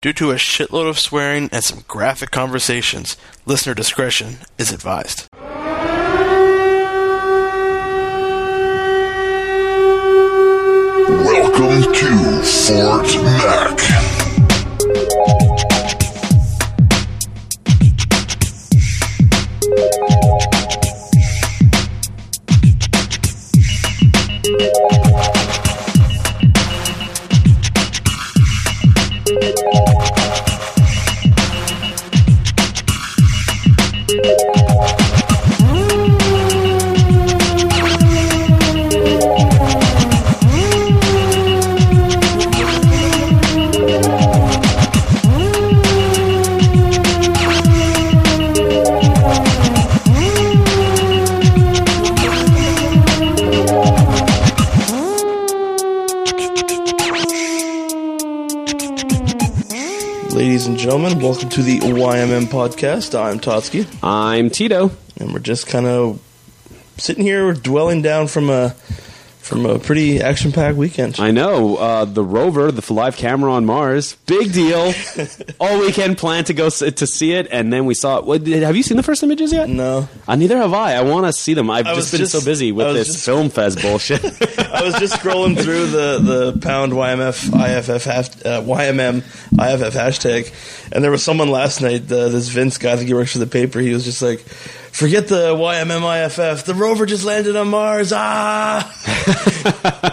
Due 0.00 0.12
to 0.12 0.30
a 0.30 0.36
shitload 0.36 0.88
of 0.88 0.96
swearing 0.96 1.48
and 1.50 1.64
some 1.64 1.82
graphic 1.88 2.30
conversations, 2.30 3.16
listener 3.46 3.74
discretion 3.74 4.36
is 4.56 4.70
advised. 4.70 5.26
Welcome 11.24 11.92
to 11.92 12.42
Fort 12.44 13.12
Mac. 13.24 14.17
To 61.58 61.64
the 61.64 61.80
YMM 61.80 62.44
podcast. 62.44 63.18
I'm 63.18 63.40
Totsky, 63.40 63.84
I'm 64.00 64.48
Tito. 64.48 64.92
and 65.18 65.32
we're 65.32 65.40
just 65.40 65.66
kind 65.66 65.86
of 65.86 66.22
sitting 66.98 67.24
here 67.24 67.52
dwelling 67.52 68.00
down 68.00 68.28
from 68.28 68.48
a 68.48 68.76
from 69.62 69.70
a 69.70 69.78
pretty 69.78 70.20
action-packed 70.20 70.76
weekend. 70.76 71.18
I 71.18 71.30
know 71.30 71.76
uh, 71.76 72.04
the 72.04 72.22
rover, 72.22 72.70
the 72.70 72.92
live 72.92 73.16
camera 73.16 73.52
on 73.52 73.64
Mars, 73.66 74.14
big 74.26 74.52
deal. 74.52 74.92
All 75.60 75.80
weekend 75.80 76.18
planned 76.18 76.46
to 76.48 76.54
go 76.54 76.66
s- 76.66 76.78
to 76.78 77.06
see 77.06 77.32
it, 77.32 77.48
and 77.50 77.72
then 77.72 77.84
we 77.86 77.94
saw 77.94 78.18
it. 78.18 78.24
What, 78.24 78.44
did- 78.44 78.62
have 78.62 78.76
you 78.76 78.82
seen 78.82 78.96
the 78.96 79.02
first 79.02 79.22
images 79.22 79.52
yet? 79.52 79.68
No, 79.68 80.08
Uh, 80.26 80.36
neither 80.36 80.56
have 80.56 80.72
I. 80.74 80.94
I 80.94 81.02
want 81.02 81.26
to 81.26 81.32
see 81.32 81.54
them. 81.54 81.70
I've 81.70 81.86
I 81.86 81.94
just 81.94 81.96
was 81.96 82.10
been 82.12 82.20
just- 82.20 82.32
so 82.32 82.44
busy 82.44 82.68
I 82.68 82.72
with 82.72 82.86
was 82.86 82.96
this 82.96 83.06
just- 83.08 83.24
film 83.24 83.50
fest 83.50 83.82
bullshit. 83.82 84.24
I 84.68 84.82
was 84.82 84.94
just 84.98 85.14
scrolling 85.14 85.58
through 85.60 85.86
the 85.88 86.18
the 86.52 86.58
pound 86.60 86.92
YMF 86.92 87.48
IFF 87.52 88.04
hash, 88.04 88.28
uh, 88.44 88.62
YMM 88.62 89.18
IFF 89.52 89.94
hashtag, 89.94 90.52
and 90.92 91.02
there 91.02 91.10
was 91.10 91.22
someone 91.22 91.50
last 91.50 91.80
night. 91.80 92.02
Uh, 92.10 92.28
this 92.28 92.48
Vince 92.48 92.78
guy, 92.78 92.92
I 92.92 92.96
think 92.96 93.08
he 93.08 93.14
works 93.14 93.32
for 93.32 93.38
the 93.38 93.46
paper. 93.46 93.80
He 93.80 93.92
was 93.92 94.04
just 94.04 94.22
like, 94.22 94.44
"Forget 94.98 95.28
the 95.28 95.54
YMM 95.54 96.02
IFF. 96.02 96.64
The 96.64 96.74
rover 96.74 97.06
just 97.06 97.24
landed 97.24 97.54
on 97.56 97.68
Mars." 97.68 98.12
Ah, 98.12 98.82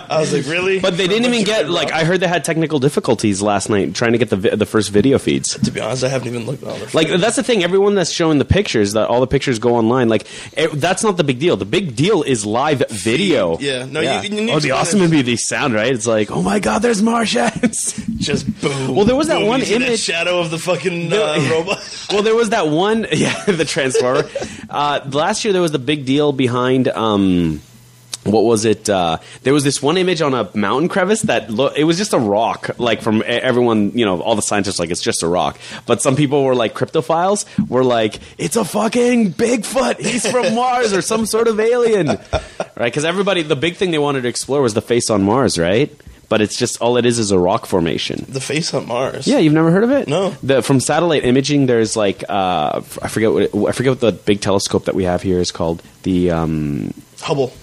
I 0.10 0.20
was 0.20 0.32
like, 0.34 0.46
"Really?" 0.46 0.80
but 0.80 0.96
they 0.98 1.06
For 1.06 1.10
didn't 1.14 1.34
even 1.34 1.44
get 1.46 1.70
like? 1.70 1.92
I 1.92 2.04
heard 2.04 2.20
they 2.20 2.28
had 2.28 2.44
technical 2.46 2.80
difficulties 2.80 3.42
last 3.42 3.70
night 3.70 3.94
trying 3.96 4.12
to 4.14 4.18
get 4.18 4.30
the 4.30 4.36
vi- 4.38 4.56
the 4.56 4.66
first 4.66 4.92
video 4.92 5.18
feeds. 5.18 5.58
To 5.60 5.72
be 5.72 5.80
honest, 5.80 6.04
I 6.04 6.10
haven't 6.10 6.28
even 6.28 6.46
looked 6.46 6.64
at 6.64 6.70
all 6.70 6.78
the 6.78 6.90
Like 6.96 7.08
that's 7.20 7.36
the 7.36 7.44
thing. 7.44 7.64
Everyone 7.64 7.96
that's 7.96 8.12
showing 8.12 8.38
the 8.38 8.46
pictures, 8.46 8.94
that 8.94 9.08
all 9.08 9.22
the 9.22 9.28
pictures 9.28 9.60
go 9.60 9.76
online. 9.76 10.08
Like 10.10 10.28
it, 10.58 10.72
that's 10.74 11.04
not 11.04 11.18
the 11.18 11.24
big 11.24 11.40
deal. 11.40 11.58
The 11.58 11.66
big 11.66 11.96
deal 11.96 12.22
is 12.24 12.46
live 12.46 12.84
video. 12.90 13.58
Yeah. 13.66 13.86
No, 13.86 14.00
you- 14.02 14.22
you 14.22 14.30
need 14.30 14.50
oh, 14.52 14.56
to 14.56 14.60
the 14.62 14.68
kinda- 14.70 14.76
awesome 14.76 15.00
would 15.02 15.10
be 15.12 15.22
the 15.24 15.38
sound, 15.38 15.74
right? 15.74 15.92
It's 15.92 16.06
like, 16.06 16.30
oh 16.30 16.42
my 16.44 16.60
god, 16.60 16.84
there's 16.84 17.02
Martians. 17.02 17.94
just 18.18 18.46
boom. 18.62 18.96
Well, 18.96 19.06
there 19.06 19.16
was 19.16 19.28
that 19.28 19.40
boom. 19.40 19.48
one 19.48 19.60
You 19.62 19.66
see 19.66 19.76
image- 19.76 20.00
shadow 20.00 20.40
of 20.40 20.52
the 20.52 20.60
fucking 20.60 21.08
uh, 21.12 21.16
There- 21.40 21.52
robot. 21.52 22.08
well, 22.12 22.22
there 22.22 22.36
was 22.36 22.50
that 22.50 22.68
one, 22.68 23.08
yeah, 23.12 23.44
the 23.46 23.66
Transformer. 23.66 24.30
Uh, 24.70 24.75
last 24.76 25.44
year, 25.46 25.54
there 25.54 25.62
was 25.62 25.72
the 25.72 25.80
big 25.80 26.06
deal 26.06 26.32
behind. 26.32 26.88
Um, 26.88 27.62
what 28.26 28.44
was 28.44 28.66
it? 28.66 28.90
Uh, 28.90 29.18
there 29.44 29.54
was 29.54 29.64
this 29.64 29.84
one 29.84 29.98
image 29.98 30.20
on 30.22 30.34
a 30.34 30.50
mountain 30.58 30.90
crevice 30.90 31.22
that 31.24 31.52
lo- 31.52 31.72
it 31.76 31.84
was 31.84 31.98
just 31.98 32.12
a 32.14 32.18
rock. 32.18 32.72
Like 32.80 33.02
from 33.02 33.24
everyone, 33.26 33.92
you 33.98 34.04
know, 34.04 34.20
all 34.20 34.36
the 34.36 34.42
scientists 34.42 34.80
like 34.80 34.90
it's 34.90 35.02
just 35.02 35.22
a 35.22 35.28
rock. 35.28 35.60
But 35.86 36.02
some 36.02 36.16
people 36.16 36.44
were 36.44 36.56
like 36.56 36.74
cryptophiles 36.74 37.46
were 37.70 37.84
like 37.84 38.20
it's 38.40 38.56
a 38.56 38.66
fucking 38.66 39.34
Bigfoot. 39.34 40.00
He's 40.00 40.28
from 40.28 40.56
Mars 40.56 40.92
or 40.92 41.02
some 41.04 41.28
sort 41.28 41.48
of 41.48 41.60
alien, 41.60 42.08
right? 42.08 42.76
Because 42.78 43.06
everybody, 43.06 43.44
the 43.44 43.56
big 43.56 43.76
thing 43.76 43.92
they 43.92 44.00
wanted 44.00 44.22
to 44.24 44.28
explore 44.28 44.62
was 44.64 44.74
the 44.74 44.82
face 44.82 45.12
on 45.12 45.22
Mars, 45.22 45.60
right? 45.60 45.94
But 46.28 46.42
it's 46.42 46.58
just 46.58 46.82
all 46.82 46.98
it 46.98 47.06
is 47.06 47.20
is 47.20 47.32
a 47.32 47.40
rock 47.40 47.66
formation. 47.66 48.26
the 48.28 48.42
face 48.42 48.74
on 48.74 48.88
Mars. 48.88 49.28
Yeah, 49.28 49.38
you've 49.38 49.54
never 49.54 49.72
heard 49.72 49.84
of 49.84 49.92
it? 49.92 50.08
No. 50.08 50.32
The, 50.42 50.62
from 50.62 50.80
satellite 50.80 51.24
imaging, 51.24 51.68
there's 51.68 51.96
like 51.96 52.24
uh, 52.28 52.82
I 53.02 53.08
forget 53.08 53.32
what 53.32 53.44
it, 53.44 53.56
I 53.56 53.72
forget 53.72 53.92
what 53.92 54.00
the 54.00 54.12
big 54.12 54.42
telescope 54.42 54.86
that 54.86 54.96
we 54.96 55.04
have 55.04 55.22
here 55.22 55.40
is 55.40 55.52
called. 55.52 55.84
The 56.04 56.32
um, 56.32 56.94
Hubble. 57.22 57.54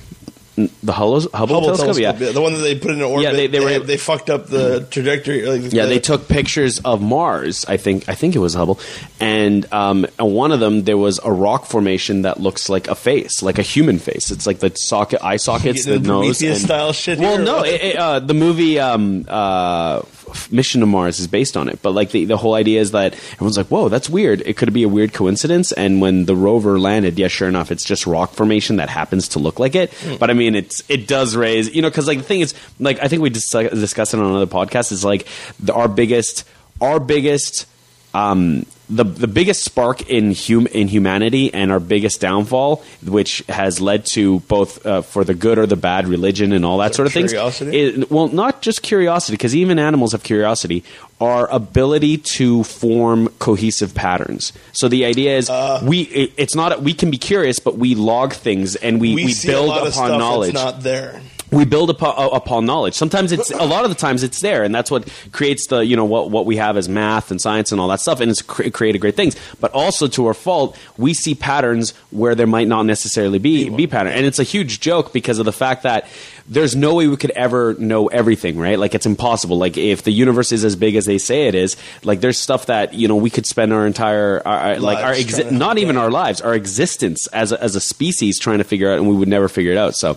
The 0.57 0.93
Hubble, 0.93 1.21
Hubble, 1.21 1.31
Hubble 1.33 1.61
telescope. 1.63 1.95
telescope, 1.97 2.21
Yeah. 2.21 2.33
the 2.33 2.41
one 2.43 2.53
that 2.53 2.59
they 2.61 2.75
put 2.75 2.91
in 2.91 3.01
orbit. 3.01 3.23
Yeah, 3.25 3.33
they- 3.33 3.47
they 3.47 3.59
were- 3.61 3.79
they 3.79 3.97
fucked 3.97 4.29
up 4.29 4.49
the 4.49 4.87
trajectory. 4.91 5.47
Like, 5.47 5.73
Yeah, 5.73 5.85
the- 5.85 5.89
they 5.95 5.99
took 5.99 6.29
pictures 6.29 6.79
of 6.85 7.01
Mars. 7.01 7.65
I 7.69 7.79
think 7.79 8.05
I 8.07 8.15
think 8.15 8.37
it 8.37 8.39
was 8.39 8.53
Hubble, 8.55 8.79
and 9.19 9.67
um, 9.73 10.07
on 10.19 10.33
one 10.35 10.53
of 10.53 10.61
them 10.61 10.85
there 10.85 10.99
was 10.99 11.19
a 11.25 11.33
rock 11.33 11.65
formation 11.65 12.23
that 12.23 12.41
looks 12.41 12.69
like 12.69 12.87
a 12.89 12.95
face, 12.95 13.43
like 13.43 13.59
a 13.59 13.63
human 13.63 13.99
face. 13.99 14.31
It's 14.31 14.47
like 14.47 14.59
the 14.59 14.71
socket, 14.75 15.21
eye 15.25 15.37
sockets, 15.39 15.87
the 15.87 15.95
into 15.95 16.09
nose, 16.09 16.43
and- 16.43 16.57
style 16.59 16.93
shit 16.93 17.19
Well, 17.19 17.39
no, 17.39 17.63
it, 17.65 17.81
it, 17.83 17.97
uh, 17.97 18.19
the 18.21 18.35
movie 18.35 18.79
um, 18.79 19.25
uh, 19.29 20.03
Mission 20.51 20.81
to 20.81 20.87
Mars 20.87 21.19
is 21.19 21.27
based 21.27 21.57
on 21.57 21.69
it, 21.69 21.81
but 21.83 21.91
like 21.93 22.11
the 22.11 22.25
the 22.25 22.37
whole 22.37 22.55
idea 22.55 22.81
is 22.81 22.93
that 22.93 23.15
everyone's 23.35 23.57
like, 23.57 23.69
"Whoa, 23.69 23.89
that's 23.89 24.09
weird." 24.09 24.43
It 24.43 24.57
could 24.57 24.73
be 24.73 24.83
a 24.83 24.89
weird 24.89 25.13
coincidence, 25.13 25.73
and 25.73 26.01
when 26.01 26.27
the 26.27 26.37
rover 26.37 26.79
landed, 26.79 27.19
yeah, 27.19 27.29
sure 27.29 27.49
enough, 27.49 27.71
it's 27.71 27.85
just 27.85 28.07
rock 28.07 28.33
formation 28.33 28.77
that 28.77 28.89
happens 28.89 29.29
to 29.29 29.39
look 29.39 29.59
like 29.59 29.75
it. 29.75 29.93
Hmm. 29.95 30.17
But 30.17 30.31
I 30.31 30.35
mean, 30.35 30.55
it's 30.55 30.83
it 30.89 31.07
does 31.09 31.37
raise, 31.37 31.75
you 31.75 31.83
know, 31.83 31.91
because 31.91 32.07
like 32.07 32.19
the 32.19 32.25
thing 32.25 32.41
is, 32.41 32.55
like 32.79 32.99
I 33.03 33.09
think 33.09 33.23
we 33.23 33.31
dis- 33.31 33.51
discussed 33.51 34.15
it 34.15 34.21
on 34.21 34.27
another 34.27 34.47
podcast. 34.47 34.93
Is 34.93 35.05
like 35.05 35.27
the, 35.61 35.75
our 35.75 35.89
biggest, 35.89 36.45
our 36.81 37.01
biggest. 37.01 37.67
Um, 38.15 38.67
the 38.93 39.05
the 39.05 39.27
biggest 39.27 39.65
spark 39.65 40.09
in 40.09 40.35
hum, 40.35 40.67
in 40.69 40.89
humanity 40.89 41.53
and 41.53 41.73
our 41.73 41.81
biggest 41.81 42.21
downfall, 42.21 42.85
which 43.05 43.43
has 43.49 43.81
led 43.81 44.05
to 44.07 44.41
both 44.41 44.85
uh, 44.85 45.03
for 45.03 45.25
the 45.25 45.35
good 45.35 45.59
or 45.59 45.67
the 45.67 45.77
bad 45.77 46.07
religion 46.07 46.53
and 46.53 46.65
all 46.65 46.79
that 46.79 46.95
sort 46.95 47.07
of 47.07 47.13
things. 47.13 47.33
curiosity? 47.33 47.79
is- 47.79 48.11
well, 48.11 48.29
not 48.29 48.63
just 48.63 48.83
curiosity, 48.83 49.35
because 49.35 49.57
even 49.57 49.79
animals 49.79 50.13
have 50.13 50.23
curiosity. 50.23 50.85
Our 51.21 51.49
ability 51.51 52.19
to 52.19 52.65
form 52.65 53.29
cohesive 53.39 53.95
patterns. 53.95 54.53
So 54.73 54.89
the 54.89 55.05
idea 55.05 55.39
is 55.39 55.49
we 55.83 56.03
it, 56.03 56.33
it's 56.37 56.55
not 56.55 56.83
we 56.83 56.95
can 56.95 57.11
be 57.11 57.19
curious, 57.19 57.61
but 57.61 57.79
we 57.79 57.95
log 57.95 58.33
things 58.33 58.75
and 58.77 59.01
we, 59.01 59.15
we, 59.15 59.27
we, 59.27 59.35
build 59.47 59.67
a 59.67 59.69
lot 59.69 59.87
of 59.87 59.93
upon 59.93 60.19
knowledge 60.19 60.55
not 60.55 60.83
there. 60.83 61.23
We 61.53 61.65
build 61.67 61.91
upon, 61.91 62.15
uh, 62.17 62.29
upon 62.31 62.65
knowledge. 62.65 62.95
Sometimes 62.95 63.31
it's 63.31 63.51
a 63.51 63.65
lot 63.65 63.85
of 63.85 63.91
the 63.91 63.95
times 63.97 64.23
it's 64.23 64.41
there, 64.41 64.65
and 64.65 64.75
that's 64.75 64.91
what 64.91 65.07
creates 65.33 65.67
the 65.69 65.81
you 65.81 65.95
know 65.97 66.05
what 66.07 66.31
what 66.31 66.47
we 66.47 66.57
have 66.57 66.77
as 66.77 66.89
math 66.89 67.31
and 67.31 67.41
science 67.41 67.71
and 67.71 67.81
all 67.81 67.89
that 67.89 68.01
stuff, 68.01 68.21
and 68.21 68.31
it's 68.31 68.43
cre- 68.43 68.71
created 68.71 69.01
great 69.01 69.15
things. 69.15 69.37
But 69.61 69.71
also 69.73 70.09
to 70.09 70.27
our 70.27 70.35
fault, 70.35 70.79
we 70.97 71.15
see 71.15 71.35
patterns 71.35 71.93
where 72.11 72.35
there 72.35 72.47
might 72.47 72.69
not 72.69 72.85
necessarily 72.87 73.39
be 73.39 73.69
be 73.69 73.87
pattern, 73.87 74.13
and 74.15 74.25
it's 74.27 74.39
a 74.39 74.45
huge 74.45 74.81
joke 74.81 75.13
because 75.13 75.39
of 75.39 75.45
the 75.45 75.53
fact 75.53 75.83
that 75.85 76.09
there's 76.49 76.75
no 76.75 76.95
way 76.97 77.07
we 77.07 77.17
could 77.17 77.31
ever 77.33 77.75
know 77.75 78.09
everything, 78.09 78.59
right? 78.59 78.79
Like 78.79 78.95
it's 78.95 79.07
impossible. 79.07 79.59
Like 79.59 79.77
if 79.77 80.03
the 80.03 80.11
universe 80.11 80.51
is 80.53 80.65
as 80.65 80.75
big 80.75 80.97
as 80.97 81.05
they 81.07 81.19
say 81.19 81.47
it 81.47 81.55
is, 81.55 81.77
like 82.03 82.21
there's 82.21 82.39
stuff 82.39 82.67
that 82.67 82.95
you 82.95 83.07
know 83.09 83.17
we 83.17 83.31
could 83.31 83.47
spend 83.47 83.73
our 83.73 83.87
entire 83.87 84.43
our, 84.47 84.59
our- 84.59 84.79
like 84.81 85.05
our 85.05 85.13
exi- 85.13 85.51
not 85.53 85.79
even 85.79 85.97
our 85.97 86.11
lives, 86.11 86.41
our 86.41 86.55
existence 86.55 87.27
as 87.29 87.53
a, 87.53 87.63
as 87.63 87.77
a 87.77 87.81
species 87.81 88.39
trying 88.39 88.59
to 88.59 88.65
figure 88.65 88.91
out, 88.91 88.99
and 88.99 89.09
we 89.09 89.15
would 89.15 89.29
never 89.29 89.49
figure 89.49 89.71
it 89.73 89.79
out. 89.79 89.95
So. 89.95 90.17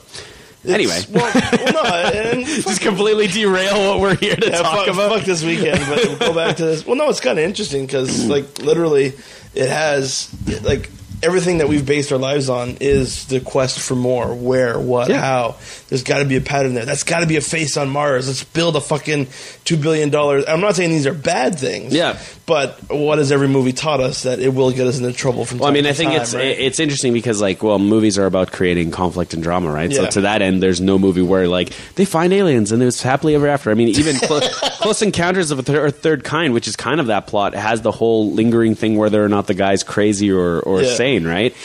Anyway, 0.67 0.99
well, 1.11 1.31
well, 1.33 1.73
no, 1.73 1.83
and 2.19 2.45
just 2.45 2.81
completely 2.81 3.27
derail 3.27 3.89
what 3.91 3.99
we're 4.01 4.15
here 4.15 4.35
to 4.35 4.45
yeah, 4.49 4.57
talk 4.61 4.85
fuck, 4.85 4.93
about. 4.93 5.11
fuck 5.11 5.23
this 5.25 5.43
weekend, 5.43 5.79
but 5.87 5.97
we'll 6.05 6.17
go 6.17 6.33
back 6.33 6.57
to 6.57 6.65
this. 6.65 6.85
Well, 6.85 6.95
no, 6.95 7.09
it's 7.09 7.19
kind 7.19 7.37
of 7.39 7.45
interesting 7.45 7.85
because, 7.85 8.25
like, 8.27 8.59
literally, 8.59 9.13
it 9.53 9.69
has 9.69 10.29
like 10.63 10.89
everything 11.23 11.59
that 11.59 11.67
we've 11.67 11.85
based 11.85 12.11
our 12.11 12.17
lives 12.19 12.49
on 12.49 12.77
is 12.81 13.25
the 13.27 13.39
quest 13.39 13.79
for 13.79 13.95
more. 13.95 14.35
Where, 14.35 14.77
what, 14.77 15.09
Yeah. 15.09 15.21
how? 15.21 15.55
There's 15.87 16.03
got 16.03 16.19
to 16.19 16.25
be 16.25 16.35
a 16.35 16.41
pattern 16.41 16.73
there. 16.73 16.85
That's 16.85 17.03
got 17.03 17.21
to 17.21 17.25
be 17.25 17.37
a 17.37 17.41
face 17.41 17.77
on 17.77 17.89
Mars. 17.89 18.27
Let's 18.27 18.43
build 18.43 18.75
a 18.75 18.81
fucking 18.81 19.27
two 19.63 19.77
billion 19.77 20.09
dollars. 20.09 20.43
I'm 20.47 20.61
not 20.61 20.75
saying 20.75 20.89
these 20.91 21.07
are 21.07 21.13
bad 21.13 21.57
things. 21.57 21.93
Yeah. 21.93 22.13
But 22.45 22.79
what 22.89 23.17
has 23.17 23.31
every 23.31 23.47
movie 23.47 23.73
taught 23.73 23.99
us 23.99 24.23
that 24.23 24.39
it 24.39 24.49
will 24.53 24.71
get 24.71 24.85
us 24.87 24.99
into 24.99 25.11
trouble 25.13 25.45
from? 25.45 25.59
Well, 25.59 25.69
I 25.69 25.73
mean, 25.73 25.83
to 25.85 25.89
I 25.89 25.93
think 25.93 26.11
time, 26.11 26.21
it's 26.21 26.33
right? 26.35 26.43
it's 26.45 26.79
interesting 26.79 27.11
because 27.13 27.41
like, 27.41 27.63
well, 27.63 27.79
movies 27.79 28.17
are 28.19 28.25
about 28.25 28.51
creating 28.51 28.91
conflict 28.91 29.33
and 29.33 29.41
drama, 29.41 29.71
right? 29.71 29.89
Yeah. 29.89 30.01
So 30.01 30.09
to 30.11 30.21
that 30.21 30.41
end, 30.41 30.61
there's 30.61 30.79
no 30.79 30.99
movie 30.99 31.21
where 31.23 31.47
like 31.47 31.69
they 31.95 32.05
find 32.05 32.31
aliens 32.33 32.71
and 32.71 32.83
it's 32.83 33.01
happily 33.01 33.33
ever 33.35 33.47
after. 33.47 33.71
I 33.71 33.73
mean, 33.73 33.87
even 33.89 34.15
Clo- 34.23 34.41
Close 34.41 35.01
Encounters 35.01 35.49
of 35.51 35.59
a 35.59 35.63
Thir- 35.63 35.89
Third 35.89 36.23
Kind, 36.23 36.53
which 36.53 36.67
is 36.67 36.75
kind 36.75 36.99
of 36.99 37.07
that 37.07 37.25
plot, 37.27 37.55
has 37.55 37.81
the 37.81 37.91
whole 37.91 38.31
lingering 38.31 38.75
thing 38.75 38.95
whether 38.97 39.23
or 39.23 39.29
not 39.29 39.47
the 39.47 39.53
guy's 39.55 39.83
crazy 39.83 40.31
or 40.31 40.59
or 40.59 40.81
Yeah. 40.83 40.93
sane. 40.95 41.25
right? 41.25 41.55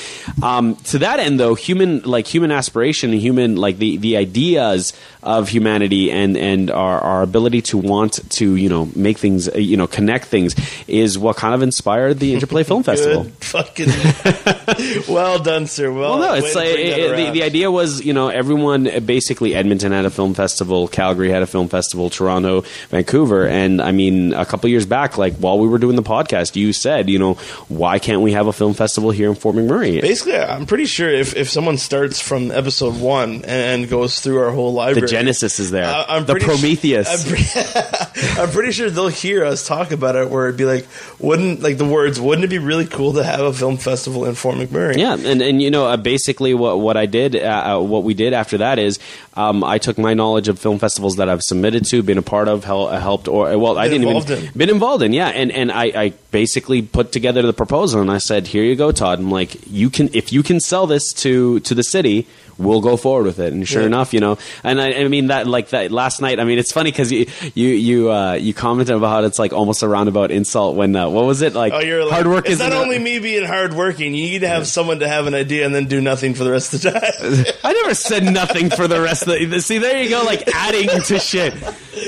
Um, 0.42 0.76
to 0.76 0.98
that 1.00 1.20
end, 1.20 1.38
though, 1.38 1.54
human 1.54 2.00
like 2.02 2.26
human 2.26 2.50
aspiration 2.50 3.10
and 3.12 3.20
human 3.20 3.56
like 3.56 3.76
the 3.78 3.98
the 3.98 4.16
ideas 4.16 4.92
of 5.22 5.48
humanity 5.48 6.10
and 6.10 6.36
and 6.36 6.70
our, 6.70 7.00
our 7.00 7.22
ability 7.22 7.60
to 7.62 7.76
want 7.78 8.18
to 8.30 8.56
you 8.56 8.68
know 8.68 8.88
make 8.96 9.18
things 9.18 9.48
uh, 9.48 9.58
you 9.58 9.76
know 9.76 9.86
connect 9.86 10.24
things 10.26 10.54
is 10.88 11.18
what 11.18 11.36
kind 11.36 11.54
of 11.54 11.62
inspired 11.62 12.18
the 12.18 12.32
Interplay 12.34 12.62
Film 12.62 12.82
Festival. 12.90 13.24
Fucking. 13.40 13.88
well 15.08 15.38
done, 15.38 15.66
sir. 15.66 15.92
Well, 15.92 16.18
Well, 16.18 16.18
no, 16.18 16.34
it's 16.34 16.54
like 16.54 16.68
it- 16.68 17.16
the, 17.16 17.30
the 17.32 17.42
idea 17.42 17.70
was, 17.70 18.04
you 18.04 18.12
know, 18.12 18.28
everyone 18.28 18.84
basically 19.04 19.54
Edmonton 19.54 19.92
had 19.92 20.04
a 20.04 20.10
film 20.10 20.34
festival, 20.34 20.88
Calgary 20.88 21.30
had 21.30 21.42
a 21.42 21.46
film 21.46 21.68
festival, 21.68 22.10
Toronto, 22.10 22.62
Vancouver, 22.90 23.46
and 23.46 23.80
I 23.82 23.92
mean, 23.92 24.32
a 24.32 24.44
couple 24.44 24.68
years 24.70 24.86
back, 24.86 25.18
like 25.18 25.34
while 25.34 25.58
we 25.58 25.68
were 25.68 25.78
doing 25.78 25.96
the 25.96 26.02
podcast, 26.02 26.56
you 26.56 26.72
said, 26.72 27.08
you 27.08 27.18
know, 27.18 27.34
why 27.68 27.98
can't 27.98 28.22
we 28.22 28.32
have 28.32 28.46
a 28.46 28.52
film 28.52 28.74
festival 28.74 29.10
here 29.10 29.28
in 29.28 29.34
Fort 29.34 29.56
McMurray? 29.56 30.00
Basically, 30.00 30.36
I'm 30.36 30.66
pretty 30.66 30.86
sure 30.86 31.10
if, 31.10 31.34
if 31.36 31.48
someone 31.50 31.76
starts 31.78 32.20
from 32.20 32.50
episode 32.50 33.00
one 33.00 33.44
and, 33.44 33.80
goes 33.90 34.20
through 34.20 34.38
our 34.38 34.50
whole 34.52 34.72
library, 34.74 35.08
Genesis 35.10 35.58
is 35.60 35.70
there, 35.70 35.84
I- 35.86 36.20
the 36.20 36.34
Prometheus. 36.36 37.08
I'm, 37.08 37.32
pre- 37.32 38.32
I'm 38.42 38.50
pretty 38.50 38.72
sure 38.72 38.90
they'll 38.90 39.08
hear 39.08 39.44
us 39.44 39.66
talk 39.66 39.90
about 39.92 40.16
it. 40.16 40.30
Where 40.30 40.46
it'd 40.48 40.58
be 40.58 40.64
like, 40.64 40.86
wouldn't 41.18 41.60
like 41.62 41.78
the 41.78 41.84
words? 41.84 42.20
Wouldn't 42.20 42.44
it 42.44 42.48
be 42.48 42.58
really 42.58 42.86
cool 42.86 43.14
to 43.14 43.24
have 43.24 43.40
a 43.40 43.52
film 43.52 43.76
festival 43.76 44.24
in 44.24 44.34
Fort 44.34 44.56
McMurray? 44.56 44.96
Yeah, 44.96 45.14
and 45.16 45.42
and 45.42 45.60
you 45.62 45.70
know, 45.70 45.86
uh, 45.86 45.96
basically 45.96 46.54
what 46.54 46.80
what 46.80 46.96
I 46.96 47.06
did, 47.06 47.36
uh, 47.36 47.76
uh, 47.78 47.80
what 47.80 48.04
we 48.04 48.14
did 48.14 48.32
after 48.32 48.58
that 48.58 48.78
is, 48.78 48.98
um, 49.34 49.62
I 49.64 49.78
took 49.78 49.98
my 49.98 50.14
knowledge 50.14 50.48
of 50.48 50.58
film 50.58 50.78
festivals 50.78 51.16
that 51.16 51.28
I've 51.28 51.42
submitted 51.42 51.84
to, 51.86 52.02
been 52.02 52.18
a 52.18 52.22
part 52.22 52.48
of, 52.48 52.64
hel- 52.64 52.88
uh, 52.88 52.98
helped, 53.00 53.28
or 53.28 53.56
well, 53.58 53.78
I 53.78 53.88
didn't 53.88 54.06
involved 54.06 54.30
even 54.30 54.46
in. 54.46 54.52
been 54.54 54.70
involved 54.70 55.02
in, 55.02 55.12
yeah, 55.12 55.28
and 55.28 55.50
and 55.52 55.70
I, 55.72 55.84
I 55.84 56.08
basically 56.30 56.82
put 56.82 57.12
together 57.12 57.42
the 57.42 57.52
proposal, 57.52 58.00
and 58.00 58.10
I 58.10 58.18
said, 58.18 58.46
here 58.46 58.62
you 58.64 58.76
go, 58.76 58.92
Todd. 58.92 59.18
I'm 59.18 59.30
like, 59.30 59.66
you 59.66 59.90
can 59.90 60.10
if 60.14 60.32
you 60.32 60.42
can 60.42 60.60
sell 60.60 60.86
this 60.86 61.12
to 61.14 61.60
to 61.60 61.74
the 61.74 61.84
city. 61.84 62.26
We'll 62.60 62.80
go 62.82 62.96
forward 62.96 63.24
with 63.24 63.38
it, 63.40 63.52
and 63.52 63.66
sure 63.66 63.80
Yeah. 63.80 63.86
enough, 63.86 64.12
you 64.12 64.20
know, 64.20 64.38
and 64.62 64.80
I, 64.80 64.92
I 64.92 65.08
mean 65.08 65.28
that 65.28 65.46
like 65.46 65.70
that 65.70 65.90
last 65.90 66.20
night. 66.20 66.38
I 66.38 66.44
mean, 66.44 66.58
it's 66.58 66.72
funny 66.72 66.90
because 66.90 67.10
you 67.10 67.26
you 67.54 67.68
you 67.68 68.12
uh, 68.12 68.34
you 68.34 68.52
commented 68.54 68.94
about 68.94 69.08
how 69.08 69.24
it's 69.24 69.38
like 69.38 69.52
almost 69.52 69.82
a 69.82 69.88
roundabout 69.88 70.30
insult 70.30 70.76
when 70.76 70.94
uh, 70.94 71.08
what 71.08 71.24
was 71.24 71.40
it 71.42 71.54
like? 71.54 71.72
Oh, 71.72 71.80
you're 71.80 72.04
like, 72.04 72.12
hard 72.12 72.26
work 72.26 72.44
It's 72.44 72.54
is 72.54 72.58
not 72.60 72.72
only 72.72 72.98
me 72.98 73.18
being 73.18 73.46
hardworking. 73.46 74.14
You 74.14 74.24
need 74.30 74.38
to 74.40 74.48
have 74.48 74.66
someone 74.66 74.98
to 75.00 75.08
have 75.08 75.26
an 75.26 75.34
idea 75.34 75.64
and 75.64 75.74
then 75.74 75.86
do 75.86 76.00
nothing 76.00 76.34
for 76.34 76.44
the 76.44 76.50
rest 76.50 76.74
of 76.74 76.82
the 76.82 76.90
time. 76.90 77.54
I 77.64 77.72
never 77.72 77.94
said 77.94 78.24
nothing 78.24 78.70
for 78.70 78.86
the 78.86 79.00
rest 79.00 79.22
of 79.26 79.28
the. 79.50 79.60
See, 79.60 79.78
there 79.78 80.02
you 80.02 80.10
go, 80.10 80.22
like 80.24 80.46
adding 80.54 80.88
to 81.06 81.18
shit. 81.18 81.54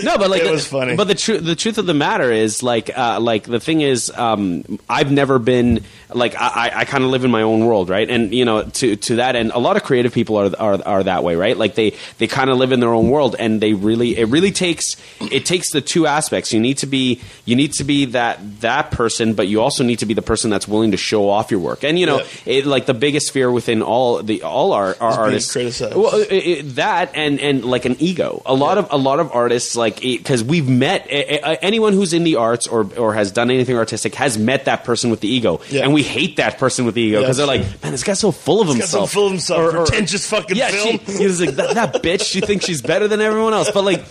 No, 0.05 0.19
but 0.19 0.31
like 0.31 0.43
It 0.43 0.46
the- 0.46 0.52
was 0.52 0.66
funny. 0.66 0.96
But 0.96 1.08
the 1.08 1.14
truth, 1.14 1.44
the 1.44 1.56
truth 1.56 1.78
of 1.78 1.87
the 1.87 1.94
matter 1.94 2.31
is, 2.31 2.62
like, 2.62 2.90
uh, 2.96 3.20
like 3.20 3.44
the 3.44 3.60
thing 3.60 3.81
is, 3.81 4.10
um, 4.14 4.78
I've 4.88 5.10
never 5.10 5.38
been 5.38 5.84
like 6.14 6.35
I, 6.41 6.70
I- 6.75 6.85
kind 6.85 7.05
of 7.05 7.11
live 7.11 7.25
in 7.25 7.31
my 7.31 7.43
own 7.43 7.64
world, 7.64 7.88
right? 7.88 8.09
And 8.09 8.35
you 8.35 8.44
know, 8.44 8.62
to 8.64 8.97
to 8.97 9.17
that 9.17 9.37
end, 9.37 9.53
a 9.55 9.59
lot 9.59 9.76
of 9.76 9.82
creative 9.85 10.12
people 10.12 10.37
are 10.37 10.50
are, 10.59 10.82
are 10.87 11.03
that 11.05 11.25
way, 11.25 11.37
right? 11.37 11.56
Like 11.56 11.75
they 11.75 11.94
they 12.19 12.26
kind 12.26 12.50
of 12.50 12.59
live 12.59 12.73
in 12.73 12.81
their 12.81 12.93
own 12.93 13.09
world, 13.11 13.37
and 13.38 13.61
they 13.61 13.73
really 13.75 14.17
it 14.19 14.29
really 14.29 14.50
takes 14.53 14.97
it 15.20 15.47
takes 15.47 15.70
the 15.73 15.81
two 15.81 16.06
aspects. 16.06 16.53
You 16.53 16.61
need 16.61 16.79
to 16.79 16.87
be 16.87 17.20
you 17.44 17.56
need 17.56 17.73
to 17.75 17.85
be 17.85 18.06
that 18.06 18.38
that 18.61 18.91
person, 18.91 19.35
but 19.35 19.49
you 19.49 19.61
also 19.61 19.85
need 19.85 20.00
to 20.00 20.06
be 20.06 20.14
the 20.14 20.23
person 20.23 20.50
that's 20.50 20.69
willing 20.69 20.91
to 20.91 20.97
show 20.97 21.29
off 21.29 21.50
your 21.50 21.61
work. 21.61 21.82
And 21.85 21.99
you 21.99 22.06
know, 22.06 22.19
Yeah. 22.19 22.25
it, 22.55 22.67
like 22.67 22.87
the 22.87 22.94
biggest 22.94 23.32
fear 23.32 23.50
within 23.50 23.82
all 23.82 24.23
the 24.23 24.43
all 24.43 24.73
our, 24.73 24.97
our 25.00 25.12
artists 25.12 25.53
criticized. 25.53 25.94
well, 25.97 26.15
it, 26.15 26.32
it, 26.32 26.62
that 26.76 27.12
and 27.15 27.41
and 27.41 27.65
like 27.65 27.85
an 27.85 27.97
ego. 27.99 28.43
A 28.47 28.55
lot 28.55 28.79
of 28.79 28.88
a 28.91 28.97
lot 28.99 29.20
of 29.20 29.31
artists 29.32 29.76
like 29.76 30.00
because 30.00 30.44
we've 30.44 30.69
met 30.69 31.06
anyone 31.11 31.93
who's 31.93 32.12
in 32.12 32.25
the 32.25 32.37
arts 32.37 32.67
or 32.67 32.87
or 32.99 33.15
has 33.15 33.32
done 33.32 33.50
anything 33.50 33.76
artistic 33.76 34.15
has 34.17 34.37
met 34.38 34.67
that 34.67 34.85
person 34.85 35.11
with 35.11 35.20
the 35.20 35.29
ego, 35.29 35.61
Yeah. 35.70 35.82
and 35.85 35.94
we 35.94 36.01
hate 36.02 36.37
that 36.37 36.58
person 36.58 36.84
with 36.84 36.94
the 36.94 37.02
ego 37.02 37.19
Yeah, 37.19 37.22
because 37.22 37.37
they're 37.38 37.46
that's 37.46 37.72
like, 37.72 37.82
man, 37.82 37.93
this 37.93 38.04
guy's 38.04 38.20
so 38.20 38.31
full 38.32 38.60
of 38.60 38.69
so 38.69 38.72
himself, 38.75 39.12
full 39.12 39.26
of 39.26 39.32
himself. 39.32 39.60
Or- 39.60 39.78
or- 39.78 39.84
Pretentious 39.87 40.28
fucking 40.28 40.56
yeah, 40.56 40.69
film. 40.70 40.99
She, 41.06 41.19
he 41.19 41.26
was 41.26 41.40
like 41.40 41.56
that, 41.56 41.75
that 41.75 42.02
bitch. 42.02 42.25
She 42.25 42.40
thinks 42.40 42.64
she's 42.64 42.82
better 42.82 43.08
than 43.08 43.20
everyone 43.20 43.52
else, 43.54 43.70
but 43.70 43.84
like. 43.84 44.04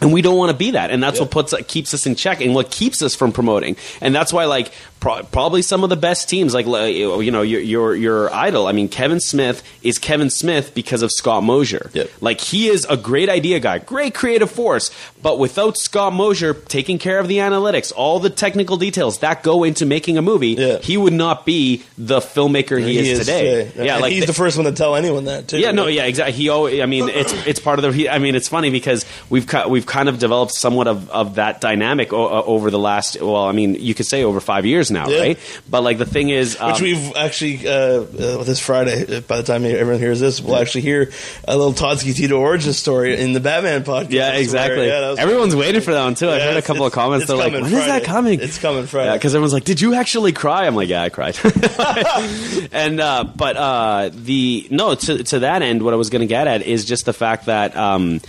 And 0.00 0.12
we 0.12 0.22
don't 0.22 0.36
want 0.36 0.50
to 0.50 0.56
be 0.56 0.70
that, 0.72 0.90
and 0.90 1.02
that's 1.02 1.20
what 1.20 1.30
puts 1.30 1.54
keeps 1.68 1.92
us 1.92 2.06
in 2.06 2.14
check, 2.14 2.40
and 2.40 2.54
what 2.54 2.70
keeps 2.70 3.02
us 3.02 3.14
from 3.14 3.32
promoting. 3.32 3.76
And 4.00 4.14
that's 4.14 4.32
why, 4.32 4.46
like, 4.46 4.72
pro- 4.98 5.22
probably 5.24 5.60
some 5.60 5.84
of 5.84 5.90
the 5.90 5.96
best 5.96 6.28
teams, 6.28 6.54
like, 6.54 6.64
you 6.66 7.30
know, 7.30 7.42
your, 7.42 7.60
your 7.60 7.94
your 7.94 8.32
idol. 8.34 8.66
I 8.66 8.72
mean, 8.72 8.88
Kevin 8.88 9.20
Smith 9.20 9.62
is 9.82 9.98
Kevin 9.98 10.30
Smith 10.30 10.72
because 10.74 11.02
of 11.02 11.12
Scott 11.12 11.42
Mosier. 11.44 11.90
Like, 12.22 12.40
he 12.40 12.68
is 12.68 12.86
a 12.88 12.96
great 12.96 13.28
idea 13.28 13.60
guy, 13.60 13.78
great 13.78 14.14
creative 14.14 14.50
force, 14.50 14.90
but 15.22 15.38
without 15.38 15.76
Scott 15.76 16.14
Mosier 16.14 16.54
taking 16.54 16.98
care 16.98 17.18
of 17.18 17.28
the 17.28 17.36
analytics, 17.38 17.92
all 17.94 18.20
the 18.20 18.30
technical 18.30 18.78
details 18.78 19.18
that 19.18 19.42
go 19.42 19.64
into 19.64 19.84
making 19.84 20.16
a 20.16 20.22
movie, 20.22 20.54
Yeah. 20.58 20.78
he 20.78 20.96
would 20.96 21.12
not 21.12 21.44
be 21.44 21.82
the 21.98 22.20
filmmaker 22.20 22.80
he, 22.82 23.10
is, 23.10 23.18
today. 23.18 23.70
Yeah, 23.76 23.92
and 23.94 24.00
like 24.00 24.12
he's 24.12 24.22
the- 24.22 24.28
the 24.28 24.32
first 24.32 24.56
one 24.56 24.64
to 24.64 24.72
tell 24.72 24.96
anyone 24.96 25.24
that 25.26 25.48
too. 25.48 25.58
yeah, 25.58 25.72
no, 25.72 25.88
yeah, 25.88 26.04
exactly. 26.04 26.32
He, 26.32 26.48
always, 26.48 26.80
I 26.80 26.86
mean, 26.86 27.08
it's 27.10 27.34
it's 27.46 27.60
part 27.60 27.78
of 27.78 27.82
the. 27.82 27.92
He, 27.92 28.08
I 28.08 28.18
mean, 28.18 28.34
it's 28.34 28.48
funny 28.48 28.70
because 28.70 29.04
we've 29.28 29.46
ki- 29.46 29.66
we've 29.68 29.86
kind 29.90 30.08
of 30.08 30.20
developed 30.20 30.52
somewhat 30.52 30.86
of, 30.86 31.10
of 31.10 31.34
that 31.34 31.60
dynamic 31.60 32.12
o- 32.12 32.26
uh, 32.38 32.42
over 32.46 32.70
the 32.70 32.78
last. 32.78 33.20
Well, 33.20 33.44
I 33.44 33.50
mean, 33.50 33.74
you 33.74 33.92
could 33.92 34.06
say 34.06 34.22
over 34.22 34.38
five 34.40 34.64
years 34.64 34.88
now, 34.90 35.08
Yeah. 35.08 35.20
right? 35.20 35.38
But 35.68 35.82
like 35.82 35.98
the 35.98 36.06
thing 36.06 36.28
is, 36.30 36.56
um, 36.60 36.70
Which 36.72 36.80
we've 36.80 37.16
actually 37.16 37.66
uh, 37.66 37.72
uh, 37.72 38.44
this 38.44 38.60
Friday. 38.60 39.16
uh, 39.16 39.20
By 39.22 39.38
the 39.38 39.42
time 39.42 39.64
everyone 39.64 39.98
hears 39.98 40.20
this, 40.20 40.40
we'll 40.40 40.56
actually 40.56 40.82
hear 40.82 41.10
a 41.48 41.56
little 41.56 41.72
Totsky 41.72 42.14
Tito 42.14 42.38
origin 42.38 42.72
story 42.72 43.18
in 43.20 43.32
the 43.32 43.40
Batman 43.40 43.82
podcast. 43.82 44.12
yeah, 44.12 44.34
exactly. 44.34 44.86
Yeah, 44.86 45.16
Everyone's 45.18 45.56
waiting 45.56 45.80
for 45.80 45.92
that 45.92 46.04
one 46.04 46.14
too. 46.14 46.30
I've 46.30 46.40
heard 46.42 46.56
a 46.56 46.62
couple 46.62 46.86
of 46.86 46.92
comments. 46.92 47.26
They're 47.26 47.36
like, 47.36 47.52
"When 47.52 47.64
is 47.64 47.72
that 47.72 48.04
coming?" 48.04 48.38
It's 48.40 48.58
coming 48.58 48.86
Friday. 48.86 49.12
because 49.14 49.34
everyone's 49.34 49.52
like, 49.52 49.64
"Did 49.64 49.80
you 49.80 49.94
actually 49.94 50.32
cry?" 50.32 50.66
I'm 50.68 50.76
like, 50.76 50.88
"Yeah, 50.88 51.02
I 51.02 51.08
cried." 51.10 51.36
and 52.72 53.00
uh, 53.00 53.24
but 53.24 53.56
uh, 53.56 54.10
the 54.12 54.68
no 54.70 54.94
to 54.94 55.24
to 55.24 55.38
that 55.40 55.62
end, 55.62 55.82
what 55.82 55.92
I 55.94 55.96
was 55.96 56.10
going 56.10 56.20
to 56.20 56.26
get 56.26 56.46
at 56.46 56.62
is 56.62 56.84
just 56.84 57.06
the 57.06 57.12
fact 57.12 57.46
that. 57.46 57.76
Um, 57.76 58.20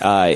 uh, 0.00 0.34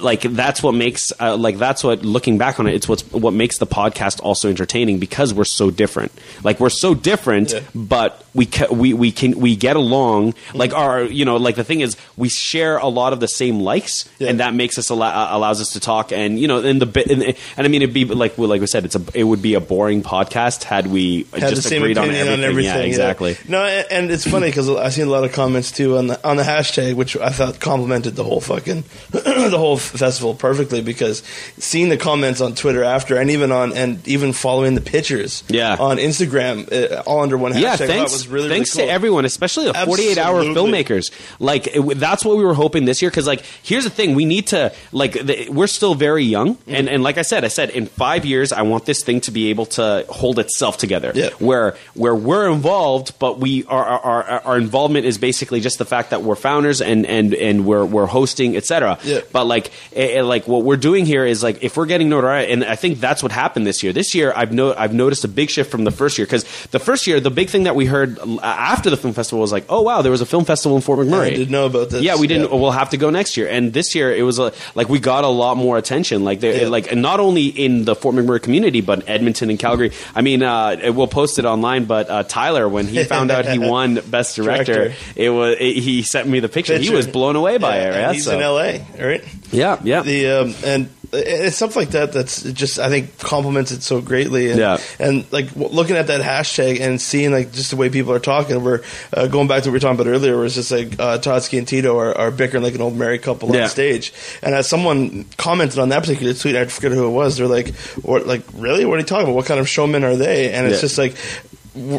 like 0.00 0.22
that's 0.22 0.62
what 0.62 0.72
makes 0.72 1.12
uh, 1.20 1.36
like 1.36 1.58
that's 1.58 1.82
what 1.84 2.02
looking 2.04 2.38
back 2.38 2.58
on 2.60 2.66
it 2.66 2.74
it's 2.74 2.88
what's 2.88 3.02
what 3.12 3.32
makes 3.32 3.58
the 3.58 3.66
podcast 3.66 4.20
also 4.22 4.48
entertaining 4.48 4.98
because 4.98 5.32
we're 5.34 5.44
so 5.44 5.70
different 5.70 6.12
like 6.44 6.60
we're 6.60 6.70
so 6.70 6.94
different 6.94 7.52
Yeah. 7.52 7.60
but 7.74 8.24
we 8.38 8.46
ca- 8.46 8.72
we 8.72 8.94
we 8.94 9.10
can 9.12 9.38
we 9.38 9.56
get 9.56 9.76
along 9.76 10.32
like 10.54 10.72
our 10.72 11.02
you 11.02 11.24
know 11.24 11.36
like 11.36 11.56
the 11.56 11.64
thing 11.64 11.80
is 11.80 11.96
we 12.16 12.28
share 12.28 12.78
a 12.78 12.86
lot 12.88 13.12
of 13.12 13.20
the 13.20 13.28
same 13.28 13.60
likes 13.60 14.08
Yeah. 14.18 14.28
and 14.30 14.40
that 14.40 14.54
makes 14.54 14.78
us 14.78 14.88
allow, 14.90 15.08
uh, 15.08 15.36
allows 15.36 15.60
us 15.60 15.70
to 15.74 15.80
talk 15.80 16.12
and 16.12 16.38
you 16.38 16.46
know 16.48 16.58
in 16.60 16.78
the 16.78 16.86
bit 16.86 17.10
and, 17.10 17.22
and 17.22 17.36
I 17.58 17.68
mean 17.68 17.82
it'd 17.82 17.92
be 17.94 18.04
like 18.04 18.38
well, 18.38 18.48
like 18.48 18.60
we 18.60 18.66
said 18.66 18.84
it's 18.84 18.96
a 18.96 19.02
it 19.14 19.24
would 19.24 19.42
be 19.42 19.54
a 19.54 19.60
boring 19.60 20.02
podcast 20.02 20.62
had 20.64 20.86
we 20.86 21.26
had 21.32 21.50
just 21.50 21.56
the 21.56 21.68
same 21.68 21.82
agreed 21.82 21.98
on 21.98 22.08
everything, 22.10 22.32
on 22.32 22.44
everything. 22.44 22.80
yeah 22.80 22.86
exactly 22.86 23.36
No, 23.48 23.64
and, 23.64 23.86
and 23.90 24.10
it's 24.10 24.26
funny 24.26 24.46
because 24.48 24.68
I've 24.70 24.92
seen 24.94 25.06
a 25.08 25.10
lot 25.10 25.24
of 25.24 25.32
comments 25.32 25.72
too 25.72 25.98
on 25.98 26.06
the 26.06 26.16
on 26.28 26.36
the 26.36 26.44
hashtag, 26.44 26.94
which 26.94 27.16
I 27.16 27.30
thought 27.30 27.58
complimented 27.60 28.14
the 28.14 28.24
whole 28.24 28.40
fucking 28.40 28.84
the 29.10 29.56
whole 29.58 29.76
festival 29.76 30.34
perfectly 30.34 30.80
because 30.80 31.22
seeing 31.58 31.88
the 31.88 31.96
comments 31.96 32.40
on 32.40 32.54
Twitter 32.54 32.84
after 32.84 33.16
and 33.18 33.30
even 33.30 33.50
on 33.52 33.72
and 33.72 34.06
even 34.06 34.32
following 34.32 34.74
the 34.76 34.80
pictures 34.80 35.42
Yeah. 35.48 35.76
on 35.78 35.96
Instagram 35.98 36.70
uh, 36.72 37.02
all 37.06 37.20
under 37.20 37.36
one 37.36 37.52
hashtag 37.52 37.60
yeah, 37.62 37.76
thanks. 37.76 38.27
Really 38.28 38.48
thanks 38.48 38.74
really 38.74 38.84
cool. 38.84 38.88
to 38.88 38.92
everyone, 38.94 39.24
especially 39.24 39.66
the 39.66 39.74
48 39.74 40.18
hour 40.18 40.44
filmmakers. 40.44 41.10
Like 41.38 41.66
it, 41.68 41.98
that's 41.98 42.24
what 42.24 42.36
we 42.36 42.44
were 42.44 42.54
hoping 42.54 42.84
this 42.84 43.02
year. 43.02 43.10
Because 43.10 43.26
like, 43.26 43.42
here's 43.62 43.84
the 43.84 43.90
thing: 43.90 44.14
we 44.14 44.24
need 44.24 44.48
to 44.48 44.72
like 44.92 45.12
the, 45.14 45.48
we're 45.50 45.66
still 45.66 45.94
very 45.94 46.24
young, 46.24 46.48
Mm-hmm. 46.48 46.74
and 46.74 46.88
and 46.88 47.02
like 47.02 47.18
I 47.18 47.22
said, 47.22 47.44
I 47.44 47.48
said 47.48 47.70
in 47.70 47.86
five 47.86 48.24
years, 48.24 48.52
I 48.52 48.62
want 48.62 48.86
this 48.86 49.02
thing 49.02 49.20
to 49.22 49.30
be 49.30 49.50
able 49.50 49.66
to 49.66 50.04
hold 50.08 50.38
itself 50.38 50.78
together. 50.78 51.12
Yeah. 51.14 51.30
Where 51.38 51.76
where 51.94 52.14
we're 52.14 52.50
involved, 52.50 53.18
but 53.18 53.38
we 53.38 53.64
our 53.66 53.84
our, 53.84 54.24
our 54.44 54.56
involvement 54.58 55.04
is 55.06 55.18
basically 55.18 55.60
just 55.60 55.78
the 55.78 55.84
fact 55.84 56.10
that 56.10 56.22
we're 56.22 56.36
founders 56.36 56.80
and 56.80 57.06
and 57.06 57.34
and 57.34 57.64
we're 57.66 57.84
we're 57.84 58.06
hosting, 58.06 58.56
etc. 58.56 58.98
Yeah. 59.04 59.20
But 59.32 59.44
like 59.44 59.70
eh, 59.94 60.22
like 60.22 60.46
what 60.48 60.62
we're 60.64 60.76
doing 60.76 61.06
here 61.06 61.24
is 61.24 61.42
like 61.42 61.62
if 61.62 61.76
we're 61.76 61.86
getting 61.86 62.08
notoriety, 62.08 62.52
and 62.52 62.64
I 62.64 62.76
think 62.76 62.98
that's 63.00 63.22
what 63.22 63.32
happened 63.32 63.66
this 63.66 63.82
year. 63.82 63.92
This 63.92 64.14
year, 64.14 64.32
I've 64.34 64.52
no 64.52 64.74
I've 64.74 64.94
noticed 64.94 65.24
a 65.24 65.28
big 65.28 65.50
shift 65.50 65.70
from 65.70 65.84
the 65.84 65.90
first 65.90 66.18
year 66.18 66.26
because 66.26 66.44
the 66.68 66.78
first 66.78 67.06
year, 67.06 67.20
the 67.20 67.30
big 67.30 67.48
thing 67.50 67.64
that 67.64 67.74
we 67.76 67.86
heard 67.86 68.17
after 68.42 68.90
the 68.90 68.96
film 68.96 69.14
festival 69.14 69.40
was 69.40 69.52
like, 69.52 69.64
oh 69.68 69.82
wow, 69.82 70.02
there 70.02 70.10
was 70.12 70.20
a 70.20 70.26
film 70.26 70.44
festival 70.44 70.76
in 70.76 70.82
Fort 70.82 70.98
McMurray. 70.98 71.26
I 71.26 71.30
didn't 71.30 71.50
know 71.50 71.66
about 71.66 71.90
this. 71.90 72.02
Yeah, 72.02 72.16
we 72.16 72.26
didn't. 72.26 72.50
Yeah. 72.50 72.56
We'll 72.58 72.70
have 72.70 72.90
to 72.90 72.96
go 72.96 73.10
next 73.10 73.36
year. 73.36 73.48
And 73.48 73.72
this 73.72 73.94
year, 73.94 74.12
it 74.14 74.22
was 74.22 74.38
a, 74.38 74.52
like 74.74 74.88
we 74.88 74.98
got 74.98 75.24
a 75.24 75.28
lot 75.28 75.56
more 75.56 75.78
attention. 75.78 76.24
Like, 76.24 76.40
they, 76.40 76.62
Yeah. 76.62 76.68
like 76.68 76.90
and 76.92 77.02
not 77.02 77.20
only 77.20 77.46
in 77.46 77.84
the 77.84 77.94
Fort 77.94 78.14
McMurray 78.14 78.42
community, 78.42 78.80
but 78.80 79.08
Edmonton 79.08 79.50
and 79.50 79.58
Calgary. 79.58 79.92
I 80.14 80.22
mean, 80.22 80.42
uh, 80.42 80.92
we'll 80.94 81.06
post 81.08 81.38
it 81.38 81.44
online. 81.44 81.84
But 81.84 82.10
uh, 82.10 82.22
Tyler, 82.24 82.68
when 82.68 82.86
he 82.86 83.04
found 83.14 83.30
out 83.30 83.46
he 83.46 83.58
won 83.58 84.00
Best 84.08 84.36
Director, 84.36 84.74
Director. 84.74 84.96
it 85.16 85.30
was 85.30 85.56
it, 85.60 85.76
he 85.76 86.02
sent 86.02 86.28
me 86.28 86.40
the 86.40 86.48
picture. 86.48 86.76
He 86.78 86.90
was 86.90 87.06
blown 87.06 87.36
away 87.36 87.58
by 87.58 87.76
Yeah, 87.76 87.84
it. 88.00 88.06
Right? 88.06 88.14
he's 88.14 88.24
So- 88.24 88.34
in 88.36 88.42
L.A. 88.42 88.86
Right. 88.98 89.24
yeah, 89.52 89.78
yeah. 89.82 90.02
the 90.02 90.26
um, 90.28 90.54
and 90.64 90.88
it's 91.12 91.56
stuff 91.56 91.74
like 91.76 91.90
that 91.90 92.12
that's 92.12 92.42
just 92.42 92.78
I 92.78 92.88
think 92.90 93.18
complements 93.18 93.72
it 93.72 93.82
so 93.82 94.00
greatly. 94.00 94.50
And, 94.50 94.58
Yeah. 94.60 94.78
and 94.98 95.24
like 95.32 95.48
w- 95.54 95.68
looking 95.68 95.96
at 95.96 96.08
that 96.08 96.20
hashtag 96.20 96.80
and 96.80 97.00
seeing 97.00 97.32
like 97.32 97.52
just 97.52 97.70
the 97.70 97.76
way 97.76 97.88
people 97.88 98.12
are 98.12 98.18
talking. 98.18 98.62
We're 98.62 98.82
uh, 99.12 99.26
going 99.26 99.48
back 99.48 99.62
to 99.62 99.68
what 99.68 99.72
we 99.72 99.76
were 99.76 99.80
talking 99.80 100.00
about 100.00 100.10
earlier, 100.10 100.36
where 100.36 100.44
it's 100.44 100.54
just 100.54 100.70
like 100.70 100.98
uh, 101.00 101.18
Totsky 101.18 101.58
and 101.58 101.66
Tito 101.66 101.98
are, 101.98 102.16
are 102.16 102.30
bickering 102.30 102.62
like 102.62 102.74
an 102.74 102.82
old 102.82 102.96
married 102.96 103.22
couple 103.22 103.54
Yeah. 103.54 103.64
on 103.64 103.68
stage. 103.68 104.12
And 104.42 104.54
as 104.54 104.68
someone 104.68 105.24
commented 105.36 105.78
on 105.78 105.88
that 105.90 106.00
particular 106.00 106.34
tweet, 106.34 106.56
I 106.56 106.66
forget 106.66 106.92
who 106.92 107.06
it 107.06 107.10
was. 107.10 107.36
They're 107.38 107.46
like, 107.46 107.74
"What? 108.02 108.26
like 108.26 108.42
really? 108.54 108.84
What 108.84 108.94
are 108.96 108.98
you 109.00 109.04
talking 109.06 109.24
about? 109.26 109.36
What 109.36 109.46
kind 109.46 109.60
of 109.60 109.68
showmen 109.68 110.04
are 110.04 110.16
they?" 110.16 110.52
And 110.52 110.66
it's 110.66 110.76
Yeah. 110.76 110.80
just 110.82 110.98
like 110.98 111.14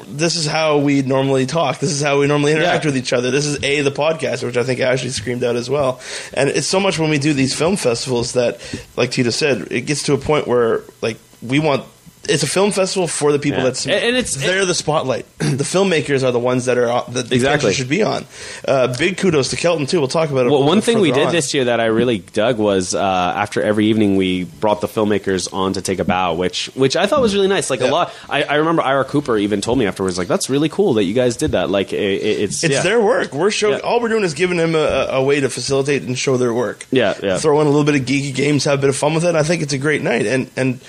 this 0.08 0.36
is 0.36 0.46
how 0.46 0.78
we 0.78 1.02
normally 1.02 1.46
talk. 1.46 1.80
This 1.80 1.92
is 1.92 2.02
how 2.02 2.20
we 2.20 2.28
normally 2.28 2.52
interact 2.52 2.84
Yeah. 2.84 2.90
with 2.90 2.98
each 2.98 3.14
other. 3.14 3.32
This 3.32 3.46
is 3.46 3.64
a 3.64 3.82
the 3.82 3.92
podcast, 3.92 4.44
which 4.44 4.58
I 4.58 4.64
think 4.64 4.80
Ashley 4.80 5.10
screamed 5.10 5.44
out 5.44 5.56
as 5.56 5.70
well. 5.70 6.00
And 6.34 6.50
it's 6.50 6.68
so 6.68 6.80
much 6.80 7.00
when 7.00 7.10
we 7.10 7.18
do 7.18 7.34
these 7.34 7.54
film 7.56 7.76
festivals 7.78 8.34
that, 8.34 8.60
like 8.98 9.12
Tito 9.12 9.30
said, 9.30 9.68
it 9.72 9.82
gets 9.82 10.04
to 10.04 10.14
a 10.14 10.18
point 10.18 10.48
where 10.48 10.82
like 11.02 11.18
we 11.42 11.60
want. 11.60 11.84
It's 12.30 12.44
a 12.44 12.48
film 12.48 12.72
festival 12.72 13.08
for 13.08 13.32
the 13.32 13.40
people 13.40 13.60
Yeah. 13.60 13.64
that's 13.66 13.86
And- 13.86 13.94
and 13.96 14.16
it's- 14.18 14.36
they're 14.36 14.66
the 14.66 14.74
spotlight. 14.74 15.26
the 15.40 15.64
filmmakers 15.64 16.24
are 16.24 16.32
the 16.32 16.40
ones 16.40 16.66
that 16.66 16.78
are 16.78 16.90
on- 16.90 17.06
that 17.14 17.30
the 17.30 17.36
Exactly. 17.36 17.74
should 17.74 17.90
be 17.90 18.04
on. 18.04 18.26
Uh, 18.68 18.88
big 18.98 19.18
kudos 19.18 19.50
to 19.50 19.56
Kelton 19.56 19.86
too. 19.88 20.00
We'll 20.00 20.08
talk 20.08 20.30
about 20.30 20.46
it. 20.46 20.52
Well, 20.52 20.64
one 20.64 20.82
thing 20.82 21.00
we 21.00 21.12
did 21.12 21.28
on. 21.28 21.32
this 21.34 21.54
year 21.54 21.66
that 21.66 21.80
I 21.80 21.86
really 21.86 22.20
dug 22.20 22.58
was 22.58 22.94
uh, 22.96 23.00
after 23.02 23.62
every 23.62 23.88
evening 23.88 24.16
we 24.16 24.44
brought 24.46 24.82
the 24.82 24.88
filmmakers 24.88 25.52
on 25.54 25.74
to 25.74 25.82
take 25.82 26.00
a 26.00 26.06
bow, 26.06 26.34
which 26.36 26.70
which 26.76 26.96
I 26.96 27.06
thought 27.08 27.22
was 27.22 27.34
really 27.34 27.48
nice. 27.48 27.70
Like 27.70 27.80
Yeah. 27.82 27.90
a 27.90 27.92
lot, 27.92 28.14
I, 28.30 28.44
I 28.44 28.56
remember 28.56 28.82
Ira 28.82 29.06
Cooper 29.06 29.38
even 29.38 29.62
told 29.62 29.78
me 29.80 29.86
afterwards, 29.88 30.18
like 30.18 30.28
that's 30.28 30.50
really 30.50 30.70
cool 30.70 30.94
that 30.96 31.04
you 31.06 31.14
guys 31.14 31.36
did 31.38 31.52
that. 31.52 31.70
Like 31.70 31.94
it, 31.94 32.00
it- 32.00 32.40
it's 32.42 32.64
It's 32.64 32.74
yeah. 32.76 32.82
their 32.84 33.02
work. 33.02 33.34
We're 33.34 33.52
showing 33.52 33.76
Yeah. 33.80 33.84
all 33.86 34.00
we're 34.00 34.10
doing 34.10 34.24
is 34.24 34.34
giving 34.34 34.58
them 34.58 34.76
a, 34.76 35.08
a 35.12 35.24
way 35.24 35.40
to 35.40 35.50
facilitate 35.50 36.04
and 36.04 36.18
show 36.18 36.38
their 36.38 36.54
work. 36.54 36.86
Yeah, 36.92 37.14
yeah. 37.24 37.38
Throw 37.38 37.60
in 37.62 37.68
a 37.68 37.70
little 37.70 37.84
bit 37.86 37.96
of 37.96 38.02
geeky 38.02 38.34
games, 38.34 38.66
have 38.66 38.80
a 38.80 38.82
bit 38.82 38.90
of 38.90 38.96
fun 38.96 39.14
with 39.14 39.26
it. 39.26 39.36
I 39.36 39.44
think 39.44 39.62
it's 39.62 39.74
a 39.74 39.78
great 39.78 40.02
night, 40.04 40.26
and 40.26 40.50
and 40.56 40.80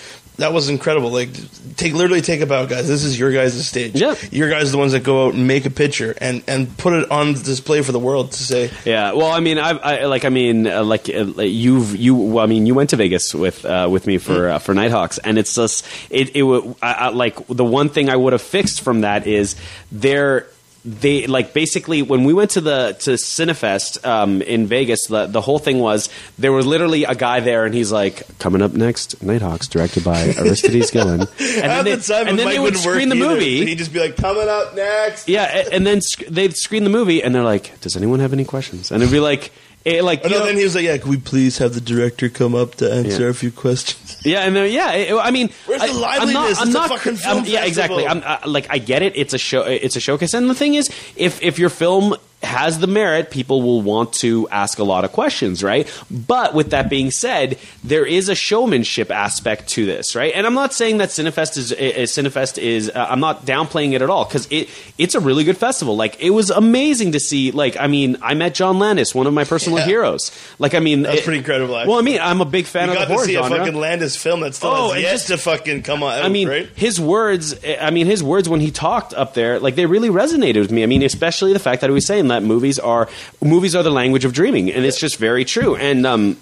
that 0.40 0.52
was 0.52 0.68
incredible. 0.68 1.10
Like 1.10 1.30
take 1.76 1.94
literally 1.94 2.20
take 2.20 2.40
a 2.40 2.46
bow, 2.46 2.66
guys. 2.66 2.88
This 2.88 3.04
is 3.04 3.18
your 3.18 3.32
guys' 3.32 3.66
stage. 3.66 3.94
Yeah. 3.94 4.14
your 4.30 4.50
guys 4.50 4.68
are 4.68 4.72
the 4.72 4.78
ones 4.78 4.92
that 4.92 5.04
go 5.04 5.26
out 5.26 5.34
and 5.34 5.46
make 5.46 5.66
a 5.66 5.70
picture 5.70 6.14
and 6.20 6.42
and 6.46 6.76
put 6.76 6.92
it 6.92 7.10
on 7.10 7.34
display 7.34 7.82
for 7.82 7.92
the 7.92 7.98
world 7.98 8.32
to 8.32 8.42
say. 8.42 8.70
Yeah, 8.84 9.12
well, 9.12 9.30
I 9.30 9.40
mean, 9.40 9.58
I, 9.58 9.70
I 9.70 10.04
like, 10.06 10.24
I 10.24 10.28
mean, 10.28 10.66
uh, 10.66 10.82
like, 10.82 11.08
uh, 11.08 11.42
you've 11.42 11.96
you. 11.96 12.14
Well, 12.14 12.44
I 12.44 12.46
mean, 12.46 12.66
you 12.66 12.74
went 12.74 12.90
to 12.90 12.96
Vegas 12.96 13.34
with 13.34 13.64
uh, 13.64 13.88
with 13.90 14.06
me 14.06 14.18
for 14.18 14.48
uh, 14.48 14.58
for 14.58 14.74
Nighthawks, 14.74 15.18
and 15.18 15.38
it's 15.38 15.54
just 15.54 15.86
it. 16.10 16.34
it 16.34 16.76
I, 16.82 17.08
like 17.10 17.46
the 17.46 17.64
one 17.64 17.88
thing 17.88 18.08
I 18.08 18.16
would 18.16 18.32
have 18.32 18.42
fixed 18.42 18.80
from 18.80 19.02
that 19.02 19.26
is 19.26 19.56
there. 19.92 20.46
They 20.82 21.26
like 21.26 21.52
basically 21.52 22.00
when 22.00 22.24
we 22.24 22.32
went 22.32 22.52
to 22.52 22.62
the 22.62 22.96
to 23.00 23.10
Cinefest 23.12 24.02
um, 24.06 24.40
in 24.40 24.66
Vegas, 24.66 25.08
the 25.08 25.26
the 25.26 25.42
whole 25.42 25.58
thing 25.58 25.78
was 25.78 26.08
there 26.38 26.52
was 26.52 26.64
literally 26.64 27.04
a 27.04 27.14
guy 27.14 27.40
there, 27.40 27.66
and 27.66 27.74
he's 27.74 27.92
like, 27.92 28.22
"Coming 28.38 28.62
up 28.62 28.72
next, 28.72 29.22
Nighthawks, 29.22 29.68
directed 29.68 30.04
by 30.04 30.32
Aristides 30.38 30.90
Gillen." 30.90 31.20
And 31.20 31.30
At 31.64 31.82
they, 31.84 31.94
the 31.96 32.24
and 32.26 32.38
then 32.38 32.48
they 32.48 32.58
would 32.58 32.78
screen 32.78 33.10
the 33.10 33.16
either. 33.16 33.28
movie. 33.28 33.66
He'd 33.66 33.76
just 33.78 33.92
be 33.92 34.00
like, 34.00 34.16
"Coming 34.16 34.48
up 34.48 34.74
next." 34.74 35.28
Yeah, 35.28 35.44
a- 35.54 35.70
and 35.70 35.86
then 35.86 36.00
sc- 36.00 36.24
they'd 36.28 36.56
screen 36.56 36.84
the 36.84 36.90
movie, 36.90 37.22
and 37.22 37.34
they're 37.34 37.42
like, 37.44 37.78
"Does 37.82 37.94
anyone 37.94 38.20
have 38.20 38.32
any 38.32 38.44
questions?" 38.46 38.90
And 38.90 39.02
it'd 39.02 39.12
be 39.12 39.20
like, 39.20 39.52
eh, 39.86 40.00
like 40.02 40.22
And 40.22 40.32
you 40.32 40.38
know- 40.38 40.46
then 40.46 40.56
he 40.56 40.64
was 40.64 40.74
like, 40.74 40.84
"Yeah, 40.84 40.96
can 40.98 41.10
we 41.10 41.16
please 41.16 41.58
have 41.58 41.74
the 41.74 41.80
director 41.80 42.28
come 42.28 42.54
up 42.54 42.74
to 42.76 42.92
answer 42.92 43.24
Yeah. 43.24 43.28
a 43.30 43.34
few 43.34 43.50
questions?" 43.50 44.16
yeah, 44.24 44.40
and 44.46 44.54
then, 44.56 44.70
yeah. 44.70 44.92
it- 44.92 45.14
I 45.14 45.30
mean, 45.30 45.50
Where's 45.66 45.80
the 45.82 45.88
I, 45.88 45.90
I'm 45.90 45.96
liveliness? 46.32 46.34
not, 46.58 46.62
I'm 46.62 46.68
a 46.68 46.72
not, 46.72 46.88
fucking 46.90 47.16
film 47.16 47.36
I'm- 47.38 47.46
yeah, 47.46 47.64
exactly. 47.64 48.06
I'm 48.06 48.20
festival. 48.22 48.48
uh, 48.48 48.52
like, 48.52 48.66
I 48.70 48.78
get 48.78 49.02
it. 49.02 49.12
It's 49.16 49.34
a 49.34 49.38
show. 49.38 49.62
It's 49.62 49.96
a 49.96 50.00
showcase, 50.00 50.34
and 50.34 50.48
the 50.50 50.54
thing 50.54 50.74
is, 50.74 50.90
if 51.16 51.42
if 51.42 51.58
your 51.58 51.70
film 51.70 52.14
has 52.42 52.78
the 52.78 52.86
merit, 52.86 53.30
people 53.30 53.60
will 53.60 53.82
want 53.82 54.14
to 54.14 54.48
ask 54.48 54.78
a 54.78 54.84
lot 54.84 55.04
of 55.04 55.12
questions, 55.12 55.62
right? 55.62 55.86
But 56.10 56.54
with 56.54 56.70
that 56.70 56.88
being 56.88 57.10
said, 57.10 57.58
there 57.84 58.06
is 58.06 58.30
a 58.30 58.34
showmanship 58.34 59.10
aspect 59.10 59.68
to 59.70 59.84
this, 59.84 60.16
right? 60.16 60.32
And 60.34 60.46
I'm 60.46 60.54
not 60.54 60.72
saying 60.72 60.98
that 60.98 61.10
Cinefest 61.10 61.58
is, 61.58 61.72
is 61.72 62.10
Cinefest 62.12 62.56
is. 62.56 62.88
Uh, 62.94 63.06
I'm 63.10 63.20
not 63.20 63.44
downplaying 63.44 63.92
it 63.92 64.00
at 64.00 64.08
all 64.08 64.24
because 64.24 64.46
it 64.50 64.70
it's 64.96 65.14
a 65.14 65.20
really 65.20 65.44
good 65.44 65.58
festival. 65.58 65.96
Like 65.96 66.18
it 66.20 66.30
was 66.30 66.48
amazing 66.50 67.12
to 67.12 67.20
see. 67.20 67.50
Like 67.50 67.76
I 67.78 67.88
mean, 67.88 68.16
I 68.22 68.32
met 68.34 68.54
John 68.54 68.78
Landis, 68.78 69.14
one 69.14 69.26
of 69.26 69.34
my 69.34 69.44
personal 69.44 69.78
Yeah. 69.80 69.84
heroes. 69.86 70.30
Like 70.58 70.74
I 70.74 70.78
mean, 70.80 71.02
That 71.02 71.10
was 71.10 71.20
it- 71.20 71.24
pretty 71.24 71.38
incredible, 71.38 71.76
actually. 71.76 71.90
Well, 71.90 71.98
I 71.98 72.02
mean, 72.02 72.20
I'm 72.22 72.40
a 72.40 72.46
big 72.46 72.64
fan 72.64 72.86
You 72.86 72.92
of 72.92 72.98
got 72.98 73.00
the 73.02 73.06
to 73.08 73.12
horror 73.14 73.26
see 73.26 73.32
genre. 73.34 73.54
a 73.56 73.58
fucking 73.58 73.78
Landis 73.78 74.16
film 74.16 74.40
that 74.40 74.54
still 74.54 74.70
Oh, 74.70 74.92
has 74.92 75.02
yet 75.02 75.10
just- 75.12 75.26
to 75.28 75.36
fucking 75.36 75.82
come 75.82 76.02
out. 76.02 76.22
I 76.24 76.28
mean, 76.30 76.48
right? 76.48 76.68
his 76.74 76.98
words. 76.98 77.54
Eh, 77.62 77.76
I 77.78 77.90
mean, 77.90 78.06
his 78.06 78.22
words 78.22 78.48
when 78.48 78.60
he 78.60 78.70
talked 78.70 79.12
up 79.12 79.34
there, 79.34 79.60
like 79.60 79.74
they 79.74 79.84
really 79.84 80.08
resonated 80.08 80.60
with 80.60 80.70
me. 80.70 80.82
I 80.82 80.86
mean, 80.86 81.02
especially 81.02 81.52
the 81.52 81.58
fact 81.58 81.82
that 81.82 81.90
he 81.90 81.94
was 81.94 82.06
saying 82.06 82.28
that 82.30 82.42
movies 82.42 82.78
are 82.78 83.08
movies 83.42 83.76
are 83.76 83.82
the 83.82 83.90
language 83.90 84.24
of 84.24 84.32
dreaming, 84.32 84.72
and 84.72 84.84
it's 84.84 84.98
just 84.98 85.18
very 85.18 85.44
true. 85.44 85.76
And 85.76 86.06
um, 86.06 86.36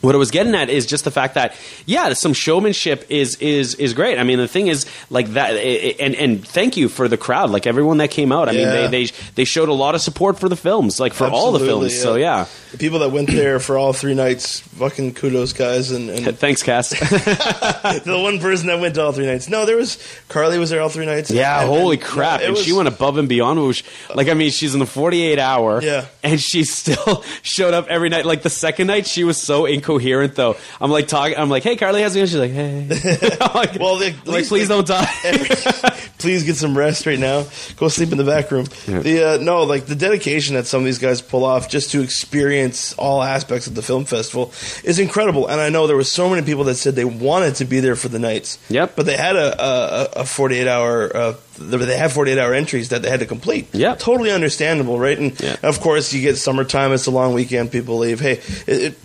what 0.00 0.14
I 0.14 0.18
was 0.18 0.30
getting 0.30 0.54
at 0.54 0.68
is 0.70 0.86
just 0.86 1.04
the 1.04 1.10
fact 1.10 1.34
that 1.34 1.54
yeah, 1.86 2.12
some 2.12 2.32
showmanship 2.32 3.06
is 3.08 3.36
is 3.36 3.74
is 3.76 3.94
great. 3.94 4.18
I 4.18 4.22
mean, 4.24 4.38
the 4.38 4.48
thing 4.48 4.68
is 4.68 4.86
like 5.10 5.28
that, 5.28 5.50
and 5.56 6.14
and 6.14 6.46
thank 6.46 6.76
you 6.76 6.88
for 6.88 7.08
the 7.08 7.16
crowd, 7.16 7.50
like 7.50 7.66
everyone 7.66 7.98
that 7.98 8.10
came 8.10 8.32
out. 8.32 8.48
I 8.48 8.52
Yeah. 8.52 8.58
mean, 8.64 8.90
they 8.90 9.04
they 9.06 9.12
they 9.36 9.44
showed 9.44 9.68
a 9.68 9.72
lot 9.74 9.94
of 9.94 10.00
support 10.00 10.38
for 10.38 10.48
the 10.48 10.56
films, 10.56 11.00
like 11.00 11.12
for 11.14 11.26
all 11.26 11.52
the 11.52 11.58
Absolutely, 11.58 11.88
films. 11.90 12.02
So 12.02 12.14
yeah, 12.16 12.46
The 12.72 12.78
people 12.78 12.98
that 13.00 13.10
went 13.10 13.28
there 13.28 13.58
for 13.60 13.78
all 13.78 13.92
three 13.92 14.14
nights, 14.14 14.60
fucking 14.60 15.14
kudos, 15.14 15.52
guys. 15.52 15.90
And, 15.90 16.10
and 16.10 16.38
thanks, 16.38 16.62
Cass. 16.62 16.90
the 16.90 18.18
one 18.22 18.38
person 18.38 18.66
that 18.68 18.80
went 18.80 18.94
to 18.96 19.02
all 19.02 19.12
three 19.12 19.26
nights. 19.26 19.48
No, 19.48 19.64
there 19.66 19.76
was 19.76 19.98
Carly 20.28 20.58
was 20.58 20.70
there 20.70 20.80
all 20.82 20.88
three 20.88 21.06
nights. 21.06 21.30
Yeah, 21.30 21.60
And- 21.60 21.68
holy 21.68 21.96
and- 21.96 22.04
crap! 22.04 22.40
it 22.40 22.44
and 22.46 22.54
was- 22.54 22.64
she 22.64 22.72
went 22.72 22.88
above 22.88 23.18
and 23.18 23.28
beyond. 23.28 23.64
Which, 23.66 23.84
like, 24.14 24.28
I 24.28 24.34
mean, 24.34 24.50
she's 24.50 24.74
in 24.74 24.80
the 24.80 24.86
forty-eight 24.86 25.38
hour. 25.38 25.80
Yeah. 25.82 26.06
and 26.22 26.40
she 26.40 26.64
still 26.76 27.22
showed 27.42 27.74
up 27.74 27.86
every 27.88 28.08
night. 28.08 28.26
Like 28.26 28.42
the 28.42 28.50
second 28.50 28.86
night, 28.88 29.06
she 29.06 29.24
was 29.24 29.40
so 29.40 29.66
incoherent. 29.86 30.34
Though 30.34 30.56
I'm 30.80 30.90
like 30.90 31.08
talking, 31.08 31.36
I'm 31.36 31.48
like, 31.48 31.62
"Hey, 31.62 31.76
Carly, 31.76 32.02
how's 32.02 32.16
it 32.16 32.18
going?" 32.20 32.26
She's 32.26 32.36
like, 32.36 32.50
"Hey." 32.52 33.38
I'm 33.40 33.54
like, 33.54 33.78
Well, 33.78 33.96
they- 33.96 34.12
like, 34.12 34.26
least 34.26 34.48
please 34.48 34.68
they- 34.68 34.74
don't 34.74 34.86
die. 34.86 35.06
Please 36.18 36.44
get 36.44 36.56
some 36.56 36.76
rest 36.76 37.04
right 37.04 37.18
now. 37.18 37.44
Go 37.76 37.88
sleep 37.88 38.10
in 38.10 38.16
the 38.16 38.24
back 38.24 38.50
room. 38.50 38.64
The 38.86 39.34
uh, 39.38 39.42
no, 39.42 39.64
like 39.64 39.84
the 39.84 39.94
dedication 39.94 40.54
that 40.54 40.66
some 40.66 40.80
of 40.80 40.86
these 40.86 40.98
guys 40.98 41.20
pull 41.20 41.44
off 41.44 41.68
just 41.68 41.90
to 41.92 42.00
experience 42.00 42.94
all 42.94 43.22
aspects 43.22 43.66
of 43.66 43.74
the 43.74 43.82
film 43.82 44.06
festival 44.06 44.50
is 44.82 44.98
incredible. 44.98 45.46
And 45.46 45.60
I 45.60 45.68
know 45.68 45.86
there 45.86 45.94
were 45.94 46.04
so 46.04 46.30
many 46.30 46.40
people 46.44 46.64
that 46.64 46.76
said 46.76 46.94
they 46.94 47.04
wanted 47.04 47.56
to 47.56 47.66
be 47.66 47.80
there 47.80 47.96
for 47.96 48.08
the 48.08 48.18
nights. 48.18 48.58
Yep. 48.70 48.96
But 48.96 49.04
they 49.06 49.16
had 49.16 49.36
a 49.36 49.62
a, 49.62 50.20
a 50.22 50.24
48 50.24 50.66
hour. 50.66 51.14
Uh, 51.14 51.34
they 51.58 51.96
had 51.98 52.10
48 52.12 52.38
hour 52.38 52.54
entries 52.54 52.88
that 52.88 53.02
they 53.02 53.10
had 53.10 53.20
to 53.20 53.26
complete. 53.26 53.68
Yep. 53.74 53.98
Totally 53.98 54.30
understandable, 54.30 54.98
right? 54.98 55.18
And 55.18 55.38
Yeah. 55.40 55.56
of 55.62 55.80
course, 55.80 56.12
you 56.14 56.22
get 56.22 56.36
summertime. 56.36 56.92
It's 56.92 57.06
a 57.06 57.10
long 57.10 57.34
weekend. 57.34 57.70
People 57.72 57.98
leave. 57.98 58.20
Hey, 58.20 58.40
it, 58.66 58.68
it, 58.68 58.98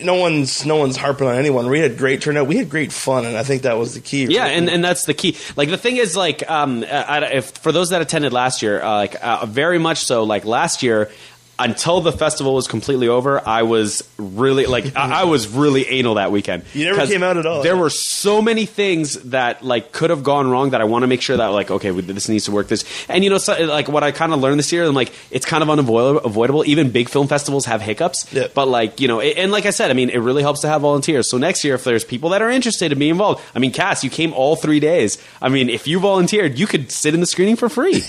no 0.00 0.14
one's 0.14 0.64
no 0.64 0.76
one's 0.76 0.96
harping 0.96 1.26
on 1.26 1.36
anyone. 1.36 1.68
We 1.68 1.80
had 1.80 1.98
great 1.98 2.22
turnout. 2.22 2.46
We 2.46 2.56
had 2.56 2.70
great 2.70 2.92
fun, 2.92 3.26
and 3.26 3.36
I 3.36 3.42
think 3.42 3.62
that 3.62 3.76
was 3.76 3.94
the 3.94 4.00
key. 4.00 4.26
Yeah, 4.26 4.42
right? 4.42 4.52
and, 4.52 4.68
and 4.68 4.84
that's 4.84 5.04
the 5.04 5.14
key. 5.14 5.36
Like 5.56 5.70
the 5.70 5.78
thing 5.78 5.96
is, 5.96 6.16
like, 6.16 6.48
um, 6.48 6.84
I, 6.84 7.24
if 7.34 7.50
for 7.50 7.72
those 7.72 7.90
that 7.90 8.00
attended 8.00 8.32
last 8.32 8.62
year, 8.62 8.82
uh, 8.82 8.96
like 8.96 9.16
uh, 9.22 9.46
very 9.46 9.78
much 9.78 10.04
so. 10.04 10.24
Like 10.24 10.44
last 10.44 10.82
year, 10.82 11.10
until 11.58 12.00
the 12.00 12.12
festival 12.12 12.54
was 12.54 12.68
completely 12.68 13.08
over, 13.08 13.46
I 13.46 13.62
was 13.62 14.08
really 14.16 14.66
like 14.66 14.96
I, 14.96 15.22
I 15.22 15.24
was 15.24 15.48
really 15.48 15.86
anal 15.88 16.14
that 16.14 16.30
weekend. 16.30 16.64
You 16.74 16.86
never 16.86 17.06
came 17.06 17.22
out 17.22 17.36
at 17.36 17.46
all, 17.46 17.62
There 17.62 17.74
yeah. 17.74 17.80
were 17.80 17.90
so 17.90 18.40
many 18.40 18.66
things 18.66 19.14
that 19.30 19.64
like 19.64 19.92
could 19.92 20.10
have 20.10 20.22
gone 20.22 20.50
wrong 20.50 20.70
that 20.70 20.80
I 20.80 20.84
want 20.84 21.02
to 21.02 21.06
make 21.06 21.22
sure 21.22 21.36
that 21.36 21.46
like 21.48 21.70
okay, 21.70 21.90
this 21.90 22.28
needs 22.28 22.44
to 22.44 22.52
work. 22.52 22.68
This 22.68 22.84
and 23.08 23.24
you 23.24 23.30
know, 23.30 23.38
so, 23.38 23.54
like 23.64 23.88
what 23.88 24.04
I 24.04 24.12
kind 24.12 24.32
of 24.32 24.40
learned 24.40 24.58
this 24.58 24.72
year, 24.72 24.84
I'm 24.84 24.94
like 24.94 25.12
it's 25.30 25.46
kind 25.46 25.62
of 25.62 25.70
unavoidable. 25.70 26.20
Avoidable. 26.24 26.64
Even 26.66 26.90
big 26.90 27.08
film 27.08 27.28
festivals 27.28 27.66
have 27.66 27.80
hiccups. 27.82 28.32
Yeah. 28.32 28.48
But 28.54 28.68
like 28.68 29.00
you 29.00 29.08
know, 29.08 29.20
it- 29.20 29.36
and 29.36 29.52
like 29.52 29.66
I 29.66 29.70
said, 29.70 29.90
I 29.90 29.94
mean, 29.94 30.10
it 30.10 30.18
really 30.18 30.42
helps 30.42 30.60
to 30.60 30.68
have 30.68 30.82
volunteers. 30.82 31.30
So 31.30 31.38
next 31.38 31.64
year, 31.64 31.74
if 31.74 31.84
there's 31.84 32.04
people 32.04 32.30
that 32.30 32.42
are 32.42 32.50
interested 32.50 32.92
in 32.92 32.98
being 32.98 33.10
involved, 33.12 33.42
I 33.54 33.58
mean, 33.58 33.72
Cass, 33.72 34.04
you 34.04 34.10
came 34.10 34.32
all 34.32 34.56
three 34.56 34.80
days. 34.80 35.18
I 35.42 35.48
mean, 35.48 35.68
if 35.68 35.86
you 35.86 36.00
volunteered, 36.00 36.58
you 36.58 36.66
could 36.66 36.90
sit 36.92 37.14
in 37.14 37.20
the 37.20 37.26
screening 37.26 37.56
for 37.56 37.68
free. 37.68 37.98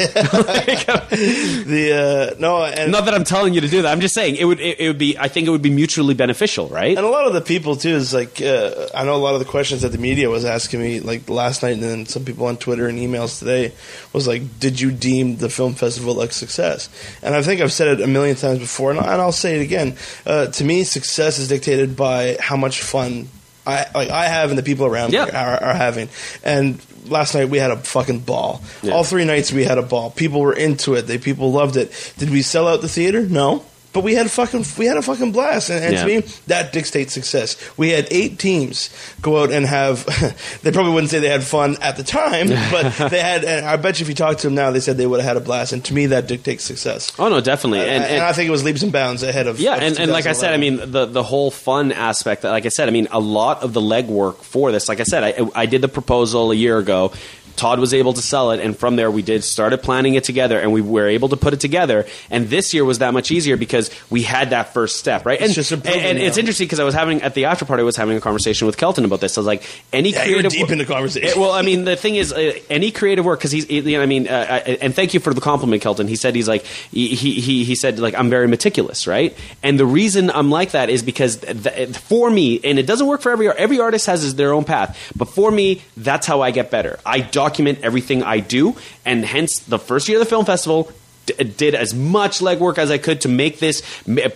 the 1.20 2.36
uh, 2.36 2.40
no, 2.40 2.64
and 2.64 2.92
Not 2.92 3.06
that 3.06 3.14
I'm 3.14 3.24
telling 3.40 3.54
you 3.54 3.62
to 3.62 3.68
do 3.70 3.82
that. 3.82 3.92
I'm 3.92 4.02
just 4.02 4.14
saying 4.14 4.36
it 4.36 4.46
would. 4.46 4.60
It, 4.60 4.80
it 4.80 4.88
would 4.88 4.98
be. 4.98 5.18
I 5.18 5.28
think 5.30 5.48
it 5.48 5.52
would 5.52 5.62
be 5.62 5.70
mutually 5.70 6.14
beneficial, 6.14 6.68
right? 6.68 6.96
And 6.98 7.06
a 7.06 7.10
lot 7.10 7.26
of 7.26 7.34
the 7.34 7.42
people 7.42 7.76
too 7.76 7.90
is 7.96 8.14
like 8.14 8.42
uh, 8.42 8.88
I 8.94 9.06
know 9.06 9.16
a 9.16 9.24
lot 9.24 9.34
of 9.34 9.40
the 9.40 9.46
questions 9.46 9.82
that 9.84 9.90
the 9.90 9.98
media 9.98 10.30
was 10.30 10.46
asking 10.46 10.82
me 10.82 11.00
like 11.00 11.30
last 11.30 11.64
night, 11.64 11.74
and 11.74 11.84
then 11.84 12.06
some 12.06 12.26
people 12.26 12.46
on 12.48 12.58
Twitter 12.58 12.88
and 12.88 13.00
emails 13.00 13.40
today 13.40 13.72
was 14.14 14.28
like, 14.28 14.60
"Did 14.60 14.80
you 14.82 14.92
deem 14.92 15.38
the 15.38 15.50
film 15.50 15.74
festival 15.74 16.20
a 16.22 16.30
success?" 16.32 16.90
And 17.24 17.34
I 17.34 17.42
think 17.42 17.62
I've 17.62 17.74
said 17.74 17.88
it 18.00 18.02
a 18.04 18.08
million 18.08 18.36
times 18.36 18.60
before, 18.60 18.92
and, 18.92 19.00
and 19.00 19.22
I'll 19.22 19.32
say 19.32 19.60
it 19.60 19.64
again. 19.64 19.96
Uh, 20.26 20.48
to 20.48 20.64
me, 20.64 20.84
success 20.84 21.40
is 21.40 21.48
dictated 21.48 21.96
by 21.96 22.38
how 22.40 22.58
much 22.58 22.82
fun 22.84 23.30
I 23.66 23.86
like 23.94 24.10
I 24.10 24.26
have 24.26 24.50
and 24.50 24.58
the 24.58 24.64
people 24.64 24.86
around 24.86 25.14
Yeah. 25.14 25.26
me 25.26 25.32
are, 25.32 25.64
are 25.64 25.74
having. 25.76 26.10
And 26.44 26.80
last 27.10 27.34
night 27.36 27.50
we 27.50 27.58
had 27.58 27.72
a 27.72 27.78
fucking 27.78 28.20
ball. 28.20 28.62
Yeah. 28.82 28.94
All 28.94 29.04
three 29.04 29.26
nights 29.26 29.52
we 29.52 29.64
had 29.64 29.78
a 29.78 29.82
ball. 29.84 30.12
People 30.12 30.42
were 30.42 30.54
into 30.54 30.96
it. 30.96 31.04
They 31.04 31.18
people 31.18 31.52
loved 31.52 31.78
it. 31.78 32.14
Did 32.18 32.30
we 32.30 32.42
sell 32.42 32.68
out 32.68 32.82
the 32.82 32.90
theater? 32.90 33.22
No. 33.22 33.66
But 33.92 34.04
we 34.04 34.14
had 34.14 34.28
a 34.28 34.30
fucking 34.30 34.66
we 34.78 34.86
had 34.86 34.98
a 34.98 35.02
fucking 35.02 35.32
blast, 35.32 35.70
and, 35.72 35.84
and 35.84 35.94
Yeah. 35.94 36.02
to 36.02 36.08
me 36.08 36.18
that 36.48 36.72
dictates 36.72 37.14
success. 37.14 37.58
We 37.76 37.90
had 37.90 38.08
eight 38.12 38.38
teams 38.38 38.90
go 39.22 39.42
out 39.42 39.52
and 39.52 39.66
have. 39.66 40.06
they 40.62 40.72
probably 40.72 40.94
wouldn't 40.94 41.10
say 41.10 41.20
they 41.20 41.30
had 41.30 41.44
fun 41.44 41.76
at 41.82 41.98
the 41.98 42.04
time, 42.04 42.50
but 42.72 43.10
they 43.10 43.20
had. 43.20 43.44
And 43.44 43.66
I 43.66 43.78
bet 43.78 44.00
you 44.00 44.04
if 44.04 44.10
you 44.10 44.16
talk 44.16 44.38
to 44.38 44.48
them 44.48 44.54
now, 44.56 44.70
they 44.70 44.80
said 44.80 44.98
they 44.98 45.08
would 45.08 45.20
have 45.22 45.28
had 45.28 45.38
a 45.38 45.40
blast. 45.44 45.74
And 45.74 45.84
to 45.86 45.94
me, 45.94 46.06
that 46.08 46.28
dictates 46.28 46.64
success. 46.64 47.12
oh 47.18 47.30
no, 47.30 47.42
definitely. 47.42 47.80
Uh, 47.80 47.84
and, 47.86 48.04
And, 48.04 48.14
and, 48.16 48.24
I 48.24 48.34
think 48.34 48.48
it 48.48 48.52
was 48.52 48.64
leaps 48.64 48.84
and 48.84 48.92
bounds 48.92 49.24
ahead 49.24 49.48
of 49.48 49.60
yeah, 49.60 49.76
of 49.76 49.82
and, 49.82 50.00
and 50.00 50.12
like 50.12 50.28
I 50.28 50.34
said, 50.34 50.54
I 50.54 50.58
mean 50.58 50.92
the 50.92 51.06
the 51.06 51.24
whole 51.24 51.50
fun 51.50 51.92
aspect. 51.92 52.44
That, 52.44 52.52
like 52.52 52.66
I 52.68 52.70
said, 52.70 52.88
I 52.90 52.92
mean 52.92 53.08
a 53.12 53.20
lot 53.20 53.64
of 53.64 53.74
the 53.74 53.82
legwork 53.82 54.38
for 54.44 54.72
this. 54.72 54.88
Like 54.88 55.00
I 55.00 55.04
said, 55.04 55.24
I, 55.24 55.50
I 55.56 55.66
did 55.66 55.82
the 55.82 55.88
proposal 55.88 56.52
a 56.52 56.56
year 56.56 56.78
ago. 56.78 57.12
Todd 57.56 57.80
was 57.80 57.94
able 57.94 58.14
to 58.14 58.22
sell 58.22 58.52
it, 58.52 58.60
and 58.60 58.78
from 58.78 58.96
there 58.96 59.10
we 59.12 59.22
did 59.22 59.44
started 59.44 59.82
planning 59.84 60.16
it 60.16 60.24
together, 60.24 60.60
and 60.60 60.72
we 60.72 60.82
were 60.82 61.08
able 61.08 61.30
to 61.30 61.38
put 61.38 61.54
it 61.54 61.60
together. 61.60 62.06
And 62.30 62.48
this 62.50 62.74
year 62.74 62.86
was 62.86 63.00
that 63.00 63.14
much 63.14 63.32
easier 63.32 63.58
because 63.58 63.90
we 64.10 64.24
had 64.24 64.52
that 64.52 64.74
first 64.74 64.98
step, 64.98 65.26
right? 65.26 65.40
And, 65.42 65.54
just 65.54 65.72
and, 65.72 65.86
and 65.88 66.18
it's 66.18 66.38
interesting 66.38 66.66
because 66.66 66.80
I 66.80 66.84
was 66.84 66.94
having 66.94 67.22
at 67.22 67.34
the 67.34 67.46
after 67.46 67.66
party, 67.66 67.82
I 67.82 67.84
was 67.84 67.96
having 67.96 68.18
a 68.18 68.22
conversation 68.22 68.66
with 68.68 68.78
Kelton 68.78 69.06
about 69.06 69.22
this. 69.22 69.38
I 69.38 69.42
was 69.42 69.48
like, 69.48 69.64
any 69.92 70.12
Yeah, 70.12 70.24
you're 70.26 70.34
creative 70.34 70.52
deep 70.52 70.68
wo- 70.68 70.72
in 70.72 70.78
the 70.78 70.86
conversation. 70.86 71.30
Eh, 71.30 71.40
well, 71.40 71.52
I 71.52 71.62
mean, 71.62 71.86
the 71.86 71.96
thing 71.96 72.16
is, 72.16 72.32
uh, 72.32 72.54
any 72.70 72.92
creative 72.92 73.26
work 73.26 73.40
because 73.40 73.52
he's, 73.52 73.70
you 73.70 73.82
know, 73.82 74.02
I 74.02 74.06
mean, 74.06 74.28
uh, 74.28 74.48
I, 74.50 74.58
and 74.82 74.96
thank 74.96 75.14
you 75.14 75.20
for 75.20 75.34
the 75.34 75.42
compliment, 75.42 75.82
Kelton. 75.82 76.08
He 76.08 76.16
said 76.16 76.36
he's 76.36 76.48
like 76.48 76.64
he 76.66 77.16
he 77.16 77.64
he 77.64 77.76
said 77.76 78.00
like 78.00 78.16
I'm 78.16 78.30
very 78.30 78.48
meticulous, 78.48 79.08
right? 79.08 79.36
And 79.64 79.80
the 79.80 79.86
reason 79.86 80.30
I'm 80.32 80.50
like 80.50 80.72
that 80.72 80.90
is 80.90 81.04
because 81.04 81.38
th- 81.38 81.98
for 81.98 82.30
me, 82.30 82.60
and 82.64 82.80
it 82.80 82.86
doesn't 82.86 83.08
work 83.08 83.22
for 83.22 83.32
every 83.32 83.50
every 83.50 83.80
artist 83.80 84.06
has 84.06 84.36
their 84.36 84.54
own 84.54 84.64
path, 84.64 84.98
but 85.16 85.26
for 85.30 85.52
me, 85.52 85.82
that's 85.98 86.26
how 86.26 86.42
I 86.42 86.52
get 86.52 86.72
better. 86.72 87.00
I 87.06 87.20
document 87.20 87.49
everything 87.58 88.24
I 88.24 88.40
do, 88.40 88.76
and 89.06 89.26
hence 89.26 89.60
the 89.60 89.80
first 89.80 90.08
year 90.10 90.18
of 90.20 90.26
the 90.26 90.30
film 90.30 90.46
festival. 90.46 90.92
d- 91.26 91.34
Did 91.44 91.76
as 91.76 91.94
much 91.94 92.40
legwork 92.40 92.78
as 92.78 92.90
I 92.92 92.98
could 92.98 93.22
to 93.22 93.30
make 93.30 93.60
this, 93.60 93.82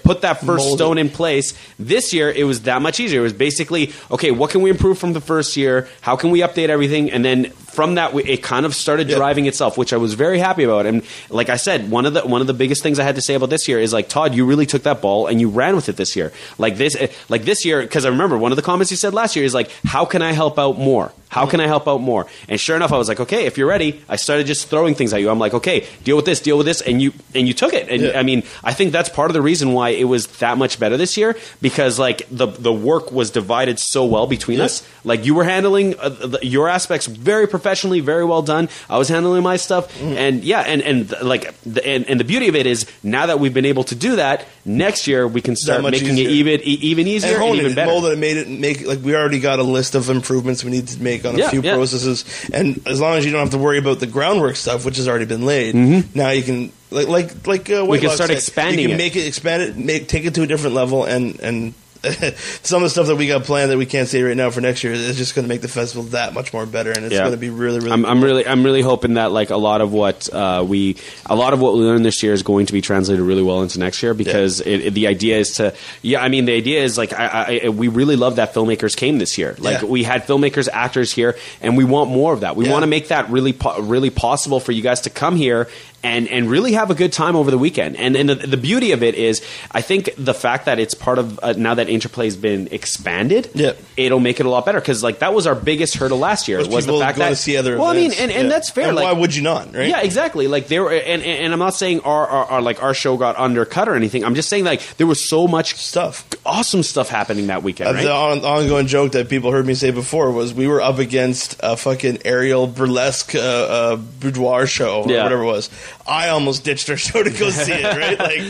put 0.04 0.22
that 0.22 0.40
first 0.42 0.46
Mold 0.66 0.74
it. 0.74 0.78
stone 0.78 0.98
in 0.98 1.10
place. 1.10 1.54
This 1.80 2.14
year, 2.14 2.30
it 2.30 2.44
was 2.46 2.62
that 2.64 2.82
much 2.82 3.00
easier. 3.00 3.22
It 3.22 3.24
was 3.24 3.34
basically, 3.34 3.92
okay, 4.12 4.32
what 4.32 4.52
can 4.52 4.62
we 4.62 4.70
improve 4.70 4.98
from 5.00 5.14
the 5.14 5.22
first 5.22 5.58
year? 5.58 5.88
How 6.02 6.16
can 6.16 6.30
we 6.32 6.40
update 6.42 6.70
everything? 6.70 7.10
And 7.12 7.24
then 7.26 7.52
from 7.74 7.96
that, 7.96 8.14
it 8.16 8.44
kind 8.44 8.66
of 8.66 8.74
started 8.76 9.10
Yeah. 9.10 9.18
driving 9.18 9.46
itself, 9.48 9.78
which 9.78 9.94
I 9.94 9.98
was 9.98 10.14
very 10.14 10.40
happy 10.40 10.64
about. 10.64 10.86
And 10.86 11.02
like 11.30 11.50
I 11.50 11.58
said, 11.58 11.90
one 11.92 12.06
of 12.06 12.14
the 12.14 12.22
one 12.22 12.42
of 12.42 12.48
the 12.48 12.54
biggest 12.54 12.84
things 12.84 13.00
I 13.00 13.04
had 13.04 13.16
to 13.16 13.22
say 13.22 13.34
about 13.36 13.50
this 13.50 13.68
year 13.68 13.80
is 13.80 13.92
like 13.94 14.08
Todd, 14.10 14.34
you 14.36 14.46
really 14.46 14.66
took 14.66 14.84
that 14.84 15.02
ball 15.02 15.28
and 15.28 15.42
you 15.42 15.50
ran 15.50 15.76
with 15.76 15.90
it 15.90 15.98
this 15.98 16.16
year. 16.16 16.32
Like 16.58 16.78
this, 16.78 16.96
eh, 16.96 17.08
like 17.30 17.44
this 17.46 17.66
year, 17.66 17.82
because 17.82 18.06
I 18.06 18.10
remember 18.10 18.38
one 18.38 18.52
of 18.52 18.56
the 18.56 18.62
comments 18.62 18.92
you 18.92 18.98
said 18.98 19.14
last 19.14 19.36
year 19.36 19.46
is 19.46 19.54
like, 19.54 19.70
how 19.86 20.06
can 20.06 20.22
I 20.22 20.32
help 20.32 20.58
out 20.60 20.78
more? 20.78 21.12
How 21.30 21.48
can 21.48 21.60
I 21.60 21.66
help 21.66 21.88
out 21.88 22.00
more? 22.00 22.28
And 22.48 22.60
sure 22.60 22.76
enough, 22.76 22.92
I 22.92 22.98
was 23.00 23.08
like, 23.10 23.20
okay, 23.20 23.48
if 23.48 23.58
you're 23.58 23.68
ready, 23.68 24.00
I 24.08 24.18
started 24.18 24.46
just 24.46 24.68
throwing 24.70 24.94
things 24.94 25.14
at 25.14 25.20
you. 25.22 25.32
I'm 25.32 25.40
like, 25.40 25.56
okay, 25.56 25.88
deal 26.04 26.16
with 26.16 26.26
this, 26.26 26.40
deal 26.40 26.58
with 26.58 26.68
this, 26.68 26.80
and 26.82 27.02
you 27.02 27.12
and 27.34 27.48
you 27.48 27.56
took 27.56 27.74
it. 27.74 27.90
And 27.90 28.04
Yeah. 28.04 28.20
I 28.20 28.22
mean, 28.22 28.44
I 28.64 28.74
think 28.74 28.92
that's 28.92 29.10
part 29.10 29.32
of 29.32 29.34
the 29.34 29.42
reason 29.42 29.74
why 29.74 29.90
it 29.90 30.04
was 30.04 30.28
that 30.38 30.60
much 30.60 30.80
better 30.80 30.96
this 30.96 31.18
year 31.18 31.36
because 31.60 31.98
like 31.98 32.22
the 32.30 32.46
the 32.46 32.72
work 32.72 33.12
was 33.12 33.32
divided 33.32 33.80
so 33.80 34.06
well 34.06 34.28
between 34.28 34.60
Yeah. 34.60 34.66
us. 34.66 34.84
Like 35.04 35.26
you 35.26 35.34
were 35.34 35.44
handling 35.44 35.96
uh, 36.00 36.10
the, 36.10 36.40
your 36.44 36.70
aspects 36.70 37.08
very 37.08 37.48
professionally, 37.64 38.02
very 38.02 38.26
well 38.26 38.42
done. 38.42 38.68
I 38.90 38.98
was 38.98 39.08
handling 39.08 39.42
my 39.44 39.56
stuff, 39.58 39.84
Mm-hmm. 39.94 40.18
and 40.18 40.44
yeah, 40.44 40.62
and 40.62 40.82
and 40.82 41.00
like 41.22 41.54
the, 41.64 41.86
and, 41.86 42.10
and 42.10 42.20
the 42.20 42.24
beauty 42.26 42.48
of 42.50 42.56
it 42.56 42.66
is 42.66 42.86
now 43.04 43.26
that 43.28 43.40
we've 43.40 43.54
been 43.54 43.66
able 43.66 43.84
to 43.86 43.96
do 43.96 44.18
that, 44.18 44.46
next 44.66 45.08
year 45.08 45.28
we 45.28 45.42
can 45.42 45.56
start 45.56 45.82
making 45.84 46.18
easier. 46.18 46.28
it 46.28 46.32
even 46.32 46.62
even 46.64 47.08
easier 47.08 47.36
and 47.36 47.44
and, 47.44 47.56
even 47.56 47.72
it, 47.72 47.76
better. 47.76 47.92
molded 47.92 48.14
it, 48.14 48.20
made 48.20 48.38
it 48.38 48.50
make 48.50 48.86
like 48.86 49.00
we 49.02 49.16
already 49.16 49.40
got 49.40 49.60
a 49.60 49.64
list 49.64 49.96
of 49.96 50.10
improvements 50.10 50.64
we 50.64 50.72
need 50.72 50.88
to 50.88 51.02
make 51.02 51.24
on 51.26 51.36
a 51.36 51.38
Yeah, 51.38 51.50
few 51.50 51.62
yeah. 51.62 51.76
processes, 51.76 52.26
and 52.54 52.82
as 52.88 53.00
long 53.00 53.18
as 53.18 53.26
you 53.26 53.32
don't 53.32 53.42
have 53.42 53.52
to 53.52 53.58
worry 53.58 53.78
about 53.80 54.00
the 54.00 54.08
groundwork 54.08 54.56
stuff, 54.58 54.84
which 54.86 54.98
has 54.98 55.08
already 55.08 55.26
been 55.26 55.46
laid, 55.46 55.74
now 56.16 56.30
you 56.32 56.44
can 56.44 56.72
like 56.92 57.08
like 57.08 57.48
like 57.48 57.70
uh, 57.70 57.74
Mm-hmm. 57.84 57.92
We 57.92 58.00
can 58.00 58.10
start 58.12 58.30
said, 58.30 58.38
expanding 58.38 58.80
You 58.80 58.88
can 58.90 58.96
it. 58.96 59.04
make 59.06 59.16
it 59.16 59.26
expand 59.28 59.64
it, 59.64 59.78
make 59.78 60.08
take 60.08 60.26
it 60.26 60.34
to 60.36 60.42
a 60.44 60.48
different 60.48 60.76
level, 60.76 61.06
and 61.06 61.40
and. 61.40 61.74
some 62.64 62.78
of 62.84 62.88
the 62.88 62.90
stuff 62.90 63.08
that 63.08 63.16
we 63.16 63.28
got 63.28 63.44
planned 63.44 63.72
that 63.72 63.78
we 63.78 63.86
can't 63.86 64.08
say 64.10 64.22
right 64.24 64.36
now 64.36 64.50
for 64.50 64.60
next 64.62 64.84
year 64.84 64.92
is 64.94 65.18
just 65.18 65.36
going 65.36 65.44
to 65.46 65.50
make 65.50 65.62
the 65.62 65.68
festival 65.70 66.04
that 66.12 66.34
much 66.34 66.52
more 66.54 66.66
better, 66.66 66.92
and 66.92 67.06
it's 67.06 67.14
Yeah. 67.14 67.22
going 67.22 67.32
to 67.32 67.38
be 67.38 67.50
really, 67.50 67.80
really. 67.80 67.92
I'm, 67.92 68.06
I'm 68.06 68.22
really, 68.24 68.46
I'm 68.46 68.64
really 68.64 68.82
hoping 68.82 69.14
that 69.14 69.32
like 69.32 69.50
a 69.52 69.58
lot 69.58 69.80
of 69.82 69.94
what 69.94 70.28
uh, 70.34 70.66
we, 70.68 70.98
a 71.26 71.36
lot 71.36 71.54
of 71.54 71.62
what 71.62 71.74
we 71.76 71.80
learned 71.82 72.04
this 72.06 72.22
year 72.22 72.34
is 72.34 72.44
going 72.44 72.66
to 72.66 72.74
be 72.74 72.82
translated 72.82 73.24
really 73.24 73.42
well 73.44 73.62
into 73.62 73.80
next 73.80 74.04
year 74.04 74.14
because 74.14 74.60
it, 74.62 74.88
it- 74.88 74.94
the 74.94 75.08
idea 75.08 75.38
is 75.40 75.54
to, 75.58 75.74
yeah, 76.02 76.22
I 76.22 76.28
mean 76.30 76.46
the 76.46 76.54
idea 76.54 76.84
is 76.84 76.98
like 76.98 77.14
I, 77.14 77.62
I, 77.66 77.70
we 77.70 77.88
really 77.88 78.16
love 78.18 78.36
that 78.36 78.54
filmmakers 78.54 78.96
came 78.98 79.18
this 79.18 79.38
year. 79.38 79.56
Like 79.58 79.82
Yeah. 79.82 79.88
we 79.88 80.04
had 80.04 80.28
filmmakers, 80.28 80.68
actors 80.72 81.12
here, 81.12 81.38
and 81.62 81.78
we 81.78 81.84
want 81.86 82.10
more 82.10 82.34
of 82.34 82.42
that. 82.42 82.56
We 82.56 82.66
Yeah. 82.66 82.72
want 82.74 82.84
to 82.84 82.88
make 82.88 83.08
that 83.08 83.30
really, 83.30 83.54
po- 83.54 83.80
really 83.82 84.10
possible 84.10 84.60
for 84.60 84.72
you 84.74 84.82
guys 84.82 85.02
to 85.02 85.10
come 85.10 85.36
here 85.36 85.70
and 86.04 86.28
and 86.28 86.50
really 86.50 86.74
have 86.74 86.92
a 86.92 86.96
good 86.96 87.14
time 87.14 87.36
over 87.36 87.50
the 87.52 87.58
weekend. 87.58 87.96
And 87.98 88.16
and 88.16 88.30
the, 88.30 88.36
the 88.36 88.58
beauty 88.58 88.92
of 88.92 89.04
it 89.04 89.16
is, 89.16 89.42
I 89.72 89.82
think 89.82 90.10
the 90.18 90.34
fact 90.34 90.66
that 90.66 90.80
it's 90.80 90.94
part 90.94 91.18
of 91.20 91.40
uh, 91.42 91.54
now 91.58 91.76
that 91.76 91.88
Interplay's 91.88 92.36
been 92.36 92.68
expanded, 92.72 93.50
Yeah. 93.54 93.74
it'll 93.98 94.20
make 94.20 94.40
it 94.40 94.46
a 94.46 94.50
lot 94.50 94.66
better 94.66 94.80
because 94.80 95.02
like 95.04 95.20
that 95.20 95.34
was 95.34 95.48
our 95.48 95.56
biggest 95.56 95.96
hurdle 95.96 96.20
last 96.20 96.48
year 96.48 96.58
Most 96.60 96.72
was 96.72 96.86
the 96.86 97.00
fact 97.00 97.18
that 97.18 97.30
to 97.30 97.36
see 97.36 97.58
other 97.58 97.78
well, 97.78 97.88
I 97.88 97.96
mean, 97.96 98.12
and, 98.12 98.32
and 98.32 98.44
Yeah. 98.44 98.50
that's 98.50 98.70
fair. 98.70 98.88
And 98.88 98.96
like, 98.96 99.06
why 99.06 99.14
would 99.14 99.36
you 99.36 99.42
not? 99.44 99.74
Right? 99.74 99.88
yeah, 99.90 100.02
exactly. 100.02 100.48
Like 100.48 100.68
there, 100.68 100.88
and, 100.90 101.24
and 101.24 101.44
and 101.44 101.54
I'm 101.54 101.60
not 101.60 101.74
saying 101.76 102.02
our, 102.02 102.28
our, 102.28 102.46
our 102.46 102.62
like 102.62 102.84
our 102.84 102.94
show 102.94 103.18
got 103.18 103.38
undercut 103.38 103.88
or 103.88 103.96
anything. 103.96 104.24
I'm 104.24 104.36
just 104.36 104.50
saying 104.50 104.66
like 104.66 104.82
there 104.98 105.08
was 105.08 105.28
so 105.28 105.48
much 105.48 105.76
Stuff. 105.76 106.28
awesome 106.46 106.84
stuff 106.84 107.10
happening 107.10 107.48
that 107.48 107.64
weekend. 107.64 107.90
Uh, 107.90 107.94
Right? 107.94 108.04
The 108.04 108.12
on, 108.14 108.40
ongoing 108.44 108.88
joke 108.88 109.14
that 109.14 109.30
people 109.30 109.52
heard 109.52 109.66
me 109.66 109.74
say 109.76 109.92
before 109.92 110.32
was 110.32 110.54
we 110.54 110.68
were 110.68 110.82
up 110.82 110.98
against 111.00 111.56
a 111.62 111.78
fucking 111.78 112.20
aerial 112.26 112.68
burlesque 112.68 113.36
uh, 113.36 113.40
uh, 113.40 113.96
boudoir 113.96 114.66
show 114.68 115.04
or 115.04 115.10
Yeah. 115.12 115.24
whatever 115.24 115.44
it 115.44 115.48
was. 115.48 115.70
I 116.06 116.30
almost 116.30 116.64
ditched 116.64 116.90
our 116.90 116.98
show 117.08 117.24
to 117.24 117.30
go 117.30 117.50
see 117.50 117.72
it. 117.74 117.84
Right? 117.98 118.14
Like 118.24 118.42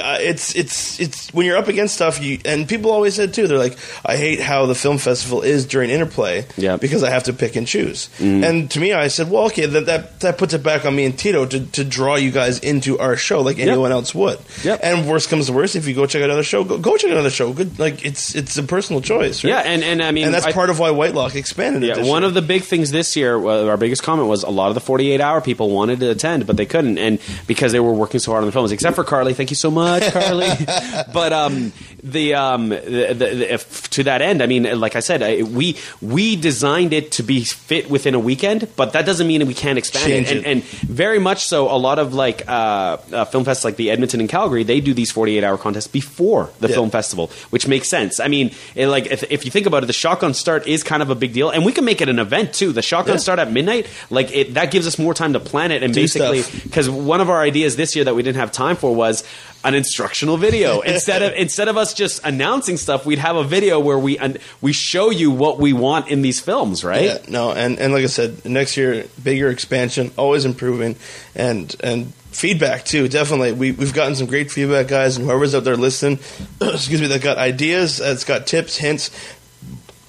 uh, 0.00 0.18
it's 0.20 0.54
it's 0.54 1.00
it's 1.00 1.34
when 1.34 1.44
you're 1.46 1.56
up 1.56 1.68
against 1.68 1.94
stuff. 1.94 2.22
You 2.22 2.38
and 2.44 2.68
people 2.68 2.90
always 2.90 3.14
said 3.14 3.34
too. 3.34 3.46
They're 3.48 3.58
like, 3.58 3.76
I 4.04 4.16
hate 4.16 4.40
how 4.40 4.66
the 4.66 4.74
film 4.74 4.98
festival 4.98 5.42
is 5.42 5.66
during 5.66 5.90
interplay. 5.90 6.46
Yeah. 6.56 6.76
because 6.76 7.02
I 7.02 7.10
have 7.10 7.24
to 7.24 7.32
pick 7.32 7.56
and 7.56 7.66
choose. 7.66 8.08
And 8.20 8.70
to 8.70 8.80
me, 8.80 8.92
I 8.92 9.08
said, 9.08 9.30
well, 9.30 9.46
okay, 9.46 9.66
that 9.66 9.86
that, 9.86 10.20
that 10.20 10.38
puts 10.38 10.54
it 10.54 10.62
back 10.62 10.84
on 10.84 10.94
me 10.94 11.04
and 11.04 11.18
Tito 11.18 11.46
to, 11.46 11.66
to 11.72 11.84
draw 11.84 12.16
you 12.16 12.30
guys 12.30 12.58
into 12.60 12.98
our 12.98 13.16
show 13.16 13.40
like 13.42 13.58
anyone 13.58 13.92
else 13.92 14.14
would. 14.14 14.38
Yep. 14.64 14.80
And 14.82 15.08
worst 15.08 15.28
comes 15.30 15.46
to 15.46 15.52
worst, 15.52 15.76
if 15.76 15.86
you 15.88 15.94
go 15.94 16.06
check 16.06 16.20
out 16.22 16.26
another 16.26 16.42
show, 16.44 16.64
go, 16.64 16.78
go 16.78 16.96
check 16.96 17.08
out 17.10 17.14
another 17.14 17.30
show. 17.30 17.52
Good, 17.52 17.78
like 17.78 18.04
it's 18.04 18.34
it's 18.34 18.56
a 18.56 18.62
personal 18.62 19.00
choice. 19.02 19.42
Right? 19.44 19.50
yeah, 19.50 19.60
and 19.60 19.82
and 19.82 20.02
I 20.02 20.10
mean, 20.12 20.26
and 20.26 20.34
that's 20.34 20.46
I- 20.46 20.52
part 20.52 20.70
of 20.70 20.78
why 20.78 20.90
Whitelock 20.90 21.34
expanded. 21.34 21.82
Yeah, 21.82 21.98
one 22.04 22.22
year. 22.22 22.28
of 22.28 22.34
the 22.34 22.42
big 22.42 22.62
things 22.62 22.90
this 22.90 23.16
year, 23.16 23.36
uh, 23.36 23.66
our 23.66 23.76
biggest 23.76 24.02
comment 24.02 24.28
was 24.28 24.42
a 24.42 24.50
lot 24.50 24.68
of 24.68 24.74
the 24.74 24.80
48 24.80 25.20
hour 25.20 25.40
people 25.40 25.70
wanted 25.70 26.00
to 26.00 26.10
attend, 26.10 26.46
but 26.46 26.56
they 26.56 26.66
couldn't, 26.66 26.81
and 26.98 27.18
because 27.46 27.72
they 27.72 27.80
were 27.80 27.92
working 27.92 28.20
so 28.20 28.30
hard 28.32 28.42
on 28.42 28.46
the 28.46 28.52
films, 28.52 28.72
except 28.72 28.96
for 28.96 29.04
Carly. 29.04 29.34
Thank 29.34 29.50
you 29.50 29.56
so 29.56 29.70
much, 29.70 30.02
Carly. 30.12 30.48
but 31.12 31.32
um, 31.32 31.72
the, 32.02 32.34
um, 32.34 32.68
the, 32.70 32.78
the, 33.08 33.14
the 33.14 33.52
if, 33.54 33.88
to 33.90 34.04
that 34.04 34.22
end, 34.22 34.42
I 34.42 34.46
mean, 34.46 34.64
like 34.80 34.96
I 34.96 35.00
said, 35.00 35.22
I, 35.22 35.42
we 35.42 35.76
we 36.00 36.36
designed 36.36 36.92
it 36.92 37.12
to 37.12 37.22
be 37.22 37.44
fit 37.44 37.88
within 37.90 38.14
a 38.14 38.18
weekend, 38.20 38.68
but 38.76 38.92
that 38.94 39.06
doesn't 39.06 39.26
mean 39.26 39.46
we 39.46 39.54
can't 39.54 39.78
expand 39.78 40.06
Change 40.06 40.30
it. 40.30 40.36
it. 40.38 40.44
And, 40.44 40.46
and 40.46 40.62
very 40.64 41.18
much 41.18 41.44
so, 41.46 41.70
a 41.70 41.76
lot 41.78 41.98
of 41.98 42.14
like 42.14 42.48
uh, 42.48 42.96
uh, 43.12 43.24
film 43.26 43.44
fests 43.44 43.64
like 43.64 43.76
the 43.76 43.90
Edmonton 43.90 44.20
and 44.20 44.28
Calgary, 44.28 44.62
they 44.64 44.80
do 44.80 44.94
these 44.94 45.10
48 45.10 45.44
hour 45.44 45.58
contests 45.58 45.86
before 45.88 46.50
the 46.60 46.68
Yeah. 46.68 46.74
film 46.74 46.90
festival, 46.90 47.30
which 47.50 47.66
makes 47.68 47.88
sense. 47.88 48.20
I 48.20 48.28
mean, 48.28 48.52
it, 48.74 48.86
like 48.88 49.06
if, 49.06 49.24
if 49.30 49.44
you 49.44 49.50
think 49.50 49.66
about 49.66 49.82
it, 49.82 49.86
the 49.86 49.92
shotgun 49.92 50.34
start 50.34 50.66
is 50.66 50.82
kind 50.82 51.02
of 51.02 51.10
a 51.10 51.14
big 51.14 51.32
deal, 51.32 51.50
and 51.50 51.64
we 51.64 51.72
can 51.72 51.84
make 51.84 52.00
it 52.00 52.08
an 52.08 52.18
event 52.18 52.54
too. 52.54 52.72
The 52.72 52.82
shotgun 52.82 53.14
Yeah. 53.16 53.20
start 53.20 53.38
at 53.38 53.50
midnight, 53.52 53.86
like 54.10 54.34
it, 54.34 54.54
that 54.54 54.70
gives 54.70 54.86
us 54.86 54.98
more 54.98 55.14
time 55.14 55.32
to 55.34 55.40
plan 55.40 55.70
it, 55.72 55.82
and 55.82 55.92
Do 55.92 56.00
basically, 56.00 56.42
stuff. 56.42 56.71
Because 56.72 56.88
one 56.88 57.20
of 57.20 57.28
our 57.28 57.38
ideas 57.38 57.76
this 57.76 57.94
year 57.94 58.04
that 58.06 58.14
we 58.14 58.22
didn't 58.22 58.38
have 58.40 58.50
time 58.50 58.76
for 58.76 58.94
was 58.94 59.22
an 59.62 59.74
instructional 59.74 60.38
video 60.38 60.80
instead 60.94 61.22
of 61.22 61.34
instead 61.34 61.68
of 61.68 61.76
us 61.76 61.92
just 61.92 62.24
announcing 62.24 62.78
stuff 62.78 63.04
we'd 63.04 63.18
have 63.18 63.36
a 63.36 63.44
video 63.44 63.78
where 63.78 63.98
we 63.98 64.18
un- 64.18 64.38
we 64.62 64.72
show 64.72 65.10
you 65.10 65.30
what 65.30 65.58
we 65.58 65.74
want 65.74 66.08
in 66.08 66.22
these 66.22 66.40
films 66.40 66.82
right 66.82 67.04
Yeah, 67.04 67.18
no, 67.28 67.52
and, 67.52 67.78
and 67.78 67.92
like 67.92 68.04
I 68.04 68.06
said, 68.06 68.44
next 68.46 68.76
year 68.78 69.04
bigger 69.22 69.50
expansion, 69.50 70.10
always 70.16 70.46
improving, 70.46 70.96
and 71.34 71.76
and 71.80 72.14
feedback 72.32 72.84
too. 72.86 73.06
Definitely, 73.06 73.52
we 73.52 73.72
we've 73.72 73.92
gotten 73.92 74.14
some 74.14 74.26
great 74.26 74.50
feedback, 74.50 74.88
guys, 74.88 75.18
and 75.18 75.26
whoever's 75.26 75.54
out 75.54 75.64
there 75.64 75.76
listening, 75.76 76.18
excuse 76.60 77.02
me, 77.02 77.06
that 77.08 77.20
got 77.20 77.36
ideas, 77.36 77.98
that's 77.98 78.24
got 78.24 78.46
tips, 78.46 78.78
hints. 78.78 79.10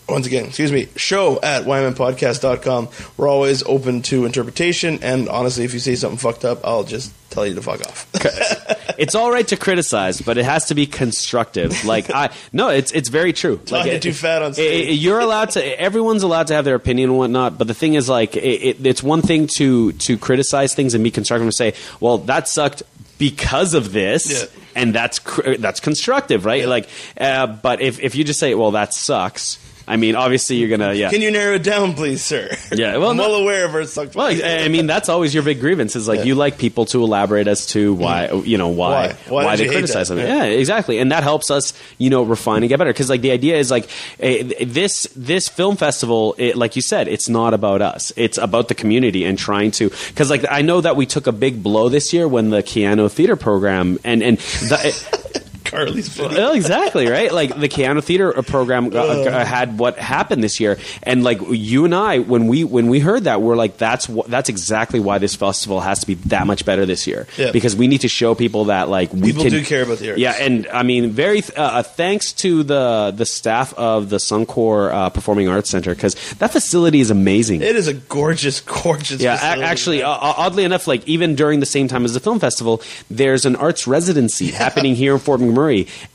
Once 0.09 0.27
again, 0.27 0.45
excuse 0.45 0.71
me, 0.71 0.87
show 0.95 1.39
at 1.41 1.63
wymanpodcast.com. 1.63 2.89
We're 3.17 3.27
always 3.27 3.63
open 3.63 4.01
to 4.03 4.25
interpretation, 4.25 4.99
and 5.01 5.29
honestly, 5.29 5.63
if 5.63 5.73
you 5.73 5.79
say 5.79 5.95
something 5.95 6.17
fucked 6.17 6.43
up, 6.45 6.59
I'll 6.65 6.83
just 6.83 7.13
tell 7.29 7.47
you 7.47 7.55
to 7.55 7.61
fuck 7.61 7.79
off. 7.87 8.07
it's 8.99 9.15
all 9.15 9.31
right 9.31 9.47
to 9.47 9.55
criticize, 9.57 10.21
but 10.21 10.37
it 10.37 10.45
has 10.45 10.65
to 10.65 10.75
be 10.75 10.85
constructive. 10.85 11.85
Like 11.85 12.09
I 12.13 12.31
no, 12.51 12.69
it's 12.69 12.91
it's 12.91 13.09
very 13.09 13.31
true. 13.33 13.61
Like, 13.71 13.85
get 13.85 14.01
too 14.01 14.13
fat 14.13 14.41
on 14.41 14.53
stage. 14.53 14.87
i- 14.87 14.89
i- 14.89 14.93
you're 14.93 15.19
allowed 15.19 15.51
to. 15.51 15.81
Everyone's 15.81 16.23
allowed 16.23 16.47
to 16.47 16.53
have 16.53 16.65
their 16.65 16.75
opinion 16.75 17.09
and 17.09 17.17
whatnot. 17.17 17.57
But 17.57 17.67
the 17.67 17.73
thing 17.73 17.93
is, 17.93 18.09
like, 18.09 18.35
it, 18.35 18.41
it, 18.79 18.85
it's 18.85 19.01
one 19.01 19.21
thing 19.21 19.47
to 19.55 19.93
to 19.93 20.17
criticize 20.17 20.75
things 20.75 20.93
and 20.95 21.03
be 21.03 21.11
constructive 21.11 21.45
and 21.45 21.53
say, 21.55 21.73
"Well, 21.99 22.17
that 22.19 22.47
sucked." 22.47 22.83
Because 23.19 23.73
of 23.73 23.93
this, 23.93 24.29
Yeah. 24.29 24.47
and 24.75 24.93
that's 24.93 25.19
cr- 25.19 25.53
that's 25.57 25.79
constructive, 25.79 26.43
right? 26.45 26.61
Yeah. 26.63 26.67
Like, 26.67 26.89
uh, 27.17 27.47
but 27.47 27.79
if 27.79 28.01
if 28.01 28.15
you 28.15 28.23
just 28.25 28.39
say, 28.39 28.53
"Well, 28.53 28.71
that 28.71 28.93
sucks," 28.93 29.59
I 29.87 29.97
mean, 29.97 30.15
obviously 30.15 30.55
you're 30.57 30.69
gonna, 30.69 30.93
yeah, 30.93 31.09
Can 31.09 31.21
you 31.21 31.31
narrow 31.31 31.55
it 31.55 31.63
down, 31.63 31.93
please, 31.93 32.23
sir? 32.23 32.49
Yeah, 32.71 32.97
well, 32.97 33.11
I'm 33.11 33.17
no- 33.17 33.23
well 33.29 33.35
aware 33.41 33.65
of 33.65 33.75
our 33.75 33.83
sucked. 33.85 34.15
Well, 34.15 34.27
I 34.27 34.63
I 34.63 34.67
mean, 34.67 34.87
that's 34.87 35.09
always 35.09 35.33
your 35.33 35.43
big 35.43 35.59
grievance. 35.59 35.95
Is 35.95 36.07
like 36.07 36.19
Yeah. 36.19 36.25
you 36.25 36.35
like 36.35 36.57
people 36.57 36.85
to 36.87 37.03
elaborate 37.03 37.47
as 37.47 37.67
to 37.67 37.93
why 37.93 38.29
mm-hmm. 38.31 38.47
you 38.47 38.57
know 38.57 38.69
why 38.69 39.07
Why? 39.07 39.17
Why 39.27 39.45
why, 39.45 39.55
they 39.55 39.67
criticize 39.67 40.07
something. 40.07 40.25
Yeah. 40.25 40.45
Yeah. 40.45 40.59
exactly, 40.59 40.99
and 40.99 41.11
that 41.11 41.23
helps 41.23 41.51
us 41.51 41.73
you 41.97 42.09
know 42.09 42.23
refine 42.23 42.63
and 42.63 42.69
get 42.69 42.77
better. 42.79 42.93
Because 42.93 43.09
like 43.09 43.21
the 43.21 43.31
idea 43.31 43.57
is 43.57 43.69
like 43.69 43.89
eh, 44.19 44.65
this 44.65 45.07
this 45.15 45.49
film 45.49 45.75
festival, 45.75 46.35
it, 46.37 46.55
like 46.55 46.75
you 46.75 46.81
said, 46.81 47.07
it's 47.07 47.27
not 47.29 47.53
about 47.53 47.81
us. 47.81 48.11
It's 48.15 48.37
about 48.37 48.69
the 48.69 48.75
community 48.75 49.25
and 49.25 49.37
trying 49.37 49.71
to. 49.71 49.89
Because 49.89 50.29
like 50.29 50.45
I 50.49 50.61
know 50.61 50.81
that 50.81 50.95
we 50.95 51.05
took 51.05 51.27
a 51.27 51.31
big 51.31 51.61
blow 51.61 51.89
this 51.89 52.13
year 52.13 52.27
when 52.27 52.49
the 52.49 52.63
Keyano 52.63 53.11
Theater 53.11 53.35
program 53.35 53.99
and 54.03 54.23
and 54.23 54.37
the, 54.37 54.79
eh, 54.83 55.39
Carly's 55.73 56.07
video. 56.07 56.29
Well, 56.38 56.53
exactly 56.62 57.07
right. 57.07 57.31
Like 57.31 57.57
the 57.59 57.67
Keyano 57.69 58.03
Theater 58.03 58.31
program 58.43 58.88
uh, 58.93 58.99
uh, 58.99 59.45
had 59.45 59.77
what 59.79 59.97
happened 59.97 60.43
this 60.43 60.59
year, 60.59 60.77
and 61.03 61.23
like 61.23 61.39
you 61.49 61.86
and 61.86 61.93
I, 61.95 62.19
when 62.19 62.47
we 62.47 62.63
when 62.63 62.88
we 62.88 62.99
heard 62.99 63.23
that, 63.25 63.41
we're 63.41 63.55
like, 63.55 63.77
that's 63.77 64.05
wh- 64.05 64.27
that's 64.27 64.49
exactly 64.49 64.99
why 64.99 65.17
this 65.17 65.36
festival 65.36 65.79
has 65.79 65.99
to 66.01 66.07
be 66.07 66.13
that 66.29 66.45
much 66.47 66.65
better 66.65 66.86
this 66.86 67.07
year 67.07 67.27
Yeah. 67.38 67.51
because 67.51 67.75
we 67.75 67.88
need 67.88 68.01
to 68.01 68.07
show 68.07 68.36
people 68.36 68.65
that 68.65 68.89
like 68.89 69.12
we 69.13 69.21
People 69.33 69.43
can, 69.43 69.51
do 69.51 69.63
care 69.63 69.83
about 69.83 69.97
the 69.99 70.09
arts. 70.09 70.19
Yeah, 70.19 70.33
and 70.39 70.67
I 70.67 70.83
mean, 70.83 71.09
very 71.12 71.41
th- 71.41 71.57
uh, 71.57 71.62
uh, 71.62 71.83
thanks 71.83 72.33
to 72.33 72.63
the 72.63 73.13
the 73.15 73.25
staff 73.25 73.73
of 73.75 74.09
the 74.09 74.17
Suncor 74.17 74.91
uh, 74.93 75.09
Performing 75.09 75.47
Arts 75.47 75.69
Center 75.69 75.93
because 75.95 76.15
that 76.36 76.51
facility 76.51 76.99
is 76.99 77.09
amazing. 77.12 77.62
It 77.62 77.75
is 77.75 77.88
a 77.88 77.93
gorgeous, 77.93 78.62
gorgeous. 78.62 79.21
Yeah, 79.21 79.38
facility, 79.38 79.62
actually, 79.63 80.03
uh, 80.03 80.09
oddly 80.09 80.63
enough, 80.65 80.88
like 80.88 81.07
even 81.07 81.36
during 81.36 81.59
the 81.59 81.65
same 81.65 81.88
time 81.88 82.05
as 82.05 82.13
the 82.13 82.19
film 82.19 82.39
festival, 82.39 82.81
there's 83.09 83.45
an 83.45 83.55
arts 83.55 83.88
residency 83.88 84.47
happening 84.51 84.95
here 84.95 85.13
in 85.13 85.19
Fort 85.19 85.39
McMurray, 85.39 85.62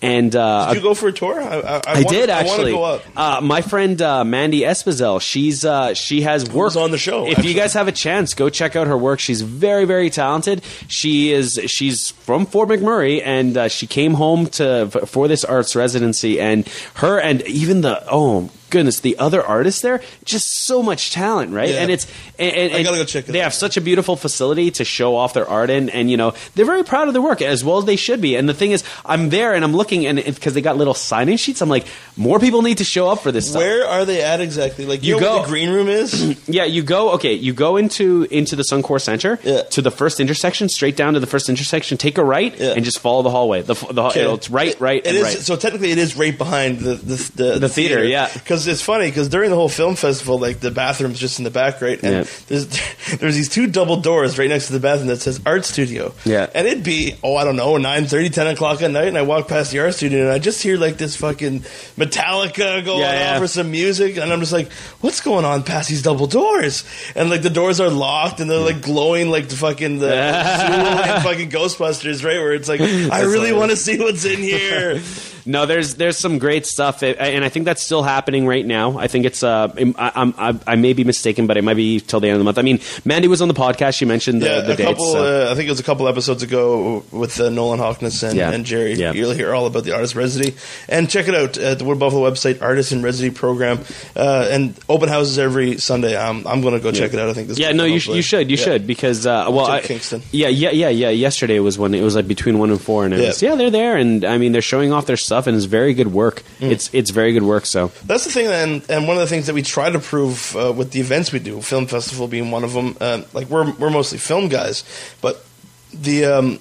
and 0.03 0.35
uh, 0.37 0.69
did 0.69 0.77
you 0.77 0.83
go 0.83 0.95
for 0.95 1.09
a 1.09 1.13
tour? 1.13 1.41
I, 1.41 1.47
I, 1.47 1.77
I, 1.77 1.81
I 1.87 1.95
want- 2.03 2.09
did 2.09 2.31
actually. 2.31 2.73
want 2.75 3.05
go 3.15 3.19
up. 3.19 3.39
Uh, 3.39 3.41
my 3.41 3.61
friend 3.63 4.01
uh, 4.03 4.25
Mandy 4.25 4.61
Espezel, 4.61 5.21
she's 5.21 5.65
uh, 5.65 5.95
she 5.95 6.23
has 6.23 6.49
work 6.51 6.77
on 6.77 6.91
the 6.91 6.99
show, 6.99 7.25
If 7.27 7.39
actually. 7.39 7.49
you 7.49 7.55
guys 7.55 7.73
have 7.75 7.89
a 7.89 7.93
chance, 7.93 8.35
go 8.35 8.49
check 8.51 8.77
out 8.77 8.87
her 8.87 8.97
work. 8.99 9.21
She's 9.21 9.43
very 9.43 9.85
very 9.85 10.11
talented. 10.11 10.63
She 10.89 11.33
is 11.33 11.61
she's 11.67 12.11
from 12.11 12.47
Fort 12.47 12.69
McMurray, 12.69 13.23
and 13.25 13.57
uh, 13.57 13.69
she 13.69 13.87
came 13.87 14.15
home 14.15 14.47
to 14.59 14.89
for 15.07 15.29
this 15.29 15.45
arts 15.45 15.75
residency, 15.77 16.41
and 16.41 16.67
her 16.95 17.19
and 17.21 17.43
even 17.43 17.81
the 17.81 18.03
oh. 18.11 18.51
Goodness, 18.71 19.01
the 19.01 19.19
other 19.19 19.43
artists 19.43 19.81
there, 19.81 20.01
just 20.25 20.49
so 20.53 20.83
much 20.83 21.11
talent, 21.13 21.53
right? 21.53 21.69
Yeah. 21.71 21.81
And 21.83 21.91
it's 21.91 22.07
and, 22.39 22.55
and, 22.55 22.75
I 22.75 22.83
gotta 22.83 22.99
go 22.99 23.05
check 23.05 23.29
it 23.29 23.33
They 23.33 23.41
out. 23.41 23.45
have 23.45 23.55
such 23.55 23.77
a 23.77 23.81
beautiful 23.81 24.15
facility 24.17 24.71
to 24.73 24.85
show 24.85 25.17
off 25.17 25.35
their 25.35 25.49
art 25.49 25.71
in, 25.71 25.89
and 25.91 26.11
you 26.11 26.17
know 26.17 26.35
they're 26.55 26.67
very 26.67 26.85
proud 26.85 27.09
of 27.09 27.15
their 27.15 27.23
work 27.23 27.41
as 27.43 27.65
well 27.65 27.79
as 27.79 27.85
they 27.85 27.97
should 27.97 28.21
be. 28.21 28.37
And 28.37 28.49
the 28.49 28.55
thing 28.55 28.73
is, 28.73 28.85
I'm 29.05 29.31
there 29.31 29.55
and 29.55 29.65
I'm 29.65 29.73
looking, 29.75 30.07
and 30.07 30.23
because 30.23 30.55
they 30.55 30.61
got 30.61 30.77
little 30.77 30.95
sign-in 30.95 31.37
sheets, 31.39 31.61
I'm 31.63 31.69
like, 31.69 31.87
more 32.17 32.39
people 32.39 32.63
need 32.63 32.79
to 32.79 32.85
show 32.85 33.09
up 33.09 33.21
for 33.21 33.33
this 33.33 33.49
stuff. 33.51 33.61
Where 33.61 33.87
are 33.87 34.05
they 34.05 34.23
at 34.23 34.41
exactly? 34.41 34.85
Like 34.87 35.03
you, 35.03 35.15
You 35.15 35.21
know 35.21 35.27
go- 35.27 35.35
where 35.37 35.43
the 35.45 35.49
green 35.49 35.71
room 35.71 35.89
is? 35.89 36.39
Yeah, 36.49 36.65
you 36.65 36.83
go. 36.83 37.13
Okay, 37.13 37.35
you 37.35 37.53
go 37.53 37.77
into 37.77 38.27
into 38.31 38.57
the 38.57 38.63
Suncor 38.63 39.01
Center 39.01 39.39
Yeah. 39.43 39.63
to 39.63 39.83
the 39.83 39.91
first 39.91 40.19
intersection, 40.21 40.69
straight 40.69 40.97
down 40.97 41.15
to 41.15 41.21
the 41.21 41.27
first 41.27 41.49
intersection. 41.49 41.99
Take 41.99 42.17
a 42.19 42.25
right 42.25 42.55
Yeah. 42.59 42.73
and 42.73 42.85
just 42.85 43.01
follow 43.01 43.23
the 43.23 43.31
hallway. 43.31 43.63
The, 43.63 43.75
the 43.75 44.03
Okay. 44.05 44.25
it's 44.33 44.51
right, 44.51 44.79
right, 44.81 44.99
It 45.05 45.07
and 45.09 45.17
is 45.17 45.23
right. 45.23 45.37
so 45.39 45.57
technically 45.57 45.91
it 45.93 45.99
is 45.99 46.17
right 46.17 46.37
behind 46.37 46.81
the 46.81 46.95
the 46.95 47.31
the, 47.35 47.59
The 47.59 47.69
theater, 47.69 48.03
yeah. 48.05 48.29
Because 48.33 48.58
it's 48.67 48.83
funny 48.83 49.07
because 49.09 49.29
during 49.29 49.51
the 49.51 49.57
whole 49.57 49.69
film 49.69 49.95
festival, 49.95 50.39
like 50.39 50.61
the 50.61 50.71
bathroom's 50.71 51.19
just 51.21 51.39
in 51.39 51.45
the 51.45 51.51
back, 51.51 51.81
right? 51.81 52.03
And 52.03 52.27
Yeah. 52.27 52.33
there's 52.49 52.67
there's 53.19 53.37
these 53.37 53.49
two 53.49 53.67
double 53.67 53.99
doors 53.99 54.39
right 54.39 54.49
next 54.49 54.67
to 54.69 54.73
the 54.73 54.81
bathroom 54.81 55.09
that 55.09 55.21
says 55.21 55.41
art 55.47 55.65
studio. 55.65 56.13
Yeah. 56.25 56.49
and 56.55 56.67
it'd 56.67 56.83
be 56.85 57.17
oh 57.23 57.37
I 57.37 57.45
don't 57.45 57.57
know 57.57 57.77
9, 57.77 58.07
10 58.07 58.47
o'clock 58.49 58.83
at 58.83 58.91
night, 58.91 59.09
and 59.09 59.17
I 59.19 59.23
walk 59.23 59.49
past 59.49 59.71
the 59.71 59.81
art 59.81 59.95
studio 59.95 60.23
and 60.23 60.31
I 60.33 60.39
just 60.39 60.63
hear 60.63 60.77
like 60.79 60.97
this 60.99 61.17
fucking 61.17 61.61
Metallica 61.97 62.85
going 62.85 63.01
yeah. 63.01 63.35
on 63.35 63.41
for 63.41 63.47
some 63.49 63.71
music, 63.71 64.17
and 64.17 64.33
I'm 64.33 64.41
just 64.41 64.53
like, 64.53 64.73
what's 65.01 65.21
going 65.21 65.45
on 65.45 65.63
past 65.63 65.89
these 65.89 66.03
double 66.03 66.27
doors? 66.27 66.85
And 67.15 67.31
like 67.31 67.43
the 67.43 67.51
doors 67.51 67.81
are 67.81 67.91
locked 67.91 68.41
and 68.41 68.51
they're 68.51 68.59
like 68.59 68.83
glowing 68.83 69.31
like 69.31 69.49
the 69.49 69.57
fucking 69.57 69.99
the 69.99 70.09
fucking 71.23 71.51
Ghostbusters, 71.51 72.25
right? 72.25 72.39
Where 72.39 72.53
it's 72.55 72.69
like 72.69 72.81
I 72.81 73.23
really 73.23 73.53
want 73.53 73.71
to 73.71 73.77
see 73.77 73.99
what's 73.99 74.25
in 74.25 74.39
here. 74.43 75.01
No, 75.47 75.67
there's 75.67 75.95
there's 75.97 76.17
some 76.19 76.39
great 76.39 76.67
stuff, 76.67 77.03
and 77.03 77.45
I 77.45 77.49
think 77.49 77.65
that's 77.65 77.83
still 77.85 78.03
happening 78.03 78.47
right 78.47 78.65
now. 78.67 78.99
I 78.99 79.07
think 79.07 79.25
it's 79.25 79.43
uh, 79.43 79.73
I, 79.77 80.13
I'm, 80.15 80.35
I, 80.39 80.59
I 80.67 80.77
may 80.77 80.93
be 80.93 81.05
mistaken, 81.05 81.47
but 81.47 81.57
it 81.57 81.65
might 81.65 81.75
be 81.75 82.01
till 82.01 82.21
the 82.21 82.29
end 82.29 82.35
of 82.35 82.39
the 82.41 82.45
month. 82.45 82.59
I 82.59 82.63
mean, 82.63 82.81
Mandy 83.05 83.29
was 83.29 83.41
on 83.43 83.49
the 83.49 83.55
podcast. 83.55 83.97
She 83.97 84.05
mentioned 84.05 84.43
the, 84.43 84.47
yeah, 84.47 84.61
the 84.61 84.77
dates. 84.77 84.89
couple. 84.91 85.13
so- 85.13 85.19
Uh, 85.49 85.53
I 85.53 85.55
think 85.55 85.67
it 85.69 85.71
was 85.71 85.81
a 85.81 85.85
couple 85.85 86.07
episodes 86.09 86.43
ago 86.43 87.05
with 87.11 87.41
uh, 87.41 87.49
Nolan 87.51 87.79
Hawkness 87.79 88.23
and, 88.23 88.37
Yeah. 88.37 88.51
and 88.51 88.65
Jerry. 88.65 88.95
Yeah. 88.95 89.13
You'll 89.13 89.33
hear 89.33 89.55
all 89.55 89.67
about 89.67 89.85
the 89.85 89.93
artist 89.95 90.15
residency, 90.15 90.57
and 90.89 91.09
check 91.09 91.29
it 91.29 91.35
out 91.35 91.57
at 91.59 91.79
the 91.79 91.85
Wood 91.85 91.99
Buffalo 91.99 92.29
website, 92.31 92.61
artist 92.63 92.93
and 92.93 93.03
residency 93.03 93.35
program, 93.37 93.81
uh, 94.17 94.49
and 94.51 94.75
open 94.89 95.09
houses 95.09 95.39
every 95.39 95.79
Sunday. 95.79 96.17
I'm 96.17 96.47
I'm 96.47 96.61
going 96.61 96.75
to 96.75 96.81
go 96.81 96.93
check 96.93 97.13
it 97.15 97.19
out. 97.19 97.29
I 97.29 97.33
think 97.35 97.49
this. 97.49 97.59
yeah, 97.59 97.73
no, 97.73 97.85
you, 97.85 97.99
sh- 97.99 98.09
you 98.09 98.23
should, 98.23 98.51
you 98.51 98.57
should, 98.57 98.87
because 98.87 99.27
uh, 99.27 99.47
well, 99.51 99.67
I, 99.67 99.81
Kingston. 99.81 100.23
yeah, 100.33 100.49
yeah, 100.49 100.71
yeah, 100.71 100.89
yeah. 100.89 101.11
Yesterday 101.11 101.59
was 101.61 101.79
when 101.79 101.95
it 101.95 102.03
was 102.03 102.15
like 102.15 102.27
between 102.29 102.59
one 102.59 102.71
and 102.71 102.81
four, 102.81 103.05
and 103.05 103.15
it 103.15 103.21
Yeah. 103.21 103.27
was 103.29 103.43
yeah, 103.43 103.55
they're 103.55 103.71
there, 103.71 103.97
and 103.97 104.25
I 104.25 104.39
mean 104.39 104.53
they're 104.53 104.63
showing 104.63 104.93
off 104.93 105.07
their 105.07 105.17
stuff, 105.17 105.38
and 105.47 105.57
it's 105.57 105.67
very 105.67 105.95
good 105.95 106.09
work. 106.09 106.43
Mm. 106.61 106.71
It's 106.71 106.91
it's 106.93 107.11
very 107.11 107.33
good 107.33 107.43
work. 107.43 107.67
So 107.67 107.93
That's 108.05 108.25
the 108.25 108.31
thing, 108.31 108.47
and 108.47 108.83
and 108.91 109.07
one 109.07 109.17
of 109.17 109.21
the 109.21 109.27
things 109.27 109.47
that 109.47 109.55
we 109.55 109.63
try 109.63 109.91
to 109.91 109.99
prove 109.99 110.57
uh, 110.57 110.73
with 110.73 110.93
the 110.93 111.01
events 111.01 111.33
we 111.33 111.39
do, 111.39 111.61
film 111.61 111.87
festival 111.87 112.29
being 112.29 112.51
one 112.51 112.65
of 112.65 112.73
them. 112.73 112.97
Uh, 113.01 113.23
like 113.33 113.49
we're 113.49 113.71
we're 113.73 113.91
mostly 113.91 114.19
film 114.19 114.49
guys, 114.49 114.85
but 115.21 115.45
the 115.93 116.25
um, 116.27 116.59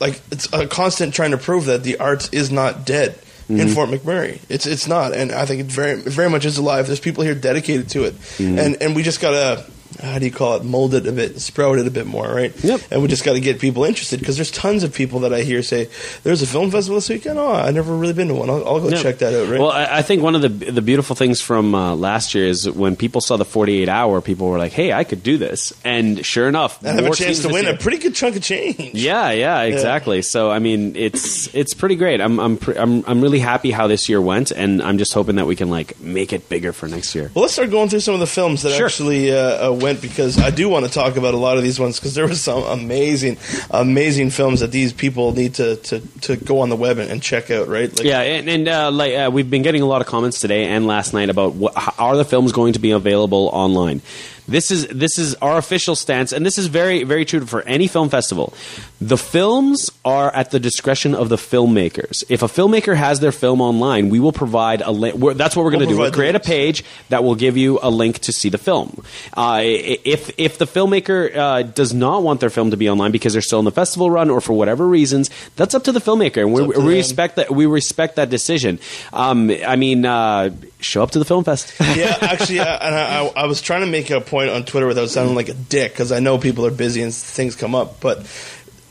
like 0.00 0.20
it's 0.30 0.52
a 0.52 0.66
constant 0.66 1.14
trying 1.14 1.30
to 1.30 1.38
prove 1.38 1.66
that 1.66 1.82
the 1.82 1.98
arts 1.98 2.28
is 2.30 2.50
not 2.50 2.84
dead. 2.84 3.18
In 3.48 3.68
Fort 3.68 3.88
McMurray, 3.88 4.40
it's 4.48 4.66
it's 4.66 4.88
not, 4.88 5.14
and 5.14 5.30
I 5.30 5.46
think 5.46 5.60
it 5.60 5.66
very 5.66 5.94
very 5.94 6.28
much 6.28 6.44
is 6.44 6.58
alive. 6.58 6.88
There's 6.88 6.98
people 6.98 7.22
here 7.22 7.36
dedicated 7.36 7.88
to 7.90 8.02
it, 8.02 8.16
and 8.40 8.82
and 8.82 8.96
we 8.96 9.04
just 9.04 9.20
gotta 9.20 9.64
how 10.02 10.18
do 10.18 10.24
you 10.26 10.30
call 10.32 10.56
it 10.56 10.64
mold 10.64 10.94
it 10.94 11.06
a 11.06 11.12
bit, 11.12 11.40
sprout 11.40 11.78
it 11.78 11.86
a 11.86 11.90
bit 11.90 12.06
more, 12.06 12.26
right? 12.26 12.52
Yep. 12.64 12.80
And 12.90 13.02
we 13.02 13.08
just 13.08 13.24
got 13.24 13.32
to 13.34 13.40
get 13.40 13.60
people 13.60 13.84
interested 13.84 14.18
because 14.20 14.36
there's 14.36 14.50
tons 14.50 14.82
of 14.82 14.92
people 14.94 15.20
that 15.20 15.32
I 15.32 15.42
hear 15.42 15.62
say, 15.62 15.88
"There's 16.22 16.42
a 16.42 16.46
film 16.46 16.70
festival 16.70 16.96
this 16.96 17.08
weekend." 17.08 17.38
Oh, 17.38 17.52
I 17.52 17.70
never 17.70 17.94
really 17.94 18.12
been 18.12 18.28
to 18.28 18.34
one. 18.34 18.50
I'll, 18.50 18.66
I'll 18.66 18.80
go 18.80 18.88
Yeah. 18.88 19.02
check 19.02 19.18
that 19.18 19.34
out. 19.34 19.48
Right? 19.48 19.60
Well, 19.60 19.70
I, 19.70 19.98
I 19.98 20.02
think 20.02 20.22
one 20.22 20.34
of 20.34 20.42
the 20.42 20.48
the 20.48 20.82
beautiful 20.82 21.16
things 21.16 21.40
from 21.40 21.74
uh, 21.74 21.94
last 21.96 22.34
year 22.34 22.46
is 22.46 22.68
when 22.70 22.96
people 22.96 23.20
saw 23.20 23.36
the 23.36 23.44
48 23.44 23.88
hour, 23.88 24.20
people 24.20 24.48
were 24.48 24.58
like, 24.58 24.72
"Hey, 24.72 24.92
I 24.92 25.04
could 25.04 25.22
do 25.22 25.38
this," 25.38 25.72
and 25.84 26.24
sure 26.24 26.48
enough, 26.48 26.82
and 26.82 26.98
have 26.98 27.12
a 27.12 27.14
chance 27.14 27.40
to 27.42 27.48
win 27.48 27.64
year- 27.64 27.74
a 27.74 27.76
pretty 27.76 27.98
good 27.98 28.14
chunk 28.14 28.36
of 28.36 28.42
change. 28.42 28.94
Yeah, 28.94 29.30
yeah, 29.30 29.62
exactly. 29.62 30.22
So 30.22 30.50
I 30.50 30.58
mean, 30.58 30.96
it's 30.96 31.54
it's 31.54 31.74
pretty 31.74 31.96
great. 31.96 32.20
I'm 32.20 32.38
I'm 32.38 32.56
pre- 32.56 32.76
I'm 32.76 33.04
I'm 33.06 33.20
really 33.20 33.38
happy 33.38 33.70
how 33.70 33.86
this 33.86 34.08
year 34.08 34.20
went, 34.20 34.50
and 34.50 34.82
I'm 34.82 34.98
just 34.98 35.12
hoping 35.14 35.36
that 35.36 35.46
we 35.46 35.56
can 35.56 35.70
like 35.70 36.00
make 36.00 36.32
it 36.32 36.48
bigger 36.48 36.72
for 36.72 36.88
next 36.88 37.14
year. 37.14 37.30
Well, 37.34 37.42
let's 37.42 37.54
start 37.54 37.70
going 37.70 37.88
through 37.88 38.00
some 38.00 38.14
of 38.14 38.20
the 38.20 38.26
films 38.26 38.62
that 38.62 38.72
Sure. 38.76 38.86
actually 38.86 39.32
uh, 39.32 39.68
uh, 39.68 39.72
went 39.86 40.02
because 40.02 40.36
I 40.36 40.50
do 40.50 40.68
want 40.68 40.84
to 40.84 40.90
talk 40.90 41.16
about 41.16 41.32
a 41.32 41.36
lot 41.36 41.58
of 41.58 41.62
these 41.62 41.78
ones 41.78 42.00
because 42.00 42.16
there 42.16 42.26
were 42.26 42.34
some 42.34 42.64
amazing, 42.64 43.38
amazing 43.70 44.30
films 44.30 44.58
that 44.58 44.72
these 44.72 44.92
people 44.92 45.32
need 45.32 45.54
to, 45.54 45.76
to, 45.76 46.00
to 46.22 46.36
go 46.36 46.58
on 46.58 46.70
the 46.70 46.76
web 46.76 46.98
and, 46.98 47.08
and 47.08 47.22
check 47.22 47.52
out. 47.52 47.68
Right? 47.68 47.88
Like, 47.96 48.04
Yeah, 48.04 48.20
and, 48.20 48.48
and 48.48 48.66
uh, 48.66 48.90
like 48.90 49.14
uh, 49.14 49.30
we've 49.32 49.48
been 49.48 49.62
getting 49.62 49.82
a 49.82 49.86
lot 49.86 50.00
of 50.00 50.08
comments 50.08 50.40
today 50.40 50.64
and 50.64 50.88
last 50.88 51.14
night 51.14 51.30
about 51.30 51.54
what, 51.54 51.72
are 52.00 52.16
the 52.16 52.24
films 52.24 52.50
going 52.50 52.72
to 52.72 52.80
be 52.80 52.90
available 52.90 53.48
online. 53.52 54.02
This 54.48 54.70
is 54.70 54.86
this 54.88 55.18
is 55.18 55.34
our 55.36 55.58
official 55.58 55.96
stance, 55.96 56.32
and 56.32 56.46
this 56.46 56.56
is 56.58 56.66
very 56.66 57.02
very 57.04 57.24
true 57.24 57.44
for 57.46 57.62
any 57.62 57.88
film 57.88 58.08
festival. 58.08 58.54
The 59.00 59.18
films 59.18 59.90
are 60.04 60.34
at 60.34 60.50
the 60.52 60.60
discretion 60.60 61.14
of 61.14 61.28
the 61.28 61.36
filmmakers. 61.36 62.22
If 62.28 62.42
a 62.42 62.46
filmmaker 62.46 62.96
has 62.96 63.20
their 63.20 63.32
film 63.32 63.60
online, 63.60 64.08
we 64.08 64.20
will 64.20 64.32
provide 64.32 64.80
a 64.82 64.90
link. 64.90 65.16
we're- 65.16 65.34
That's 65.34 65.54
what 65.56 65.64
we're 65.64 65.70
going 65.72 65.80
to 65.80 65.86
We'll 65.86 65.96
do. 65.96 66.00
We'll 66.00 66.12
create 66.12 66.34
a 66.34 66.40
page 66.40 66.82
that 67.10 67.22
will 67.24 67.34
give 67.34 67.56
you 67.56 67.78
a 67.82 67.90
link 67.90 68.20
to 68.20 68.32
see 68.32 68.48
the 68.48 68.58
film. 68.58 69.02
Uh, 69.36 69.60
if 69.64 70.30
if 70.38 70.58
the 70.58 70.66
filmmaker 70.66 71.34
uh, 71.36 71.62
does 71.62 71.92
not 71.92 72.22
want 72.22 72.40
their 72.40 72.50
film 72.50 72.70
to 72.70 72.76
be 72.76 72.88
online 72.88 73.12
because 73.12 73.32
they're 73.32 73.42
still 73.42 73.58
in 73.58 73.64
the 73.64 73.72
festival 73.72 74.10
run 74.10 74.30
or 74.30 74.40
for 74.40 74.52
whatever 74.54 74.86
reasons, 74.86 75.28
that's 75.56 75.74
up 75.74 75.84
to 75.84 75.92
the 75.92 76.00
filmmaker, 76.00 76.40
and 76.42 76.52
we, 76.52 76.62
we 76.62 76.94
respect 76.96 77.36
that. 77.36 77.50
We 77.50 77.66
respect 77.66 78.16
that 78.16 78.30
decision. 78.30 78.78
Um, 79.12 79.50
I 79.50 79.76
mean, 79.76 80.06
uh, 80.06 80.50
show 80.80 81.02
up 81.02 81.10
to 81.12 81.18
the 81.18 81.24
film 81.24 81.44
fest. 81.44 81.74
yeah, 81.80 82.16
actually, 82.22 82.58
and 82.60 82.68
I, 82.68 83.24
I, 83.26 83.32
I 83.42 83.46
was 83.46 83.60
trying 83.60 83.80
to 83.80 83.86
make 83.86 84.10
a 84.10 84.20
point 84.20 84.50
on 84.50 84.64
Twitter 84.64 84.86
without 84.86 85.08
sounding 85.10 85.34
like 85.34 85.48
a 85.48 85.54
dick 85.54 85.92
because 85.92 86.12
I 86.12 86.20
know 86.20 86.38
people 86.38 86.66
are 86.66 86.70
busy 86.70 87.02
and 87.02 87.12
things 87.14 87.56
come 87.56 87.74
up, 87.74 88.00
but 88.00 88.18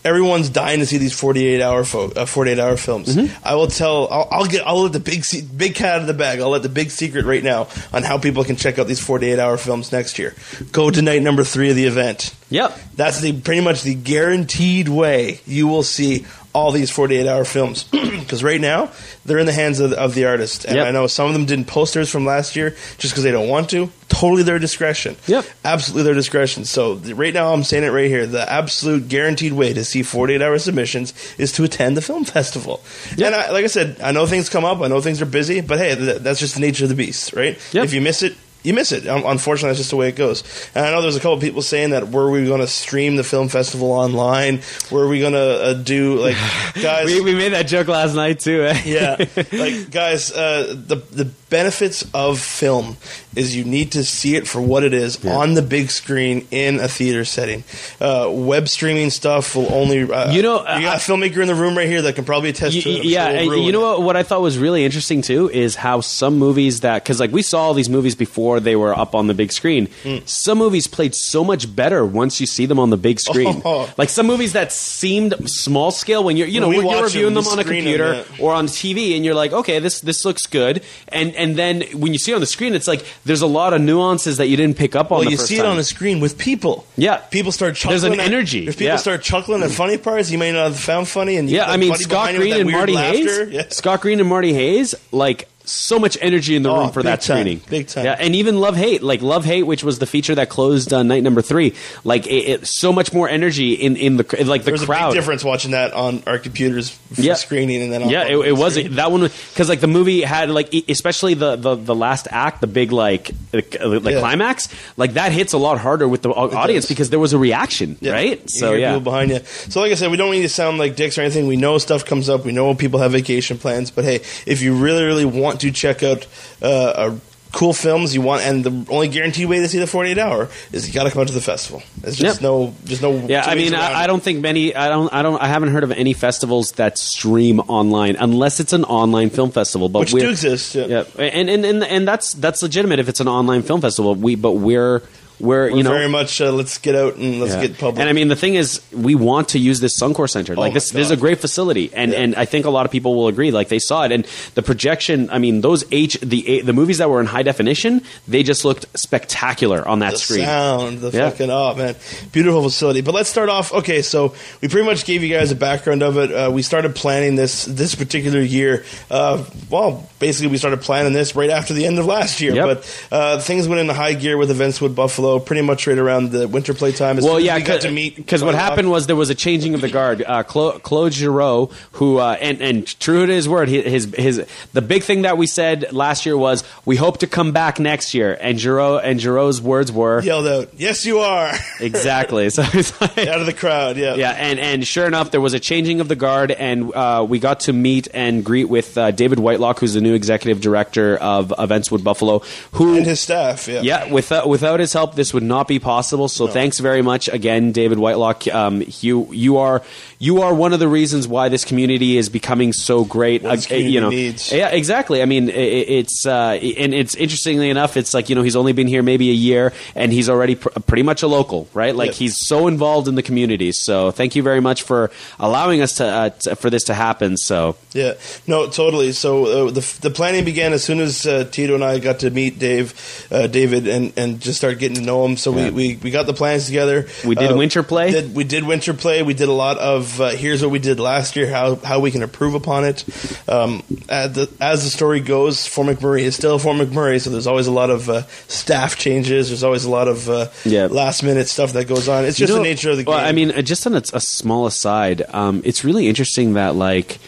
everyone's 0.03 0.49
dying 0.49 0.79
to 0.79 0.85
see 0.85 0.97
these 0.99 1.17
forty-eight 1.17 1.61
hour 1.61 1.83
fo- 1.83 2.11
uh, 2.11 2.25
forty-eight 2.25 2.59
hour 2.59 2.77
films. 2.77 3.15
Mm-hmm. 3.15 3.47
I 3.47 3.55
will 3.55 3.67
tell. 3.67 4.07
I'll, 4.09 4.27
I'll 4.31 4.45
get. 4.45 4.65
I'll 4.65 4.83
let 4.83 4.93
the 4.93 4.99
big 4.99 5.25
se- 5.25 5.47
big 5.55 5.75
cat 5.75 5.95
out 5.95 6.01
of 6.01 6.07
the 6.07 6.13
bag. 6.13 6.39
I'll 6.39 6.49
let 6.49 6.63
the 6.63 6.69
big 6.69 6.91
secret 6.91 7.25
right 7.25 7.43
now 7.43 7.67
on 7.93 8.03
how 8.03 8.17
people 8.17 8.43
can 8.43 8.55
check 8.55 8.77
out 8.79 8.87
these 8.87 9.03
forty-eight 9.03 9.39
hour 9.39 9.57
films 9.57 9.91
next 9.91 10.19
year. 10.19 10.33
Go 10.71 10.89
to 10.89 11.01
night 11.01 11.21
number 11.21 11.43
three 11.43 11.69
of 11.69 11.75
the 11.75 11.85
event. 11.85 12.35
yep. 12.49 12.77
That's 12.95 13.19
the 13.21 13.39
pretty 13.41 13.61
much 13.61 13.83
the 13.83 13.95
guaranteed 13.95 14.89
way 14.89 15.39
you 15.45 15.67
will 15.67 15.83
see 15.83 16.25
all 16.55 16.71
these 16.71 16.89
48 16.89 17.27
hour 17.27 17.45
films. 17.45 17.85
Because 18.25 18.43
right 18.43 18.59
now 18.61 18.89
they're 19.25 19.37
in 19.37 19.45
the 19.45 19.53
hands 19.53 19.79
of, 19.79 19.93
of 19.93 20.15
the 20.15 20.25
artist. 20.25 20.65
And 20.65 20.77
Yep. 20.77 20.87
i 20.87 20.91
know 20.91 21.05
some 21.05 21.27
of 21.27 21.33
them 21.33 21.45
didn't 21.45 21.65
posters 21.65 22.09
from 22.09 22.25
last 22.25 22.55
year 22.55 22.71
just 22.97 23.13
because 23.13 23.23
they 23.23 23.29
don't 23.31 23.47
want 23.49 23.69
to. 23.69 23.91
Totally 24.09 24.41
their 24.41 24.57
discretion. 24.57 25.15
Yep. 25.27 25.45
absolutely 25.63 26.03
their 26.03 26.15
discretion. 26.15 26.65
So 26.65 26.95
the, 26.95 27.13
right 27.13 27.33
now 27.33 27.53
i'm 27.53 27.63
saying 27.63 27.83
it 27.83 27.89
right 27.89 28.09
here. 28.09 28.25
The 28.25 28.49
absolute 28.51 29.07
guaranteed 29.09 29.53
way 29.53 29.73
to 29.73 29.83
see 29.85 30.01
48 30.01 30.41
hour 30.41 30.57
submissions 30.57 31.13
is 31.37 31.51
to 31.53 31.63
attend 31.65 31.97
the 31.97 32.01
film 32.01 32.25
festival. 32.37 32.81
Yep. 33.15 33.27
and 33.27 33.35
I, 33.35 33.51
like 33.51 33.63
i 33.65 33.67
said 33.67 33.97
i 34.01 34.11
know 34.11 34.25
things 34.25 34.49
come 34.49 34.65
up. 34.65 34.81
I 34.81 34.87
know 34.87 35.01
things 35.01 35.21
are 35.21 35.27
busy. 35.27 35.61
But 35.61 35.77
hey 35.77 35.93
th- 35.95 36.21
that's 36.21 36.39
just 36.39 36.55
the 36.55 36.61
nature 36.61 36.85
of 36.85 36.89
the 36.89 36.95
beast 36.95 37.33
right? 37.33 37.59
Yep. 37.73 37.85
if 37.85 37.93
you 37.93 38.01
miss 38.01 38.23
it 38.23 38.35
you 38.65 38.73
miss 38.73 38.91
it. 38.91 39.07
Um, 39.07 39.23
unfortunately, 39.25 39.69
that's 39.69 39.79
just 39.79 39.89
the 39.91 39.95
way 39.95 40.09
it 40.09 40.15
goes. 40.15 40.43
And 40.75 40.85
I 40.85 40.91
know 40.91 41.01
there's 41.01 41.15
a 41.15 41.19
couple 41.19 41.33
of 41.35 41.41
people 41.41 41.61
saying 41.61 41.91
that 41.91 42.09
were 42.09 42.29
we 42.29 42.45
going 42.45 42.61
to 42.61 42.67
stream 42.67 43.15
the 43.15 43.23
film 43.23 43.47
festival 43.47 43.91
online? 43.91 44.61
Were 44.91 45.07
we 45.07 45.19
going 45.19 45.33
to 45.33 45.39
uh, 45.63 45.73
do 45.73 46.15
like 46.19 46.35
guys? 46.81 47.05
We, 47.05 47.21
we 47.21 47.35
made 47.35 47.53
that 47.53 47.67
joke 47.67 47.87
last 47.87 48.15
night 48.15 48.39
too. 48.39 48.63
Eh? 48.63 48.81
yeah, 48.85 49.15
like 49.53 49.91
guys, 49.91 50.31
uh, 50.31 50.73
the 50.75 50.95
the 51.11 51.25
benefits 51.49 52.03
of 52.13 52.39
film 52.39 52.97
is 53.35 53.55
you 53.55 53.63
need 53.63 53.91
to 53.93 54.03
see 54.03 54.35
it 54.35 54.47
for 54.47 54.61
what 54.61 54.83
it 54.83 54.93
is 54.93 55.23
on 55.25 55.53
the 55.53 55.61
big 55.61 55.89
screen 55.91 56.47
in 56.51 56.79
a 56.79 56.87
theater 56.87 57.23
setting. 57.25 57.63
Uh, 57.99 58.29
web 58.31 58.67
streaming 58.67 59.09
stuff 59.09 59.55
will 59.55 59.71
only 59.73 60.09
uh, 60.11 60.31
You 60.31 60.41
know, 60.41 60.59
you 60.59 60.81
got 60.83 60.97
a 60.97 60.99
filmmaker 61.11 61.37
in 61.41 61.47
the 61.47 61.55
room 61.55 61.77
right 61.77 61.87
here 61.87 62.01
that 62.03 62.15
can 62.15 62.23
probably 62.25 62.49
attest 62.49 62.75
Y- 62.75 62.81
to 62.81 62.89
it. 62.89 63.03
Yeah, 63.05 63.25
sure 63.25 63.33
will 63.33 63.39
and 63.41 63.51
ruin 63.51 63.63
you 63.63 63.71
know 63.73 63.93
it. 63.93 63.97
what? 63.99 64.01
What 64.05 64.15
I 64.17 64.23
thought 64.23 64.41
was 64.41 64.57
really 64.57 64.85
interesting 64.85 65.21
too 65.21 65.49
is 65.49 65.75
how 65.75 65.99
some 66.01 66.37
movies 66.37 66.79
that 66.81 67.03
because 67.03 67.19
like 67.19 67.31
we 67.31 67.41
saw 67.41 67.59
all 67.63 67.73
these 67.73 67.89
movies 67.89 68.15
before 68.15 68.54
they 68.59 68.75
were 68.75 68.97
up 68.97 69.15
on 69.15 69.27
the 69.27 69.33
big 69.33 69.51
screen. 69.51 69.87
Hmm. 70.03 70.17
Some 70.25 70.57
movies 70.57 70.87
played 70.87 71.15
so 71.15 71.43
much 71.43 71.73
better 71.75 72.05
once 72.05 72.39
you 72.39 72.45
see 72.47 72.65
them 72.65 72.79
on 72.79 72.89
the 72.89 72.97
big 72.97 73.19
screen. 73.19 73.61
Oh. 73.67 73.91
Like 73.97 74.09
some 74.09 74.27
movies 74.27 74.53
that 74.53 74.71
seemed 74.71 75.49
small 75.49 75.89
scale 75.91 76.23
when 76.23 76.37
you're 76.37 76.47
you 76.47 76.59
know 76.59 76.67
When 76.69 76.85
you're 76.85 77.03
reviewing 77.03 77.33
them, 77.33 77.43
them 77.43 77.53
on 77.53 77.59
a 77.59 77.63
computer 77.63 78.25
or 78.39 78.53
on 78.53 78.67
TV, 78.67 79.15
and 79.15 79.25
you're 79.25 79.33
like, 79.33 79.53
okay, 79.53 79.79
this 79.79 80.01
this 80.01 80.23
looks 80.25 80.45
good, 80.45 80.83
and 81.07 81.35
and 81.35 81.55
then 81.55 81.81
when 81.93 82.13
you 82.13 82.19
see 82.19 82.31
it 82.31 82.35
on 82.35 82.41
the 82.41 82.47
screen, 82.47 82.75
it's 82.75 82.87
like 82.87 83.05
there's 83.25 83.41
a 83.41 83.47
lot 83.47 83.73
of 83.73 83.81
nuances 83.81 84.37
that 84.37 84.47
you 84.47 84.57
didn't 84.57 84.77
pick 84.77 84.95
up 84.95 85.11
on. 85.11 85.19
Well, 85.19 85.25
the 85.25 85.31
you 85.31 85.37
see 85.37 85.55
it 85.57 85.63
time. 85.63 85.71
on 85.71 85.77
a 85.79 85.83
screen 85.83 86.19
with 86.19 86.37
people. 86.37 86.85
Yeah. 86.97 87.17
people 87.17 87.51
start 87.51 87.75
chuckling. 87.75 88.01
There's 88.01 88.13
an 88.13 88.19
at- 88.19 88.25
energy, 88.27 88.67
If 88.67 88.75
people 88.75 88.87
yeah. 88.87 88.95
start 88.97 89.21
chuckling 89.23 89.63
at 89.63 89.71
funny 89.71 89.97
parts, 89.97 90.29
you 90.29 90.37
may 90.37 90.51
not 90.51 90.65
have 90.65 90.79
found 90.79 91.07
funny. 91.07 91.37
And 91.37 91.49
Yeah, 91.49 91.65
I 91.69 91.77
mean 91.77 91.93
Scott 91.95 92.27
behind 92.31 92.33
you 92.35 92.39
with 92.41 92.49
Green 92.51 92.61
and 92.61 92.71
Marty 92.71 92.93
laughter. 92.93 93.45
Hayes. 93.45 93.49
Yeah. 93.55 93.63
Scott 93.69 94.01
Green 94.01 94.19
and 94.19 94.29
Marty 94.29 94.53
Hayes, 94.53 94.95
like 95.11 95.47
so 95.65 95.99
much 95.99 96.17
energy 96.21 96.55
in 96.55 96.63
the 96.63 96.69
Oh, 96.71 96.81
room 96.81 96.91
for 96.91 97.03
that 97.03 97.21
time, 97.21 97.37
screening. 97.37 97.61
big 97.69 97.87
time. 97.87 98.05
Yeah, 98.05 98.15
and 98.19 98.35
even 98.35 98.59
Love 98.59 98.75
Hate, 98.75 99.01
like 99.03 99.21
Love 99.21 99.45
Hate, 99.45 99.63
which 99.63 99.83
was 99.83 99.99
the 99.99 100.05
feature 100.05 100.35
that 100.35 100.49
closed 100.49 100.91
uh, 100.93 101.03
night 101.03 101.23
number 101.23 101.41
three. 101.41 101.73
Like 102.03 102.27
it, 102.27 102.31
it, 102.61 102.67
so 102.67 102.91
much 102.93 103.13
more 103.13 103.27
energy 103.29 103.73
in 103.73 103.95
in 103.97 104.17
the 104.17 104.23
like 104.45 104.61
the 104.61 104.65
There 104.65 104.71
was 104.73 104.83
a 104.83 104.85
crowd. 104.85 105.11
big 105.11 105.19
difference 105.21 105.43
watching 105.43 105.71
that 105.71 105.93
on 105.93 106.23
our 106.27 106.37
computers 106.39 106.89
for 106.89 107.21
Yeah. 107.21 107.33
screening 107.35 107.81
and 107.81 107.91
then 107.91 108.03
on 108.03 108.09
yeah, 108.09 108.25
it, 108.27 108.37
it 108.47 108.51
was 108.53 108.75
that 108.75 109.11
one 109.11 109.21
because 109.21 109.69
like 109.69 109.79
the 109.79 109.87
movie 109.87 110.21
had 110.21 110.49
like 110.49 110.73
especially 110.89 111.33
the 111.33 111.55
the, 111.55 111.75
the 111.75 111.95
last 111.95 112.27
act, 112.31 112.61
the 112.61 112.67
big 112.67 112.91
like 112.91 113.31
the, 113.51 113.61
the 113.99 114.11
Yeah. 114.11 114.19
climax, 114.19 114.69
like 114.97 115.13
that 115.13 115.31
hits 115.31 115.53
a 115.53 115.57
lot 115.57 115.79
harder 115.79 116.07
with 116.07 116.21
the 116.21 116.29
au- 116.29 116.51
audience 116.55 116.85
because 116.87 117.09
there 117.09 117.19
was 117.19 117.33
a 117.33 117.37
reaction, 117.37 117.97
Yeah. 118.01 118.11
right? 118.13 118.49
So 118.49 118.73
yeah, 118.73 118.99
behind 118.99 119.31
you. 119.31 119.39
So 119.45 119.81
like 119.81 119.91
I 119.91 119.95
said, 119.95 120.11
we 120.11 120.17
don't 120.17 120.31
need 120.31 120.41
to 120.43 120.49
sound 120.49 120.77
like 120.77 120.95
dicks 120.95 121.17
or 121.17 121.21
anything. 121.21 121.47
We 121.47 121.55
know 121.57 121.77
stuff 121.77 122.05
comes 122.05 122.29
up. 122.29 122.45
We 122.45 122.51
know 122.51 122.73
people 122.75 122.99
have 122.99 123.11
vacation 123.11 123.57
plans. 123.57 123.91
But 123.91 124.03
hey, 124.05 124.15
if 124.45 124.61
you 124.61 124.75
really, 124.75 125.03
really 125.03 125.25
want 125.25 125.54
to 125.61 125.71
check 125.71 126.03
out 126.03 126.25
uh, 126.61 127.11
a 127.11 127.19
cool 127.51 127.71
films 127.73 128.13
you 128.13 128.21
want, 128.21 128.41
and 128.41 128.63
the 128.65 128.91
only 128.91 129.07
guaranteed 129.07 129.47
way 129.47 129.59
to 129.59 129.67
see 129.69 129.79
the 129.79 129.87
48 129.87 130.17
hour 130.17 130.49
is 130.73 130.87
you 130.87 130.93
got 130.93 131.05
to 131.05 131.11
come 131.11 131.21
out 131.21 131.27
to 131.27 131.33
the 131.33 131.39
festival. 131.39 131.81
It's 132.03 132.17
just 132.17 132.41
Yep. 132.41 132.41
no, 132.41 132.75
just 132.83 133.01
no. 133.01 133.13
Yeah, 133.27 133.45
I 133.45 133.55
mean, 133.55 133.73
I, 133.73 134.03
I 134.03 134.07
don't 134.07 134.21
think 134.21 134.41
many. 134.41 134.75
I 134.75 134.89
don't. 134.89 135.11
I 135.13 135.21
don't. 135.21 135.41
I 135.41 135.47
haven't 135.47 135.69
heard 135.69 135.83
of 135.85 135.91
any 135.91 136.11
festivals 136.13 136.73
that 136.73 136.97
stream 136.97 137.61
online 137.61 138.17
unless 138.17 138.59
it's 138.59 138.73
an 138.73 138.83
online 138.83 139.29
film 139.29 139.51
festival. 139.51 139.87
But 139.87 140.11
Which 140.11 140.23
do 140.23 140.29
exist, 140.29 140.75
yeah. 140.75 140.85
yeah, 140.87 141.03
and, 141.17 141.49
and 141.49 141.65
and 141.65 141.83
and 141.83 142.07
that's 142.07 142.33
that's 142.33 142.61
legitimate 142.61 142.99
if 142.99 143.07
it's 143.07 143.21
an 143.21 143.27
online 143.29 143.61
film 143.61 143.79
festival. 143.79 144.15
We, 144.15 144.35
but 144.35 144.53
we're 144.53 145.01
we're, 145.39 145.69
We're 145.71 145.77
you 145.77 145.83
know 145.83 145.91
very 145.91 146.09
much 146.09 146.39
uh, 146.41 146.51
let's 146.51 146.77
get 146.77 146.95
out 146.95 147.15
and 147.15 147.39
let's 147.39 147.53
yeah. 147.53 147.67
get 147.67 147.77
public. 147.77 147.99
And 147.99 148.09
I 148.09 148.13
mean, 148.13 148.27
the 148.27 148.35
thing 148.35 148.55
is, 148.55 148.81
we 148.91 149.15
want 149.15 149.49
to 149.49 149.59
use 149.59 149.79
this 149.79 149.99
Suncor 149.99 150.29
Center. 150.29 150.55
Like 150.55 150.71
my 150.71 150.73
this, 150.75 150.91
this 150.91 151.05
is 151.07 151.11
a 151.11 151.17
great 151.17 151.39
facility, 151.39 151.91
and 151.93 152.11
Yeah. 152.11 152.19
and 152.19 152.35
I 152.35 152.45
think 152.45 152.65
a 152.65 152.69
lot 152.69 152.85
of 152.85 152.91
people 152.91 153.15
will 153.15 153.27
agree. 153.27 153.51
Like 153.51 153.69
they 153.69 153.79
saw 153.79 154.03
it, 154.05 154.11
and 154.11 154.25
the 154.55 154.61
projection. 154.61 155.29
I 155.29 155.39
mean, 155.39 155.61
those 155.61 155.83
H 155.91 156.17
the 156.21 156.61
the 156.61 156.73
movies 156.73 156.99
that 156.99 157.09
were 157.09 157.19
in 157.19 157.25
high 157.25 157.43
definition, 157.43 158.01
they 158.27 158.43
just 158.43 158.65
looked 158.65 158.85
spectacular 158.97 159.87
on 159.87 159.99
that 159.99 160.13
the 160.13 160.17
screen. 160.19 160.45
sound, 160.45 160.99
the 160.99 161.11
Yeah. 161.11 161.29
fucking 161.29 161.49
oh 161.49 161.75
man, 161.75 161.95
beautiful 162.31 162.63
facility. 162.63 163.01
But 163.01 163.13
let's 163.13 163.29
start 163.29 163.49
off. 163.49 163.73
Okay, 163.73 164.01
so 164.01 164.33
we 164.61 164.67
pretty 164.67 164.85
much 164.85 165.05
gave 165.05 165.23
you 165.23 165.33
guys 165.35 165.51
a 165.51 165.55
background 165.55 166.03
of 166.03 166.17
it. 166.17 166.31
Uh, 166.31 166.51
we 166.51 166.61
started 166.61 166.95
planning 166.95 167.35
this 167.35 167.65
this 167.65 167.95
particular 167.95 168.39
year. 168.41 168.85
Uh, 169.09 169.43
well, 169.69 170.09
basically, 170.19 170.47
we 170.47 170.57
started 170.57 170.81
planning 170.81 171.13
this 171.13 171.35
right 171.35 171.49
after 171.49 171.73
the 171.73 171.85
end 171.85 171.99
of 171.99 172.05
last 172.05 172.41
year. 172.41 172.53
Yep. 172.55 172.65
But 172.65 173.07
uh, 173.11 173.39
things 173.39 173.67
went 173.67 173.81
into 173.81 173.93
high 173.93 174.13
gear 174.13 174.37
with 174.37 174.51
Events 174.51 174.79
with 174.79 174.95
Buffalo 175.25 175.39
pretty 175.39 175.61
much 175.61 175.87
right 175.87 175.97
around 175.97 176.31
the 176.31 176.47
winter 176.47 176.73
playtime. 176.73 177.17
As 177.17 177.23
Well, 177.23 177.39
yeah, 177.39 177.55
we 177.55 177.63
got 177.63 177.81
to 177.81 177.91
meet 177.91 178.15
because 178.15 178.43
what 178.43 178.53
White 178.53 178.61
happened 178.61 178.89
was 178.89 179.07
there 179.07 179.15
was 179.15 179.29
a 179.29 179.35
changing 179.35 179.73
of 179.73 179.81
the 179.81 179.89
guard. 179.89 180.23
Uh, 180.25 180.43
Claude 180.43 181.13
Giroux, 181.13 181.69
who 181.93 182.19
uh, 182.19 182.37
and 182.39 182.61
and 182.61 182.99
true 182.99 183.25
to 183.25 183.33
his 183.33 183.49
word, 183.49 183.69
his 183.69 184.13
his 184.15 184.45
the 184.73 184.81
big 184.81 185.03
thing 185.03 185.23
that 185.23 185.37
we 185.37 185.47
said 185.47 185.91
last 185.93 186.25
year 186.25 186.37
was 186.37 186.63
we 186.85 186.95
hope 186.95 187.19
to 187.19 187.27
come 187.27 187.51
back 187.51 187.79
next 187.79 188.13
year, 188.13 188.37
and 188.39 188.59
Giroux 188.59 188.97
and 188.97 189.19
Giroux's 189.19 189.61
words 189.61 189.91
were 189.91 190.21
yelled 190.21 190.47
out, 190.47 190.69
"Yes, 190.77 191.05
you 191.05 191.19
are!" 191.19 191.51
exactly. 191.79 192.49
So 192.49 192.63
it's 192.73 192.99
like, 193.01 193.17
out 193.17 193.39
of 193.39 193.45
the 193.45 193.53
crowd. 193.53 193.97
Yeah, 193.97 194.15
yeah, 194.15 194.31
and 194.31 194.59
and 194.59 194.85
sure 194.85 195.05
enough, 195.05 195.31
there 195.31 195.41
was 195.41 195.53
a 195.53 195.59
changing 195.59 196.01
of 196.01 196.07
the 196.07 196.15
guard, 196.15 196.51
and 196.51 196.93
uh, 196.93 197.25
we 197.27 197.39
got 197.39 197.61
to 197.61 197.73
meet 197.73 198.07
and 198.13 198.43
greet 198.43 198.65
with 198.65 198.97
uh, 198.97 199.11
David 199.11 199.39
Whitelock, 199.39 199.79
who's 199.79 199.93
the 199.93 200.01
new 200.01 200.13
executive 200.13 200.61
director 200.61 201.17
of 201.17 201.53
Events 201.57 201.91
Wood 201.91 202.03
Buffalo, 202.03 202.43
who 202.73 202.97
and 202.97 203.05
his 203.05 203.19
staff. 203.19 203.67
Yeah, 203.67 203.81
yeah, 203.81 204.11
without 204.11 204.47
without 204.47 204.79
his 204.79 204.93
help, 204.93 205.14
this 205.15 205.33
would 205.33 205.43
not 205.43 205.67
be 205.67 205.79
possible. 205.79 206.27
So 206.27 206.47
thanks 206.47 206.79
very 206.79 207.01
much 207.01 207.27
again, 207.29 207.71
David 207.71 207.97
Whitelock. 207.99 208.47
Um, 208.47 208.83
you 209.01 209.27
you 209.31 209.57
are 209.57 209.81
you 210.19 210.41
are 210.41 210.53
one 210.53 210.73
of 210.73 210.79
the 210.79 210.87
reasons 210.87 211.27
why 211.27 211.49
this 211.49 211.65
community 211.65 212.17
is 212.17 212.29
becoming 212.29 212.73
so 212.73 213.03
great. 213.05 213.43
Uh, 213.45 213.57
you 213.75 214.01
know, 214.01 214.09
needs. 214.09 214.51
yeah, 214.51 214.69
exactly. 214.69 215.21
I 215.21 215.25
mean, 215.25 215.49
i- 215.49 215.53
i 215.53 215.85
it's 216.01 216.25
uh, 216.25 216.59
and 216.77 216.93
it's 216.93 217.15
interestingly 217.15 217.69
enough, 217.69 217.97
it's 217.97 218.13
like 218.13 218.29
you 218.29 218.35
know 218.35 218.41
he's 218.43 218.55
only 218.55 218.73
been 218.73 218.87
here 218.87 219.03
maybe 219.03 219.29
a 219.29 219.33
year, 219.33 219.73
and 219.95 220.11
he's 220.11 220.29
already 220.29 220.55
pr- 220.55 220.69
pretty 220.87 221.03
much 221.03 221.23
a 221.23 221.27
local, 221.27 221.67
right? 221.73 221.95
Like 221.95 222.07
Yep. 222.07 222.15
he's 222.15 222.37
so 222.47 222.67
involved 222.67 223.07
in 223.07 223.15
the 223.15 223.23
community. 223.23 223.71
So 223.71 224.11
thank 224.11 224.35
you 224.35 224.43
very 224.43 224.59
much 224.61 224.83
for 224.83 225.11
allowing 225.39 225.81
us 225.81 225.95
to, 225.97 226.05
uh, 226.05 226.29
to 226.29 226.55
for 226.55 226.69
this 226.69 226.83
to 226.85 226.93
happen. 226.93 227.37
So 227.37 227.75
Yeah, 227.93 228.13
no, 228.47 228.67
totally. 228.67 229.11
So 229.11 229.45
uh, 229.67 229.71
the 229.71 229.97
the 230.01 230.09
planning 230.09 230.43
began 230.45 230.73
as 230.73 230.83
soon 230.83 230.99
as 230.99 231.25
uh, 231.25 231.45
Tito 231.51 231.75
and 231.75 231.83
I 231.83 231.99
got 231.99 232.19
to 232.19 232.29
meet 232.31 232.59
Dave, 232.59 232.93
uh, 233.31 233.47
David, 233.47 233.87
and, 233.87 234.11
and 234.17 234.39
just 234.41 234.57
start 234.57 234.79
getting 234.79 235.04
know 235.05 235.25
him. 235.25 235.37
So 235.37 235.55
Yeah. 235.55 235.69
we, 235.69 235.71
we, 235.89 235.99
we 236.03 236.11
got 236.11 236.25
the 236.25 236.33
plans 236.33 236.65
together. 236.65 237.07
We 237.25 237.35
did 237.35 237.51
Uh, 237.51 237.55
winter 237.55 237.83
play? 237.83 238.11
Did, 238.11 238.35
we 238.35 238.43
did 238.43 238.63
winter 238.65 238.93
play. 238.93 239.23
We 239.23 239.33
did 239.33 239.47
a 239.49 239.53
lot 239.53 239.77
of 239.77 240.19
uh, 240.19 240.29
here's 240.29 240.61
what 240.61 240.71
we 240.71 240.79
did 240.79 240.99
last 240.99 241.35
year. 241.35 241.49
How 241.49 241.75
how 241.75 241.99
we 241.99 242.11
can 242.11 242.21
improve 242.23 242.55
upon 242.55 242.85
it. 242.85 243.03
Um, 243.47 243.83
as, 244.09 244.33
the, 244.33 244.49
as 244.59 244.83
the 244.83 244.89
story 244.89 245.19
goes, 245.19 245.65
Fort 245.67 245.87
McMurray 245.87 246.21
is 246.21 246.35
still 246.35 246.57
Fort 246.59 246.77
McMurray. 246.77 247.21
So 247.21 247.29
there's 247.29 247.47
always 247.47 247.67
a 247.67 247.71
lot 247.71 247.89
of 247.89 248.09
uh, 248.09 248.23
staff 248.47 248.97
changes. 248.97 249.49
There's 249.49 249.63
always 249.63 249.85
a 249.85 249.89
lot 249.89 250.07
of 250.07 250.29
uh, 250.29 250.47
Yeah. 250.65 250.87
last 250.87 251.23
minute 251.23 251.47
stuff 251.47 251.73
that 251.73 251.87
goes 251.87 252.07
on. 252.09 252.25
It's 252.25 252.37
just 252.37 252.49
You 252.49 252.57
know, 252.57 252.63
the 252.63 252.69
nature 252.69 252.91
of 252.91 252.97
the 252.97 253.03
game. 253.03 253.13
Well, 253.13 253.25
I 253.25 253.31
mean, 253.31 253.51
uh, 253.51 253.61
just 253.61 253.85
on 253.87 253.93
a, 253.95 254.01
a 254.13 254.19
small 254.21 254.65
aside, 254.67 255.23
um, 255.33 255.61
it's 255.65 255.83
really 255.83 256.07
interesting 256.07 256.53
that 256.53 256.75
like 256.75 257.19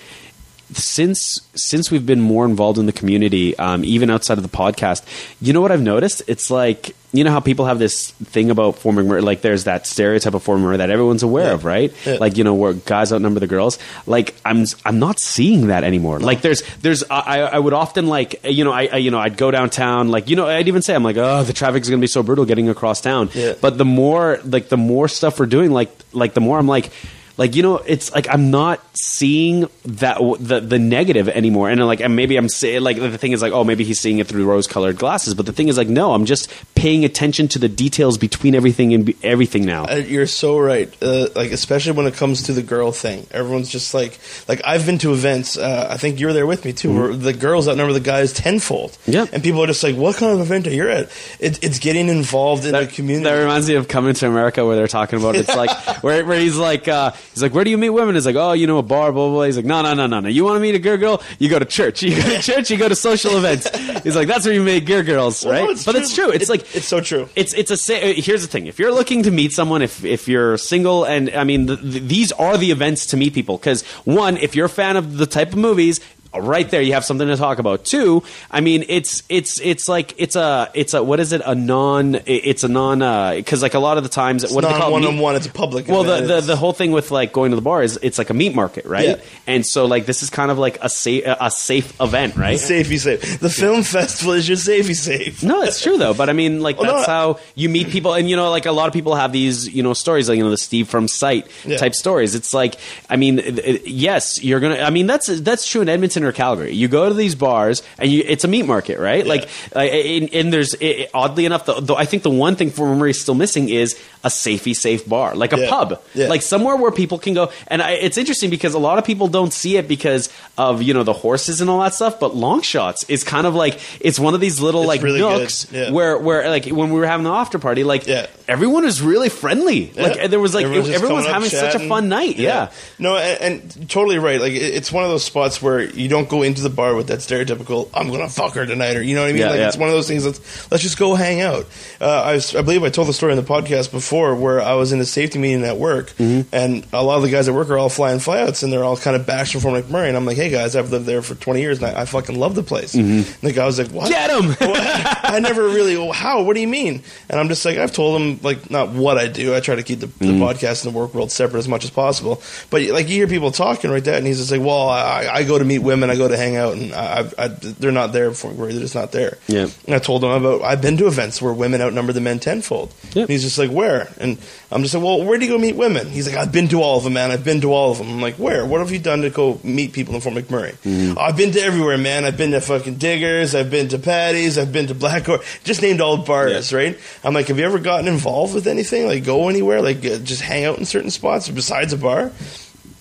since 0.73 1.41
since 1.55 1.89
we've 1.91 2.05
been 2.05 2.21
more 2.21 2.45
involved 2.45 2.77
in 2.77 2.85
the 2.85 2.91
community, 2.93 3.57
um, 3.57 3.83
even 3.85 4.09
outside 4.09 4.37
of 4.37 4.43
the 4.43 4.49
podcast, 4.57 5.03
you 5.41 5.53
know 5.53 5.61
what 5.61 5.71
I've 5.71 5.81
noticed? 5.81 6.21
It's 6.27 6.51
like 6.51 6.95
you 7.13 7.23
know 7.23 7.31
how 7.31 7.39
people 7.39 7.65
have 7.65 7.79
this 7.79 8.11
thing 8.11 8.51
about 8.51 8.75
forming 8.77 9.07
like 9.07 9.39
there's 9.41 9.63
that 9.63 9.87
stereotype 9.87 10.33
of 10.33 10.43
McMurray 10.43 10.77
that 10.77 10.89
everyone's 10.89 11.23
aware 11.23 11.45
Yeah. 11.47 11.53
of, 11.53 11.63
right? 11.65 11.93
Yeah. 12.05 12.17
Like 12.19 12.35
you 12.37 12.43
know 12.43 12.53
where 12.53 12.73
guys 12.73 13.13
outnumber 13.13 13.39
the 13.39 13.47
girls. 13.47 13.79
Like 14.05 14.35
I'm 14.43 14.65
I'm 14.85 14.99
not 14.99 15.19
seeing 15.19 15.67
that 15.67 15.83
anymore. 15.85 16.19
Like 16.19 16.41
there's 16.41 16.63
there's 16.81 17.03
I, 17.09 17.39
I 17.43 17.59
would 17.59 17.73
often 17.73 18.07
like 18.07 18.43
you 18.43 18.65
know 18.65 18.73
I, 18.73 18.87
I 18.91 18.97
you 18.97 19.09
know 19.09 19.19
I'd 19.19 19.37
go 19.37 19.49
downtown 19.51 20.09
like 20.09 20.29
you 20.29 20.35
know 20.35 20.47
I'd 20.47 20.67
even 20.67 20.81
say 20.81 20.93
I'm 20.95 21.03
like 21.03 21.17
oh 21.17 21.43
the 21.43 21.53
traffic's 21.53 21.89
gonna 21.89 22.01
be 22.01 22.07
so 22.07 22.23
brutal 22.23 22.43
getting 22.45 22.67
across 22.67 22.99
town. 22.99 23.29
Yeah. 23.33 23.53
But 23.59 23.77
the 23.77 23.85
more 23.85 24.39
like 24.43 24.67
the 24.67 24.77
more 24.77 25.07
stuff 25.07 25.39
we're 25.39 25.45
doing, 25.45 25.71
like 25.71 25.89
like 26.11 26.33
the 26.33 26.41
more 26.41 26.59
I'm 26.59 26.67
like 26.67 26.91
like 27.37 27.55
you 27.55 27.63
know 27.63 27.77
it's 27.77 28.11
like 28.13 28.27
i'm 28.29 28.51
not 28.51 28.81
seeing 28.97 29.67
that 29.85 30.17
the 30.39 30.59
the 30.59 30.79
negative 30.79 31.29
anymore 31.29 31.69
and 31.69 31.85
like 31.85 31.99
and 32.01 32.15
maybe 32.15 32.35
i'm 32.37 32.49
saying 32.49 32.81
like 32.81 32.97
the 32.97 33.17
thing 33.17 33.31
is 33.31 33.41
like 33.41 33.53
oh 33.53 33.63
maybe 33.63 33.83
he's 33.83 33.99
seeing 33.99 34.19
it 34.19 34.27
through 34.27 34.45
rose 34.45 34.67
colored 34.67 34.97
glasses 34.97 35.33
but 35.35 35.45
the 35.45 35.53
thing 35.53 35.67
is 35.67 35.77
like 35.77 35.87
no 35.87 36.13
i'm 36.13 36.25
just 36.25 36.51
paying 36.75 37.05
attention 37.05 37.47
to 37.47 37.59
the 37.59 37.69
details 37.69 38.17
between 38.17 38.53
everything 38.55 38.93
and 38.93 39.05
be- 39.05 39.15
everything 39.23 39.65
now 39.65 39.85
Uh, 39.85 39.95
You're 39.95 40.27
so 40.27 40.59
right. 40.59 40.91
Uh, 41.01 41.27
like 41.35 41.51
especially 41.51 41.93
when 41.93 42.07
it 42.07 42.13
comes 42.15 42.43
to 42.43 42.53
the 42.53 42.61
girl 42.63 42.91
thing, 42.91 43.25
everyone's 43.31 43.69
just 43.69 43.93
like, 43.93 44.19
like 44.47 44.61
I've 44.65 44.85
been 44.85 44.97
to 44.99 45.13
events. 45.13 45.57
Uh, 45.57 45.87
I 45.89 45.97
think 45.97 46.19
you 46.19 46.27
were 46.27 46.33
there 46.33 46.45
with 46.47 46.65
me 46.65 46.73
too, 46.73 46.93
where 46.93 47.13
the 47.15 47.33
girls 47.33 47.67
outnumber 47.67 47.93
the 47.93 47.99
guys 47.99 48.33
tenfold. 48.33 48.91
Mm-hmm. 48.91 49.11
Yeah. 49.11 49.25
and 49.31 49.41
people 49.43 49.63
are 49.63 49.67
just 49.67 49.83
like, 49.83 49.95
"What 49.95 50.15
kind 50.17 50.33
of 50.33 50.39
event 50.41 50.67
are 50.67 50.71
you 50.73 50.89
at?" 50.89 51.09
It, 51.39 51.63
it's 51.63 51.79
getting 51.79 52.09
involved 52.09 52.65
in 52.65 52.73
the 52.73 52.87
community. 52.87 53.23
That 53.29 53.39
reminds 53.39 53.67
me 53.69 53.75
of 53.75 53.87
Coming 53.87 54.13
to 54.15 54.27
America, 54.27 54.65
where 54.65 54.75
they're 54.75 54.87
talking 54.87 55.19
about 55.19 55.35
it's 55.35 55.55
like 55.63 55.71
where, 56.03 56.25
where 56.25 56.39
he's 56.39 56.57
like 56.57 56.87
uh, 56.87 57.11
he's 57.33 57.41
like, 57.41 57.53
where 57.53 57.63
do 57.63 57.69
you 57.69 57.77
meet 57.77 57.89
women? 57.91 58.15
He's 58.15 58.25
like, 58.25 58.35
oh, 58.35 58.53
you 58.53 58.67
know, 58.67 58.77
a 58.77 58.83
bar, 58.83 59.11
blah 59.11 59.25
blah. 59.27 59.33
blah. 59.35 59.43
He's 59.43 59.55
like, 59.57 59.65
no, 59.65 59.81
no, 59.81 59.93
no, 59.93 60.07
no, 60.07 60.19
no. 60.19 60.29
You 60.29 60.43
want 60.43 60.55
to 60.57 60.59
meet 60.61 60.75
a 60.75 60.79
girl, 60.79 60.97
girl? 60.97 61.21
You 61.39 61.49
go 61.49 61.59
to 61.59 61.65
church. 61.65 62.03
You 62.07 62.15
go 62.15 62.29
to 62.29 62.41
church. 62.41 62.69
You 62.71 62.77
go 62.77 62.87
to 62.89 62.95
social 62.95 63.37
events. 63.37 63.67
He's 64.03 64.15
like, 64.15 64.27
that's 64.27 64.45
where 64.45 64.53
you 64.53 64.63
meet 64.63 64.85
girl 64.85 65.03
girls, 65.03 65.43
Well, 65.43 65.53
right? 65.53 65.63
no, 65.65 65.69
it's 65.71 65.85
but 65.85 65.95
it's 65.95 66.13
true. 66.15 66.29
It's 66.31 66.45
It- 66.45 66.49
like 66.49 66.75
it's 66.75 66.87
so 66.87 67.01
true. 67.01 67.29
It's 67.35 67.53
it's 67.53 67.71
a 67.71 67.77
sa- 67.77 67.93
uh, 67.95 68.13
here's 68.15 68.41
the 68.41 68.47
thing. 68.47 68.67
If 68.67 68.79
you're 68.79 68.93
looking 68.93 69.23
to 69.23 69.31
meet 69.31 69.51
someone, 69.53 69.81
if 69.81 70.03
if 70.05 70.27
you're 70.27 70.57
single, 70.57 71.03
and 71.05 71.29
I 71.31 71.43
mean, 71.43 71.67
th 71.67 71.79
th 71.81 72.03
these 72.03 72.31
are 72.33 72.57
the 72.57 72.71
events 72.71 73.05
to 73.07 73.17
meet 73.17 73.33
people. 73.33 73.57
Because 73.57 73.83
one, 74.05 74.37
if 74.37 74.55
you're 74.55 74.67
a 74.67 74.69
fan 74.81 74.95
of 74.97 75.17
the 75.17 75.25
type 75.25 75.49
of 75.53 75.57
movies, 75.59 75.99
Uh, 76.33 76.41
right 76.41 76.69
there 76.69 76.81
you 76.81 76.93
have 76.93 77.05
something 77.05 77.27
to 77.27 77.37
talk 77.37 77.59
about. 77.59 77.85
too 77.85 78.23
I 78.51 78.61
mean, 78.61 78.83
it's 78.89 79.23
it's 79.29 79.59
it's 79.61 79.87
like 79.87 80.13
it's 80.17 80.35
a 80.35 80.69
it's 80.73 80.93
a 80.93 81.03
what 81.03 81.19
is 81.19 81.31
it 81.33 81.41
a 81.45 81.55
non 81.55 82.19
it's 82.25 82.63
a 82.63 82.67
non 82.67 83.01
uh, 83.01 83.35
because 83.35 83.61
like 83.61 83.73
a 83.73 83.79
lot 83.79 83.97
of 83.97 84.03
the 84.03 84.09
times 84.09 84.43
what 84.51 84.61
do 84.61 84.67
they 84.67 84.73
call 84.73 84.89
it? 84.89 84.91
one 84.91 85.01
Meat- 85.01 85.07
on 85.09 85.17
one. 85.19 85.35
It's 85.35 85.47
a 85.47 85.51
public. 85.51 85.87
well, 85.87 86.03
the, 86.03 86.13
event. 86.15 86.27
the 86.27 86.33
It's- 86.33 86.47
the 86.47 86.55
whole 86.55 86.73
thing 86.73 86.91
with 86.91 87.11
like 87.11 87.31
going 87.33 87.51
to 87.51 87.55
the 87.55 87.61
bar 87.61 87.81
is 87.83 87.97
it's 88.01 88.17
like 88.17 88.29
a 88.29 88.33
meat 88.33 88.53
market, 88.55 88.85
right? 88.85 89.07
Yeah. 89.17 89.21
And 89.47 89.65
so 89.65 89.85
like 89.85 90.05
this 90.05 90.23
is 90.23 90.29
kind 90.29 90.51
of 90.51 90.57
like 90.57 90.77
a 90.81 90.89
safe 90.89 91.23
a 91.25 91.49
safe 91.51 91.99
event, 92.01 92.35
right? 92.35 92.59
safety 92.59 92.97
safe. 92.97 93.39
The 93.39 93.49
film 93.49 93.83
festival 93.83 94.33
is 94.33 94.47
your 94.47 94.57
safety 94.57 94.93
safe. 94.93 95.43
No, 95.43 95.61
it's 95.63 95.81
true 95.81 95.97
though. 95.97 96.13
But 96.13 96.29
I 96.29 96.33
mean, 96.33 96.61
like 96.61 96.77
oh, 96.77 96.83
Well, 96.83 96.95
that's 96.97 97.07
I- 97.09 97.13
how 97.13 97.39
you 97.55 97.69
meet 97.69 97.89
people, 97.89 98.13
and 98.13 98.29
you 98.29 98.35
know, 98.35 98.49
like 98.49 98.65
a 98.65 98.71
lot 98.71 98.87
of 98.87 98.93
people 98.93 99.15
have 99.15 99.31
these, 99.31 99.67
you 99.73 99.83
know, 99.83 99.93
stories 99.93 100.27
like 100.29 100.37
you 100.37 100.43
know 100.43 100.49
the 100.49 100.57
Steve 100.57 100.87
from 100.89 101.07
Sight 101.07 101.47
Yeah. 101.65 101.77
type 101.77 101.95
stories. 101.95 102.35
It's 102.35 102.53
like, 102.53 102.75
I 103.09 103.15
mean, 103.15 103.41
yes, 103.85 104.43
you're 104.43 104.59
gonna. 104.59 104.79
I 104.79 104.89
mean, 104.89 105.07
that's 105.07 105.27
that's 105.41 105.67
true 105.67 105.81
in 105.81 105.89
Edmonton 105.89 106.16
or 106.23 106.31
Calgary. 106.31 106.73
You 106.73 106.87
go 106.87 107.07
to 107.07 107.13
these 107.15 107.35
bars, 107.35 107.83
and 107.99 108.11
you, 108.11 108.23
it's 108.25 108.43
a 108.43 108.47
meat 108.47 108.63
market, 108.63 108.99
right? 108.99 109.25
Like, 109.25 109.49
uh, 109.75 109.79
and, 109.79 110.33
and 110.33 110.53
there's 110.53 110.73
it, 110.75 111.09
oddly 111.13 111.45
enough, 111.45 111.67
I 111.89 112.05
think 112.05 112.23
the 112.23 112.29
one 112.29 112.55
thing 112.55 112.69
for 112.71 112.95
Murray 112.95 113.11
is 113.11 113.21
still 113.21 113.35
missing 113.35 113.69
is 113.69 113.99
a 114.23 114.29
safety 114.29 114.73
safe 114.73 115.07
bar, 115.07 115.35
like 115.35 115.53
a 115.53 115.59
Yeah. 115.59 115.69
pub, 115.69 116.01
Yeah. 116.13 116.27
like 116.27 116.41
somewhere 116.41 116.75
where 116.75 116.91
people 116.91 117.17
can 117.19 117.33
go. 117.33 117.51
And 117.67 117.81
I, 117.81 117.91
it's 117.91 118.17
interesting 118.17 118.49
because 118.49 118.73
a 118.73 118.79
lot 118.79 118.97
of 118.97 119.05
people 119.05 119.27
don't 119.27 119.53
see 119.53 119.77
it 119.77 119.87
because 119.87 120.29
of 120.57 120.81
you 120.81 120.93
know 120.93 121.03
the 121.03 121.13
horses 121.13 121.61
and 121.61 121.69
all 121.69 121.79
that 121.81 121.93
stuff. 121.93 122.19
But 122.19 122.35
long 122.35 122.61
shots 122.61 123.05
is 123.09 123.23
kind 123.23 123.45
of 123.47 123.55
like 123.55 123.79
it's 124.01 124.19
one 124.19 124.33
of 124.33 124.39
these 124.41 124.59
little 124.59 124.81
It's 124.81 124.87
like 124.87 125.01
really 125.03 125.19
nooks 125.19 125.67
Yeah. 125.71 125.91
where 125.91 126.17
where 126.17 126.49
like 126.49 126.65
when 126.65 126.89
we 126.91 126.99
were 126.99 127.05
having 127.07 127.23
the 127.23 127.31
after 127.31 127.59
party, 127.59 127.83
like 127.83 128.07
Yeah. 128.07 128.27
everyone 128.47 128.83
was 128.83 129.01
really 129.01 129.29
friendly. 129.29 129.91
Like 129.95 130.29
there 130.29 130.39
was 130.39 130.53
like 130.55 130.65
Everyone's 130.65 130.89
everyone, 130.89 131.15
was 131.17 131.27
having 131.27 131.49
such 131.49 131.75
a 131.75 131.87
fun 131.87 132.09
night. 132.09 132.37
Yeah. 132.37 132.71
No, 132.99 133.15
and, 133.17 133.61
and 133.63 133.89
totally 133.89 134.17
right. 134.17 134.41
Like 134.41 134.53
it- 134.53 134.75
it's 134.77 134.91
one 134.91 135.03
of 135.03 135.09
those 135.09 135.23
spots 135.23 135.61
where 135.61 135.81
you 135.81 136.06
don't 136.07 136.29
go 136.29 136.41
into 136.43 136.61
the 136.61 136.69
bar 136.69 136.95
with 136.95 137.07
that 137.07 137.19
stereotypical 137.19 137.89
"I'm 137.93 138.09
gonna 138.09 138.29
fuck 138.29 138.53
her 138.55 138.65
tonight" 138.65 138.95
or 138.95 139.01
you 139.01 139.15
know 139.15 139.21
what 139.21 139.29
I 139.29 139.33
mean. 139.33 139.41
Yeah, 139.41 139.49
like 139.49 139.59
yeah. 139.59 139.67
it's 139.67 139.77
one 139.77 139.89
of 139.89 139.95
those 139.95 140.07
things. 140.07 140.23
That's 140.23 140.71
let's 140.71 140.83
just 140.83 140.97
go 140.97 141.15
hang 141.15 141.41
out. 141.41 141.65
Uh, 142.01 142.05
I, 142.23 142.33
was, 142.33 142.55
I 142.55 142.61
believe 142.61 142.83
I 142.83 142.89
told 142.89 143.07
the 143.07 143.13
story 143.13 143.33
in 143.33 143.37
the 143.37 143.43
podcast 143.47 143.91
before 143.91 144.35
where 144.35 144.61
I 144.61 144.73
was 144.75 144.91
in 144.91 144.99
a 144.99 145.05
safety 145.05 145.39
meeting 145.39 145.63
at 145.63 145.77
work, 145.77 146.11
Mm-hmm. 146.17 146.53
and 146.55 146.85
a 146.93 147.03
lot 147.03 147.17
of 147.17 147.23
the 147.23 147.29
guys 147.29 147.47
at 147.47 147.53
work 147.53 147.69
are 147.69 147.77
all 147.77 147.89
flying 147.89 148.19
flyouts, 148.19 148.63
and 148.63 148.71
they're 148.71 148.83
all 148.83 148.97
kind 148.97 149.15
of 149.15 149.25
bashing 149.25 149.61
Fort 149.61 149.83
McMurray, 149.83 150.07
and 150.07 150.17
I'm 150.17 150.25
like, 150.25 150.37
"Hey 150.37 150.49
guys, 150.49 150.75
I've 150.75 150.91
lived 150.91 151.05
there 151.05 151.21
for 151.21 151.35
20 151.35 151.59
years, 151.61 151.81
and 151.81 151.87
I, 151.95 152.01
I 152.01 152.05
fucking 152.05 152.37
love 152.37 152.55
the 152.55 152.63
place." 152.63 152.93
And 152.93 153.23
the 153.41 153.51
guy 153.53 153.65
was 153.65 153.79
like, 153.79 153.91
"What? 153.91 154.09
Get 154.09 154.29
'em!" 154.29 154.49
What? 154.49 154.59
I 155.23 155.39
never 155.39 155.63
really. 155.67 155.97
well, 155.97 156.11
How? 156.11 156.43
What 156.43 156.53
do 156.55 156.61
you 156.61 156.67
mean? 156.67 157.03
And 157.29 157.39
I'm 157.39 157.47
just 157.49 157.63
like, 157.65 157.77
I've 157.77 157.91
told 157.91 158.21
him 158.21 158.39
like 158.43 158.69
not 158.71 158.89
what 158.89 159.17
I 159.17 159.27
do. 159.27 159.55
I 159.55 159.59
try 159.59 159.75
to 159.75 159.83
keep 159.83 159.99
the, 159.99 160.07
the 160.07 160.25
podcast 160.39 160.85
and 160.85 160.93
the 160.93 160.97
work 160.97 161.13
world 161.13 161.31
separate 161.31 161.59
as 161.59 161.67
much 161.67 161.83
as 161.83 161.89
possible. 161.89 162.41
But 162.69 162.81
like 162.83 163.07
you 163.09 163.15
hear 163.15 163.27
people 163.27 163.51
talking 163.51 163.91
right 163.91 164.03
that, 164.03 164.15
and 164.17 164.25
he's 164.27 164.37
just 164.39 164.51
like, 164.51 164.61
well, 164.61 164.89
I, 164.89 165.27
I 165.31 165.43
go 165.43 165.57
to 165.59 165.65
meet 165.65 165.79
women, 165.79 165.96
I 166.03 166.15
go 166.15 166.27
to 166.27 166.37
hang 166.37 166.55
out, 166.55 166.73
and 166.73 166.93
I, 166.93 167.21
I, 167.37 167.45
I, 167.45 167.47
they're 167.49 167.91
not 167.91 168.13
there 168.13 168.31
for 168.33 168.51
me. 168.51 168.71
They're 168.71 168.79
just 168.81 168.95
not 168.95 169.11
there. 169.11 169.37
Yeah. 169.47 169.67
And 169.85 169.95
I 169.95 169.99
told 169.99 170.23
him 170.23 170.29
about 170.31 170.61
I've 170.61 170.81
been 170.81 170.97
to 170.97 171.07
events 171.07 171.41
where 171.41 171.53
women 171.53 171.81
outnumber 171.81 172.13
the 172.13 172.21
men 172.21 172.39
tenfold. 172.39 172.93
Yeah. 173.13 173.21
And 173.23 173.29
he's 173.29 173.43
just 173.43 173.57
like, 173.57 173.71
where? 173.71 174.09
And 174.19 174.37
I'm 174.71 174.81
just 174.83 174.93
like, 174.93 175.03
well, 175.03 175.23
where 175.23 175.37
do 175.37 175.45
you 175.45 175.51
go 175.51 175.57
meet 175.57 175.75
women? 175.75 176.07
He's 176.09 176.27
like, 176.27 176.37
I've 176.37 176.51
been 176.51 176.67
to 176.69 176.81
all 176.81 176.97
of 176.97 177.03
them, 177.03 177.13
man. 177.13 177.31
I've 177.31 177.43
been 177.43 177.61
to 177.61 177.71
all 177.73 177.91
of 177.91 177.97
them. 177.97 178.09
I'm 178.09 178.21
like, 178.21 178.35
where? 178.35 178.65
What 178.65 178.79
have 178.81 178.91
you 178.91 178.99
done 178.99 179.21
to 179.21 179.29
go 179.29 179.59
meet 179.63 179.93
people 179.93 180.15
in 180.15 180.21
Fort 180.21 180.35
McMurray? 180.35 180.73
Mm-hmm. 180.83 181.17
"Oh, 181.17 181.21
I've 181.21 181.37
been 181.37 181.51
to 181.53 181.59
everywhere, 181.61 181.97
man. 181.97 182.25
I've 182.25 182.37
been 182.37 182.51
to 182.51 182.61
fucking 182.61 182.95
Diggers. 182.95 183.55
I've 183.55 183.69
been 183.71 183.87
to 183.89 183.99
Patty's. 183.99 184.57
I've 184.57 184.71
been 184.73 184.87
to 184.87 184.95
Black 184.95 185.25
Horse. 185.25 185.45
Just 185.63 185.81
named 185.81 186.01
all 186.01 186.17
bars, 186.17 186.71
Yeah. 186.71 186.77
right? 186.77 186.99
I'm 187.23 187.33
like, 187.33 187.47
have 187.47 187.59
you 187.59 187.65
ever 187.65 187.79
gotten 187.79 188.07
involved 188.07 188.53
with 188.55 188.67
anything? 188.67 189.05
Like, 189.07 189.23
go 189.23 189.49
anywhere? 189.49 189.81
Like, 189.81 189.97
uh, 190.05 190.17
just 190.19 190.41
hang 190.41 190.65
out 190.65 190.77
in 190.77 190.85
certain 190.85 191.11
spots 191.11 191.49
besides 191.49 191.93
a 191.93 191.97
bar? 191.97 192.31